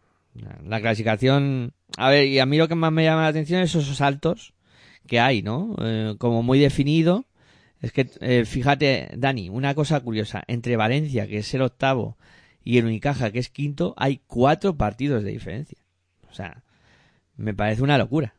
La 0.64 0.80
clasificación. 0.80 1.72
A 1.96 2.10
ver, 2.10 2.26
y 2.26 2.38
a 2.38 2.46
mí 2.46 2.56
lo 2.56 2.68
que 2.68 2.74
más 2.74 2.92
me 2.92 3.04
llama 3.04 3.22
la 3.22 3.28
atención 3.28 3.60
es 3.60 3.74
esos 3.74 3.96
saltos 3.96 4.54
que 5.06 5.20
hay, 5.20 5.42
¿no? 5.42 5.74
Eh, 5.80 6.14
como 6.18 6.42
muy 6.42 6.58
definido. 6.58 7.26
Es 7.80 7.92
que, 7.92 8.10
eh, 8.20 8.44
fíjate, 8.44 9.10
Dani, 9.16 9.48
una 9.48 9.74
cosa 9.74 10.00
curiosa. 10.00 10.42
Entre 10.46 10.76
Valencia, 10.76 11.26
que 11.26 11.38
es 11.38 11.54
el 11.54 11.62
octavo, 11.62 12.18
y 12.62 12.78
el 12.78 12.84
Unicaja, 12.84 13.30
que 13.30 13.38
es 13.38 13.48
quinto, 13.48 13.94
hay 13.96 14.20
cuatro 14.26 14.76
partidos 14.76 15.24
de 15.24 15.30
diferencia. 15.30 15.78
O 16.30 16.34
sea, 16.34 16.62
me 17.36 17.54
parece 17.54 17.82
una 17.82 17.98
locura. 17.98 18.34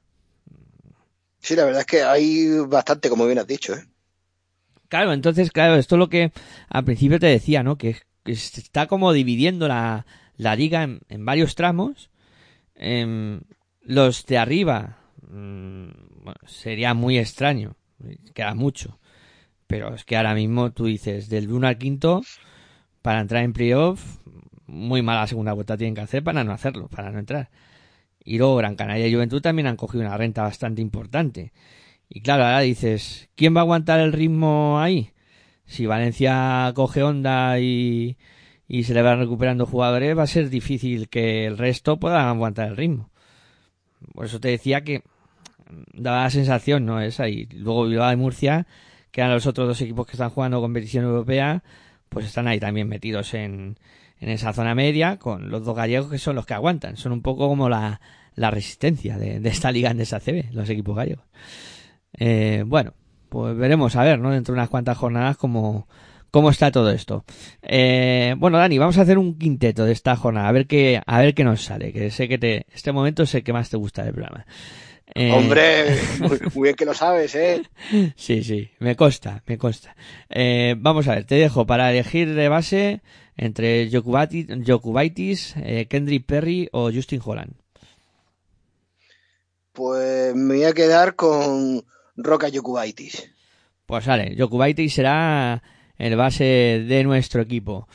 Sí, 1.39 1.55
la 1.55 1.65
verdad 1.65 1.81
es 1.81 1.87
que 1.87 2.03
hay 2.03 2.59
bastante, 2.67 3.09
como 3.09 3.25
bien 3.25 3.39
has 3.39 3.47
dicho. 3.47 3.73
¿eh? 3.73 3.85
Claro, 4.89 5.13
entonces, 5.13 5.51
claro, 5.51 5.75
esto 5.75 5.95
es 5.95 5.99
lo 5.99 6.09
que 6.09 6.31
al 6.67 6.83
principio 6.83 7.19
te 7.19 7.27
decía, 7.27 7.63
¿no? 7.63 7.77
Que, 7.77 7.95
que 8.23 8.35
se 8.35 8.59
está 8.59 8.87
como 8.87 9.13
dividiendo 9.13 9.67
la, 9.67 10.05
la 10.39 10.55
liga 10.55 10.83
en, 10.83 11.01
en 11.09 11.25
varios 11.25 11.53
tramos. 11.53 12.09
Em, 12.73 13.41
los 13.81 14.25
de 14.25 14.37
arriba 14.37 14.99
mm, 15.29 15.89
sería 16.47 16.93
muy 16.93 17.19
extraño, 17.19 17.75
queda 18.33 18.55
mucho. 18.55 18.99
Pero 19.67 19.93
es 19.93 20.05
que 20.05 20.15
ahora 20.15 20.33
mismo 20.33 20.71
tú 20.71 20.85
dices, 20.85 21.29
del 21.29 21.51
1 21.51 21.67
al 21.67 21.77
quinto, 21.77 22.21
para 23.01 23.19
entrar 23.19 23.43
en 23.43 23.53
playoff, 23.53 24.19
muy 24.65 25.01
mala 25.01 25.27
segunda 25.27 25.53
vuelta 25.53 25.77
tienen 25.77 25.93
que 25.93 26.01
hacer 26.01 26.23
para 26.23 26.43
no 26.43 26.53
hacerlo, 26.53 26.87
para 26.87 27.11
no 27.11 27.19
entrar. 27.19 27.49
Y 28.23 28.37
luego 28.37 28.55
Gran 28.55 28.75
Canaria 28.75 29.07
y 29.07 29.13
Juventud 29.13 29.41
también 29.41 29.67
han 29.67 29.75
cogido 29.75 30.05
una 30.05 30.17
renta 30.17 30.43
bastante 30.43 30.81
importante. 30.81 31.51
Y 32.07 32.21
claro, 32.21 32.45
ahora 32.45 32.61
dices, 32.61 33.29
¿quién 33.35 33.55
va 33.55 33.59
a 33.59 33.63
aguantar 33.63 33.99
el 33.99 34.13
ritmo 34.13 34.79
ahí? 34.79 35.11
Si 35.65 35.85
Valencia 35.85 36.71
coge 36.75 37.03
onda 37.03 37.59
y, 37.59 38.17
y 38.71 38.83
se 38.83 38.93
le 38.93 39.01
van 39.01 39.17
recuperando 39.17 39.65
jugadores, 39.65 40.15
va 40.15 40.23
a 40.23 40.27
ser 40.27 40.49
difícil 40.49 41.09
que 41.09 41.47
el 41.47 41.57
resto 41.57 41.99
pueda 41.99 42.29
aguantar 42.29 42.67
el 42.69 42.77
ritmo. 42.77 43.09
Por 44.13 44.25
eso 44.25 44.39
te 44.39 44.49
decía 44.49 44.81
que 44.81 45.01
daba 45.93 46.23
la 46.23 46.29
sensación, 46.29 46.85
¿no? 46.85 47.01
Esa. 47.01 47.27
Y 47.27 47.47
luego 47.47 47.87
Bilbao 47.87 48.13
y 48.13 48.15
Murcia, 48.15 48.67
que 49.09 49.21
eran 49.21 49.33
los 49.33 49.47
otros 49.47 49.67
dos 49.67 49.81
equipos 49.81 50.05
que 50.05 50.11
están 50.13 50.29
jugando 50.29 50.61
competición 50.61 51.03
europea, 51.05 51.63
pues 52.09 52.27
están 52.27 52.47
ahí 52.47 52.59
también 52.59 52.87
metidos 52.87 53.33
en, 53.33 53.79
en 54.19 54.29
esa 54.29 54.53
zona 54.53 54.75
media, 54.75 55.17
con 55.17 55.49
los 55.49 55.65
dos 55.65 55.75
gallegos 55.75 56.11
que 56.11 56.19
son 56.19 56.35
los 56.35 56.45
que 56.45 56.53
aguantan. 56.53 56.95
Son 56.95 57.11
un 57.11 57.23
poco 57.23 57.47
como 57.47 57.69
la, 57.69 57.99
la 58.35 58.51
resistencia 58.51 59.17
de, 59.17 59.39
de 59.39 59.49
esta 59.49 59.71
liga 59.71 59.89
en 59.89 59.99
esa 59.99 60.19
CB, 60.19 60.53
los 60.53 60.69
equipos 60.69 60.95
gallegos. 60.95 61.25
Eh, 62.13 62.63
bueno, 62.67 62.93
pues 63.29 63.57
veremos 63.57 63.95
a 63.95 64.03
ver, 64.03 64.19
¿no? 64.19 64.29
Dentro 64.29 64.53
de 64.53 64.59
unas 64.59 64.69
cuantas 64.69 64.95
jornadas 64.95 65.37
cómo, 65.37 65.87
cómo 66.31 66.49
está 66.49 66.71
todo 66.71 66.91
esto. 66.91 67.25
Eh, 67.61 68.35
bueno, 68.37 68.57
Dani, 68.57 68.77
vamos 68.77 68.97
a 68.97 69.01
hacer 69.01 69.17
un 69.17 69.37
quinteto 69.37 69.85
de 69.85 69.93
esta 69.93 70.15
jornada, 70.15 70.47
a 70.47 70.51
ver 70.51 70.67
qué, 70.67 71.01
a 71.05 71.19
ver 71.19 71.33
qué 71.33 71.43
nos 71.43 71.63
sale, 71.63 71.93
que 71.93 72.11
sé 72.11 72.27
que 72.27 72.37
te, 72.37 72.65
este 72.73 72.91
momento 72.91 73.23
es 73.23 73.33
el 73.35 73.43
que 73.43 73.53
más 73.53 73.69
te 73.69 73.77
gusta 73.77 74.03
del 74.03 74.13
programa. 74.13 74.45
Eh, 75.15 75.31
Hombre, 75.31 75.97
muy, 76.19 76.39
muy 76.53 76.63
bien 76.67 76.75
que 76.75 76.85
lo 76.85 76.93
sabes, 76.93 77.33
¿eh? 77.35 77.63
Sí, 78.15 78.43
sí, 78.43 78.69
me 78.79 78.95
consta, 78.95 79.43
me 79.47 79.57
consta. 79.57 79.95
Eh, 80.29 80.75
vamos 80.77 81.07
a 81.07 81.15
ver, 81.15 81.25
te 81.25 81.35
dejo 81.35 81.65
para 81.65 81.91
elegir 81.91 82.33
de 82.35 82.47
base 82.47 83.01
entre 83.35 83.89
Jokubaitis, 83.91 84.47
Jokubaitis 84.65 85.55
eh, 85.57 85.87
Kendrick 85.89 86.25
Perry 86.25 86.69
o 86.71 86.91
Justin 86.91 87.21
Holland. 87.23 87.53
Pues 89.73 90.35
me 90.35 90.55
voy 90.55 90.65
a 90.65 90.73
quedar 90.73 91.15
con 91.15 91.83
Roca 92.15 92.49
Yokubaitis. 92.49 93.31
Pues 93.85 94.05
vale, 94.05 94.35
Jokubaitis 94.37 94.93
será 94.93 95.63
el 95.99 96.15
base 96.15 96.83
de 96.87 97.03
nuestro 97.03 97.41
equipo. 97.41 97.87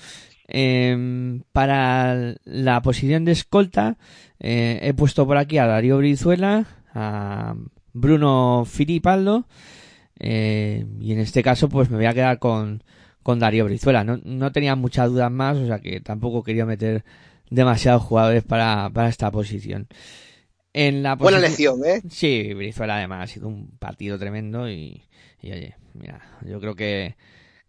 Eh, 0.46 1.40
para 1.52 2.36
la 2.44 2.82
posición 2.82 3.24
de 3.24 3.32
escolta 3.32 3.96
eh, 4.38 4.78
he 4.82 4.92
puesto 4.92 5.26
por 5.26 5.38
aquí 5.38 5.56
a 5.56 5.66
Darío 5.66 5.96
Brizuela, 5.96 6.66
a 6.92 7.56
Bruno 7.94 8.64
Filipaldo 8.66 9.48
eh, 10.20 10.84
y 11.00 11.12
en 11.12 11.18
este 11.18 11.42
caso 11.42 11.70
pues 11.70 11.88
me 11.88 11.96
voy 11.96 12.06
a 12.06 12.12
quedar 12.12 12.38
con, 12.38 12.84
con 13.22 13.38
Darío 13.38 13.64
Brizuela. 13.64 14.04
No, 14.04 14.20
no 14.22 14.52
tenía 14.52 14.76
muchas 14.76 15.10
dudas 15.10 15.30
más, 15.30 15.56
o 15.56 15.66
sea 15.66 15.78
que 15.78 16.00
tampoco 16.00 16.42
quería 16.42 16.66
meter 16.66 17.04
demasiados 17.50 18.02
jugadores 18.02 18.44
para, 18.44 18.90
para 18.90 19.08
esta 19.08 19.30
posición. 19.30 19.88
En 20.74 21.02
la 21.02 21.14
Buena 21.14 21.38
elección, 21.38 21.80
¿eh? 21.86 22.02
Sí, 22.10 22.52
Brizuela 22.52 22.96
además 22.96 23.22
ha 23.22 23.32
sido 23.32 23.48
un 23.48 23.78
partido 23.78 24.18
tremendo 24.18 24.68
y, 24.68 25.04
y, 25.40 25.52
oye, 25.52 25.76
mira, 25.94 26.20
yo 26.44 26.60
creo 26.60 26.74
que, 26.74 27.14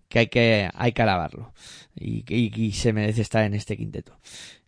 que 0.10 0.20
hay 0.20 0.28
que 0.28 0.70
hay 0.74 0.92
que 0.92 1.02
alabarlo 1.02 1.54
y, 1.96 2.24
que- 2.24 2.38
y, 2.38 2.52
y 2.56 2.72
se 2.74 2.94
merece 2.94 3.22
estar 3.22 3.44
en 3.44 3.54
este 3.54 3.78
quinteto. 3.78 4.18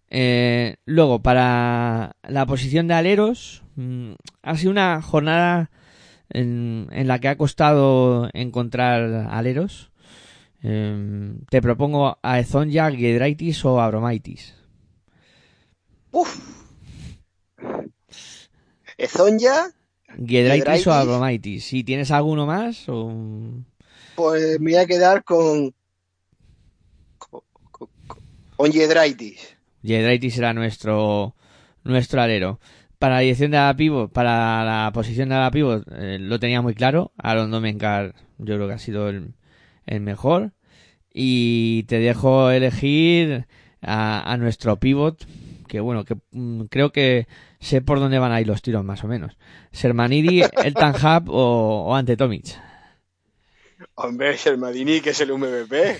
Eh, 0.09 0.77
luego, 0.85 1.21
para 1.21 2.15
la 2.27 2.45
posición 2.45 2.87
de 2.87 2.93
aleros, 2.93 3.63
mm, 3.75 4.11
ha 4.41 4.55
sido 4.57 4.71
una 4.71 5.01
jornada 5.01 5.69
en, 6.29 6.87
en 6.91 7.07
la 7.07 7.19
que 7.19 7.27
ha 7.27 7.37
costado 7.37 8.29
encontrar 8.33 9.27
aleros. 9.29 9.91
Eh, 10.63 11.33
te 11.49 11.61
propongo 11.61 12.17
a 12.23 12.39
Ezonja, 12.39 12.89
Giedraitis 12.91 13.63
o 13.65 13.79
Abromaitis. 13.81 14.55
Uf. 16.11 16.39
Ezonja, 18.97 19.71
Giedraitis 20.25 20.87
o 20.87 20.93
Abromaitis. 20.93 21.65
Si 21.65 21.83
tienes 21.83 22.11
alguno 22.11 22.45
más 22.45 22.87
o... 22.89 23.11
pues 24.17 24.59
me 24.59 24.71
voy 24.71 24.79
a 24.79 24.87
quedar 24.87 25.23
con. 25.23 25.73
con, 27.19 27.41
con, 27.71 27.87
con 28.57 28.71
Yedraitis. 29.83 30.33
Será 30.33 30.53
nuestro 30.53 31.35
nuestro 31.83 32.19
alero. 32.19 32.59
Para 32.97 33.15
la 33.15 33.21
dirección 33.21 33.51
de 33.51 33.57
la 33.57 33.75
pivot, 33.77 34.11
para 34.11 34.65
la 34.65 34.91
posición 34.91 35.29
de 35.29 35.35
la 35.35 35.51
pivot, 35.51 35.87
eh, 35.91 36.17
lo 36.19 36.39
tenía 36.39 36.63
muy 36.63 36.73
claro. 36.73 37.11
Aaron 37.17 37.51
Domenkar, 37.51 38.15
yo 38.39 38.55
creo 38.55 38.67
que 38.67 38.73
ha 38.73 38.79
sido 38.79 39.07
el, 39.09 39.35
el 39.85 40.01
mejor. 40.01 40.53
Y 41.13 41.83
te 41.83 41.99
dejo 41.99 42.49
elegir 42.49 43.45
a, 43.83 44.31
a 44.31 44.37
nuestro 44.37 44.77
pivot, 44.77 45.27
que 45.67 45.79
bueno, 45.79 46.05
que 46.05 46.17
mm, 46.31 46.61
creo 46.71 46.91
que 46.91 47.27
sé 47.59 47.81
por 47.81 47.99
dónde 47.99 48.17
van 48.17 48.31
a 48.31 48.41
ir 48.41 48.47
los 48.47 48.63
tiros 48.63 48.83
más 48.83 49.03
o 49.03 49.07
menos. 49.07 49.37
Sermanidi, 49.71 50.41
Elton 50.63 50.95
Hub 50.95 51.29
o, 51.29 51.85
o 51.85 51.95
Ante 51.95 52.17
Tomic. 52.17 52.66
Hombre, 53.95 54.35
Shermadini, 54.37 55.01
que 55.01 55.11
es 55.11 55.21
el 55.21 55.31
MVP. 55.33 55.97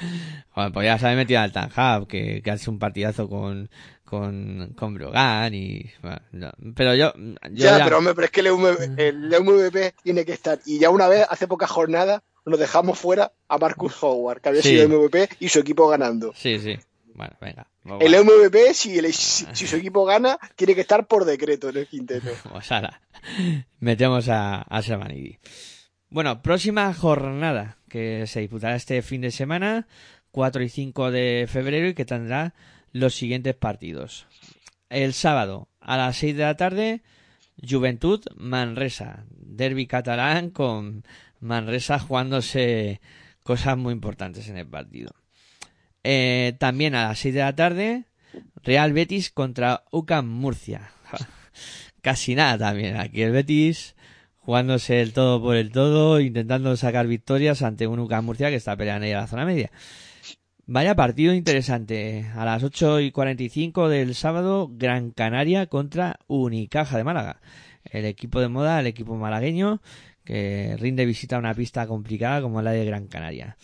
Joder, 0.50 0.72
pues 0.72 0.84
ya 0.84 0.98
se 0.98 1.06
había 1.06 1.16
metido 1.18 1.40
al 1.40 1.52
Tanjab, 1.52 2.06
que, 2.06 2.42
que 2.42 2.50
hace 2.50 2.70
un 2.70 2.78
partidazo 2.78 3.28
con, 3.28 3.68
con, 4.04 4.72
con 4.76 4.94
Brogan 4.94 5.54
y, 5.54 5.90
bueno, 6.02 6.18
no. 6.32 6.50
pero 6.74 6.94
yo, 6.94 7.12
yo 7.16 7.34
ya, 7.52 7.78
ya- 7.78 7.84
pero 7.84 7.98
hombre, 7.98 8.14
pero 8.14 8.24
es 8.26 8.30
que 8.30 8.40
el, 8.40 8.52
MVP, 8.52 9.08
el 9.08 9.42
MVP 9.42 9.94
tiene 10.02 10.24
que 10.24 10.32
estar. 10.32 10.58
Y 10.66 10.78
ya 10.78 10.90
una 10.90 11.08
vez, 11.08 11.26
hace 11.28 11.46
pocas 11.48 11.70
jornadas, 11.70 12.22
nos 12.44 12.58
dejamos 12.58 12.98
fuera 12.98 13.32
a 13.48 13.58
Marcus 13.58 14.02
Howard, 14.02 14.40
que 14.40 14.48
había 14.50 14.62
Sí. 14.62 14.68
sido 14.70 14.88
MVP 14.88 15.28
y 15.40 15.48
su 15.48 15.58
equipo 15.58 15.88
ganando. 15.88 16.32
sí, 16.36 16.58
sí, 16.60 16.76
bueno, 17.14 17.34
venga, 17.40 17.66
vamos, 17.82 18.04
El 18.04 18.14
MVP, 18.24 18.74
si, 18.74 18.98
el- 18.98 19.12
si, 19.12 19.46
si 19.52 19.66
su 19.66 19.76
equipo 19.76 20.04
gana, 20.04 20.38
tiene 20.54 20.74
que 20.74 20.82
estar 20.82 21.06
por 21.06 21.24
decreto 21.24 21.68
en 21.70 21.78
el 21.78 21.86
quinteto. 21.88 22.28
vamos, 22.44 22.70
ala. 22.72 23.00
metemos 23.80 24.28
a, 24.28 24.62
a 24.62 24.82
Sermanidi. 24.82 25.38
Bueno, 26.08 26.40
próxima 26.40 26.94
jornada 26.94 27.78
que 27.88 28.28
se 28.28 28.40
disputará 28.40 28.76
este 28.76 29.02
fin 29.02 29.22
de 29.22 29.32
semana, 29.32 29.88
4 30.30 30.62
y 30.62 30.68
5 30.68 31.10
de 31.10 31.46
febrero 31.48 31.88
y 31.88 31.94
que 31.94 32.04
tendrá 32.04 32.54
los 32.92 33.16
siguientes 33.16 33.56
partidos. 33.56 34.28
El 34.88 35.14
sábado 35.14 35.68
a 35.80 35.96
las 35.96 36.16
6 36.18 36.36
de 36.36 36.42
la 36.44 36.56
tarde, 36.56 37.02
Juventud 37.60 38.24
Manresa, 38.36 39.24
derby 39.30 39.88
catalán 39.88 40.50
con 40.50 41.04
Manresa 41.40 41.98
jugándose 41.98 43.00
cosas 43.42 43.76
muy 43.76 43.92
importantes 43.92 44.48
en 44.48 44.58
el 44.58 44.66
partido. 44.68 45.10
Eh, 46.04 46.54
también 46.60 46.94
a 46.94 47.08
las 47.08 47.18
6 47.18 47.34
de 47.34 47.40
la 47.40 47.56
tarde, 47.56 48.04
Real 48.62 48.92
Betis 48.92 49.32
contra 49.32 49.82
UCAM 49.90 50.28
Murcia. 50.28 50.92
Casi 52.00 52.36
nada 52.36 52.56
también. 52.58 52.96
Aquí 52.96 53.22
el 53.22 53.32
Betis 53.32 53.95
jugándose 54.46 55.00
el 55.00 55.12
todo 55.12 55.42
por 55.42 55.56
el 55.56 55.72
todo, 55.72 56.20
intentando 56.20 56.76
sacar 56.76 57.08
victorias 57.08 57.62
ante 57.62 57.88
un 57.88 57.98
UCAM 57.98 58.24
Murcia 58.24 58.48
que 58.48 58.54
está 58.54 58.76
peleando 58.76 59.04
ahí 59.04 59.10
a 59.10 59.22
la 59.22 59.26
zona 59.26 59.44
media. 59.44 59.72
Vaya 60.66 60.94
partido 60.94 61.34
interesante. 61.34 62.26
A 62.36 62.44
las 62.44 62.62
8 62.62 63.00
y 63.00 63.10
45 63.10 63.88
del 63.88 64.14
sábado, 64.14 64.70
Gran 64.70 65.10
Canaria 65.10 65.66
contra 65.66 66.20
Unicaja 66.28 66.96
de 66.96 67.02
Málaga. 67.02 67.40
El 67.90 68.04
equipo 68.04 68.40
de 68.40 68.46
moda, 68.46 68.78
el 68.78 68.86
equipo 68.86 69.16
malagueño, 69.16 69.82
que 70.24 70.76
rinde 70.78 71.06
visita 71.06 71.34
a 71.34 71.40
una 71.40 71.52
pista 71.52 71.88
complicada 71.88 72.40
como 72.40 72.62
la 72.62 72.70
de 72.70 72.84
Gran 72.84 73.08
Canaria. 73.08 73.56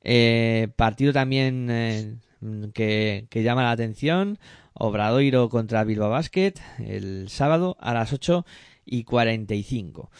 Eh, 0.00 0.68
partido 0.74 1.12
también 1.12 1.68
eh, 1.70 2.16
que, 2.72 3.26
que 3.28 3.42
llama 3.42 3.62
la 3.62 3.72
atención. 3.72 4.38
Obradoiro 4.74 5.48
contra 5.48 5.84
Bilbao 5.84 6.10
Basket 6.10 6.54
el 6.78 7.28
sábado 7.28 7.76
a 7.80 7.94
las 7.94 8.12
8 8.12 8.44
y 8.84 9.04
45. 9.04 10.10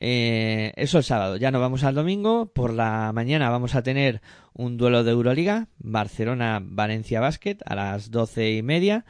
Eh, 0.00 0.72
eso 0.76 0.98
el 0.98 1.04
sábado. 1.04 1.36
Ya 1.36 1.50
nos 1.50 1.60
vamos 1.60 1.84
al 1.84 1.94
domingo. 1.94 2.46
Por 2.46 2.72
la 2.72 3.12
mañana 3.12 3.50
vamos 3.50 3.74
a 3.74 3.82
tener 3.82 4.20
un 4.52 4.76
duelo 4.76 5.04
de 5.04 5.12
Euroliga. 5.12 5.68
Barcelona-Valencia 5.78 7.20
Basket 7.20 7.58
a 7.64 7.74
las 7.74 8.10
doce 8.10 8.52
y 8.52 8.62
media. 8.62 9.04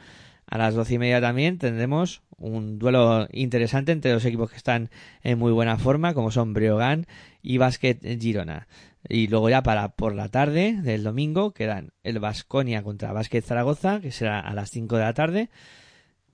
A 0.45 0.57
las 0.57 0.75
doce 0.75 0.95
y 0.95 0.97
media 0.99 1.21
también 1.21 1.57
tendremos 1.57 2.21
un 2.37 2.79
duelo 2.79 3.27
interesante 3.31 3.91
entre 3.91 4.11
dos 4.11 4.25
equipos 4.25 4.49
que 4.49 4.57
están 4.57 4.89
en 5.23 5.39
muy 5.39 5.51
buena 5.51 5.77
forma, 5.77 6.13
como 6.13 6.31
son 6.31 6.53
Breogán 6.53 7.07
y 7.41 7.57
Basket 7.57 7.99
Girona. 8.19 8.67
Y 9.07 9.27
luego 9.27 9.49
ya 9.49 9.63
para 9.63 9.89
por 9.89 10.13
la 10.15 10.29
tarde 10.29 10.79
del 10.81 11.03
domingo 11.03 11.53
quedan 11.53 11.91
el 12.03 12.19
Vasconia 12.19 12.83
contra 12.83 13.13
Basket 13.13 13.41
Zaragoza, 13.41 13.99
que 13.99 14.11
será 14.11 14.39
a 14.39 14.53
las 14.53 14.69
5 14.69 14.97
de 14.97 15.03
la 15.03 15.13
tarde. 15.13 15.49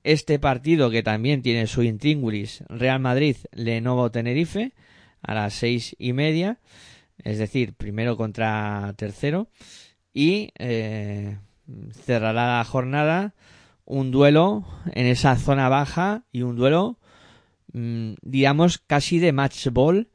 Este 0.03 0.39
partido 0.39 0.89
que 0.89 1.03
también 1.03 1.41
tiene 1.41 1.68
su 1.68 1.84
intríngulis 1.84 2.64
Real 2.69 2.99
Madrid 2.99 3.38
Lenovo 3.52 4.11
Tenerife 4.11 4.73
a 5.22 5.34
las 5.34 5.53
seis 5.53 5.95
y 5.99 6.14
media, 6.14 6.60
es 7.23 7.39
decir, 7.39 7.73
primero 7.73 8.15
contra 8.15 8.94
tercero. 8.95 9.49
Y 10.14 10.52
eh, 10.57 11.38
cerrará 12.06 12.57
la 12.57 12.64
jornada 12.64 13.34
un 13.85 14.11
duelo 14.11 14.65
en 14.94 15.07
esa 15.07 15.35
zona 15.35 15.69
baja 15.69 16.23
y 16.31 16.41
un 16.41 16.56
duelo 16.56 16.99
mm, 17.73 18.14
digamos 18.22 18.80
casi 18.80 19.19
de 19.19 19.31
match 19.31 19.68
ball 19.68 20.10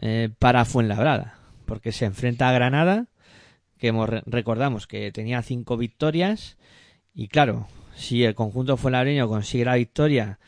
eh, 0.00 0.30
para 0.38 0.64
Fuenlabrada 0.64 1.41
porque 1.72 1.90
se 1.90 2.04
enfrenta 2.04 2.50
a 2.50 2.52
Granada 2.52 3.06
que 3.78 3.94
recordamos 4.26 4.86
que 4.86 5.10
tenía 5.10 5.40
cinco 5.40 5.78
victorias 5.78 6.58
y 7.14 7.28
claro 7.28 7.66
si 7.96 8.24
el 8.24 8.34
conjunto 8.34 8.76
fuenlabreño 8.76 9.26
consigue 9.26 9.64
la 9.64 9.76
victoria, 9.76 10.38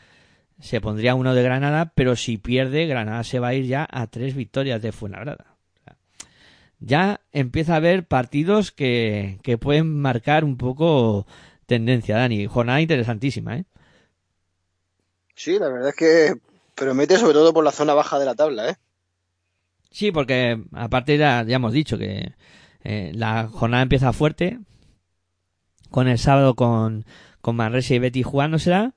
se 0.61 0.81
pondría 0.81 1.15
uno 1.15 1.33
de 1.33 1.41
Granada, 1.41 1.91
pero 1.95 2.15
si 2.15 2.37
pierde, 2.37 2.85
Granada 2.85 3.23
se 3.23 3.39
va 3.39 3.47
a 3.47 3.53
ir 3.55 3.65
ya 3.65 3.87
a 3.89 4.05
tres 4.05 4.35
victorias 4.35 4.83
de 4.83 4.91
Fuenlabrada. 4.91 5.57
Ya 6.77 7.21
empieza 7.31 7.73
a 7.73 7.77
haber 7.77 8.05
partidos 8.05 8.71
que, 8.71 9.39
que 9.41 9.57
pueden 9.57 9.99
marcar 9.99 10.43
un 10.43 10.57
poco 10.57 11.25
tendencia, 11.65 12.17
Dani. 12.17 12.45
Jornada 12.45 12.81
interesantísima, 12.81 13.57
¿eh? 13.57 13.65
Sí, 15.33 15.57
la 15.57 15.69
verdad 15.69 15.89
es 15.89 15.95
que 15.95 16.35
promete 16.75 17.17
sobre 17.17 17.33
todo 17.33 17.51
por 17.51 17.63
la 17.63 17.71
zona 17.71 17.95
baja 17.95 18.19
de 18.19 18.25
la 18.25 18.35
tabla, 18.35 18.69
¿eh? 18.69 18.75
Sí, 19.95 20.11
porque 20.11 20.61
aparte 20.73 21.17
ya, 21.17 21.45
ya 21.47 21.55
hemos 21.55 21.71
dicho 21.71 21.97
que 21.97 22.33
eh, 22.83 23.13
la 23.15 23.47
jornada 23.47 23.81
empieza 23.81 24.11
fuerte, 24.11 24.59
con 25.89 26.09
el 26.09 26.19
sábado 26.19 26.55
con, 26.55 27.05
con 27.39 27.55
Manresa 27.55 27.93
y 27.93 27.99
Betty 27.99 28.21
jugándosela, 28.21 28.93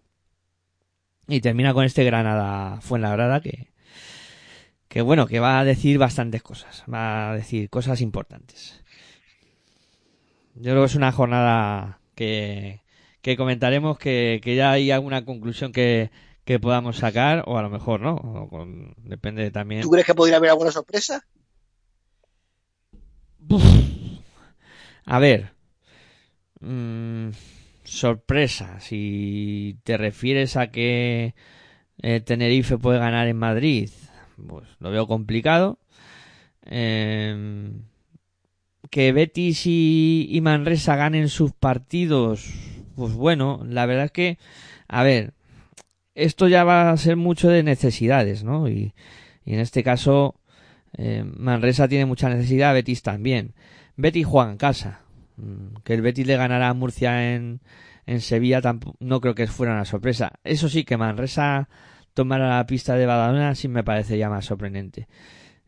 y 1.28 1.40
termina 1.40 1.72
con 1.72 1.84
este 1.84 2.02
Granada 2.02 2.80
Fuenlabrada 2.80 3.40
que, 3.40 3.68
que 4.88 5.00
bueno, 5.00 5.28
que 5.28 5.38
va 5.38 5.60
a 5.60 5.64
decir 5.64 5.98
bastantes 5.98 6.42
cosas, 6.42 6.82
va 6.92 7.30
a 7.30 7.36
decir 7.36 7.70
cosas 7.70 8.00
importantes. 8.00 8.82
Yo 10.56 10.72
creo 10.72 10.80
que 10.80 10.86
es 10.86 10.96
una 10.96 11.12
jornada 11.12 12.00
que, 12.16 12.80
que 13.22 13.36
comentaremos 13.36 14.00
que, 14.00 14.40
que 14.42 14.56
ya 14.56 14.72
hay 14.72 14.90
alguna 14.90 15.24
conclusión 15.24 15.70
que, 15.70 16.10
que 16.48 16.58
podamos 16.58 16.96
sacar, 16.96 17.44
o 17.46 17.58
a 17.58 17.62
lo 17.62 17.68
mejor 17.68 18.00
no, 18.00 18.14
o 18.14 18.48
con- 18.48 18.94
depende 19.04 19.50
también. 19.50 19.82
¿Tú 19.82 19.90
crees 19.90 20.06
que 20.06 20.14
podría 20.14 20.38
haber 20.38 20.48
alguna 20.48 20.72
sorpresa? 20.72 21.22
A 25.04 25.18
ver. 25.18 25.52
mm, 26.60 27.28
sorpresa. 27.84 28.80
Si 28.80 29.76
te 29.84 29.98
refieres 29.98 30.56
a 30.56 30.70
que 30.70 31.34
eh, 32.00 32.20
Tenerife 32.20 32.78
puede 32.78 32.98
ganar 32.98 33.28
en 33.28 33.36
Madrid, 33.36 33.90
pues 34.46 34.66
lo 34.80 34.90
veo 34.90 35.06
complicado. 35.06 35.78
Em, 36.62 37.82
que 38.90 39.12
Betis 39.12 39.66
y, 39.66 40.28
y 40.30 40.40
Manresa 40.40 40.96
ganen 40.96 41.28
sus 41.28 41.52
partidos, 41.52 42.46
pues 42.96 43.12
bueno, 43.12 43.60
la 43.66 43.84
verdad 43.84 44.06
es 44.06 44.12
que, 44.12 44.38
a 44.88 45.02
ver, 45.02 45.34
esto 46.24 46.48
ya 46.48 46.64
va 46.64 46.90
a 46.90 46.96
ser 46.96 47.16
mucho 47.16 47.48
de 47.48 47.62
necesidades, 47.62 48.44
¿no? 48.44 48.68
Y, 48.68 48.94
en 49.46 49.60
este 49.60 49.82
caso, 49.82 50.34
Eh, 50.96 51.22
Manresa 51.22 51.86
tiene 51.86 52.06
mucha 52.06 52.30
necesidad, 52.30 52.72
Betis 52.72 53.02
también. 53.02 53.52
Betis 53.96 54.24
juega 54.26 54.50
en 54.50 54.56
casa. 54.56 55.00
Mm, 55.36 55.76
Que 55.84 55.92
el 55.94 56.00
Betis 56.02 56.26
le 56.26 56.36
ganara 56.36 56.68
a 56.70 56.74
Murcia 56.74 57.34
en, 57.34 57.60
en 58.06 58.20
Sevilla 58.22 58.62
tampo- 58.62 58.96
no 58.98 59.20
creo 59.20 59.34
que 59.34 59.46
fuera 59.48 59.74
una 59.74 59.84
sorpresa. 59.84 60.32
Eso 60.44 60.68
sí, 60.70 60.84
que 60.84 60.96
Manresa 60.96 61.68
tomara 62.14 62.56
la 62.56 62.66
pista 62.66 62.96
de 62.96 63.04
Badalona 63.06 63.54
sí 63.54 63.68
me 63.68 63.84
parecería 63.84 64.30
más 64.30 64.46
sorprendente. 64.46 65.08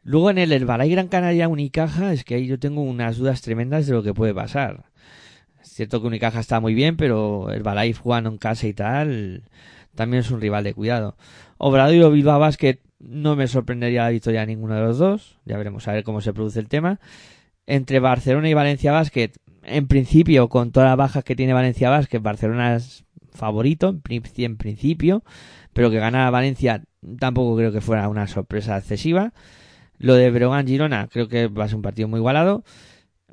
Luego 0.03 0.31
en 0.31 0.39
el 0.39 0.53
Herbalife 0.53 0.95
Gran 0.95 1.09
Canaria 1.09 1.49
Unicaja 1.49 2.13
es 2.15 2.25
que 2.25 2.37
ahí 2.37 2.47
yo 2.47 2.59
tengo 2.59 2.81
unas 2.83 3.19
dudas 3.19 3.43
tremendas 3.43 3.87
de 3.87 3.93
lo 3.93 4.03
que 4.03 4.15
puede 4.15 4.33
pasar. 4.35 4.87
Es 5.63 5.69
cierto 5.69 6.01
que 6.01 6.07
Unicaja 6.09 6.41
está 6.41 6.61
muy 6.61 6.73
bien, 6.75 6.97
pero 6.97 7.51
Herbalife 7.53 8.01
jugando 8.01 8.31
en 8.31 8.39
casa 8.39 8.67
y 8.67 8.73
tal 8.73 9.43
también 9.95 10.21
es 10.23 10.31
un 10.31 10.41
rival 10.41 10.65
de 10.65 10.75
cuidado. 10.75 11.17
Obradoiro 11.59 12.09
o 12.09 12.11
Bilbao 12.11 12.39
Basket 12.39 12.79
no 12.99 13.37
me 13.37 13.49
sorprendería 13.49 14.05
la 14.05 14.11
victoria 14.11 14.41
de 14.41 14.47
ninguno 14.49 14.75
de 14.75 14.83
los 14.83 14.99
dos. 14.99 15.39
Ya 15.45 15.57
veremos 15.57 15.89
a 15.89 15.93
ver 15.93 16.05
cómo 16.05 16.21
se 16.21 16.33
produce 16.33 16.61
el 16.61 16.69
tema. 16.69 17.01
Entre 17.67 18.01
Barcelona 18.01 18.49
y 18.49 18.55
Valencia 18.55 18.93
Basket, 18.93 19.33
en 19.63 19.87
principio, 19.87 20.49
con 20.49 20.73
todas 20.73 20.89
las 20.89 20.97
bajas 20.97 21.25
que 21.25 21.37
tiene 21.37 21.53
Valencia 21.53 21.91
Basket, 21.91 22.21
Barcelona 22.21 22.77
es 22.77 23.05
favorito, 23.33 23.97
en 24.09 24.57
principio, 24.57 25.23
pero 25.73 25.91
que 25.91 25.99
ganara 25.99 26.31
Valencia 26.31 26.83
tampoco 27.19 27.57
creo 27.57 27.73
que 27.73 27.81
fuera 27.81 28.09
una 28.09 28.27
sorpresa 28.27 28.77
excesiva. 28.77 29.33
Lo 29.99 30.15
de 30.15 30.31
Breogán 30.31 30.67
Girona 30.67 31.09
creo 31.09 31.29
que 31.29 31.47
va 31.49 31.65
a 31.65 31.69
ser 31.69 31.77
un 31.77 31.83
partido 31.83 32.09
muy 32.09 32.19
igualado. 32.19 32.65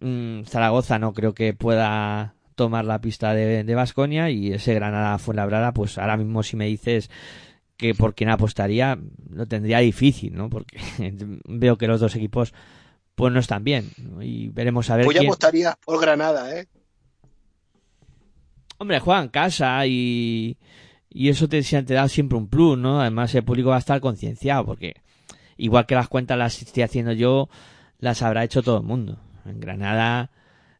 Mm, 0.01 0.43
Zaragoza 0.43 0.99
no 0.99 1.13
creo 1.13 1.33
que 1.33 1.53
pueda 1.53 2.35
tomar 2.57 2.83
la 2.83 2.99
pista 2.99 3.33
de 3.33 3.75
Vasconia 3.75 4.29
y 4.29 4.51
ese 4.51 4.73
Granada 4.73 5.17
Fuenlabrada, 5.19 5.71
pues 5.73 5.97
ahora 5.97 6.17
mismo 6.17 6.43
si 6.43 6.57
me 6.57 6.65
dices 6.65 7.09
que 7.77 7.93
por 7.93 8.15
quién 8.15 8.29
apostaría, 8.29 8.99
lo 9.29 9.45
tendría 9.47 9.79
difícil, 9.79 10.35
¿no? 10.35 10.49
Porque 10.49 10.79
veo 11.47 11.77
que 11.77 11.87
los 11.87 12.01
dos 12.01 12.15
equipos 12.15 12.53
pues 13.15 13.31
no 13.33 13.39
están 13.39 13.63
bien 13.63 13.91
¿no? 13.97 14.21
y 14.21 14.49
veremos 14.49 14.89
a 14.89 14.95
ver 14.97 15.05
Pues 15.05 15.15
yo 15.15 15.21
quién... 15.21 15.29
apostaría 15.29 15.77
por 15.85 16.01
Granada, 16.01 16.59
¿eh? 16.59 16.67
Hombre, 18.79 18.99
juega 18.99 19.21
en 19.21 19.29
casa 19.29 19.85
y, 19.87 20.57
y 21.09 21.29
eso 21.29 21.47
te, 21.47 21.61
te 21.63 21.93
da 21.93 22.07
siempre 22.09 22.37
un 22.37 22.47
plus, 22.47 22.77
¿no? 22.77 23.01
Además, 23.01 23.33
el 23.33 23.43
público 23.43 23.69
va 23.69 23.77
a 23.77 23.79
estar 23.79 23.99
concienciado 24.01 24.65
porque 24.65 24.95
igual 25.55 25.85
que 25.85 25.95
las 25.95 26.07
cuentas 26.07 26.37
las 26.37 26.61
estoy 26.61 26.83
haciendo 26.83 27.13
yo, 27.13 27.49
las 27.99 28.21
habrá 28.21 28.43
hecho 28.43 28.61
todo 28.61 28.77
el 28.77 28.83
mundo. 28.83 29.19
En 29.45 29.59
Granada 29.59 30.29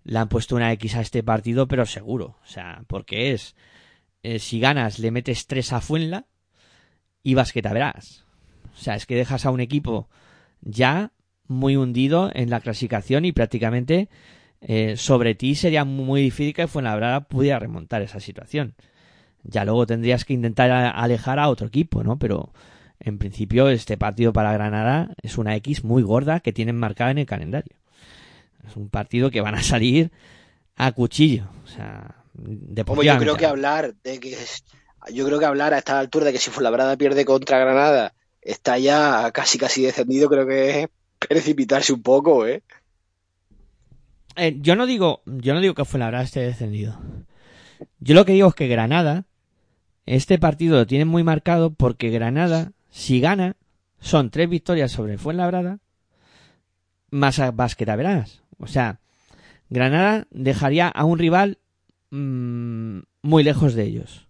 le 0.08 0.20
han 0.20 0.30
puesto 0.30 0.56
una 0.56 0.72
X 0.72 0.96
a 0.96 1.02
este 1.02 1.22
partido, 1.22 1.68
pero 1.68 1.86
seguro. 1.86 2.38
O 2.42 2.48
sea, 2.48 2.84
porque 2.88 3.34
es, 3.34 3.56
eh, 4.24 4.40
si 4.40 4.60
ganas, 4.60 5.00
le 5.00 5.12
metes 5.12 5.48
tres 5.48 5.74
a 5.74 5.82
Fuenla 5.82 6.26
y 7.24 7.34
vas 7.34 7.52
que 7.52 7.62
te 7.62 7.70
verás. 7.70 8.26
O 8.74 8.80
sea, 8.80 8.96
es 8.96 9.06
que 9.06 9.16
dejas 9.16 9.46
a 9.46 9.52
un 9.52 9.60
equipo 9.60 10.10
ya 10.62 11.12
muy 11.48 11.76
hundido 11.76 12.32
en 12.34 12.50
la 12.50 12.62
clasificación 12.62 13.26
y 13.26 13.34
prácticamente 13.34 14.08
eh, 14.62 14.96
sobre 14.96 15.36
ti 15.36 15.56
sería 15.56 15.84
muy 15.84 16.22
difícil 16.22 16.54
que 16.54 16.68
Fuenlabrada 16.68 17.28
pudiera 17.28 17.60
remontar 17.60 18.02
esa 18.02 18.22
situación. 18.22 18.76
Ya 19.44 19.66
luego 19.66 19.86
tendrías 19.86 20.24
que 20.24 20.34
intentar 20.34 20.72
alejar 20.72 21.38
a 21.38 21.50
otro 21.50 21.68
equipo, 21.68 22.04
¿no? 22.04 22.18
Pero 22.18 22.54
en 23.02 23.18
principio 23.18 23.68
este 23.68 23.98
partido 23.98 24.32
para 24.32 24.54
Granada 24.54 25.14
es 25.22 25.38
una 25.38 25.56
X 25.58 25.84
muy 25.84 26.02
gorda 26.02 26.40
que 26.40 26.54
tienen 26.54 26.78
marcada 26.78 27.12
en 27.12 27.18
el 27.18 27.26
calendario. 27.26 27.76
Es 28.68 28.76
un 28.76 28.90
partido 28.90 29.32
que 29.32 29.42
van 29.42 29.56
a 29.56 29.64
salir 29.64 30.12
a 30.76 30.92
cuchillo. 30.92 31.50
O 31.64 31.68
sea, 31.68 32.16
Como 32.86 33.04
yo 33.04 33.18
creo 33.18 33.36
que 33.36 33.46
hablar 33.46 33.96
de 34.04 34.20
que 34.20 34.38
yo 35.14 35.26
creo 35.26 35.40
que 35.40 35.46
hablar 35.46 35.74
a 35.74 35.78
esta 35.78 36.00
altura 36.00 36.26
de 36.26 36.34
que 36.34 36.40
si 36.40 36.52
Fuenlabrada 36.52 36.98
pierde 36.98 37.26
contra 37.26 37.60
Granada 37.60 38.14
está 38.42 38.78
ya 38.78 39.32
casi 39.32 39.58
casi 39.58 39.84
descendido, 39.84 40.30
creo 40.30 40.46
que 40.48 40.82
es 40.82 40.88
precipitarse 41.20 41.94
un 41.94 42.02
poco, 42.02 42.46
¿eh? 42.46 42.64
Eh, 44.36 44.58
yo 44.60 44.76
no 44.76 44.86
digo, 44.86 45.22
yo 45.26 45.54
no 45.54 45.62
digo 45.62 45.74
que 45.74 45.86
Fuenlabrada 45.86 46.24
esté 46.24 46.42
descendido. 46.42 47.00
Yo 48.00 48.16
lo 48.16 48.26
que 48.26 48.34
digo 48.34 48.50
es 48.50 48.56
que 48.56 48.68
Granada, 48.68 49.26
este 50.06 50.38
partido 50.38 50.78
lo 50.78 50.88
tiene 50.88 51.06
muy 51.06 51.24
marcado 51.24 51.72
porque 51.72 52.10
Granada, 52.10 52.72
si 52.90 53.20
gana, 53.20 53.56
son 54.00 54.30
tres 54.30 54.50
victorias 54.50 54.92
sobre 54.92 55.18
Fuenlabrada, 55.18 55.80
más 57.10 57.40
a 57.40 57.52
Basket 57.52 57.86
verás. 57.86 58.44
O 58.60 58.68
sea, 58.68 59.00
Granada 59.70 60.28
dejaría 60.32 60.88
a 60.88 61.04
un 61.06 61.20
rival 61.20 61.60
mm, 62.12 63.00
muy 63.22 63.44
lejos 63.44 63.74
de 63.74 63.84
ellos. 63.84 64.28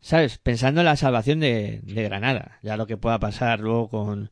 ¿Sabes? 0.00 0.38
Pensando 0.38 0.80
en 0.80 0.86
la 0.86 0.96
salvación 0.96 1.40
de, 1.40 1.82
Granada. 1.84 2.58
Ya 2.62 2.76
lo 2.76 2.86
que 2.86 2.96
pueda 2.96 3.18
pasar 3.18 3.60
luego 3.60 3.88
con, 3.88 4.30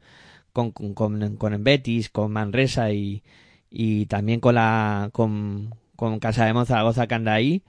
con, 0.52 0.72
con, 0.72 1.36
con, 1.36 1.64
Betis, 1.64 2.08
con 2.08 2.32
Manresa 2.32 2.90
y, 2.92 3.22
y 3.70 4.06
también 4.06 4.40
con 4.40 4.54
la 4.54 5.10
con, 5.12 5.74
con 5.94 6.18
Casa 6.20 6.46
de 6.46 6.64
Zaragoza 6.64 7.06
que 7.06 7.14
anda 7.14 7.34
ahí. 7.34 7.62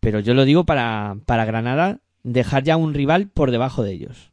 Pero 0.00 0.20
yo 0.20 0.34
lo 0.34 0.44
digo 0.44 0.64
para, 0.64 1.16
para 1.26 1.44
Granada 1.44 2.00
dejar 2.22 2.62
ya 2.62 2.76
un 2.76 2.94
rival 2.94 3.28
por 3.28 3.50
debajo 3.50 3.82
de 3.82 3.92
ellos. 3.92 4.32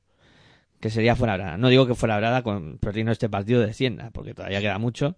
Que 0.80 0.90
sería 0.90 1.16
Fuenlabrada. 1.16 1.58
No 1.58 1.70
digo 1.70 1.86
que 1.86 1.96
Fuenlabrada 1.96 2.44
con 2.44 2.78
perdiendo 2.80 3.12
este 3.12 3.30
partido 3.30 3.62
descienda, 3.62 4.10
porque 4.12 4.34
todavía 4.34 4.62
queda 4.62 4.80
mucho. 4.80 5.18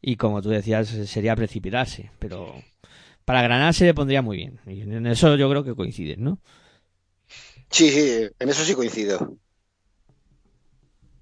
Y 0.00 0.16
como 0.16 0.42
tú 0.42 0.50
decías, 0.50 0.88
sería 0.88 1.36
precipitarse. 1.36 2.10
Pero 2.18 2.54
para 3.24 3.42
Granada 3.42 3.72
se 3.72 3.84
le 3.84 3.94
pondría 3.94 4.22
muy 4.22 4.36
bien. 4.36 4.60
Y 4.66 4.82
en 4.82 5.06
eso 5.06 5.36
yo 5.36 5.50
creo 5.50 5.64
que 5.64 5.74
coinciden, 5.74 6.24
¿no? 6.24 6.40
Sí, 7.70 7.90
sí, 7.90 8.28
en 8.38 8.48
eso 8.48 8.64
sí 8.64 8.74
coincido. 8.74 9.36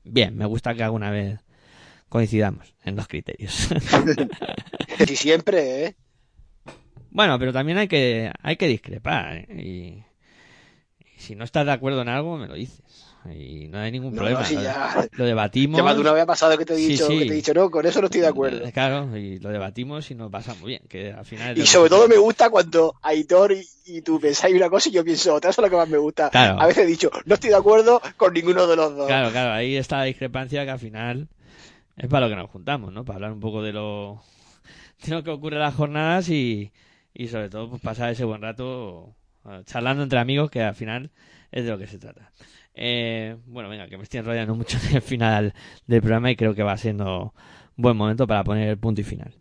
Bien, 0.05 0.37
me 0.37 0.47
gusta 0.47 0.75
que 0.75 0.85
alguna 0.85 1.11
vez 1.11 1.41
coincidamos 2.09 2.75
en 2.85 2.97
los 2.97 3.09
criterios. 3.09 3.69
Sí, 5.07 5.15
siempre, 5.15 5.85
¿eh? 5.85 5.97
Bueno, 7.11 7.39
pero 7.39 7.53
también 7.53 7.77
hay 7.77 7.87
que, 7.87 8.33
hay 8.43 8.57
que 8.57 8.67
discrepar. 8.67 9.37
¿eh? 9.37 9.47
Y, 9.63 10.05
y 11.05 11.19
si 11.19 11.35
no 11.35 11.45
estás 11.45 11.67
de 11.67 11.73
acuerdo 11.73 12.01
en 12.01 12.09
algo, 12.09 12.39
me 12.39 12.47
lo 12.47 12.55
dices. 12.55 12.83
Y 13.33 13.69
no 13.69 13.79
hay 13.79 13.93
ningún 13.93 14.11
No, 14.15 14.17
problema. 14.17 14.43
no, 14.43 14.55
lo, 14.55 14.63
ya. 14.63 15.09
lo 15.13 15.25
debatimos. 15.25 15.79
Ya 15.79 15.85
más 15.85 15.95
de 15.95 16.01
una 16.01 16.13
vez 16.13 16.23
ha 16.23 16.27
pasado 16.27 16.57
que 16.59 16.65
te 16.65 16.75
he 16.75 16.77
dicho, 16.77 17.07
sí. 17.07 17.19
que 17.19 17.25
te 17.27 17.33
he 17.33 17.37
dicho, 17.37 17.55
no, 17.55 17.71
con 17.71 17.85
eso 17.87 18.01
no 18.01 18.07
estoy 18.07 18.21
de 18.21 18.27
acuerdo. 18.27 18.65
Eh, 18.65 18.73
Claro, 18.73 19.17
y 19.17 19.39
lo 19.39 19.49
debatimos 19.51 20.11
y 20.11 20.15
nos 20.15 20.31
pasa 20.31 20.55
muy 20.61 20.69
bien. 20.71 20.83
Que 20.89 21.13
al 21.13 21.25
final 21.25 21.57
Y 21.59 21.67
sobre 21.67 21.91
todo 21.91 22.09
me 22.09 22.17
gusta 22.17 22.51
cuando 22.51 22.95
Aitor 23.03 23.53
y, 23.53 23.67
y 23.87 24.03
tú 24.03 24.19
pensáis 24.21 24.55
una 24.55 24.69
cosa 24.71 24.89
y 24.89 24.93
yo 24.93 25.05
pienso 25.05 25.35
otra, 25.35 25.51
eso 25.51 25.61
es 25.61 25.67
lo 25.67 25.71
que 25.71 25.77
más 25.77 25.89
me 25.89 25.99
gusta. 25.99 26.31
Claro. 26.31 26.61
A 26.61 26.67
veces 26.67 26.85
he 26.85 26.87
dicho, 26.87 27.11
no 27.25 27.35
estoy 27.35 27.51
de 27.51 27.57
acuerdo 27.57 28.01
con 28.17 28.33
ninguno 28.33 28.67
de 28.67 28.77
los 28.77 28.97
dos. 28.97 29.07
Claro, 29.07 29.31
claro, 29.31 29.53
ahí 29.53 29.77
está 29.77 29.99
la 29.99 30.05
discrepancia 30.05 30.65
que 30.65 30.71
al 30.71 30.79
final 30.79 31.29
es 31.97 32.09
para 32.09 32.27
lo 32.27 32.31
que 32.35 32.37
nos 32.41 32.51
juntamos, 32.51 32.93
¿no? 32.93 33.05
Para 33.05 33.17
hablar 33.17 33.33
un 33.33 33.41
poco 33.41 33.63
de 33.63 33.73
lo, 33.73 34.23
de 35.05 35.13
lo 35.15 35.23
que 35.25 35.31
ocurre 35.31 35.57
en 35.57 35.63
las 35.63 35.75
jornadas 35.75 36.29
y, 36.29 36.73
y 37.15 37.29
sobre 37.29 37.49
todo 37.49 37.71
pues, 37.71 37.81
pasar 37.83 38.11
ese 38.11 38.25
buen 38.25 38.43
rato 38.43 39.15
eh, 39.49 39.63
charlando 39.65 40.03
entre 40.03 40.19
amigos 40.19 40.51
que 40.51 40.63
al 40.63 40.75
final 40.75 41.11
es 41.53 41.65
de 41.65 41.71
lo 41.71 41.79
que 41.79 41.87
se 41.87 41.99
trata. 41.99 42.31
Eh, 42.77 43.37
bueno, 43.47 43.69
venga, 43.71 43.89
que 43.89 43.97
me 43.97 44.05
estoy 44.05 44.21
enrollando 44.21 44.55
mucho 44.57 44.79
en 44.91 44.97
el 44.97 45.03
final 45.03 45.55
del 45.87 46.01
programa 46.03 46.31
y 46.31 46.37
creo 46.37 46.55
que 46.55 46.63
va 46.63 46.77
siendo 46.77 47.35
buen 47.77 47.97
momento 47.97 48.27
para 48.27 48.45
poner 48.45 48.69
el 48.69 48.79
punto 48.79 49.01
y 49.01 49.05
final. 49.05 49.35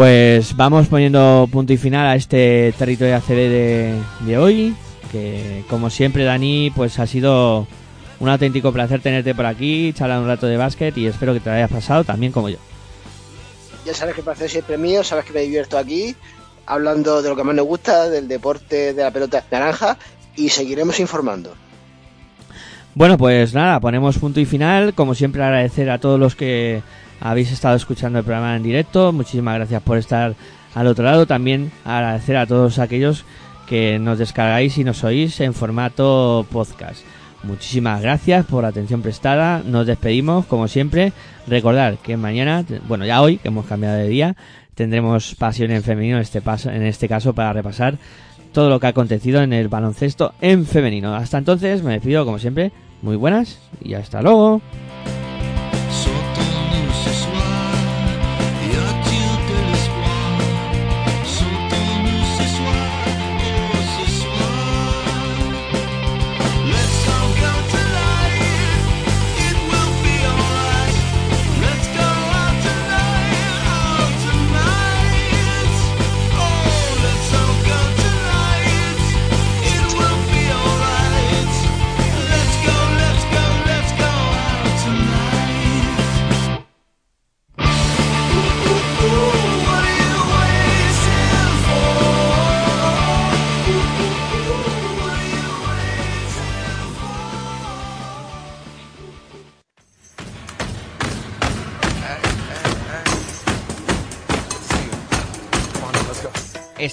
Pues 0.00 0.56
vamos 0.56 0.88
poniendo 0.88 1.46
punto 1.52 1.74
y 1.74 1.76
final 1.76 2.06
a 2.06 2.14
este 2.14 2.72
territorio 2.78 3.16
ACB 3.16 4.00
de, 4.24 4.38
hoy. 4.38 4.74
Que 5.12 5.62
como 5.68 5.90
siempre, 5.90 6.24
Dani, 6.24 6.72
pues 6.74 6.98
ha 6.98 7.06
sido 7.06 7.66
un 8.18 8.28
auténtico 8.30 8.72
placer 8.72 9.02
tenerte 9.02 9.34
por 9.34 9.44
aquí, 9.44 9.92
charlar 9.92 10.20
un 10.20 10.26
rato 10.26 10.46
de 10.46 10.56
básquet 10.56 10.96
y 10.96 11.06
espero 11.06 11.34
que 11.34 11.40
te 11.40 11.50
lo 11.50 11.56
hayas 11.56 11.70
pasado 11.70 12.02
también 12.02 12.32
como 12.32 12.48
yo. 12.48 12.56
Ya 13.84 13.92
sabes 13.92 14.14
que 14.14 14.22
el 14.22 14.24
placer 14.24 14.48
siempre 14.48 14.76
es 14.76 14.80
mío, 14.80 15.04
sabes 15.04 15.26
que 15.26 15.34
me 15.34 15.42
divierto 15.42 15.76
aquí, 15.76 16.16
hablando 16.64 17.20
de 17.20 17.28
lo 17.28 17.36
que 17.36 17.44
más 17.44 17.54
nos 17.54 17.66
gusta, 17.66 18.08
del 18.08 18.26
deporte 18.26 18.94
de 18.94 19.02
la 19.02 19.10
pelota 19.10 19.44
naranja, 19.50 19.98
y 20.34 20.48
seguiremos 20.48 20.98
informando. 20.98 21.52
Bueno, 23.00 23.16
pues 23.16 23.54
nada, 23.54 23.80
ponemos 23.80 24.18
punto 24.18 24.40
y 24.40 24.44
final. 24.44 24.92
Como 24.92 25.14
siempre, 25.14 25.42
agradecer 25.42 25.88
a 25.88 25.96
todos 25.96 26.20
los 26.20 26.36
que 26.36 26.82
habéis 27.18 27.50
estado 27.50 27.74
escuchando 27.74 28.18
el 28.18 28.26
programa 28.26 28.54
en 28.54 28.62
directo. 28.62 29.10
Muchísimas 29.10 29.54
gracias 29.54 29.82
por 29.82 29.96
estar 29.96 30.34
al 30.74 30.86
otro 30.86 31.06
lado. 31.06 31.24
También 31.24 31.72
agradecer 31.82 32.36
a 32.36 32.44
todos 32.44 32.78
aquellos 32.78 33.24
que 33.66 33.98
nos 33.98 34.18
descargáis 34.18 34.76
y 34.76 34.84
nos 34.84 35.02
oís 35.02 35.40
en 35.40 35.54
formato 35.54 36.44
podcast. 36.52 37.02
Muchísimas 37.42 38.02
gracias 38.02 38.44
por 38.44 38.64
la 38.64 38.68
atención 38.68 39.00
prestada. 39.00 39.62
Nos 39.64 39.86
despedimos, 39.86 40.44
como 40.44 40.68
siempre. 40.68 41.14
Recordar 41.46 41.96
que 42.02 42.18
mañana, 42.18 42.66
bueno, 42.86 43.06
ya 43.06 43.22
hoy, 43.22 43.38
que 43.38 43.48
hemos 43.48 43.64
cambiado 43.64 43.96
de 43.96 44.08
día, 44.08 44.36
tendremos 44.74 45.34
Pasión 45.36 45.70
en 45.70 45.82
Femenino, 45.82 46.18
este 46.18 46.42
paso, 46.42 46.68
en 46.68 46.82
este 46.82 47.08
caso, 47.08 47.32
para 47.32 47.54
repasar 47.54 47.96
todo 48.52 48.68
lo 48.68 48.78
que 48.78 48.88
ha 48.88 48.90
acontecido 48.90 49.40
en 49.40 49.54
el 49.54 49.68
baloncesto 49.68 50.34
en 50.42 50.66
femenino. 50.66 51.14
Hasta 51.14 51.38
entonces, 51.38 51.82
me 51.82 51.94
despido, 51.94 52.26
como 52.26 52.38
siempre. 52.38 52.72
Muy 53.02 53.16
buenas 53.16 53.58
y 53.80 53.94
hasta 53.94 54.22
luego. 54.22 54.60